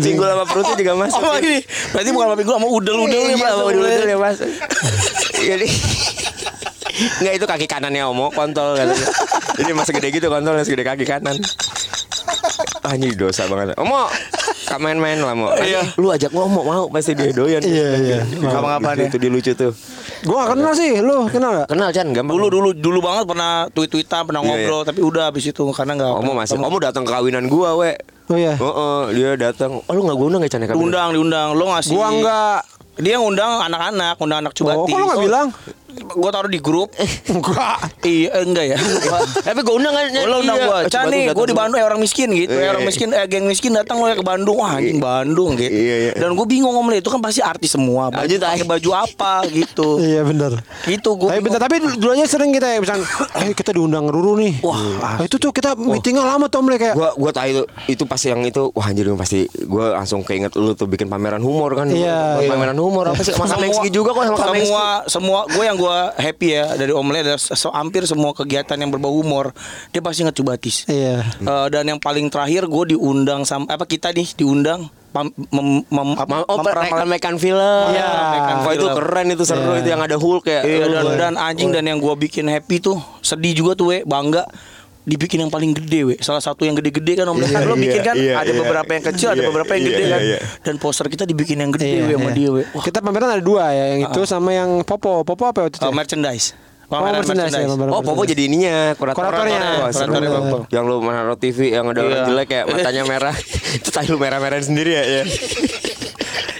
Pinggul 0.00 0.26
sama 0.28 0.44
perutnya 0.46 0.74
juga 0.76 0.92
masuk. 0.96 1.20
Oh 1.22 1.36
ini 1.38 1.60
berarti 1.92 2.10
bukan 2.12 2.26
sama 2.26 2.36
pinggul 2.36 2.54
sama 2.56 2.68
udel-udel 2.68 3.20
Iya, 3.24 3.30
ya 3.30 3.36
sama 3.36 3.54
Mas. 3.56 3.66
udel-udel 3.70 4.06
ya 4.06 4.18
masuk. 4.18 4.50
Jadi 5.34 5.68
Enggak 7.20 7.34
itu 7.42 7.46
kaki 7.50 7.66
kanannya 7.66 8.06
Omo 8.06 8.30
kontol 8.30 8.78
katanya. 8.78 9.08
Jadi 9.58 9.70
masih 9.74 9.92
gede 9.98 10.08
gitu 10.14 10.26
kontolnya 10.30 10.62
segede 10.62 10.86
kaki 10.86 11.02
kanan. 11.02 11.34
Ah 12.86 12.94
ini 12.94 13.10
dosa 13.18 13.50
banget. 13.50 13.74
Omo 13.80 14.06
Kak 14.64 14.80
main-main 14.80 15.20
lah 15.20 15.36
mau. 15.36 15.52
Iya. 15.60 15.84
Lu 16.00 16.08
ajak 16.08 16.32
ngomong 16.32 16.64
mau 16.64 16.84
pasti 16.88 17.12
dia 17.12 17.28
doyan. 17.36 17.60
Iya, 17.60 17.88
iya. 18.00 18.18
Kapan-kapan 18.40 18.96
ya. 18.96 19.06
Itu 19.12 19.18
dia 19.20 19.30
lucu 19.30 19.52
tuh. 19.52 19.72
Gua 20.24 20.48
gak 20.48 20.56
kenal 20.56 20.72
sih, 20.72 21.04
lu 21.04 21.28
kenal 21.28 21.50
gak? 21.52 21.68
Kenal 21.68 21.88
Chan 21.92 22.08
gampang. 22.16 22.32
Dulu 22.32 22.46
dulu 22.48 22.68
dulu 22.72 22.98
banget 23.04 23.28
pernah 23.28 23.68
tweet-tweetan, 23.76 24.24
pernah 24.24 24.40
Iya, 24.40 24.48
ngobrol, 24.48 24.82
tapi 24.88 25.00
udah 25.04 25.28
habis 25.28 25.44
itu 25.44 25.64
karena 25.76 26.00
enggak 26.00 26.12
Omo 26.16 26.32
masih. 26.32 26.56
Omo 26.56 26.80
datang 26.80 27.04
ke 27.04 27.12
kawinan 27.12 27.44
gua, 27.52 27.76
we. 27.76 27.92
Oh 28.32 28.40
iya. 28.40 28.56
Oh, 28.56 29.12
dia 29.12 29.36
datang. 29.36 29.84
Oh, 29.84 29.92
lu 29.92 30.08
enggak 30.08 30.16
gua 30.16 30.26
undang 30.32 30.42
ya 30.48 30.48
Chan 30.48 30.64
ya 30.64 30.68
kawinan? 30.72 30.80
diundang 30.80 31.08
diundang 31.12 31.48
lo 31.52 31.64
ngasih 31.76 31.92
Gua 31.92 32.06
enggak. 32.08 32.60
Dia 32.98 33.18
ngundang 33.18 33.58
anak-anak 33.66 34.14
undang 34.22 34.38
anak 34.46 34.52
cubati 34.54 34.78
Oh, 34.78 34.86
kok 34.86 34.98
lu 34.98 35.06
gak 35.10 35.22
bilang? 35.26 35.48
Gue 35.94 36.30
taruh 36.30 36.50
di 36.50 36.58
grup 36.58 36.90
Enggak. 37.32 37.78
iya 38.02 38.28
eh, 38.34 38.42
enggak 38.44 38.64
ya 38.74 38.78
Tapi 39.46 39.60
gua 39.62 39.74
undang 39.78 39.94
kan. 39.94 40.04
Lo 40.26 40.36
undang 40.42 40.58
iya. 40.58 40.66
gue 40.66 40.78
Chan 40.90 41.04
nih 41.08 41.22
datang 41.30 41.36
gue 41.38 41.46
di. 41.46 41.54
Bandung 41.54 41.78
ya 41.78 41.86
orang 41.86 42.00
miskin 42.02 42.28
gitu 42.34 42.50
Iya, 42.50 42.62
ya 42.62 42.68
orang 42.74 42.82
iya. 42.82 42.88
miskin 42.90 43.08
eh 43.14 43.26
geng 43.30 43.44
miskin 43.46 43.72
datang 43.72 43.96
lo 44.02 44.06
ya 44.10 44.16
ke 44.18 44.24
Bandung 44.26 44.58
wah 44.58 44.74
anjing 44.74 44.98
Bandung 44.98 45.54
gitu 45.54 45.70
Iya, 45.70 45.96
iya. 46.10 46.12
dan 46.18 46.34
gue 46.34 46.46
bingung 46.46 46.74
om 46.74 46.86
itu 46.90 47.08
kan 47.08 47.20
pasti 47.22 47.40
artis 47.40 47.74
semua 47.74 48.10
baju 48.10 48.34
pakai 48.34 48.66
baju 48.66 48.90
apa 48.92 49.34
gitu 49.48 49.98
Iya 50.10 50.26
benar. 50.26 50.52
gitu 50.84 51.10
gue 51.16 51.28
Tapi 51.30 51.40
bentar, 51.40 51.60
tapi 51.62 51.76
dulunya 51.98 52.26
sering 52.26 52.50
kita 52.50 52.66
ya 52.66 52.78
misalkan, 52.82 53.06
eh 53.40 53.54
kita 53.54 53.70
diundang 53.72 54.06
Ruru 54.10 54.36
nih. 54.38 54.60
Wah, 54.60 54.82
Ah, 55.04 55.16
itu 55.20 55.36
tuh 55.36 55.50
kita 55.50 55.74
meetingnya 55.76 56.24
lama 56.24 56.46
tuh 56.48 56.64
mulai 56.64 56.78
kayak. 56.80 56.94
Gua 56.96 57.10
gua 57.18 57.30
tahu 57.34 57.46
itu 57.50 57.62
itu 57.90 58.02
pasti 58.08 58.30
yang 58.32 58.40
itu 58.46 58.70
wah 58.72 58.86
anjir 58.88 59.04
pasti 59.18 59.44
gua 59.68 59.98
langsung 60.00 60.24
keinget 60.24 60.54
lu 60.56 60.72
tuh 60.72 60.88
bikin 60.88 61.10
pameran 61.10 61.42
humor 61.44 61.74
kan. 61.76 61.90
Iya, 61.90 62.40
iya. 62.40 62.48
Pameran 62.48 62.78
humor 62.78 63.10
apa 63.12 63.20
sih? 63.20 63.34
Sama 63.34 63.50
Kamengski 63.50 63.90
juga 63.92 64.16
kok 64.16 64.24
sama 64.24 64.54
semua 64.54 64.84
semua 65.06 65.38
gue 65.50 65.64
yang 65.64 65.76
gue 65.84 65.98
happy 66.16 66.48
ya 66.50 66.66
dari 66.74 66.90
Om 66.90 67.08
Le 67.08 67.18
adalah 67.20 67.36
se- 67.36 67.68
hampir 67.70 68.02
semua 68.04 68.32
kegiatan 68.32 68.74
yang 68.74 68.88
berbau 68.88 69.12
humor 69.12 69.52
dia 69.90 70.00
pasti 70.00 70.24
ngecubatis 70.24 70.88
Iya. 70.88 71.20
Eh, 71.36 71.66
dan 71.68 71.84
yang 71.86 72.00
paling 72.00 72.26
terakhir 72.26 72.64
gue 72.64 72.84
diundang 72.90 73.44
sama 73.44 73.68
apa 73.68 73.84
kita 73.84 74.10
nih 74.10 74.32
diundang 74.34 74.88
pam, 75.10 75.28
mem, 75.30 75.84
mem, 75.86 76.08
apa, 76.16 76.26
Ma- 76.26 76.48
Oh, 76.48 76.58
rekan 77.06 77.36
film. 77.36 77.84
Iya, 77.86 78.08
Wah 78.58 78.72
itu 78.72 78.82
keren 78.88 79.26
itu 79.30 79.44
seru 79.44 79.62
Iya. 79.70 79.78
itu 79.78 79.88
yang 79.88 80.02
ada 80.02 80.16
Hulk 80.16 80.44
ya. 80.44 80.60
Iya 80.60 80.84
Lu 80.84 80.94
dan, 80.96 81.06
dan 81.14 81.34
anjing 81.36 81.70
dan 81.70 81.84
yang 81.84 81.98
gue 81.98 82.14
bikin 82.18 82.48
happy 82.48 82.80
tuh 82.80 82.98
sedih 83.20 83.54
juga 83.54 83.72
tuh 83.76 83.92
we 83.92 84.02
bangga 84.02 84.42
dibikin 85.04 85.44
yang 85.44 85.52
paling 85.52 85.76
gede 85.76 86.00
we 86.02 86.14
salah 86.18 86.40
satu 86.40 86.64
yang 86.64 86.72
gede-gede 86.72 87.20
kan 87.20 87.28
om 87.28 87.36
Le. 87.36 87.44
kan 87.44 87.60
lo 87.62 87.76
bikin 87.76 88.00
kan 88.00 88.16
iya, 88.16 88.40
ada 88.40 88.48
iya. 88.48 88.56
beberapa 88.56 88.88
yang 88.88 89.04
kecil 89.04 89.28
ada 89.30 89.40
Iya, 89.40 89.48
beberapa 89.52 89.70
yang 89.76 89.84
gede 89.84 90.04
kan 90.08 90.20
dan 90.64 90.74
poster 90.80 91.06
kita 91.06 91.24
dibikin 91.24 91.60
yang 91.60 91.68
gede 91.70 91.84
Iya, 91.84 92.02
we 92.08 92.14
sama 92.16 92.24
iya. 92.24 92.32
dia 92.32 92.48
we 92.48 92.62
Wah, 92.72 92.80
Kita 92.80 92.98
pameran 93.04 93.28
ada 93.30 93.44
dua 93.44 93.68
ya, 93.68 93.84
yang 93.92 94.00
itu 94.08 94.20
sama 94.24 94.50
yang 94.50 94.80
Popo. 94.80 95.20
Popo 95.20 95.44
apa 95.44 95.60
waktu 95.60 95.76
itu? 95.76 95.84
uh, 95.84 95.88
ya? 95.88 95.94
merchandise 95.94 96.56
Oh, 96.84 97.00
Pameran 97.00 97.20
merchandise 97.20 97.52
ya, 97.52 97.68
Oh, 97.90 98.00
Popo 98.00 98.22
jadi 98.22 98.44
ininya 98.44 98.92
kurator. 98.94 99.16
Kuratornya. 99.16 99.88
Seru. 99.88 100.12
Kuratornya 100.14 100.30
Popo. 100.30 100.58
Yang 100.68 100.84
lu 100.84 100.96
menaruh 101.00 101.36
TV 101.36 101.58
yang 101.72 101.88
ada 101.88 102.00
orang 102.00 102.12
Iya. 102.12 102.24
jelek 102.28 102.48
ya, 102.48 102.60
matanya 102.64 103.02
merah. 103.08 103.34
Itu 103.80 103.88
tai 103.88 104.04
lu 104.04 104.20
merah-merahin 104.20 104.68
sendiri 104.68 104.92
ya. 104.92 105.02
ya. 105.02 105.22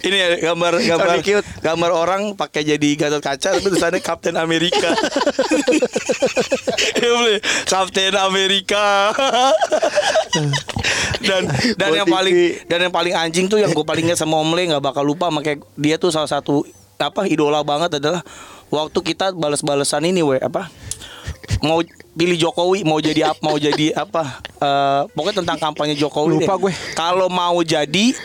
Ini 0.04 0.16
ya, 0.16 0.52
gambar 0.52 0.84
gambar 0.84 1.16
gambar 1.64 1.90
orang 1.96 2.36
pakai 2.36 2.60
jadi 2.60 2.90
Gatot 3.00 3.24
Kaca 3.24 3.56
tapi 3.56 3.64
tulisannya 3.64 4.04
Kapten 4.04 4.36
Amerika. 4.36 4.92
Kapten 7.72 8.12
Amerika. 8.12 9.16
dan 11.24 11.48
dan 11.80 11.90
yang 11.96 12.08
paling 12.08 12.36
dan 12.68 12.78
yang 12.84 12.92
paling 12.92 13.14
anjing 13.16 13.48
tuh 13.48 13.56
yang 13.56 13.72
gue 13.72 13.86
paling 13.86 14.12
ingat 14.12 14.20
sama 14.20 14.36
Om 14.36 14.52
Le 14.52 14.76
nggak 14.76 14.84
bakal 14.84 15.06
lupa 15.06 15.32
makanya 15.32 15.64
dia 15.78 15.96
tuh 15.96 16.12
salah 16.12 16.28
satu 16.28 16.68
apa 17.00 17.24
idola 17.24 17.64
banget 17.64 17.96
adalah 17.96 18.20
waktu 18.68 18.98
kita 19.00 19.32
balas-balasan 19.32 20.04
ini 20.04 20.20
we 20.20 20.36
apa 20.36 20.68
mau 21.60 21.80
pilih 22.12 22.38
Jokowi 22.38 22.82
mau 22.82 22.98
jadi 22.98 23.28
apa 23.28 23.40
mau 23.40 23.56
jadi 23.56 23.92
apa 23.92 24.42
Eh, 24.56 25.02
pokoknya 25.12 25.44
tentang 25.44 25.58
kampanye 25.60 25.92
Jokowi 25.92 26.40
Lupa 26.40 26.56
deh. 26.56 26.58
gue. 26.58 26.72
kalau 26.94 27.28
mau 27.28 27.60
jadi 27.60 28.16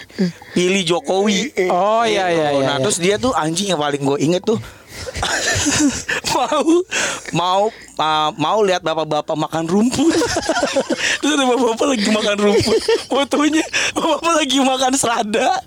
pilih 0.49 0.83
Jokowi 0.85 1.51
Oh 1.67 2.03
iya 2.03 2.27
iya 2.27 2.47
iya. 2.53 2.63
Nah 2.63 2.75
iya. 2.75 2.81
terus 2.81 2.95
dia 2.95 3.15
tuh 3.15 3.33
anjing 3.33 3.67
yang 3.67 3.77
paling 3.77 3.99
gue 3.99 4.17
inget 4.19 4.39
tuh 4.41 4.55
mau 6.37 6.63
mau 7.35 7.61
uh, 7.99 8.29
mau 8.39 8.59
lihat 8.63 8.81
bapak-bapak 8.81 9.35
makan 9.35 9.63
rumput. 9.67 10.13
terus 11.19 11.31
ada 11.35 11.45
bapak-bapak 11.45 11.87
lagi 11.95 12.09
makan 12.09 12.35
rumput. 12.39 12.79
Fotonya 13.11 13.65
bapak 13.93 14.33
lagi 14.43 14.57
makan 14.63 14.91
selada. 14.95 15.59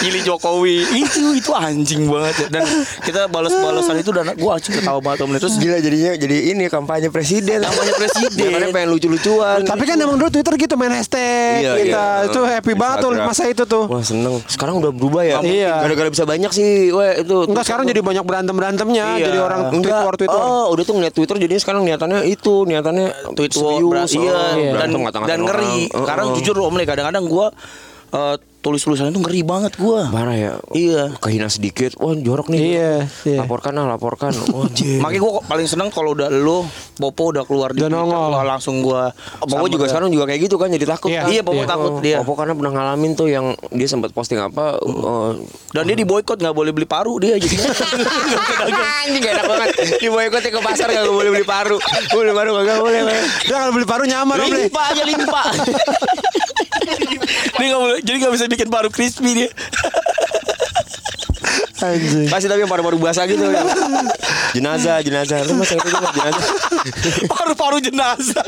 Pilih 0.00 0.22
Jokowi. 0.24 0.84
Itu 0.96 1.36
itu 1.36 1.50
anjing 1.52 2.08
banget 2.08 2.46
ya. 2.46 2.60
Dan 2.60 2.64
kita 3.04 3.28
balas-balasan 3.28 4.00
itu 4.00 4.10
dan 4.12 4.32
gue 4.32 4.50
anjing 4.50 4.74
ketawa 4.80 5.00
banget 5.00 5.24
om 5.24 5.32
terus 5.36 5.56
Gila 5.56 5.78
jadinya 5.80 6.12
jadi 6.16 6.36
ini 6.52 6.64
kampanye 6.68 7.08
presiden. 7.08 7.64
Kampanye 7.64 7.94
presiden. 7.96 8.50
Kan 8.52 8.70
pengen 8.72 8.90
lucu-lucuan. 8.92 9.64
Tapi 9.64 9.82
kan 9.84 9.96
emang 10.00 10.16
dulu 10.20 10.30
Twitter 10.32 10.54
gitu 10.56 10.74
main 10.76 10.92
hashtag 10.92 11.64
Iya, 11.64 11.72
kita 11.80 12.04
iya. 12.04 12.26
itu 12.28 12.40
happy 12.44 12.72
banget 12.76 12.96
tuh 13.04 13.10
masa 13.16 13.42
itu 13.48 13.64
tuh. 13.64 13.84
Wah 13.88 14.04
seneng 14.04 14.40
Sekarang 14.48 14.78
udah 14.80 14.92
berubah 14.92 15.22
ya 15.24 15.40
Iya. 15.40 15.84
Gara-gara 15.84 16.08
bisa 16.12 16.24
banyak 16.28 16.50
sih 16.52 16.92
Weh 16.92 17.24
itu 17.24 17.36
Enggak 17.48 17.64
sekarang 17.64 17.84
jadi 17.88 18.00
banyak 18.04 18.24
berantem 18.24 18.54
berantemnya 18.54 19.06
Iya. 19.16 19.25
Jadi 19.26 19.38
orang 19.38 19.60
tweet 19.74 19.90
war 19.90 20.14
tweet 20.14 20.30
war. 20.30 20.40
Oh 20.40 20.64
udah 20.70 20.84
tuh 20.84 20.94
ngeliat 20.94 21.14
Twitter 21.14 21.36
Jadinya 21.36 21.60
sekarang 21.60 21.82
niatannya 21.82 22.20
itu 22.24 22.54
Niatannya 22.62 23.06
tweet 23.34 23.52
war 23.58 23.74
serius. 24.06 24.10
iya 24.14 24.38
Oh, 24.54 24.74
dan 24.78 24.88
dan 25.26 25.38
ngeri 25.42 25.90
orang. 25.90 26.06
karena 26.06 26.22
Oh, 26.22 26.30
oh. 26.30 26.34
jujur 26.34 26.54
om 26.60 26.74
Le 26.74 26.84
kadang-kadang 26.84 27.24
gue 27.24 27.46
eh, 28.12 28.36
tulis 28.66 28.82
tulisannya 28.82 29.14
tuh 29.14 29.22
ngeri 29.22 29.46
banget 29.46 29.78
gua. 29.78 30.10
Marah 30.10 30.34
ya. 30.34 30.52
Iya. 30.74 31.14
Kehina 31.22 31.46
sedikit. 31.46 31.94
Wah 32.02 32.18
jorok 32.18 32.50
nih. 32.50 32.58
Iya, 32.58 32.92
iya. 33.22 33.38
Laporkan 33.46 33.78
lah, 33.78 33.86
laporkan. 33.86 34.34
Oh, 34.56 34.64
anjir. 34.64 35.02
Makanya 35.02 35.20
gue 35.20 35.32
paling 35.44 35.66
seneng 35.68 35.88
kalau 35.92 36.16
udah 36.16 36.32
lo 36.32 36.64
Popo 36.96 37.28
udah 37.28 37.44
keluar 37.44 37.76
di 37.76 37.84
gua 37.84 38.40
langsung 38.40 38.80
gue 38.80 39.02
Popo 39.42 39.68
juga 39.68 39.84
sekarang 39.84 40.08
juga 40.08 40.24
kayak 40.24 40.48
gitu 40.48 40.56
kan 40.56 40.72
jadi 40.72 40.86
takut. 40.88 41.12
Iya. 41.12 41.22
kan? 41.22 41.30
Iya, 41.30 41.42
Popo 41.44 41.60
Iya. 41.60 41.68
takut 41.68 41.92
dia. 42.00 42.16
Popo 42.24 42.32
karena 42.34 42.52
pernah 42.56 42.72
ngalamin 42.72 43.12
tuh 43.12 43.28
yang 43.28 43.52
dia 43.70 43.86
sempat 43.86 44.10
posting 44.16 44.40
apa 44.40 44.80
eh, 44.80 45.30
Dan 45.76 45.82
dia 45.86 45.96
di 45.98 46.08
boykot 46.08 46.40
nggak 46.40 46.56
boleh 46.56 46.72
beli 46.72 46.88
paru 46.88 47.20
dia 47.20 47.36
jadi. 47.36 47.52
Anjing 49.06 49.22
gak 49.22 49.32
enak 49.38 49.46
banget 49.46 49.68
Di 50.00 50.08
boykotnya 50.08 50.50
ke 50.50 50.60
pasar 50.64 50.88
gak 50.88 51.04
boleh 51.06 51.30
beli 51.30 51.46
paru 51.46 51.76
Boleh 52.10 52.32
paru 52.32 52.50
gak 52.64 52.78
boleh 52.80 53.00
Dia 53.44 53.56
kalau 53.60 53.72
beli 53.76 53.86
paru 53.86 54.02
nyamar 54.08 54.36
limpa 54.40 54.82
aja 54.90 55.02
limpa. 55.04 55.42
dia 57.22 57.66
nggak 57.72 57.80
boleh, 57.80 57.98
jadi 58.04 58.16
nggak 58.22 58.32
bisa 58.34 58.44
bikin 58.48 58.68
paru 58.68 58.88
crispy 58.92 59.44
dia. 59.44 59.50
Anjing. 61.76 62.24
Kasih 62.32 62.48
tapi 62.48 62.64
yang 62.64 62.72
paru-paru 62.72 62.96
basah 62.96 63.28
gitu 63.28 63.44
Jenazah 64.56 65.04
jenazah 65.04 65.44
Lu 65.44 65.60
mas 65.60 65.68
itu 65.68 65.84
mas 65.84 66.12
jenazah 66.16 66.44
Paru-paru 67.28 67.76
jenazah. 67.84 68.44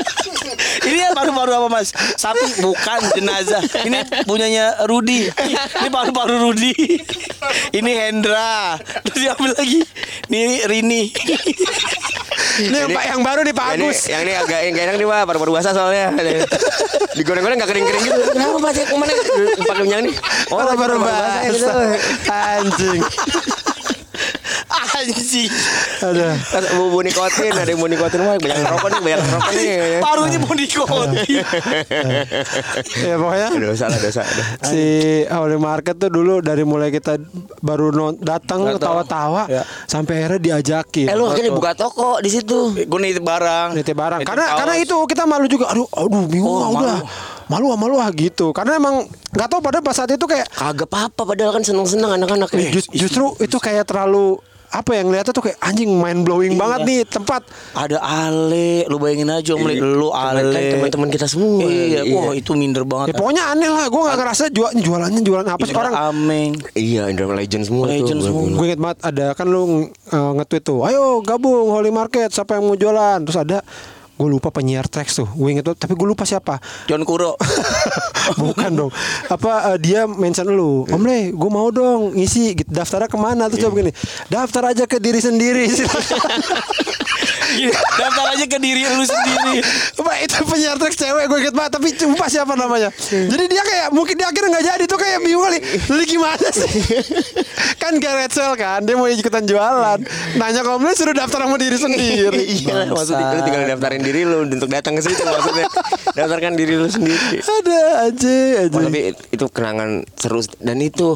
Ini 0.81 0.97
ya 0.97 1.09
paru-paru 1.13 1.51
apa 1.53 1.67
mas? 1.69 1.93
Sapi 2.17 2.57
bukan 2.65 2.99
jenazah. 3.13 3.61
Ini 3.85 4.25
punyanya 4.25 4.81
Rudi. 4.89 5.29
Ini 5.29 5.89
paru-paru 5.93 6.49
Rudi. 6.49 6.73
Ini 7.69 7.91
Hendra. 8.09 8.81
Terus 9.05 9.19
diambil 9.29 9.53
lagi. 9.53 9.81
Ini 10.31 10.65
Rini. 10.65 11.03
Ini 12.59 12.75
yang, 12.75 12.89
Pak 12.91 13.03
yang 13.09 13.21
baru 13.23 13.41
nih 13.43 13.55
Pak 13.55 13.65
Yang 13.65 13.75
ini, 13.75 13.85
Agus. 13.87 13.99
yang 14.07 14.21
ini 14.23 14.33
agak 14.35 14.59
yang 14.63 14.75
enak 14.79 14.95
nih 14.95 15.07
pak 15.07 15.21
Paru-paru 15.27 15.51
basah 15.55 15.71
soalnya 15.75 16.05
Digoreng-goreng 17.17 17.57
gak 17.59 17.69
kering-kering 17.69 18.03
gitu 18.03 18.21
Kenapa 18.31 18.57
pak 18.59 18.71
ke 18.79 18.95
mana 18.95 19.11
Pakai 19.65 19.83
minyak 19.83 19.99
nih 20.07 20.13
Oh, 20.49 20.57
baru 20.65 20.97
ya, 20.97 21.51
gitu. 21.51 21.67
basah. 21.67 22.57
Anjing. 22.57 23.01
Anjing. 24.69 25.51
Ada. 25.99 26.29
Kan 26.39 26.63
Bumbu 26.73 26.99
nikotin 26.99 27.51
Ada 27.51 27.67
yang 27.67 27.79
bumbu 27.79 27.91
nikotin 27.91 28.19
Wah 28.21 28.35
banyak 28.35 28.65
rokok 28.65 28.89
nih 28.89 29.01
Banyak 29.01 29.19
rokok 29.21 29.51
nih 29.51 29.75
Parunya 29.99 30.37
mau 30.37 30.53
dikotin. 30.53 31.09
Ya 32.99 33.15
pokoknya 33.15 33.47
Dosa 33.55 33.85
lah 33.87 33.99
dosa 33.99 34.21
si 34.61 34.83
Holy 35.25 35.57
Market 35.57 35.95
tuh 35.97 36.09
dulu 36.09 36.39
dari 36.39 36.63
mulai 36.63 36.89
kita 36.89 37.17
baru 37.59 37.91
datang 38.15 38.65
ketawa-tawa 38.69 39.47
Ya. 39.47 39.63
sampai 39.85 40.21
akhirnya 40.21 40.39
diajakin. 40.39 41.07
Eh 41.07 41.15
lu 41.15 41.25
akhirnya 41.25 41.51
buka 41.51 41.73
toko 41.73 42.19
di 42.19 42.29
situ 42.29 42.75
Gue 42.75 42.99
nitip 42.99 43.23
barang. 43.23 43.73
Nitip 43.73 43.95
barang. 43.95 44.19
Nitip 44.21 44.29
Karena 44.29 44.45
kaos. 44.45 44.59
karena 44.61 44.73
itu 44.77 44.95
kita 45.05 45.23
malu 45.25 45.45
juga. 45.45 45.71
Aduh, 45.71 45.87
aduh 45.89 46.25
bingung 46.25 46.49
Oh, 46.49 46.61
ah, 46.61 46.69
malu. 46.71 46.97
Malu 47.49 47.67
ah, 47.67 47.77
malu 47.77 47.97
ah 47.97 48.09
gitu. 48.09 48.53
Karena 48.53 48.77
emang 48.77 49.03
nggak 49.33 49.47
tahu 49.47 49.59
pada 49.59 49.81
pas 49.81 49.91
saat 49.91 50.07
itu 50.07 50.21
kayak 50.21 50.45
Kagak 50.47 50.85
apa-apa 50.85 51.21
Padahal 51.27 51.51
kan 51.51 51.63
seneng-seneng 51.63 52.13
anak-anak 52.13 52.49
eh, 52.53 52.69
just- 52.69 52.89
justru 52.91 53.33
itu 53.37 53.57
kayak 53.57 53.83
terlalu 53.83 54.37
apa 54.69 54.93
yang 54.93 55.09
ngeliatnya 55.09 55.33
tuh 55.33 55.41
kayak 55.41 55.57
anjing 55.59 55.89
mind 55.89 56.21
blowing 56.21 56.53
Iya. 56.53 56.61
banget 56.61 56.79
nih 56.85 57.01
tempat. 57.01 57.41
Ada 57.73 57.97
Ale, 57.97 58.85
lu 58.85 59.01
bayangin 59.01 59.33
aja 59.33 59.57
om, 59.57 59.65
Le. 59.65 59.81
lu 59.81 60.13
Ale, 60.13 60.45
Teman- 60.45 60.53
kan 60.53 60.61
teman-teman 60.69 61.09
kita 61.09 61.25
semua. 61.25 61.65
Iya, 61.65 62.05
Iya. 62.05 62.13
wah 62.13 62.37
itu 62.37 62.53
minder 62.53 62.85
Ya 62.85 62.89
banget. 63.01 63.17
pokoknya 63.17 63.49
aneh 63.49 63.65
lah, 63.65 63.89
gue 63.89 63.97
gak 63.99 64.13
ngerasa 64.15 64.43
jual, 64.53 64.69
jualannya 64.77 65.21
jualan 65.25 65.47
apa 65.47 65.63
sih 65.65 65.73
orang 65.73 65.95
Ameng. 65.97 66.51
Iya, 66.77 67.09
Indra 67.09 67.33
Legend 67.33 67.65
semua 67.65 67.89
Legend 67.89 68.21
tuh. 68.21 68.25
semua. 68.29 68.45
Gue 68.53 68.65
inget 68.67 68.77
banget 68.79 68.97
ada 69.01 69.25
kan 69.33 69.49
lu 69.49 69.61
uh, 69.89 70.31
nge-tweet 70.37 70.61
tuh, 70.63 70.85
ayo 70.85 71.01
gabung 71.19 71.73
Holy 71.73 71.89
Market, 71.89 72.29
siapa 72.29 72.53
yang 72.53 72.69
mau 72.69 72.77
jualan? 72.77 73.25
Terus 73.25 73.39
ada 73.39 73.65
gue 74.19 74.27
lupa 74.27 74.51
penyiar 74.51 74.83
tracks 74.91 75.15
tuh, 75.15 75.31
gue 75.31 75.47
inget 75.47 75.63
tuh, 75.63 75.79
tapi 75.79 75.95
gue 75.95 76.03
lupa 76.03 76.27
siapa. 76.27 76.59
John 76.91 77.07
Kuro. 77.07 77.39
Bukan 78.43 78.71
dong. 78.75 78.91
Apa 79.31 79.73
uh, 79.73 79.77
dia 79.79 80.03
mention 80.03 80.51
lu, 80.51 80.83
Om 80.91 81.03
Le, 81.07 81.31
gue 81.31 81.49
mau 81.49 81.71
dong 81.71 82.11
ngisi 82.19 82.51
gitu. 82.59 82.67
daftarnya 82.67 83.07
ke 83.07 83.15
mana? 83.15 83.47
Terus 83.47 83.63
jawab 83.63 83.79
gini, 83.79 83.95
daftar 84.27 84.75
aja 84.75 84.83
ke 84.83 84.99
diri 84.99 85.23
sendiri. 85.23 85.71
Iya, 87.49 87.73
Daftar 87.73 88.25
aja 88.37 88.45
ke 88.45 88.57
diri 88.61 88.85
lu 88.85 89.05
sendiri. 89.05 89.63
Pak 89.97 90.17
itu 90.21 90.37
penyiar 90.45 90.77
cewek 90.77 91.23
gue 91.25 91.37
inget 91.41 91.55
banget 91.55 91.71
tapi 91.79 91.87
lupa 92.05 92.25
siapa 92.29 92.53
namanya. 92.53 92.89
Jadi 93.09 93.43
dia 93.49 93.63
kayak 93.63 93.87
mungkin 93.95 94.15
dia 94.19 94.27
akhirnya 94.29 94.49
nggak 94.57 94.65
jadi 94.75 94.83
tuh 94.85 94.99
kayak 94.99 95.19
bingung 95.25 95.43
kali. 95.45 95.59
Lu 95.89 96.03
gimana 96.05 96.47
sih? 96.53 96.69
kan 97.81 97.93
Gareth 97.97 98.35
Sale 98.35 98.55
kan 98.59 98.83
dia 98.85 98.95
mau 98.99 99.09
ikutan 99.09 99.43
jualan. 99.47 99.99
Nanya 100.37 100.61
Le 100.61 100.93
suruh 100.95 101.13
daftar 101.13 101.45
sama 101.45 101.57
diri 101.57 101.77
sendiri. 101.77 102.43
Iya, 102.49 102.89
maksudnya 102.89 103.35
lu 103.37 103.41
tinggal 103.45 103.63
daftarin 103.67 104.01
diri 104.01 104.21
lu 104.25 104.45
untuk 104.47 104.69
datang 104.69 104.97
ke 104.97 105.01
situ 105.05 105.21
maksudnya. 105.21 105.67
Daftarkan 106.17 106.53
diri 106.57 106.73
lu 106.77 106.87
sendiri. 106.89 107.41
Ada 107.41 108.09
aja 108.09 108.35
aja. 108.65 108.79
Tapi 108.79 109.01
itu 109.31 109.45
kenangan 109.51 110.03
seru 110.17 110.41
dan 110.59 110.77
itu 110.81 111.15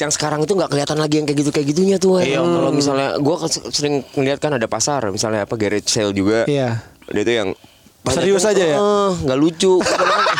yang 0.00 0.10
sekarang 0.10 0.40
itu 0.42 0.52
nggak 0.54 0.70
kelihatan 0.70 0.98
lagi 0.98 1.14
yang 1.22 1.26
kayak 1.26 1.38
gitu 1.44 1.50
kayak 1.54 1.66
gitunya 1.70 1.96
tuh. 1.96 2.18
Iya, 2.18 2.42
Em. 2.42 2.50
kalau 2.50 2.70
misalnya 2.74 3.08
gua 3.22 3.36
kan 3.46 3.50
sering 3.50 4.02
ngeliat 4.18 4.38
kan 4.42 4.52
ada 4.58 4.66
pasar, 4.66 5.06
misalnya 5.14 5.46
apa 5.46 5.54
garage 5.54 5.86
sale 5.86 6.10
juga. 6.10 6.44
Iya. 6.50 6.82
Dia 7.10 7.22
itu 7.22 7.32
yang 7.32 7.50
Serius 8.04 8.44
aja 8.44 8.60
ya? 8.60 8.76
Eh, 8.76 9.10
nggak 9.24 9.38
lucu. 9.40 9.80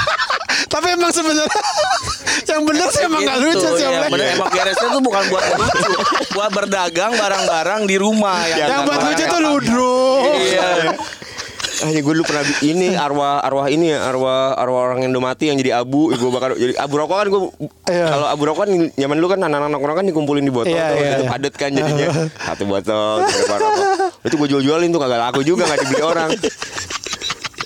Tapi 0.74 0.86
emang 0.92 1.08
sebenarnya 1.08 1.48
yang 2.50 2.62
benar 2.66 2.88
sih 2.92 3.02
emang 3.08 3.22
nggak 3.24 3.38
lucu 3.40 3.68
sih 3.78 3.84
Om 3.88 3.94
ya, 3.94 4.00
Le. 4.04 4.08
bener, 4.12 4.26
emang 4.36 4.50
beresnya 4.52 4.88
tuh 4.90 5.02
bukan 5.02 5.22
buat 5.32 5.44
lucu, 5.56 5.92
buat 6.34 6.50
berdagang 6.52 7.12
barang-barang 7.14 7.80
di 7.88 7.96
rumah 7.96 8.42
ya. 8.52 8.66
Yang 8.68 8.80
buat 8.84 9.00
lucu 9.00 9.24
tuh 9.24 9.40
ludruk. 9.40 10.34
Iya. 10.44 10.68
Hanya 11.88 12.00
gue 12.00 12.12
dulu 12.16 12.24
pernah 12.24 12.44
ini 12.70 12.86
arwah 12.92 13.40
arwah 13.40 13.66
ini 13.68 13.92
ya 13.92 14.04
arwah 14.04 14.56
arwah 14.56 14.80
orang 14.88 15.04
yang 15.04 15.12
udah 15.12 15.24
mati 15.28 15.52
yang 15.52 15.56
jadi 15.56 15.78
abu. 15.78 16.08
Gue 16.10 16.30
bakar 16.30 16.56
jadi 16.56 16.74
abu 16.76 16.94
rokok 16.96 17.16
kan 17.16 17.26
gue 17.28 17.42
Iya. 17.84 18.06
kalau 18.08 18.26
abu 18.28 18.42
rokok 18.44 18.60
kan 18.64 18.70
zaman 18.96 19.16
dulu 19.20 19.28
kan 19.28 19.40
anak-anak 19.42 19.80
orang 19.80 19.96
kan 20.00 20.06
dikumpulin 20.06 20.44
di 20.44 20.52
botol 20.52 20.72
Iya, 20.72 20.86
tuh 20.88 20.96
iya, 20.96 21.10
itu 21.12 21.24
iya. 21.24 21.30
padat 21.30 21.54
kan 21.54 21.70
jadinya. 21.70 22.08
Satu 22.48 22.64
botol 22.64 23.16
berapa 23.22 23.54
rokok 23.60 23.86
itu 24.24 24.34
gue 24.34 24.48
jual-jualin 24.50 24.88
tuh 24.88 25.00
kagak 25.00 25.20
laku 25.20 25.40
juga 25.42 25.62
nggak 25.68 25.80
dibeli 25.84 26.00
orang. 26.00 26.30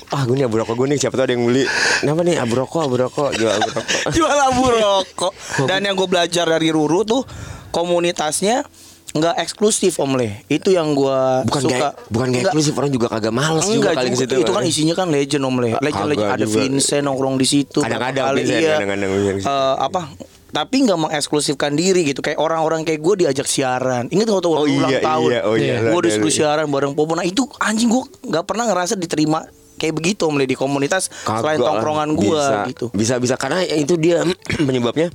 Ah 0.08 0.24
gue 0.24 0.34
nih 0.34 0.48
abu 0.48 0.56
rokok 0.56 0.74
gue 0.74 0.86
nih 0.88 0.98
siapa 0.98 1.14
tahu 1.14 1.24
ada 1.28 1.32
yang 1.36 1.44
beli. 1.44 1.64
Kenapa 2.00 2.20
nih? 2.24 2.36
Abu 2.40 2.54
rokok 2.56 2.80
abu 2.80 2.96
rokok 2.96 3.28
jual 3.36 3.52
abu 3.52 3.68
rokok. 3.68 3.84
Jual 4.16 4.38
abu 4.40 4.64
rokok. 4.66 5.32
Dan 5.68 5.84
yang 5.84 5.94
gue 5.94 6.08
belajar 6.08 6.48
dari 6.48 6.72
Ruru 6.72 7.04
tuh 7.04 7.22
komunitasnya 7.68 8.64
nggak 9.10 9.34
eksklusif 9.38 9.96
Om 9.96 10.12
Le. 10.14 10.44
Itu 10.46 10.68
yang 10.68 10.92
gue 10.92 11.18
bukan 11.42 11.62
suka. 11.62 11.72
kayak 11.72 11.92
bukan 12.08 12.26
Nggak- 12.28 12.44
eksklusif 12.46 12.72
orang 12.74 12.90
juga 12.90 13.06
kagak 13.08 13.32
males 13.32 13.64
juga 13.64 13.74
Enggak 13.74 13.94
kali 13.94 14.04
ke 14.04 14.12
juga, 14.12 14.22
situ 14.22 14.34
itu 14.38 14.52
kan 14.52 14.62
isinya 14.62 14.94
kan 14.94 15.06
legend 15.08 15.42
Om 15.42 15.56
Le. 15.56 15.68
Legend, 15.74 15.88
Kagak 15.88 16.08
legend 16.08 16.30
ada 16.30 16.44
juga. 16.44 16.54
Vincent 16.58 17.02
nongkrong 17.02 17.36
di 17.36 17.46
situ. 17.46 17.78
Kadang-kadang 17.78 18.24
kali, 18.26 18.38
Vincent, 18.38 18.60
iya. 18.60 18.74
kadang-kadang 18.76 19.08
Vincent 19.10 19.34
di 19.34 19.42
situ. 19.42 19.50
Eh, 19.50 19.74
apa? 19.78 20.02
Tapi 20.48 20.76
nggak 20.80 20.98
mengeksklusifkan 20.98 21.72
diri 21.72 22.00
gitu. 22.04 22.20
Kayak 22.20 22.38
orang-orang 22.38 22.80
kayak 22.80 22.98
gue 22.98 23.14
diajak 23.18 23.44
siaran. 23.44 24.08
Ingat 24.08 24.28
waktu 24.30 24.48
Oh 24.48 24.64
ulang 24.64 24.88
iya, 24.88 25.00
tahun? 25.02 25.28
iya, 25.30 25.40
oh 25.42 25.54
iya, 25.54 25.74
Gue 25.86 25.92
ada- 25.94 26.06
disuruh 26.06 26.28
siaran 26.30 26.66
bareng 26.66 26.92
Popo. 26.92 27.12
Nah 27.12 27.22
itu 27.22 27.44
anjing 27.58 27.86
gue 27.86 28.00
nggak 28.24 28.44
pernah 28.44 28.64
ngerasa 28.64 28.94
diterima 28.94 29.44
kayak 29.74 29.94
begitu 29.94 30.24
Om 30.24 30.36
Le 30.36 30.44
di 30.44 30.54
komunitas 30.54 31.06
selain 31.22 31.54
Kagak 31.54 31.60
lah. 31.60 31.68
tongkrongan 31.74 32.08
gue 32.14 32.42
gitu. 32.66 32.86
Bisa 32.90 33.16
bisa 33.16 33.34
karena 33.34 33.60
itu 33.62 33.94
dia 33.94 34.24
penyebabnya 34.68 35.12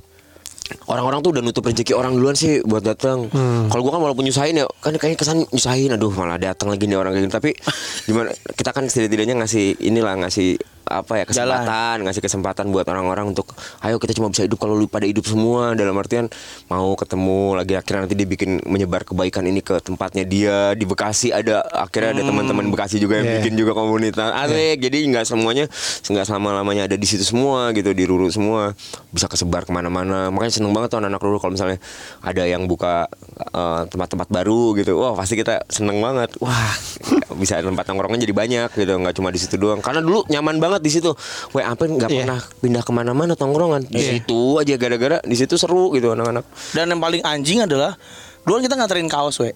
orang-orang 0.88 1.20
tuh 1.20 1.30
udah 1.36 1.42
nutup 1.44 1.64
rezeki 1.64 1.92
orang 1.92 2.16
duluan 2.16 2.36
sih 2.36 2.64
buat 2.64 2.80
datang. 2.80 3.28
Hmm. 3.28 3.68
Kalau 3.68 3.82
gua 3.84 3.92
kan 3.96 4.02
walaupun 4.04 4.24
nyusahin 4.24 4.64
ya, 4.64 4.66
kan 4.80 4.96
kayaknya 4.96 5.18
kesan 5.20 5.38
nyusahin, 5.52 5.92
aduh 5.92 6.12
malah 6.12 6.40
datang 6.40 6.72
lagi 6.72 6.88
nih 6.88 6.96
orang 6.96 7.12
kayak 7.12 7.24
gitu. 7.28 7.34
Tapi 7.36 7.50
gimana 8.08 8.30
kita 8.56 8.70
kan 8.72 8.84
setidak-tidaknya 8.88 9.34
ngasih 9.44 9.76
inilah 9.80 10.14
ngasih 10.24 10.56
apa 10.84 11.16
ya 11.16 11.24
kesempatan, 11.24 12.04
ngasih 12.04 12.20
kesempatan 12.20 12.68
buat 12.68 12.84
orang-orang 12.84 13.32
untuk 13.32 13.56
ayo 13.80 13.96
kita 13.96 14.12
cuma 14.20 14.28
bisa 14.28 14.44
hidup 14.44 14.60
kalau 14.60 14.76
lu 14.76 14.84
pada 14.84 15.08
hidup 15.08 15.24
semua. 15.24 15.72
Dalam 15.72 15.96
artian 15.96 16.28
mau 16.68 16.92
ketemu 16.92 17.56
lagi 17.56 17.72
akhirnya 17.76 18.04
nanti 18.04 18.16
dia 18.16 18.28
bikin 18.28 18.60
menyebar 18.68 19.08
kebaikan 19.08 19.48
ini 19.48 19.64
ke 19.64 19.80
tempatnya 19.80 20.28
dia. 20.28 20.76
Di 20.76 20.84
Bekasi 20.84 21.32
ada 21.32 21.64
akhirnya 21.72 22.20
ada 22.20 22.22
teman-teman 22.28 22.68
Bekasi 22.68 23.00
juga 23.00 23.16
yang 23.20 23.24
Yeah. 23.24 23.40
bikin 23.40 23.56
juga 23.56 23.72
komunitas. 23.72 24.28
Asik. 24.36 24.84
Jadi 24.84 25.08
nggak 25.08 25.24
semuanya 25.24 25.64
nggak 26.04 26.24
selama 26.28 26.52
lamanya 26.60 26.84
ada 26.84 27.00
di 27.00 27.08
situ 27.08 27.24
semua 27.24 27.72
gitu 27.72 27.96
di 27.96 28.04
Ruru 28.04 28.28
semua. 28.28 28.76
Bisa 29.08 29.24
kesebar 29.24 29.64
ke 29.64 29.72
mana-mana. 29.72 30.28
Makanya 30.28 30.53
seneng 30.54 30.70
banget 30.70 30.88
tuh 30.88 30.98
anak-anak 30.98 31.18
Ruru 31.18 31.36
kalau 31.36 31.52
misalnya 31.52 31.82
ada 32.20 32.42
yang 32.42 32.64
buka 32.64 33.10
eh, 33.34 33.82
tempat-tempat 33.84 34.28
baru 34.28 34.72
gitu 34.74 34.94
wah 34.96 35.12
pasti 35.12 35.34
kita 35.34 35.66
seneng 35.66 35.98
banget 35.98 36.38
wah 36.38 36.70
bisa 37.40 37.58
tempat 37.58 37.82
nongkrongnya 37.84 38.22
jadi 38.22 38.32
banyak 38.32 38.68
gitu 38.72 38.92
nggak 38.96 39.14
cuma 39.14 39.28
di 39.28 39.38
situ 39.38 39.56
doang 39.56 39.80
karena 39.80 39.98
dulu 39.98 40.22
nyaman 40.26 40.56
banget 40.56 40.80
di 40.80 40.90
situ 40.90 41.10
Weh 41.50 41.62
apa 41.62 41.82
nggak 41.84 42.06
Iya. 42.06 42.22
pernah 42.22 42.40
pindah 42.56 42.82
ke 42.82 42.92
mana-mana 42.92 43.34
tongkrongan 43.34 43.84
di 43.84 43.98
Iya. 43.98 44.10
situ 44.16 44.56
aja 44.56 44.74
gara-gara 44.76 45.18
di 45.20 45.34
situ 45.34 45.54
seru 45.54 45.90
gitu 45.90 46.10
anak-anak 46.10 46.46
Dan 46.72 46.88
yang 46.88 47.00
paling 47.00 47.20
anjing 47.20 47.58
adalah 47.60 47.98
dulu 48.42 48.60
kita 48.60 48.74
nganterin 48.74 49.08
kaos 49.08 49.40
we. 49.40 49.50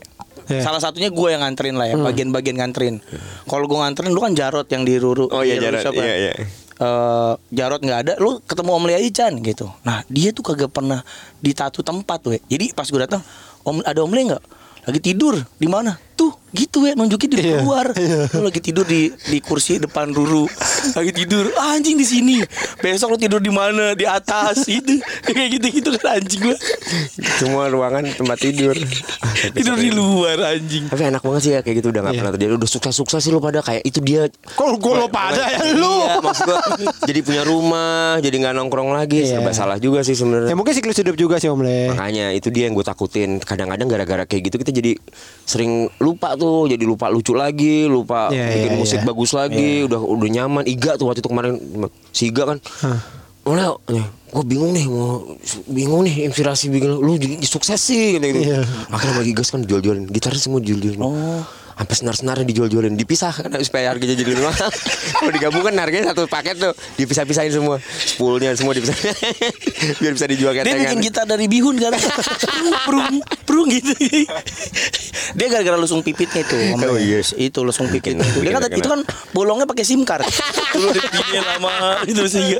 Iya. 0.48 0.64
Salah 0.64 0.80
satunya 0.80 1.08
gue 1.08 1.28
yang 1.28 1.44
nganterin 1.44 1.76
lah 1.76 1.84
ya, 1.84 2.00
bagian-bagian 2.00 2.56
nganterin. 2.56 3.04
Kalau 3.44 3.68
gue 3.68 3.76
nganterin 3.76 4.10
lu 4.10 4.18
kan 4.18 4.32
Jarot 4.32 4.64
yang 4.66 4.80
di 4.80 4.96
Ruru. 4.96 5.28
oh 5.28 5.44
iya 5.44 5.60
Jarot 5.60 5.84
Shop 5.84 5.92
kan. 5.92 6.02
iya 6.02 6.16
iya 6.16 6.32
Eh, 6.78 7.34
Jarot 7.50 7.82
nggak 7.82 8.00
ada, 8.06 8.12
lu 8.22 8.38
ketemu 8.46 8.70
Om 8.70 8.84
Lia 8.86 9.02
Chan 9.10 9.34
gitu. 9.42 9.66
Nah 9.82 10.06
dia 10.06 10.30
tuh 10.30 10.46
kagak 10.46 10.70
pernah 10.70 11.02
di 11.42 11.50
tatu 11.50 11.82
tempat 11.82 12.22
we. 12.30 12.38
Jadi 12.46 12.70
pas 12.70 12.86
gue 12.86 13.02
datang, 13.02 13.18
Om 13.66 13.82
ada 13.82 13.98
Om 13.98 14.14
Lia 14.14 14.24
nggak? 14.30 14.44
Lagi 14.86 15.00
tidur 15.02 15.34
di 15.58 15.66
mana? 15.66 15.98
Tuh 16.18 16.34
gitu 16.50 16.82
ya 16.82 16.96
nunjukin 16.96 17.28
di 17.28 17.38
Iya, 17.38 17.62
luar. 17.62 17.92
Lu 18.32 18.42
lagi 18.42 18.58
tidur 18.58 18.82
di 18.82 19.06
di 19.12 19.38
kursi 19.38 19.78
depan 19.78 20.10
Ruru. 20.10 20.48
Lagi 20.90 21.12
tidur, 21.12 21.52
ah, 21.54 21.76
anjing 21.76 21.94
di 21.94 22.02
sini. 22.02 22.36
Besok 22.78 23.14
lu 23.14 23.18
tidur 23.20 23.38
di 23.38 23.48
mana? 23.48 23.92
Di 23.92 24.02
atas 24.02 24.66
itu. 24.66 24.98
Kayak 25.22 25.48
gitu-gitu 25.54 25.94
kan 25.94 26.18
anjing 26.18 26.40
gua. 26.42 26.56
Semua 27.38 27.68
ruangan 27.68 28.02
tempat 28.10 28.38
tidur. 28.38 28.74
Tidur 29.38 29.78
di 29.78 29.94
luar 29.94 30.34
anjing. 30.50 30.90
Tapi 30.90 31.02
enak 31.06 31.22
banget 31.22 31.40
sih 31.40 31.52
ya 31.52 31.60
kayak 31.60 31.76
gitu 31.78 31.88
udah 31.88 32.02
gak 32.02 32.10
Iya. 32.10 32.18
pernah 32.18 32.32
terjadi. 32.34 32.52
Udah 32.58 32.68
sukses-sukses 32.68 33.20
sih 33.20 33.30
lu 33.30 33.38
pada 33.38 33.62
kayak 33.62 33.82
itu 33.84 34.00
dia. 34.00 34.26
Kok 34.26 34.66
gue 34.74 34.94
lo 34.96 35.06
pada 35.06 35.46
ya 35.46 35.62
lu? 35.70 35.86
Iya, 36.02 36.18
maksud 36.18 36.42
gua 36.44 36.58
jadi 37.04 37.20
punya 37.22 37.42
rumah, 37.44 38.18
jadi 38.18 38.34
nggak 38.34 38.54
nongkrong 38.56 38.90
lagi. 38.90 39.22
Iya. 39.22 39.38
Serba 39.38 39.52
salah 39.52 39.78
juga 39.78 40.02
sih 40.02 40.18
sebenarnya. 40.18 40.50
Ya 40.50 40.56
mungkin 40.56 40.74
siklus 40.74 40.98
hidup 40.98 41.14
juga 41.14 41.38
sih 41.38 41.46
Om 41.46 41.62
Le. 41.62 41.92
Makanya 41.92 42.34
itu 42.34 42.50
dia 42.50 42.66
yang 42.66 42.74
gue 42.74 42.82
takutin. 42.82 43.38
Kadang-kadang 43.38 43.86
gara-gara 43.86 44.24
kayak 44.24 44.42
gitu 44.48 44.56
kita 44.58 44.72
jadi 44.72 44.92
sering 45.44 45.86
lupa 46.08 46.32
tuh, 46.40 46.64
jadi 46.64 46.84
lupa 46.88 47.12
lucu 47.12 47.36
lagi, 47.36 47.84
lupa 47.84 48.32
Iya, 48.32 48.48
bikin 48.56 48.72
iya, 48.72 48.78
musik 48.80 48.98
iya. 49.04 49.06
bagus 49.06 49.30
lagi, 49.36 49.84
udah 49.84 50.00
udah 50.00 50.28
nyaman. 50.32 50.64
Iga 50.64 50.96
tuh 50.96 51.12
waktu 51.12 51.20
itu 51.20 51.28
kemarin 51.28 51.54
si 52.16 52.32
Iga 52.32 52.56
kan. 52.56 52.58
Mulai, 53.48 53.72
gue 54.28 54.44
bingung 54.44 54.76
nih, 54.76 54.84
mau 54.88 55.24
bingung 55.72 56.04
nih 56.04 56.28
inspirasi 56.28 56.68
bikin 56.68 57.00
lu 57.00 57.16
jadi 57.16 57.40
sukses 57.44 57.80
sih 57.80 58.16
gitu, 58.16 58.24
gitu. 58.28 58.40
Iya. 58.44 58.60
Akhirnya 58.92 59.24
bagi 59.24 59.32
gas 59.32 59.48
kan 59.48 59.64
dijual-jualin, 59.64 60.04
gitarnya 60.08 60.40
semua 60.40 60.60
dijual-jualin. 60.60 61.00
Oh. 61.00 61.40
Sampai 61.78 61.94
senar-senarnya 61.94 62.42
dijual-jualin, 62.44 62.92
dipisah 62.92 63.30
kan 63.30 63.54
supaya 63.62 63.88
harganya 63.88 64.12
jadi 64.12 64.26
lebih 64.28 64.44
mahal. 64.44 64.66
Kalau 65.14 65.30
digabungkan 65.30 65.78
harganya 65.78 66.10
satu 66.10 66.26
paket 66.26 66.58
tuh, 66.58 66.74
dipisah-pisahin 66.96 67.54
semua. 67.54 67.78
Spoolnya 67.78 68.50
semua 68.52 68.74
dipisah. 68.74 68.98
Biar 70.02 70.10
bisa 70.10 70.26
dijual 70.26 70.52
Dia 70.52 70.66
ketengan. 70.66 70.82
bikin 70.84 70.98
gitar 71.00 71.24
dari 71.24 71.46
bihun 71.46 71.78
kan 71.78 71.94
Prung 72.86 73.22
Prung 73.44 73.68
gitu 73.68 73.94
Dia 75.32 75.46
gara-gara 75.48 75.76
lusung 75.76 76.02
pipitnya 76.02 76.42
itu 76.42 76.56
Om 76.74 76.82
Oh, 76.82 76.94
Le. 76.94 77.00
iya. 77.00 77.20
Itu 77.36 77.62
lusung 77.62 77.86
pipitnya 77.86 78.22
itu 78.22 78.42
Dia 78.42 78.52
kan 78.52 78.62
Bikin- 78.64 78.76
itu 78.76 78.88
kan 78.88 79.00
bolongnya 79.30 79.64
pakai 79.64 79.84
SIM 79.84 80.02
card 80.02 80.26
Dulu 80.74 80.88
dia 80.92 81.42
lama 81.46 82.02
Itu 82.04 82.26
sih 82.26 82.58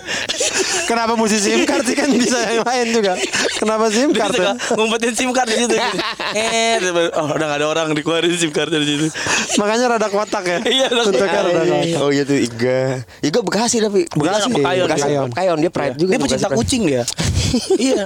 Kenapa 0.87 1.15
mesti 1.15 1.39
SIM 1.39 1.63
card 1.65 1.85
sih 1.85 1.93
kan 1.93 2.09
bisa 2.09 2.39
yang 2.49 2.65
lain 2.65 2.87
juga. 2.95 3.13
Kenapa 3.59 3.85
SIM 3.89 4.09
Dia 4.09 4.21
card? 4.23 4.35
ya? 4.37 4.53
ngumpetin 4.73 5.13
SIM 5.13 5.31
card 5.31 5.49
di 5.49 5.57
situ 5.59 5.75
gitu. 5.75 5.99
Eh, 6.33 6.81
oh 7.13 7.29
udah 7.29 7.47
gak 7.47 7.59
ada 7.61 7.67
orang 7.69 7.87
dikeluarin 7.93 8.33
SIM 8.33 8.49
card 8.49 8.71
dari 8.71 8.87
situ. 8.87 9.08
Makanya 9.61 9.85
rada 9.97 10.09
kotak 10.09 10.45
ya. 10.45 10.59
Iya, 10.65 10.87
rada 10.91 11.05
Bentuknya 11.09 11.41
rada 11.41 11.51
kotak. 11.53 11.79
kotak. 11.83 12.01
Oh 12.01 12.11
iya 12.11 12.23
tuh 12.25 12.39
Iga. 12.39 12.81
Iga 13.21 13.41
Bekasi 13.43 13.77
tapi 13.81 14.01
Bekasi. 14.09 14.49
Bekasi. 14.53 15.09
Pekayon. 15.31 15.57
Dia 15.59 15.71
pride 15.73 15.97
juga. 15.97 16.11
Dia 16.15 16.21
pecinta 16.21 16.49
kucing 16.53 16.83
dia. 16.87 17.03
iya. 17.81 18.05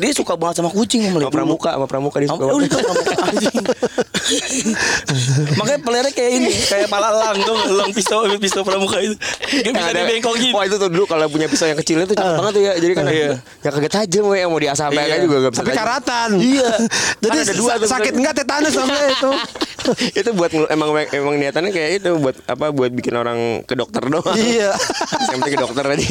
Dia 0.00 0.12
suka 0.16 0.32
banget 0.34 0.62
sama 0.62 0.70
kucing 0.72 1.04
Sama 1.04 1.28
pramuka, 1.28 1.76
sama 1.76 1.86
pramuka 1.86 2.16
dia 2.18 2.28
suka. 2.30 2.44
Oh, 2.46 2.58
pramuka, 2.64 3.12
anjing. 3.28 3.56
Makanya 5.58 5.80
pelernya 5.82 6.12
kayak 6.14 6.32
ini, 6.32 6.50
kayak 6.66 6.88
palalang 6.88 7.36
tuh, 7.42 7.56
elang 7.68 7.90
pisau 7.92 8.24
pisau 8.38 8.62
pramuka 8.62 8.96
itu. 9.02 9.14
Dia 9.50 9.72
bisa 9.74 9.90
dibengkokin. 9.92 10.52
Wah 10.54 10.64
itu 10.64 10.76
tuh 10.78 10.88
dulu 10.88 11.04
kalau 11.04 11.26
punya 11.28 11.46
pisau 11.46 11.66
yang 11.66 11.78
kecil 11.78 12.00
itu 12.00 12.14
cakep 12.14 12.34
banget 12.38 12.52
tuh 12.54 12.62
ya. 12.62 12.72
Jadi 12.78 12.92
kan 12.94 13.04
Iya. 13.10 13.30
yang 13.60 13.72
kagak 13.74 13.92
tajam 13.92 14.24
yang 14.32 14.48
mau 14.48 14.60
diasah 14.60 14.88
sampai 14.88 15.04
Iya. 15.04 15.16
juga 15.20 15.36
gak 15.44 15.52
bisa. 15.52 15.60
Tapi 15.60 15.72
karatan. 15.74 16.28
Iya. 16.40 16.70
Jadi 17.20 17.36
Kan 17.36 17.44
ada 17.44 17.54
dua 17.54 17.72
sakit 17.82 18.12
enggak 18.16 18.34
tetanus 18.40 18.72
Le 18.74 18.84
itu. 19.12 19.30
itu 20.20 20.30
buat 20.34 20.50
emang 20.70 20.88
emang 21.10 21.34
niatannya 21.38 21.70
kayak 21.72 21.90
itu 22.02 22.10
buat 22.18 22.36
apa 22.46 22.70
buat 22.70 22.90
bikin 22.92 23.14
orang 23.16 23.62
ke 23.64 23.74
dokter 23.74 24.02
doang. 24.06 24.36
Iya. 24.36 24.74
Penting 25.30 25.52
ke 25.54 25.60
dokter 25.60 25.84
aja. 25.84 26.08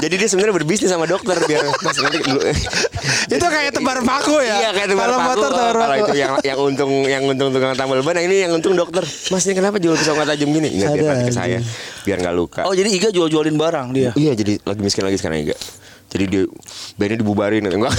Jadi 0.00 0.14
dia 0.20 0.28
sebenarnya 0.28 0.54
berbisnis 0.54 0.90
sama 0.90 1.06
dokter 1.08 1.36
biar 1.44 1.64
mas 1.82 1.98
nanti 1.98 2.18
dulu. 2.22 2.40
Itu 3.34 3.46
kayak 3.48 3.72
tebar 3.72 3.98
paku 4.04 4.36
ya. 4.44 4.68
Iya 4.68 4.70
kayak 4.76 4.88
Kalau 4.94 5.18
paku. 5.18 5.28
motor 5.32 5.50
tebar 5.50 5.74
Kalau 5.74 5.96
itu 6.04 6.12
yang 6.16 6.32
yang 6.44 6.58
untung 6.60 6.92
yang 7.08 7.22
untung 7.24 7.48
tukang 7.50 7.72
tambal 7.74 8.00
ban, 8.04 8.20
yang 8.20 8.28
ini 8.28 8.36
yang 8.44 8.52
untung 8.52 8.76
dokter. 8.76 9.02
Mas 9.04 9.42
ini 9.48 9.54
kenapa 9.56 9.80
jual 9.80 9.96
pisau 9.96 10.12
nggak 10.12 10.28
tajam 10.36 10.48
gini? 10.52 10.68
Ada 10.84 11.02
nanti 11.02 11.24
ke 11.28 11.34
saya, 11.34 11.58
biar 12.04 12.20
nggak 12.20 12.36
luka. 12.36 12.60
Oh 12.68 12.76
jadi 12.76 12.88
Iga 12.92 13.08
jual-jualin 13.10 13.56
barang 13.56 13.86
dia. 13.96 14.10
Iya 14.14 14.36
jadi 14.36 14.60
lagi 14.62 14.80
miskin 14.84 15.08
lagi 15.08 15.16
sekarang 15.18 15.42
juga. 15.48 15.56
Jadi 16.14 16.24
dia 16.24 16.42
bandnya 16.94 17.18
dibubarin 17.18 17.66
enggak. 17.66 17.90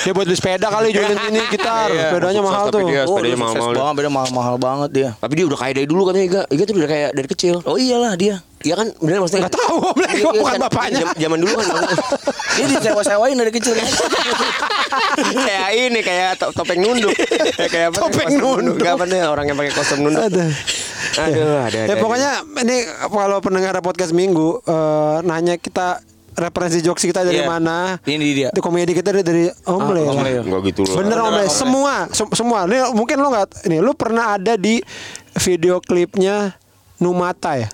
Dia 0.00 0.10
buat 0.10 0.26
beli 0.26 0.34
sepeda 0.34 0.66
kali 0.66 0.90
jualin 0.90 1.14
ini 1.28 1.38
gitar. 1.48 1.86
Iya, 1.88 2.10
Sepedanya 2.10 2.42
mahal 2.42 2.64
tuh. 2.68 2.82
dia- 2.84 3.04
Oh, 3.04 3.14
sepedanya 3.14 3.30
dia 3.30 3.38
sukses 3.38 3.54
mahal-mahal. 3.54 3.78
banget, 3.78 3.94
beda 3.94 4.10
mahal-mahal 4.10 4.56
banget 4.58 4.90
dia. 4.90 5.08
Tapi 5.16 5.32
dia 5.32 5.46
udah 5.46 5.54
kaya 5.56 5.72
dari 5.72 5.86
dulu 5.86 6.02
katanya 6.04 6.26
Iga. 6.26 6.42
Iga 6.48 6.62
tuh 6.64 6.74
udah 6.74 6.90
kayak 6.90 7.10
dari 7.12 7.28
kecil. 7.28 7.54
Oh 7.62 7.76
iyalah 7.76 8.12
dia. 8.14 8.42
Iya 8.58 8.74
kan 8.74 8.90
bener 8.92 9.22
maksudnya. 9.22 9.46
Enggak 9.46 9.54
tahu 9.56 9.76
Om 9.88 9.96
Le, 9.96 10.08
Iya, 10.08 10.18
gua 10.18 10.18
iya 10.28 10.32
bukan 10.36 10.50
kan. 10.50 10.60
bapaknya. 10.60 11.04
Zaman 11.16 11.38
dulu 11.38 11.54
kan. 11.54 11.66
Dia 12.58 12.66
disewa-sewain 12.68 13.36
dari 13.36 13.52
kecil. 13.52 13.74
kayak 15.46 15.68
ini 15.76 16.00
kayak 16.00 16.30
to- 16.36 16.50
topeng 16.52 16.80
nunduk. 16.80 17.14
kayak 17.54 17.70
kayak 17.70 17.86
apa? 17.88 17.98
Topeng 18.00 18.34
nunduk. 18.34 18.82
Gak 18.82 18.98
apa 18.98 19.04
nih 19.06 19.20
orang 19.24 19.46
yang 19.46 19.56
pakai 19.56 19.72
kostum 19.72 20.02
nunduk. 20.02 20.26
Ada. 20.26 20.46
Aduh, 21.20 21.56
ada. 21.60 21.78
Ya 21.78 21.86
ada. 21.88 21.94
pokoknya 21.96 22.30
ini 22.58 22.76
kalau 23.06 23.38
pendengar 23.38 23.78
podcast 23.78 24.10
minggu 24.10 24.58
eh, 24.60 25.16
nanya 25.22 25.54
kita 25.54 26.02
referensi 26.38 26.78
jokes 26.80 27.02
kita 27.02 27.20
dari 27.20 27.42
Iya. 27.42 27.50
mana? 27.50 27.98
Ini 28.00 28.26
dia. 28.30 28.48
Itu 28.48 28.58
komedi 28.58 28.92
kita 28.92 29.10
dari, 29.10 29.22
dari 29.22 29.44
Om 29.64 29.82
Le. 29.88 30.02
Om 30.04 30.18
Le. 30.18 30.30
Enggak 30.40 30.62
gitu 30.66 30.80
loh. 30.82 30.94
Bener 30.96 31.18
Om 31.20 31.34
Le, 31.34 31.44
semua 31.48 32.06
sem- 32.08 32.32
semua. 32.32 32.64
Ini 32.64 32.90
mungkin 32.90 33.18
lo 33.18 33.28
nggak 33.28 33.66
ini 33.66 33.78
lu 33.78 33.92
pernah 33.92 34.32
ada 34.32 34.54
di 34.54 34.78
video 35.36 35.78
klipnya 35.78 36.54
Numata 36.96 37.54
ya? 37.54 37.68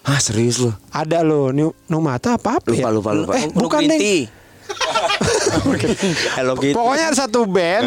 Ah 0.00 0.16
serius 0.16 0.56
lu? 0.56 0.72
Ada 0.88 1.20
lo, 1.20 1.48
Nu- 1.50 1.76
Numata 1.84 2.34
apa 2.34 2.56
apa 2.56 2.66
Lupa 2.66 2.80
ya? 2.80 2.88
lupa 2.88 3.10
lupa. 3.12 3.32
Eh, 3.34 3.44
Untuk 3.46 3.68
bukan 3.68 3.80
deh. 3.82 4.24
Hello 6.36 6.54
Kitty. 6.54 6.72
Pokoknya 6.72 7.10
ada 7.10 7.18
satu 7.18 7.42
band 7.44 7.84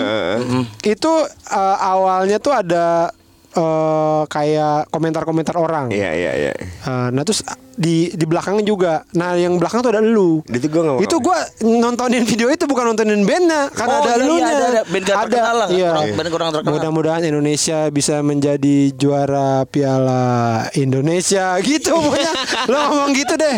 itu 0.84 1.13
eh, 1.47 1.77
awalnya 1.79 2.38
tuh 2.38 2.51
ada 2.51 3.09
eh, 3.53 4.21
kayak 4.25 4.89
komentar-komentar 4.89 5.55
orang. 5.55 5.87
Iya 5.87 6.11
iya 6.11 6.31
iya. 6.35 6.53
Eh, 6.55 7.07
nah 7.09 7.21
terus 7.21 7.41
di 7.71 8.09
di 8.09 8.25
belakangnya 8.25 8.61
juga. 8.61 8.93
Nah 9.11 9.33
yang 9.33 9.57
belakang 9.57 9.79
tuh 9.79 9.89
ada 9.89 9.99
lu. 9.99 10.45
Itu 10.45 10.67
gua. 10.67 10.97
Itu 10.99 11.17
gua 11.17 11.37
nontonin 11.59 12.21
video 12.23 12.47
itu 12.47 12.63
bukan 12.63 12.91
nontonin 12.91 13.21
bandnya 13.21 13.69
karena 13.69 13.93
Oh, 13.93 13.99
ada 13.99 14.05
iya, 14.05 14.13
iya, 14.13 14.23
elunya. 14.23 14.45
ada, 14.47 14.65
ada. 14.67 14.81
Band 14.85 15.03
gak 15.03 15.15
lah, 15.51 15.67
Iya. 15.67 15.89
kurang- 15.91 16.13
band 16.13 16.29
kurang 16.29 16.49
terkenal. 16.51 16.73
Mudah-mudahan 16.75 17.23
Indonesia 17.23 17.79
bisa 17.89 18.15
menjadi 18.19 18.77
juara 18.91 19.65
Piala 19.65 20.25
Indonesia 20.75 21.57
gitu 21.65 21.93
pokoknya. 21.93 22.31
lo 22.67 22.77
ngomong 22.87 23.11
gitu 23.11 23.33
deh. 23.35 23.57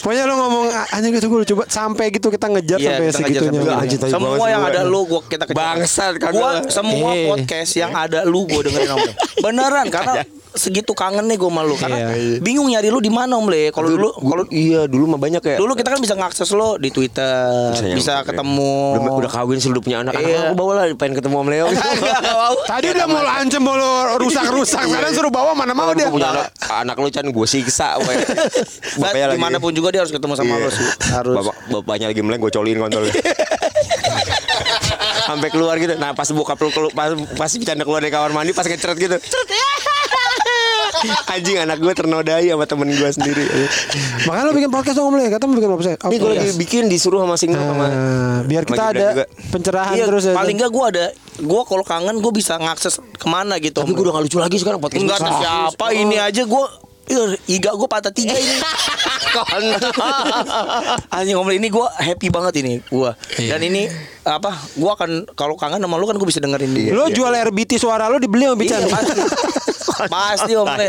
Pokoknya 0.00 0.24
lo 0.24 0.34
ngomong 0.34 0.64
anjir 0.88 1.10
gitu 1.12 1.26
gue 1.28 1.44
coba 1.46 1.64
sampai 1.66 2.08
gitu 2.08 2.28
kita 2.28 2.46
ngejar 2.48 2.76
Iya, 2.76 2.88
sampai 2.90 3.04
kita 3.06 3.18
ngejar 3.18 3.20
segitunya. 3.20 3.60
sampai 3.60 3.74
Anjir, 3.76 3.98
segitunya. 3.98 4.00
tai 4.02 4.10
Semua 4.32 4.46
yang 4.48 4.62
ada 4.64 4.80
lu 4.82 5.00
gua 5.04 5.20
kita 5.22 5.44
kejar. 5.44 5.56
Bangsat, 5.56 6.12
kagak 6.16 6.32
Gua 6.32 6.50
semua 6.66 7.10
Eh. 7.12 7.26
podcast 7.26 7.72
yang 7.74 7.92
ada 7.92 8.18
lu 8.24 8.40
gua 8.44 8.60
dengerin 8.62 8.90
Om 8.90 8.98
Le. 8.98 9.12
Beneran 9.38 9.86
karena 9.88 10.12
segitu 10.52 10.90
kangen 10.92 11.24
nih 11.24 11.36
gua 11.36 11.48
sama 11.48 11.62
lu 11.62 11.74
karena 11.74 12.10
Iya. 12.10 12.38
bingung 12.38 12.66
nyari 12.66 12.88
lu 12.88 12.98
di 12.98 13.08
mana 13.08 13.34
Om 13.34 13.46
Le. 13.46 13.70
Kalau 13.70 13.86
dulu 13.88 14.08
kalau 14.14 14.42
iya 14.48 14.84
dulu 14.84 15.06
mah 15.06 15.16
banyak 15.16 15.38
ya. 15.40 15.56
dulu 15.56 15.72
kita 15.72 15.88
kan 15.88 15.98
bisa 15.98 16.12
ngakses 16.12 16.50
lo 16.50 16.74
di 16.74 16.88
Twitter, 16.88 17.70
bisa, 17.70 17.86
nyamperin. 17.86 18.26
ketemu. 18.28 18.74
Udah, 18.96 19.12
udah 19.16 19.30
kawin 19.30 19.56
sih 19.56 19.68
udah 19.68 19.78
punya 19.80 19.98
anak. 20.00 20.12
Iya. 20.16 20.50
aku 20.50 20.54
bawa 20.56 20.72
lah 20.74 20.84
pengen 20.94 21.14
ketemu 21.16 21.34
Om 21.36 21.48
Leo. 21.48 21.66
Tadi 22.70 22.86
udah 22.88 23.06
mau 23.06 23.20
lo 23.20 23.30
ancam 23.30 23.60
mau 23.60 23.74
lo 23.74 23.90
rusak-rusak 24.18 24.82
sekarang 24.82 25.12
suruh 25.12 25.30
bawa 25.30 25.52
mana 25.52 25.70
mau 25.70 25.92
dia. 25.92 26.08
punya 26.08 26.30
anak, 26.30 26.50
anak 26.68 26.96
lu 26.96 27.08
Chan 27.08 27.24
gue 27.24 27.46
siksa 27.46 27.94
Bapaknya 27.96 29.26
lagi- 29.30 29.34
di 29.34 29.40
mana 29.40 29.56
pun 29.56 29.70
juga 29.70 29.90
dia 29.90 30.00
harus 30.00 30.10
ketemu 30.10 30.34
sama 30.34 30.50
Iya. 30.52 30.58
lo 30.58 30.68
sih. 30.68 30.86
Harus. 31.10 31.34
Bapak, 31.36 31.54
bapaknya 31.70 32.06
lagi 32.08 32.20
meleng 32.20 32.38
gue 32.38 32.50
colin 32.50 32.76
kontol. 32.76 33.06
Sampai 35.22 35.48
keluar 35.48 35.78
gitu. 35.78 35.94
Nah 35.94 36.10
pas 36.10 36.26
buka 36.28 36.58
pas 36.90 37.08
pas 37.14 37.46
bercanda 37.48 37.84
keluar 37.84 38.00
dari 38.00 38.10
kamar 38.10 38.32
mandi 38.32 38.50
pas 38.50 38.64
ngeceret 38.64 38.96
gitu. 38.98 39.16
Ceret. 39.16 39.79
Anjing 41.26 41.56
anak 41.58 41.78
gue 41.78 41.92
ternodai 41.92 42.44
sama 42.46 42.64
temen 42.64 42.88
gue 42.88 43.08
sendiri. 43.08 43.44
Makanya 44.24 44.44
lo 44.44 44.52
bikin 44.52 44.68
podcast 44.68 44.96
dong 44.96 45.08
Om 45.08 45.16
Le, 45.16 45.26
kata 45.28 45.44
mau 45.44 45.56
bikin 45.56 45.70
podcast. 45.70 45.96
Ini 46.02 46.16
gue 46.16 46.30
lagi 46.30 46.48
bikin 46.56 46.82
disuruh 46.86 47.20
sama 47.20 47.34
Singgo 47.34 47.56
sama 47.56 47.86
Nah, 47.86 48.38
biar 48.44 48.62
kita 48.62 48.82
ada 48.90 49.08
juga. 49.14 49.24
pencerahan 49.48 49.94
Iya, 49.94 50.04
terus 50.06 50.24
ya. 50.24 50.34
paling 50.34 50.54
enggak 50.54 50.70
gue 50.70 50.84
ada 50.86 51.06
gue 51.40 51.60
kalau 51.64 51.80
kangen 51.82 52.16
gue 52.18 52.32
bisa 52.32 52.54
ngakses 52.56 53.00
ke 53.10 53.26
mana 53.26 53.56
gitu. 53.56 53.80
Tapi 53.80 53.90
gue 53.90 54.02
udah 54.02 54.14
gak 54.14 54.24
lucu 54.26 54.38
lagi 54.38 54.56
sekarang 54.56 54.78
podcast 54.78 55.00
Enggak 55.00 55.18
ada 55.18 55.26
gue. 55.26 55.40
siapa 55.40 55.86
ini 55.92 56.16
aja 56.16 56.42
gue 56.42 56.64
Iga 57.48 57.74
gue 57.74 57.88
patah 57.90 58.14
tiga 58.14 58.30
ini 58.30 58.54
Anjing 61.10 61.34
ngomong 61.34 61.50
ini 61.52 61.66
gue 61.66 61.82
happy 61.82 62.30
banget 62.30 62.62
ini 62.62 62.78
gue 62.80 63.10
Dan 63.40 63.60
ini 63.60 63.90
apa 64.22 64.54
Gue 64.72 64.86
akan 64.88 65.26
Kalau 65.34 65.58
kangen 65.58 65.82
sama 65.82 65.98
lu 65.98 66.06
kan 66.06 66.14
gue 66.14 66.28
bisa 66.28 66.38
dengerin 66.38 66.70
dia 66.70 66.94
Lo 66.94 67.10
jual 67.10 67.34
RBT 67.34 67.78
suara 67.78 68.06
lo 68.06 68.18
dibeli 68.18 68.46
sama 68.46 68.54
Bican. 68.54 68.80
Iya, 68.80 68.94
pasti 69.80 70.10
Pasti 70.10 70.52
om 70.54 70.68
Le 70.70 70.88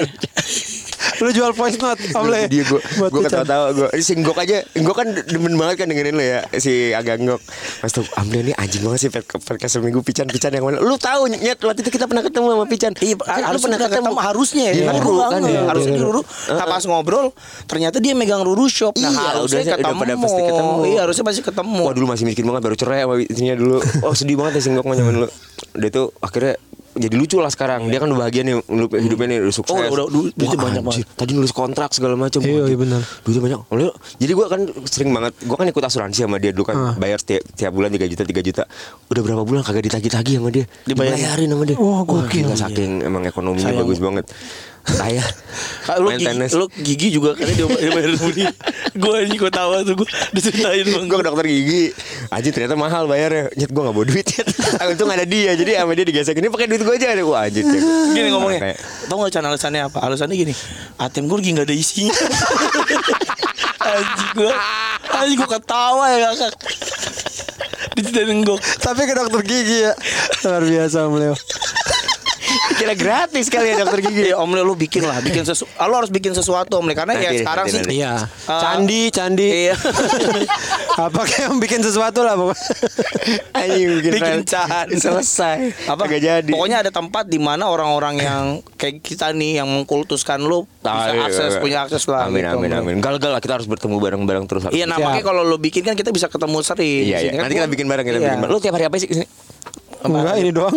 lo 1.18 1.30
jual 1.30 1.52
voice 1.52 1.78
note 1.78 2.02
Om 2.12 2.26
Le. 2.28 2.46
dia 2.46 2.62
gue 2.64 2.78
Buat 2.98 3.10
gue 3.10 3.22
Bican. 3.22 3.30
ketawa-tawa 3.42 3.68
gue 3.72 3.88
ini 3.92 4.02
si 4.02 4.14
Nggok 4.16 4.38
aja 4.38 4.58
Nggok 4.72 4.96
kan 4.96 5.08
demen 5.24 5.54
banget 5.54 5.76
kan 5.76 5.88
dengerin 5.88 6.14
lo 6.14 6.24
ya 6.24 6.42
si 6.56 6.72
agak 6.92 7.18
Nggok 7.20 7.42
mas 7.78 7.92
tuh 7.92 8.06
Amle 8.16 8.42
ini 8.44 8.54
anjing 8.56 8.82
banget 8.82 9.00
sih 9.00 9.10
pod- 9.10 9.30
podcast 9.40 9.74
seminggu 9.76 10.02
Pican 10.02 10.26
Pican 10.26 10.50
yang 10.52 10.62
mana 10.64 10.78
lu 10.78 10.96
tahu 10.96 11.26
nyet 11.28 11.58
waktu 11.58 11.80
itu 11.80 11.92
kita 11.92 12.06
pernah 12.06 12.22
ketemu 12.22 12.46
sama 12.52 12.66
Pican 12.66 12.94
Iya, 12.98 13.16
lu 13.18 13.24
harus 13.44 13.60
pernah 13.60 13.80
ketemu 13.80 14.12
harusnya 14.16 14.64
ya. 14.64 14.74
Iya. 14.74 14.92
Ruru 14.96 15.20
kan 15.24 15.42
ya. 15.44 15.62
harusnya 15.64 15.90
Iya, 15.90 15.98
di 15.98 16.04
Ruru. 16.04 16.22
Nah, 16.48 16.66
pas 16.68 16.84
ngobrol 16.84 17.26
ternyata 17.66 17.98
dia 17.98 18.14
megang 18.14 18.42
Ruru 18.42 18.66
shop. 18.66 18.94
Nah, 18.96 19.10
Iya, 19.10 19.22
harusnya 19.36 19.42
udah- 19.60 19.66
udah 19.68 19.78
ketemu. 19.80 20.00
pada 20.00 20.14
pasti 20.16 20.42
ketemu. 20.44 20.74
Iya, 20.84 21.00
harusnya 21.02 21.24
pasti 21.24 21.42
ketemu. 21.44 21.82
Wah 21.82 21.94
dulu 21.94 22.06
masih 22.08 22.24
miskin 22.24 22.46
banget 22.46 22.62
baru 22.62 22.76
cerai 22.76 23.00
sama 23.02 23.14
istrinya 23.20 23.56
dulu 23.56 23.78
Oh 24.02 24.14
sedih 24.14 24.36
banget 24.36 24.54
ya 24.54 24.62
si 24.62 24.70
Nggok 24.70 24.86
mah 24.86 24.96
zaman 24.96 25.14
dulu 25.14 25.28
Dia 25.74 25.90
tuh 25.90 26.08
akhirnya 26.18 26.54
jadi 26.94 27.14
lucu 27.14 27.38
lah 27.38 27.48
sekarang. 27.48 27.88
Dia 27.88 27.98
kan 27.98 28.08
udah 28.08 28.22
bahagia 28.22 28.42
nih 28.42 28.60
lu- 28.62 28.92
hidupnya 28.92 29.28
nih 29.30 29.38
udah 29.42 29.54
sukses. 29.54 29.72
Oh, 29.72 29.80
udah- 29.80 30.08
du- 30.08 30.28
Wah, 30.28 30.54
banyak 30.54 30.82
anjir. 30.82 31.06
Tadi 31.08 31.32
nulis 31.32 31.50
kontrak 31.50 31.90
segala 31.90 32.14
macam. 32.14 32.40
Iya, 32.40 32.66
iya 32.66 32.76
benar. 32.76 33.02
Duitnya 33.22 33.42
banyak. 33.42 33.60
Lalu, 33.70 33.86
jadi 34.18 34.32
gua 34.32 34.46
kan 34.48 34.62
sering 34.86 35.10
banget 35.10 35.34
gua 35.42 35.56
kan 35.56 35.68
ikut 35.68 35.80
asuransi 35.82 36.20
sama 36.22 36.38
dia 36.38 36.52
dulu 36.52 36.68
kan 36.68 36.76
Ah. 36.76 36.94
bayar 36.94 37.18
tiap, 37.18 37.44
tiap 37.52 37.72
bulan 37.72 37.90
3 37.90 38.06
juta 38.06 38.24
3 38.24 38.42
juta. 38.42 38.64
Udah 39.08 39.22
berapa 39.22 39.42
bulan 39.42 39.62
kagak 39.62 39.88
ditagih-tagih 39.88 40.36
sama 40.38 40.50
dia. 40.50 40.66
Dibayarin. 40.84 41.16
Dibayarin 41.18 41.48
sama 41.50 41.64
dia. 41.64 41.78
Wah, 41.78 42.02
gokil. 42.04 42.44
gila, 42.44 42.56
saking 42.56 42.92
emang 43.02 43.24
ekonominya 43.24 43.66
Sayang. 43.66 43.82
bagus 43.82 44.00
banget. 44.00 44.26
Saya 44.82 45.22
Kak, 45.86 45.98
lu, 46.02 46.10
main 46.10 46.18
gigi, 46.22 46.30
tenis. 46.30 46.52
lu 46.58 46.66
gigi 46.82 47.08
juga 47.14 47.38
kan 47.38 47.46
dia 47.50 47.66
bayar 47.70 48.14
dia. 48.34 48.50
Gue 48.98 49.16
ini 49.26 49.36
gue 49.38 49.52
tahu 49.54 49.70
tuh 49.86 49.94
gue 49.98 50.08
diceritain 50.34 50.86
bang. 50.86 51.06
gue 51.06 51.18
ke 51.18 51.26
dokter 51.26 51.46
gigi 51.50 51.84
aja 52.30 52.50
ternyata 52.50 52.76
mahal 52.78 53.06
bayarnya 53.06 53.50
nyet 53.58 53.70
gue 53.74 53.82
gak 53.82 53.94
bawa 53.94 54.06
duit 54.06 54.26
nyet 54.26 54.48
untung 54.94 55.10
ada 55.10 55.26
dia 55.26 55.54
jadi 55.58 55.82
sama 55.82 55.94
dia 55.94 56.06
digesek 56.06 56.38
ini 56.38 56.50
pakai 56.50 56.68
duit 56.70 56.82
gue 56.82 56.96
aja 56.98 57.14
wah 57.26 57.46
anjir. 57.46 57.66
Gini 58.14 58.28
ngomongnya, 58.34 58.78
tau 59.10 59.22
gak 59.22 59.32
Chan 59.34 59.46
alasannya 59.46 59.82
apa? 59.90 60.00
Alasannya 60.02 60.36
gini, 60.38 60.54
ATM 60.98 61.26
gue 61.30 61.38
lagi 61.38 61.50
gak 61.58 61.66
ada 61.70 61.76
isinya. 61.76 62.14
Anjing 63.82 64.32
gue, 64.38 64.54
anjing 65.10 65.38
gue 65.42 65.50
ketawa 65.50 66.06
ya 66.14 66.18
kakak. 66.32 66.54
Diceritain 67.98 68.40
gue. 68.46 68.58
Tapi 68.78 69.02
ke 69.10 69.14
dokter 69.18 69.42
gigi 69.42 69.78
ya. 69.90 69.94
Luar 70.46 70.64
biasa 70.64 71.10
Leo. 71.10 71.36
Kira 72.74 72.94
gratis 72.94 73.46
kali 73.48 73.72
ya 73.72 73.80
dokter 73.80 74.00
gigi 74.02 74.22
Iya 74.24 74.38
Om 74.38 74.52
Leo 74.52 74.64
lu 74.64 74.76
bikin 74.76 75.02
lah, 75.02 75.20
bikin 75.20 75.42
sesu, 75.42 75.66
ah, 75.74 75.86
lu 75.86 75.96
harus 75.96 76.08
bikin 76.08 76.32
sesuatu 76.32 76.76
Om 76.76 76.86
Leo 76.86 76.96
karena 76.96 77.14
ya 77.16 77.30
Nanti, 77.30 77.40
sekarang 77.40 77.66
nanti, 77.66 77.74
sih. 77.74 77.82
nanti. 77.82 77.96
Iya. 77.98 78.14
Ah. 78.46 78.60
Candi, 78.60 79.02
candi. 79.10 79.48
Iya. 79.68 79.76
Apa 81.06 81.22
kayak 81.24 81.44
yang 81.46 81.58
bikin 81.58 81.80
sesuatu 81.80 82.20
lah 82.22 82.36
pokoknya. 82.36 82.66
anjing 83.60 83.90
bikin, 83.96 84.12
Bikin 84.14 84.36
rel- 84.38 84.48
can. 84.48 84.88
selesai 85.04 85.58
apa 85.86 86.04
Kagak 86.04 86.22
jadi 86.22 86.52
Pokoknya 86.52 86.78
ada 86.80 86.92
tempat 86.92 87.26
di 87.26 87.38
mana 87.38 87.66
orang-orang 87.66 88.16
yang 88.18 88.44
kayak 88.76 89.00
kita 89.00 89.32
nih 89.32 89.58
yang 89.58 89.68
mengkultuskan 89.68 90.40
lu 90.40 90.66
bisa 90.78 90.90
Ah, 90.92 91.12
iya, 91.12 91.26
akses 91.26 91.52
iya. 91.52 91.62
punya 91.62 91.78
akses 91.82 92.04
lah. 92.06 92.26
amin 92.26 92.42
gitu, 92.42 92.56
amin 92.56 92.70
Om 92.72 92.80
amin 92.82 92.96
gal 93.00 93.16
gal 93.18 93.32
lah 93.32 93.40
kita 93.40 93.56
harus 93.56 93.66
bertemu 93.66 93.98
bareng-bareng 93.98 94.46
terus 94.46 94.62
Iya, 94.68 94.86
nah 94.86 94.96
Siap. 94.96 95.06
makanya 95.08 95.26
kalau 95.26 95.42
lu 95.42 95.58
bikin 95.58 95.84
kan 95.84 95.94
kita 95.94 96.10
bisa 96.10 96.26
ketemu 96.26 96.58
sering. 96.62 97.04
iya 97.04 97.06
di 97.06 97.08
iya 97.08 97.18
sini 97.24 97.36
kan 97.36 97.44
nanti 97.44 97.56
kita 97.56 97.70
bikin 97.70 97.86
bareng 97.86 98.04
kita 98.04 98.18
Iya. 98.18 98.26
bikin 98.28 98.40
bareng 98.42 98.52
lu 98.52 98.60
tiap 98.60 98.74
hari 98.74 98.86
apa 98.86 98.96
sih 98.96 99.08
ke 99.08 99.16
sini 99.16 99.28
Enggak 100.02 100.36
ini 100.36 100.50
doang. 100.50 100.74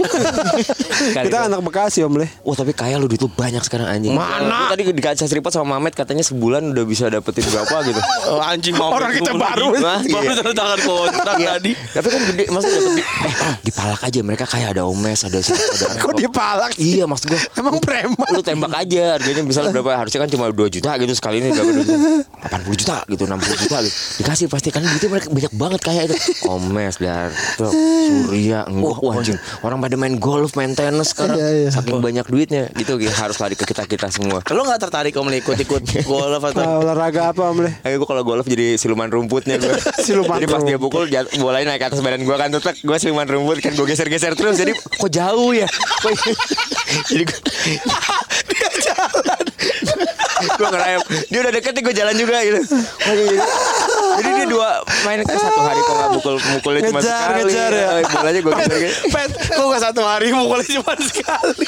Kita 1.14 1.48
anak 1.48 1.60
Bekasi 1.60 2.00
Om 2.00 2.14
Le. 2.16 2.26
Wah 2.40 2.54
tapi 2.54 2.70
kaya 2.70 2.96
lu 2.96 3.06
duit 3.06 3.18
lu 3.18 3.26
banyak 3.26 3.60
sekarang 3.60 3.86
anjing 3.86 4.12
Mana? 4.12 4.68
Lu 4.68 4.70
tadi 4.70 4.82
di 4.84 5.00
kaca 5.00 5.22
seripot 5.22 5.48
sama 5.48 5.74
Mamet 5.74 5.92
katanya 5.92 6.20
sebulan 6.20 6.70
udah 6.70 6.84
bisa 6.84 7.08
dapetin 7.08 7.44
berapa 7.44 7.76
gitu 7.84 8.00
Oh, 8.30 8.40
anjing 8.40 8.74
mau 8.74 8.92
Orang 8.92 9.10
kita 9.10 9.32
baru. 9.32 9.72
baru 9.72 10.00
Iya. 10.04 10.32
tanda 10.34 10.52
tangan 10.52 10.78
kontrak 10.80 11.34
Iya. 11.34 11.48
tadi. 11.56 11.70
Tapi 11.74 12.06
kan 12.06 12.20
gede 12.26 12.44
maksudnya 12.46 12.76
dapet 12.76 12.92
di, 12.92 13.02
eh, 13.02 13.54
dipalak 13.62 14.00
aja 14.02 14.20
mereka 14.20 14.44
kayak 14.44 14.68
ada 14.70 14.82
omes 14.84 15.20
ada 15.22 15.38
ada 15.38 15.54
Kok 16.04 16.14
dipalak? 16.14 16.70
Iya 16.76 17.04
maksud 17.04 17.26
gue 17.26 17.40
Emang 17.54 17.76
preman. 17.78 18.28
Lu 18.30 18.40
tembak 18.40 18.72
aja 18.76 19.16
harganya 19.16 19.42
misalnya 19.42 19.70
berapa 19.72 19.90
harusnya 19.96 20.20
kan 20.20 20.28
cuma 20.28 20.44
2 20.48 20.68
juta 20.70 20.90
gitu 20.96 21.12
sekali 21.12 21.38
ini 21.38 21.48
berapa 21.50 21.70
2 21.70 21.80
juta 21.82 21.96
80 22.50 22.76
juta 22.76 22.96
gitu 23.06 23.22
60 23.24 23.62
juta 23.62 23.76
gitu 23.80 23.94
Dikasih 24.16 24.46
pasti 24.46 24.68
kan 24.68 24.80
duitnya 24.80 25.08
mereka 25.10 25.28
banyak 25.28 25.52
banget 25.52 25.80
kayak 25.80 26.02
itu 26.06 26.16
Omes 26.46 26.96
dan 26.98 27.30
Surya 27.58 28.58
Enggak 28.64 28.98
wah 29.00 29.13
anjing. 29.16 29.38
Orang 29.60 29.78
pada 29.78 29.94
main 29.94 30.14
golf 30.16 30.54
main 30.54 30.72
tenis 30.72 31.10
sekarang. 31.10 31.34
Iya, 31.34 31.48
iya. 31.56 31.68
Saking 31.70 31.98
banyak 31.98 32.24
duitnya 32.24 32.68
gitu 32.74 32.96
gitu, 32.96 33.12
harus 33.12 33.36
lari 33.36 33.52
ke 33.52 33.64
kita-kita 33.64 34.08
semua. 34.08 34.42
Lo 34.46 34.62
gak 34.62 34.80
tertarik 34.80 35.14
om 35.14 35.26
ikut-ikut 35.26 35.82
golf 36.04 36.42
atau 36.44 36.60
Ah, 36.60 36.78
olahraga 36.78 37.30
apa 37.30 37.42
Om 37.46 37.58
Le? 37.60 37.70
Ayo 37.82 37.96
gue 37.96 38.06
kalau 38.06 38.22
golf 38.22 38.44
jadi 38.44 38.74
siluman 38.74 39.06
rumputnya 39.06 39.56
gue 39.56 39.74
Siluman 40.06 40.36
Jadi 40.36 40.46
pas 40.46 40.62
dia 40.62 40.76
pukul 40.76 41.06
jat- 41.06 41.28
bolanya 41.34 41.70
naik 41.70 41.80
ke 41.80 41.88
atas 41.88 42.00
badan 42.00 42.22
gue 42.22 42.32
kan 42.32 42.48
Tetep 42.48 42.74
gue 42.78 42.96
siluman 42.96 43.24
rumput 43.24 43.58
kan 43.58 43.70
gue 43.70 43.84
geser-geser 43.84 44.32
terus. 44.32 44.54
Jadi 44.54 44.72
kok 44.72 45.08
jauh 45.08 45.50
ya? 45.50 45.66
Kok- 46.00 46.14
Jadi 47.10 47.22
gue 47.24 47.38
Dia 48.50 48.68
jalan. 48.82 49.44
Gue 50.46 50.68
ngerayap 50.68 51.02
Dia 51.26 51.38
udah 51.40 51.52
deket 51.52 51.72
nih 51.72 51.82
gue 51.82 51.94
jalan 51.94 52.14
juga 52.14 52.36
gitu 52.40 52.60
jadi, 54.14 54.30
dia 54.36 54.46
dua 54.46 54.70
main 55.02 55.18
ke 55.20 55.32
satu 55.32 55.60
hari 55.60 55.80
kok 55.80 55.94
gak 55.94 56.10
pukul 56.14 56.34
mukulnya 56.50 56.80
cuma 56.86 56.98
Ngejar, 56.98 57.18
sekali 57.20 57.40
ngejar 57.44 57.70
ya. 57.72 57.88
Eh, 57.92 58.04
Bolanya 58.06 58.40
gue 58.40 58.52
geser 58.54 58.78
Pet, 59.08 59.30
kok 59.50 59.66
gak 59.66 59.82
satu 59.82 60.02
hari 60.02 60.28
mukulnya 60.30 60.68
cuma 60.72 60.92
sekali 60.98 61.64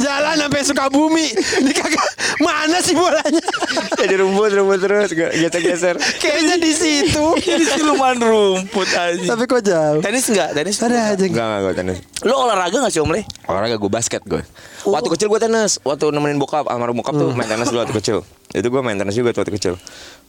Jalan 0.00 0.40
sampai 0.40 0.64
Sukabumi. 0.64 1.26
Ini 1.36 1.70
kagak 1.70 2.06
mana 2.40 2.80
sih 2.80 2.96
bolanya? 2.96 3.44
Jadi 3.92 4.14
rumput 4.16 4.48
rumput 4.50 4.80
terus 4.80 5.12
geser-geser 5.12 6.00
Kayaknya 6.16 6.56
di 6.56 6.72
situ. 6.72 7.36
Ini 7.44 7.64
siluman 7.68 8.16
rumput 8.16 8.88
aja 8.88 9.36
Tapi 9.36 9.44
kok 9.44 9.60
jauh? 9.60 10.00
Tenis 10.00 10.24
enggak? 10.32 10.56
Tenis 10.56 10.80
Ada 10.80 11.12
aja. 11.12 11.20
Enggak 11.20 11.44
enggak 11.44 11.60
gue 11.60 11.74
tenis 11.76 11.98
Lo 12.24 12.48
olahraga 12.48 12.80
gak 12.80 12.92
sih 12.92 13.04
om 13.04 13.12
Le? 13.12 13.28
Olahraga 13.44 13.76
gue 13.76 13.90
basket 13.92 14.24
gue 14.24 14.40
Waktu 14.88 15.08
kecil 15.12 15.28
gue 15.28 15.36
tenis 15.38 15.76
Waktu 15.84 16.08
nemenin 16.08 16.40
bokap 16.40 16.64
Almarhum 16.64 17.04
bokap 17.04 17.12
tuh 17.12 17.36
main 17.36 17.44
tenis 17.44 17.68
dulu 17.68 17.84
waktu 17.84 17.94
kecil 18.00 18.18
Itu 18.50 18.66
gue 18.66 18.82
main 18.82 18.98
tenis 18.98 19.14
juga 19.14 19.30
tuh 19.30 19.46
waktu 19.46 19.54
kecil. 19.54 19.74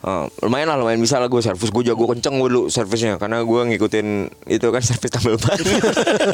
Oh, 0.02 0.30
lumayan 0.46 0.70
lah 0.70 0.78
lumayan 0.78 1.02
bisa 1.02 1.18
lah 1.18 1.26
gue 1.26 1.42
servis. 1.42 1.74
Gue 1.74 1.82
jago 1.82 2.06
kenceng 2.06 2.38
gue 2.38 2.50
dulu 2.50 2.64
servisnya 2.70 3.18
karena 3.18 3.42
gue 3.42 3.62
ngikutin 3.74 4.08
itu 4.50 4.68
kan 4.70 4.82
servis 4.90 5.10
tambal 5.10 5.38
ban. 5.42 5.58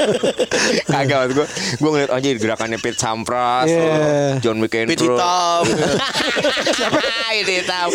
Kagak 0.92 1.18
waktu 1.24 1.34
gue 1.36 1.48
gue 1.80 1.90
ngeliat 1.90 2.12
aja 2.12 2.28
gerakannya 2.36 2.78
Pete 2.80 3.00
Sampras 3.00 3.68
Yeah. 3.68 4.40
John 4.40 4.64
McEnroe 4.64 4.96
Pit 4.96 5.04
hitam. 5.04 5.64
Siapa 6.78 7.00
ini 7.36 7.54
hitam. 7.60 7.90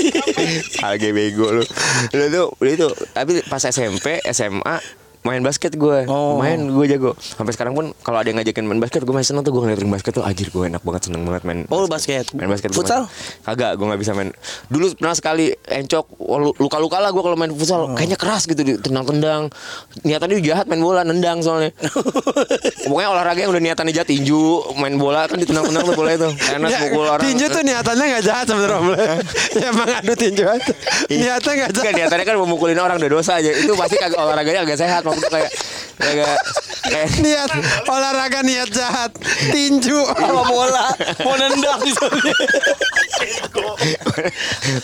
Agak 0.85 1.11
bego 1.13 1.49
lu. 1.49 1.65
Lu 2.13 2.23
itu 2.29 2.45
itu. 2.77 2.89
Tapi 3.13 3.41
pas 3.49 3.63
SMP 3.65 4.21
SMA 4.33 5.02
main 5.23 5.39
basket 5.39 5.73
gue 5.73 6.03
Oh. 6.05 6.35
main 6.37 6.59
gue 6.59 6.87
jago. 6.89 7.15
Sampai 7.15 7.51
sekarang 7.51 7.73
pun 7.73 7.95
kalau 7.97 8.19
ada 8.19 8.27
yang 8.27 8.37
ngajakin 8.37 8.65
main 8.65 8.77
basket 8.77 9.01
gue 9.01 9.11
masih 9.11 9.31
seneng 9.31 9.43
tuh 9.43 9.53
gue 9.53 9.63
ngeliat 9.63 9.79
ring 9.79 9.89
basket 9.89 10.13
tuh 10.13 10.23
anjir 10.23 10.49
gue 10.49 10.65
enak 10.65 10.81
banget 10.81 11.03
seneng 11.07 11.23
banget 11.23 11.43
main 11.43 11.59
Oh 11.69 11.87
basket. 11.87 12.27
main 12.33 12.47
basket 12.47 12.71
Futsal? 12.71 13.07
main. 13.07 13.47
kagak 13.47 13.73
gue 13.73 13.87
nggak 13.87 14.01
bisa 14.01 14.13
main. 14.13 14.35
Dulu 14.67 14.93
pernah 14.95 15.15
sekali 15.15 15.47
encok 15.55 16.05
luka 16.57 16.77
luka 16.77 16.99
lah 16.99 17.09
gue 17.09 17.23
kalau 17.23 17.35
main 17.35 17.51
futsal. 17.51 17.93
Kayaknya 17.93 18.17
keras 18.17 18.43
gitu 18.45 18.61
tendang 18.79 19.05
tendang 19.05 19.43
niatannya 20.03 20.43
jahat 20.43 20.67
main 20.67 20.81
bola 20.81 21.03
nendang 21.03 21.39
soalnya. 21.39 21.71
Pokoknya 22.85 23.09
olahraga 23.09 23.39
yang 23.39 23.51
udah 23.51 23.63
niatannya 23.63 23.93
jahat 23.93 24.09
tinju 24.09 24.43
main 24.75 24.97
bola 24.97 25.25
kan 25.25 25.37
ditendang 25.37 25.65
tendang 25.65 25.85
tuh 25.85 25.95
bola 25.95 26.11
itu 26.13 26.29
Ya, 26.63 26.79
pukul 26.81 27.05
orang. 27.05 27.23
tinju 27.23 27.47
tuh 27.47 27.63
niatannya 27.63 28.05
gak 28.13 28.25
jahat 28.25 28.45
sebenarnya. 28.45 29.19
Ya 29.53 29.67
emang 29.71 29.89
adu 29.93 30.15
tinju 30.15 30.45
aja. 30.45 30.73
Niatnya 31.07 31.31
gak 31.53 31.69
Enggak 31.69 31.75
jahat. 31.77 31.95
niatannya 31.95 32.25
kan 32.25 32.35
mau 32.37 32.49
mukulin 32.49 32.77
orang 32.77 32.97
udah 32.97 33.11
dosa 33.13 33.39
aja. 33.39 33.51
Itu 33.53 33.73
pasti 33.75 33.97
kagak 33.97 34.17
olahraganya 34.17 34.61
agak 34.63 34.79
sehat 34.79 35.03
Maksudnya 35.13 35.31
kayak 35.31 35.51
Kayak 35.93 36.39
kayak 36.83 37.09
Niat 37.21 37.51
olahraga 37.85 38.41
niat 38.41 38.69
jahat. 38.69 39.13
Tinju. 39.47 40.01
Sama 40.09 40.43
bola 40.43 40.89
Mau 41.21 41.37
nendang 41.37 41.79
di 41.79 41.93
sana 41.93 42.17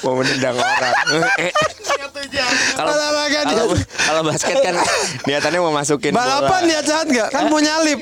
Mau 0.00 0.14
menendang 0.14 0.54
orang 0.54 0.94
Kalau 2.70 2.92
Olahraga 2.92 3.40
kalau, 3.42 3.64
niat. 3.66 3.86
kalau 3.98 4.20
basket 4.22 4.56
kan 4.60 4.74
Niatannya 5.24 5.58
mau 5.58 5.72
masukin 5.72 6.12
Balapan 6.12 6.44
bola. 6.60 6.68
niat 6.68 6.84
jahat 6.84 7.06
gak? 7.08 7.28
Kan 7.30 7.48
mau 7.48 7.58
nyalip. 7.58 7.98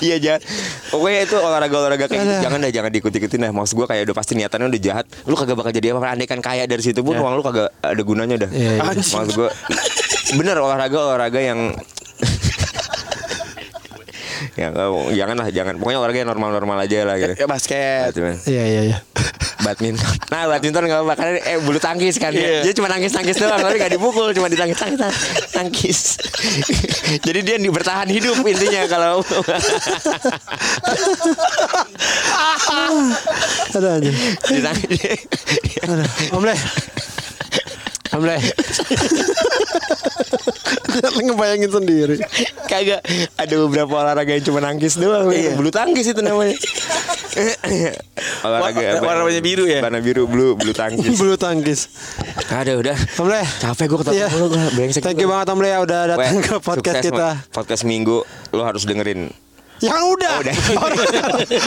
Iya 0.00 0.16
jahat 0.18 0.40
Pokoknya 0.88 1.20
itu 1.22 1.36
olahraga-olahraga 1.36 2.06
kayak 2.06 2.18
gitu 2.18 2.30
Aduh. 2.30 2.42
Jangan 2.42 2.58
deh 2.58 2.72
jangan 2.72 2.90
diikut-ikutin 2.90 3.38
dah 3.40 3.52
Maksud 3.52 3.74
gue 3.76 3.86
kayak 3.86 4.02
udah 4.02 4.16
pasti 4.16 4.32
niatannya 4.34 4.66
udah 4.68 4.80
jahat 4.80 5.04
Lu 5.24 5.34
kagak 5.34 5.54
bakal 5.54 5.70
jadi 5.70 5.92
apa 5.92 6.08
Andai 6.08 6.26
kan 6.26 6.40
kaya 6.40 6.64
dari 6.64 6.80
situ 6.80 7.00
pun 7.00 7.14
Uang 7.14 7.34
lu 7.34 7.42
kagak 7.42 7.68
ada 7.76 8.00
gunanya 8.00 8.36
dah 8.38 8.50
Iya, 8.50 8.70
iya. 8.76 8.82
Maksud 8.82 9.34
gue 9.36 9.48
Bener 10.30 10.56
olahraga-olahraga 10.56 11.40
yang 11.40 11.60
Ya 14.56 14.68
nggak- 14.68 15.14
jangan 15.14 15.36
lah 15.36 15.48
jangan 15.48 15.74
Pokoknya 15.76 15.98
olahraga 15.98 16.18
yang 16.18 16.30
normal-normal 16.30 16.78
aja 16.80 16.98
lah 17.04 17.16
gitu 17.16 17.32
Ya 17.34 17.46
basket 17.46 18.12
man. 18.16 18.36
Iya 18.44 18.64
iya 18.64 18.82
iya. 18.86 18.98
badminton. 19.60 20.08
Nah, 20.30 20.48
badminton 20.48 20.88
enggak 20.88 21.04
apa 21.04 21.14
karena 21.14 21.32
eh 21.38 21.60
bulu 21.60 21.76
tangkis 21.76 22.16
kan. 22.16 22.32
Iya. 22.32 22.64
Dia 22.64 22.72
cuma 22.72 22.88
nangkis-nangkis 22.88 23.36
doang, 23.36 23.60
tapi 23.60 23.76
enggak 23.76 23.92
dipukul, 23.92 24.32
cuma 24.32 24.48
ditangkis-tangkis 24.48 25.04
tangkis. 25.52 25.98
Jadi 27.20 27.40
dia 27.44 27.56
di- 27.58 27.68
bertahan 27.68 28.08
hidup 28.08 28.40
intinya 28.40 28.88
kalau 28.88 29.20
Ada 33.70 33.88
aja. 33.98 34.10
ditangkis. 34.48 35.28
Ada. 35.82 36.04
Om 36.32 36.44
Dia 38.10 38.42
ngebayangin 41.24 41.70
sendiri. 41.70 42.16
Kagak 42.66 43.00
ada 43.36 43.54
beberapa 43.66 43.92
olahraga 43.96 44.34
yang 44.34 44.44
cuma 44.44 44.58
nangkis 44.58 44.98
doang. 44.98 45.30
Iya. 45.30 45.54
Bulu 45.54 45.70
tangkis 45.70 46.10
itu 46.10 46.20
namanya. 46.20 46.54
olahraga 48.44 48.98
Warna- 48.98 49.22
warnanya 49.22 49.42
biru 49.42 49.64
ya? 49.64 49.80
Warna 49.80 50.00
biru, 50.02 50.26
bulu 50.26 50.58
bulu 50.58 50.72
tangkis. 50.74 51.14
Bulu 51.20 51.34
tangkis. 51.36 51.80
Aduh 52.50 52.82
udah. 52.82 52.96
Om 53.16 53.26
Le. 53.30 53.42
Capek 53.60 53.86
gue 53.86 53.98
ketemu 54.02 54.16
Iya. 54.18 54.28
lu. 54.34 54.46
Thank 54.98 55.18
you 55.22 55.28
banget 55.30 55.46
Om 55.48 55.60
Le 55.62 55.70
udah 55.78 56.00
datang 56.10 56.42
ke 56.42 56.54
podcast 56.58 56.98
sukses, 56.98 57.14
kita. 57.14 57.28
Podcast 57.54 57.82
minggu 57.86 58.16
lo 58.50 58.62
harus 58.66 58.82
dengerin. 58.82 59.30
Ya 59.80 59.90
kan 59.90 60.02
udah. 60.04 60.30
Oh, 60.30 60.40
udah. 60.40 60.54
Orang, 60.80 60.96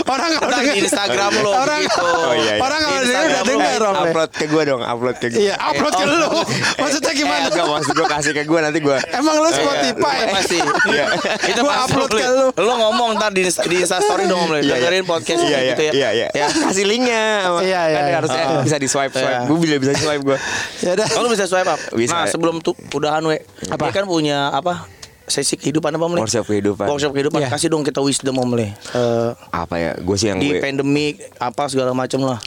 orang 0.05 0.29
kalau 0.35 0.51
denger 0.53 0.73
di 0.73 0.81
Instagram 0.81 1.31
lo 1.39 1.49
Orang, 1.51 1.81
gitu. 1.81 1.97
Oh, 1.99 2.33
iya, 2.33 2.53
iya. 2.53 2.55
orang 2.57 2.79
kalau 2.79 2.93
Di 2.95 3.07
denger 3.07 3.25
udah 3.25 3.41
lo. 3.41 3.89
Le. 3.89 4.01
upload 4.05 4.31
ke 4.31 4.45
gue 4.45 4.63
dong, 4.63 4.81
upload 4.81 5.15
ke 5.17 5.27
gue. 5.29 5.39
Iya, 5.41 5.55
upload 5.59 5.93
ke 5.93 6.05
lu. 6.05 6.29
Maksudnya 6.81 7.11
gimana? 7.11 7.41
Eh, 7.41 7.49
enggak 7.49 7.67
maksud 7.67 7.93
gue 7.93 8.07
kasih 8.07 8.31
ke 8.31 8.43
gue 8.43 8.59
nanti 8.59 8.79
gue. 8.79 8.97
Emang 9.09 9.35
lu 9.35 9.49
Spotify? 9.49 10.17
Pasti. 10.29 10.57
Iya. 10.87 11.05
Itu 11.43 11.59
Gua 11.59 11.73
pasti 11.73 11.83
upload 11.89 12.09
lo, 12.09 12.19
ke 12.19 12.27
lu. 12.29 12.47
Lo 12.59 12.73
ngomong 12.79 13.09
ntar 13.17 13.31
di 13.31 13.41
di 13.43 13.75
Insta 13.75 13.97
story 13.97 14.25
dong, 14.25 14.39
Om. 14.39 14.49
Le. 14.51 14.57
Iya, 14.57 14.63
iya. 14.63 14.73
Dengerin 14.77 15.03
podcast 15.03 15.39
Iya, 15.39 15.49
iya, 15.49 15.69
gitu 15.69 15.81
ya. 15.83 15.91
iya, 15.91 16.09
iya. 16.13 16.27
Ya. 16.33 16.47
Kasih 16.49 16.85
linknya. 16.85 17.23
Iya, 17.59 17.81
iya, 17.83 17.97
Kan 17.97 18.03
iya. 18.03 18.15
harusnya 18.15 18.43
Oh. 18.45 18.61
bisa 18.61 18.77
di 18.77 18.87
swipe 18.87 19.09
swipe. 19.11 19.25
Iya. 19.25 19.39
Gue 19.45 19.57
bisa 19.57 19.75
bisa 19.79 19.93
swipe 19.95 20.21
gue. 20.23 20.37
Ya 20.81 20.91
udah. 20.93 21.07
Kalau 21.07 21.29
bisa 21.33 21.45
swipe 21.45 21.65
up. 21.65 21.79
Bisa. 21.91 22.13
Nah, 22.13 22.25
sebelum 22.27 22.61
tuh 22.61 22.77
udahan 22.93 23.23
we. 23.23 23.41
Apa? 23.67 23.89
Dia 23.89 23.95
kan 23.95 24.05
punya 24.05 24.49
apa? 24.49 24.85
Sesi 25.33 25.57
kehidupan 25.57 25.89
apa? 25.97 26.05
Le? 26.13 26.21
Workshop 26.21 26.45
kehidupan. 26.45 26.85
Workshop 26.85 27.11
kehidupan. 27.17 27.39
Iya. 27.41 27.49
Kasih 27.49 27.73
dong 27.73 27.81
kita 27.81 28.05
wisdom, 28.05 28.37
Om. 28.37 28.53
Le. 28.53 28.69
Eh, 28.69 29.31
Apa 29.49 29.81
ya? 29.81 29.91
Gue 29.97 30.13
sih 30.13 30.29
yang 30.29 30.37
di 30.37 30.53
gue 30.53 30.61
pandemik 30.61 31.33
apa 31.41 31.65
segala 31.65 31.89
macam 31.97 32.21
lah. 32.21 32.37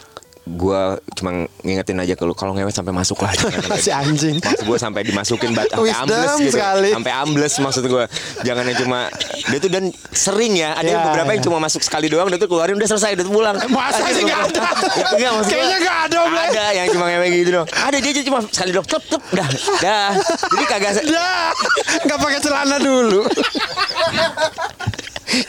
Gue 0.46 0.80
cuma 1.12 1.30
ngingetin 1.60 1.98
aja 1.98 2.14
ke 2.14 2.22
lu 2.22 2.30
kalau 2.30 2.54
ngewe 2.54 2.70
sampai 2.70 2.90
masuk 2.90 3.18
lah 3.18 3.34
Si 3.82 3.90
anjing. 3.90 4.38
maksud 4.38 4.62
gue 4.62 4.78
sampai 4.78 5.02
dimasukin 5.02 5.50
bat 5.50 5.66
sampai 5.66 5.90
ambles 5.92 6.32
gitu 6.38 6.54
sekali. 6.54 6.88
sampai 6.88 7.12
ambles 7.12 7.54
maksud 7.58 7.84
gue 7.84 8.04
jangan 8.40 8.62
yang 8.64 8.78
cuma 8.78 9.10
dia 9.44 9.58
tuh 9.58 9.66
dan 9.68 9.84
sering 10.08 10.54
ya 10.54 10.72
ada 10.72 10.86
yang 10.86 10.94
Ya, 10.96 11.04
beberapa 11.04 11.28
ya. 11.28 11.34
yang 11.34 11.44
cuma 11.44 11.58
masuk 11.58 11.82
sekali 11.82 12.06
doang 12.06 12.30
dia 12.30 12.38
tuh 12.38 12.46
keluarin 12.46 12.72
udah 12.72 12.88
selesai 12.88 13.12
udah 13.12 13.26
pulang 13.26 13.56
Masa 13.66 14.06
sih 14.08 14.22
nggak 14.22 14.40
ada? 14.46 14.62
Ya, 14.96 15.06
enggak, 15.12 15.30
maksud 15.34 15.50
Kayaknya 15.50 15.76
nggak 15.78 15.98
ada. 16.04 16.18
Le. 16.22 16.42
ada 16.46 16.64
yang 16.72 16.88
cuma 16.88 17.04
ngewe 17.06 17.26
gitu 17.34 17.50
dong 17.52 17.66
ada 17.68 17.96
dia 17.96 18.10
aja 18.12 18.22
cuma 18.22 18.38
sekali 18.46 18.70
doang 18.70 18.86
tep 18.86 19.02
tep 19.04 19.22
dah 19.32 19.48
dah 19.76 20.08
jadi 20.46 20.64
kagak 20.64 20.92
Dah, 21.06 21.50
nggak 22.02 22.18
pakai 22.18 22.38
celana 22.38 22.76
dulu. 22.78 23.20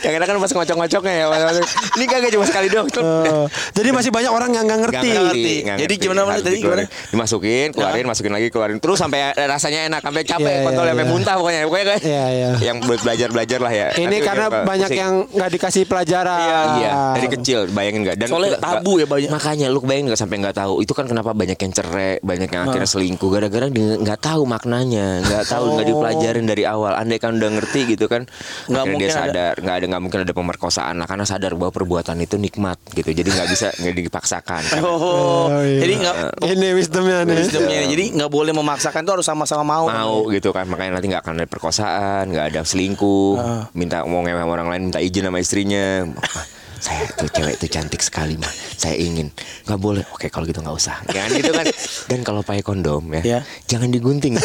yang 0.02 0.14
enak 0.16 0.28
kan 0.28 0.38
pas 0.38 0.52
ngocok-ngocoknya 0.52 1.14
ya 1.14 1.26
mas- 1.28 1.64
ini 1.94 2.06
kagak 2.06 2.30
cuma 2.30 2.46
sekali 2.46 2.68
doang. 2.68 2.88
Eh, 2.88 3.46
jadi 3.74 3.90
masih 3.92 4.10
banyak 4.10 4.30
orang 4.30 4.50
yang 4.52 4.66
nggak 4.66 4.80
ngerti. 4.86 5.08
Nggak 5.08 5.26
ngerti. 5.26 5.54
Jadi 5.78 5.94
gimana, 5.98 6.20
Mas? 6.24 6.40
Tadi 6.40 6.58
gimana? 6.58 6.84
Dimasukin, 7.10 7.68
keluarin, 7.72 8.06
masukin 8.06 8.32
lagi, 8.32 8.48
keluarin. 8.48 8.78
Terus 8.78 8.98
sampai 8.98 9.20
rasanya 9.34 9.80
enak, 9.88 10.02
sampai 10.02 10.24
capek, 10.24 10.54
Iya, 10.54 10.64
kontol 10.64 10.84
iya, 10.84 10.92
sampai 10.92 11.06
iya. 11.06 11.12
muntah 11.12 11.36
pokoknya. 11.36 11.60
Pokoknya 11.64 11.86
kayak 11.88 12.02
Iya, 12.04 12.26
iya. 12.30 12.50
yang 12.64 12.78
buat 12.80 13.00
belajar-belajar 13.00 13.60
lah 13.60 13.74
ya. 13.74 13.88
Ini 13.94 14.08
Tapi 14.14 14.26
karena 14.26 14.46
banyak 14.64 14.90
pusing. 14.90 15.00
yang 15.00 15.14
nggak 15.30 15.50
dikasih 15.52 15.84
pelajaran. 15.86 16.68
Iya, 16.78 16.92
dari 17.14 17.28
kecil 17.30 17.60
bayangin 17.70 18.02
nggak? 18.04 18.18
Dan 18.18 18.28
Soalnya 18.28 18.52
nggak- 18.54 18.64
tabu 18.64 18.94
ya 18.96 19.06
banyak. 19.06 19.30
Makanya 19.30 19.68
lu 19.68 19.80
bayangin 19.82 20.06
nggak 20.08 20.20
sampai 20.20 20.38
nggak 20.40 20.56
tahu. 20.56 20.74
Itu 20.80 20.94
kan 20.94 21.06
kenapa 21.06 21.32
banyak 21.32 21.58
yang 21.58 21.74
cerai, 21.74 22.20
banyak 22.20 22.50
yang 22.50 22.64
akhirnya 22.66 22.90
selingkuh 22.90 23.30
gara-gara 23.30 23.68
dia 23.68 23.96
nggak 23.98 24.20
tahu 24.20 24.42
maknanya, 24.46 25.22
nggak 25.24 25.44
tahu 25.46 25.66
nggak 25.74 25.86
Oh. 25.86 25.90
dipelajarin 25.94 26.46
dari 26.46 26.64
awal. 26.64 26.94
Andai 26.94 27.18
kan 27.18 27.34
udah 27.34 27.50
ngerti 27.52 27.82
gitu 27.90 28.06
kan, 28.06 28.26
Nggak 28.68 28.78
dia 28.78 28.90
mungkin 28.90 29.10
ada- 29.10 29.18
sadar 29.18 29.54
nggak 29.58 29.77
ada 29.78 29.88
nggak 29.88 30.02
mungkin 30.02 30.20
ada 30.22 30.32
pemerkosaan 30.32 30.96
lah 30.96 31.06
karena 31.06 31.24
sadar 31.24 31.54
bahwa 31.54 31.70
perbuatan 31.70 32.18
itu 32.18 32.36
nikmat 32.36 32.78
gitu. 32.92 33.08
Jadi 33.08 33.30
nggak 33.30 33.48
bisa 33.48 33.68
nggak 33.74 33.96
dipaksakan. 34.04 34.64
Oh, 34.80 35.48
Oh, 35.48 35.62
iya. 35.62 35.80
jadi 35.80 35.94
nggak 35.98 36.16
Ini 36.48 36.68
wisdomnya 36.74 37.18
nih. 37.24 37.36
wisdomnya. 37.40 37.80
Jadi 37.86 38.06
nggak 38.14 38.30
boleh 38.30 38.52
memaksakan 38.52 39.02
tuh 39.02 39.14
harus 39.16 39.26
sama-sama 39.26 39.64
mau. 39.64 39.86
mau 39.86 40.16
gitu 40.30 40.50
kan 40.50 40.66
makanya 40.66 40.96
nanti 40.96 41.08
nggak 41.08 41.22
akan 41.22 41.34
ada 41.38 41.48
perkosaan 41.48 42.24
nggak 42.28 42.46
ada 42.50 42.62
selingkuh 42.62 43.36
minta 43.72 44.04
mau 44.04 44.20
ngewe 44.20 44.38
sama 44.38 44.54
orang 44.54 44.68
lain 44.68 44.82
minta 44.86 45.00
izin 45.00 45.24
sama 45.24 45.38
istrinya 45.38 45.86
"Mah, 46.06 46.46
saya 46.80 47.06
tuh 47.12 47.28
cewek 47.28 47.54
itu 47.56 47.68
cantik 47.68 48.00
sekali 48.00 48.36
mah 48.36 48.48
saya 48.72 48.96
ingin 48.96 49.30
nggak 49.64 49.78
boleh 49.78 50.04
oke 50.08 50.28
kalau 50.28 50.44
gitu 50.44 50.60
nggak 50.60 50.74
usah 50.74 51.00
jangan 51.08 51.30
gitu 51.34 51.52
kan 51.52 51.66
dan 52.06 52.20
kalau 52.22 52.42
pakai 52.42 52.62
kondom 52.62 53.02
ya 53.12 53.22
Ya. 53.24 53.40
jangan 53.68 53.90
digunting 53.90 54.38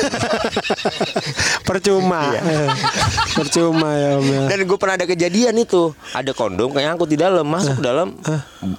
Percuma. 1.63 2.35
Eh, 2.35 2.71
Percuma 3.33 3.91
ya 3.93 4.11
Om 4.15 4.27
ya. 4.27 4.43
dan 4.47 4.59
gue 4.63 4.77
pernah 4.77 4.95
ada 4.95 5.07
kejadian 5.07 5.55
itu 5.57 5.93
ada 6.11 6.33
kondom 6.33 6.71
kayak 6.71 6.93
angkut 6.93 7.09
di 7.09 7.17
dalam 7.17 7.45
masuk 7.45 7.79
ke 7.79 7.83
dalam 7.83 8.17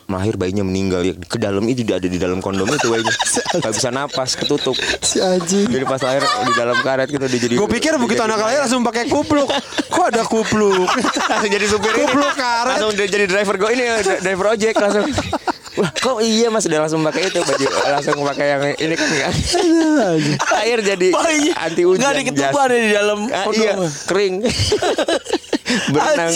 lahir 0.08 0.36
bayinya 0.36 0.62
meninggal 0.62 1.02
ya 1.02 1.14
ke 1.16 1.38
dalam 1.38 1.64
itu 1.66 1.84
ada 1.86 2.04
di 2.04 2.18
dalam 2.18 2.40
kondom 2.40 2.68
itu 2.68 2.88
bayinya 2.88 3.14
nggak 3.56 3.74
bisa 3.74 3.90
napas 3.90 4.34
ketutup 4.34 4.76
Si 5.00 5.20
anjing. 5.20 5.68
jadi 5.68 5.84
pas 5.84 6.00
lahir 6.00 6.22
di 6.24 6.54
dalam 6.54 6.78
karet 6.80 7.08
gitu 7.08 7.26
dia 7.26 7.40
jadi 7.42 7.54
Gue 7.56 7.70
pikir 7.70 7.96
begitu 7.98 8.22
anak 8.22 8.40
lahir 8.40 8.60
langsung 8.60 8.82
pakai 8.82 9.06
kupluk. 9.06 9.50
Kok 9.86 10.06
ada 10.10 10.24
kupluk? 10.24 10.88
langsung 11.24 11.52
jadi 11.52 11.66
supir. 11.66 11.92
Kupluk 11.94 12.34
karet. 12.34 12.76
langsung 12.76 12.94
dia 12.94 13.06
jadi 13.06 13.26
driver 13.26 13.43
go 13.54 13.68
ini 13.68 13.84
ya, 13.84 13.96
dri- 14.00 14.22
driver 14.22 14.48
ojek 14.52 14.76
langsung. 14.76 15.06
Wah, 15.74 15.90
kok 15.90 16.22
iya 16.22 16.48
mas? 16.48 16.64
Udah 16.64 16.86
langsung 16.86 17.02
pakai 17.02 17.28
itu 17.28 17.42
baju 17.42 17.66
langsung 17.90 18.22
pakai 18.22 18.46
yang 18.48 18.62
ini 18.78 18.94
kan 18.94 19.10
kan? 19.10 19.34
Air 20.62 20.80
jadi 20.80 21.10
anti 21.52 21.82
hujan 21.82 22.14
nggak 22.14 22.18
diketuban 22.22 22.70
ya 22.70 22.78
di 22.78 22.92
dalam 22.94 23.20
Ah, 23.28 23.50
iya 23.50 23.74
kering 24.06 24.36
berenang 25.92 26.34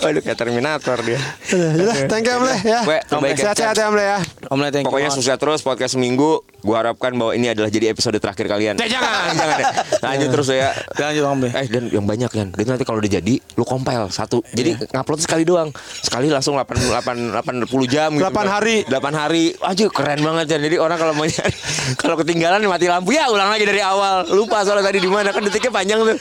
waduh 0.00 0.22
kayak 0.24 0.38
Terminator 0.38 0.98
dia 1.04 1.20
Udah, 1.52 1.96
thank 2.08 2.26
you 2.26 2.34
Om 2.36 2.42
Le 2.42 2.56
ya. 2.64 2.80
Ya. 2.82 3.34
Sehat-sehat 3.36 3.76
ya 3.76 3.86
Om 3.88 3.94
Le 3.96 4.04
ya. 4.04 4.18
Om 4.50 4.58
Le, 4.60 4.68
thank 4.72 4.84
you 4.84 4.90
Pokoknya 4.90 5.10
sukses 5.12 5.36
terus 5.36 5.60
podcast 5.62 5.94
seminggu. 5.94 6.42
Gua 6.66 6.82
harapkan 6.82 7.14
bahwa 7.14 7.30
ini 7.36 7.52
adalah 7.52 7.70
jadi 7.70 7.94
episode 7.94 8.18
terakhir 8.18 8.50
kalian. 8.50 8.74
Eh, 8.82 8.90
jangan, 8.90 9.30
jangan 9.38 9.56
ya. 9.62 9.66
Lanjut 10.02 10.28
terus 10.34 10.48
ya. 10.50 10.70
Lanjut, 10.98 11.22
Om 11.22 11.38
Le. 11.46 11.48
Eh 11.54 11.66
dan 11.70 11.84
yang 11.92 12.02
banyak 12.02 12.30
kan. 12.32 12.48
Dan 12.50 12.64
nanti 12.66 12.82
kalau 12.82 12.98
udah 12.98 13.12
jadi, 13.12 13.34
lu 13.54 13.62
compile 13.62 14.10
satu. 14.10 14.42
Jadi 14.50 14.74
ngupload 14.90 15.20
sekali 15.22 15.46
doang. 15.46 15.70
Sekali 16.02 16.26
langsung 16.26 16.58
8 16.58 16.66
8 16.66 17.38
80 17.38 17.86
jam 17.86 18.10
gitu. 18.18 18.26
8 18.26 18.34
hari. 18.50 18.82
8 18.88 18.98
hari. 19.14 19.44
Aja 19.62 19.84
keren 19.86 20.20
banget 20.26 20.46
ya. 20.50 20.58
Jadi 20.58 20.76
orang 20.82 20.98
kalau 20.98 21.14
mau 21.14 21.26
nyari 21.26 21.56
kalau 22.00 22.16
ketinggalan 22.18 22.58
mati 22.66 22.90
lampu 22.90 23.14
ya 23.14 23.30
ulang 23.30 23.50
lagi 23.52 23.62
dari 23.62 23.82
awal. 23.82 24.26
Lupa 24.34 24.66
soalnya 24.66 24.90
tadi 24.90 24.98
di 24.98 25.10
mana 25.10 25.30
kan 25.30 25.42
detiknya 25.46 25.70
panjang 25.70 26.02
tuh. 26.02 26.18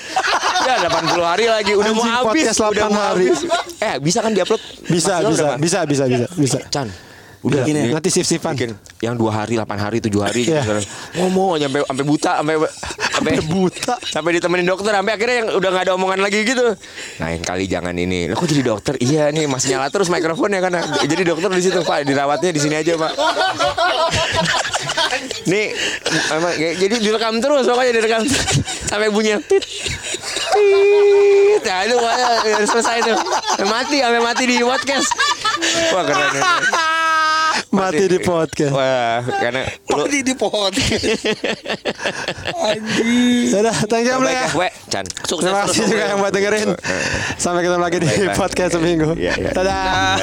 Ya 0.66 0.82
80 0.86 1.22
hari 1.26 1.46
lagi 1.50 1.74
udah 1.74 1.92
mau 1.94 2.06
habis. 2.18 2.46
podcast 2.46 2.60
Udah 2.62 2.88
8 2.88 2.90
mau 2.90 3.04
hari. 3.04 3.26
habis. 3.28 3.40
Eh 3.78 3.96
bisa 4.00 4.20
kan 4.20 4.32
diupload? 4.32 4.62
Bisa, 4.86 5.14
bisa, 5.22 5.46
bisa, 5.58 5.80
bisa, 5.84 6.04
bisa, 6.08 6.26
bisa. 6.32 6.60
Chan 6.70 6.88
Udah 7.46 7.62
Bikin 7.62 7.78
ya, 7.78 7.94
nanti 7.94 8.10
sif-sifan. 8.10 8.58
bikin 8.58 8.74
yang 9.06 9.14
dua 9.14 9.46
hari, 9.46 9.54
8 9.54 9.70
hari, 9.78 10.02
tujuh 10.02 10.18
hari 10.18 10.50
Iya. 10.50 10.66
gitu. 10.66 10.82
Ngomong 11.22 11.62
aja 11.62 11.70
sampai 11.70 11.86
sampai 11.86 12.02
buta, 12.04 12.32
sampai 12.42 12.56
sampai 13.14 13.34
buta. 13.46 13.96
Sampai 14.02 14.32
ditemenin 14.34 14.66
dokter, 14.66 14.90
sampai 14.90 15.14
akhirnya 15.14 15.36
yang 15.46 15.50
udah 15.54 15.70
nggak 15.70 15.84
ada 15.86 15.94
omongan 15.94 16.26
lagi 16.26 16.42
gitu. 16.42 16.74
Lain 17.22 17.46
kali 17.46 17.70
jangan 17.70 17.94
ini. 17.94 18.26
Lo 18.26 18.34
kok 18.34 18.50
jadi 18.50 18.66
dokter? 18.66 18.98
Iya 18.98 19.30
nih 19.30 19.46
masih 19.46 19.78
nyala 19.78 19.94
terus 19.94 20.10
mikrofonnya 20.10 20.58
kan. 20.58 20.74
Jadi 21.06 21.22
dokter 21.22 21.54
di 21.54 21.62
situ 21.62 21.86
Pak, 21.86 22.02
dirawatnya 22.02 22.50
di 22.50 22.58
sini 22.58 22.82
aja 22.82 22.98
Pak. 22.98 23.14
nih 25.46 25.70
emang, 26.34 26.54
jadi 26.58 26.96
direkam 26.98 27.38
terus 27.38 27.70
pokoknya 27.70 27.94
direkam 27.94 28.22
sampai 28.90 29.14
bunyi 29.14 29.38
tit 29.46 29.62
tit. 30.56 31.62
Nah 31.66 31.80
itu 31.84 31.96
pokoknya 32.00 32.26
udah 32.56 32.68
selesai 32.68 32.98
tuh. 33.04 33.18
Sampai 33.56 33.68
mati, 33.68 33.98
sampai 34.02 34.22
mati 34.24 34.44
di 34.48 34.56
podcast. 34.64 35.10
Wah 35.94 36.04
keren. 36.08 36.30
keren. 36.32 36.64
Mati 37.72 38.08
di 38.08 38.20
podcast. 38.20 38.72
Wah, 38.72 39.20
karena 39.24 39.64
lu 39.92 40.04
Mati 40.08 40.20
di 40.24 40.34
pohon. 40.36 40.72
Sudah, 43.52 43.76
thank 43.88 44.08
you 44.08 44.16
Om 44.16 44.24
Le 44.24 44.32
baik 44.32 44.36
ya. 44.36 44.48
ya, 44.48 44.52
we, 44.56 44.68
Chan. 44.92 45.06
Sukses 45.28 45.44
Terima 45.48 45.62
kasih 45.68 45.84
juga 45.88 46.06
yang 46.08 46.20
buat 46.20 46.32
dengerin. 46.32 46.70
Sampai 47.40 47.64
ketemu 47.68 47.84
lagi 47.84 47.98
di 48.00 48.08
Baik, 48.08 48.36
podcast 48.36 48.72
seminggu. 48.80 49.16
Iya, 49.16 49.34
iya. 49.40 49.52
Dadah. 49.52 50.16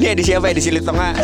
Ini 0.00 0.06
edisi 0.16 0.32
apa? 0.36 0.48
Edisi 0.52 0.70
Litongga. 0.72 1.12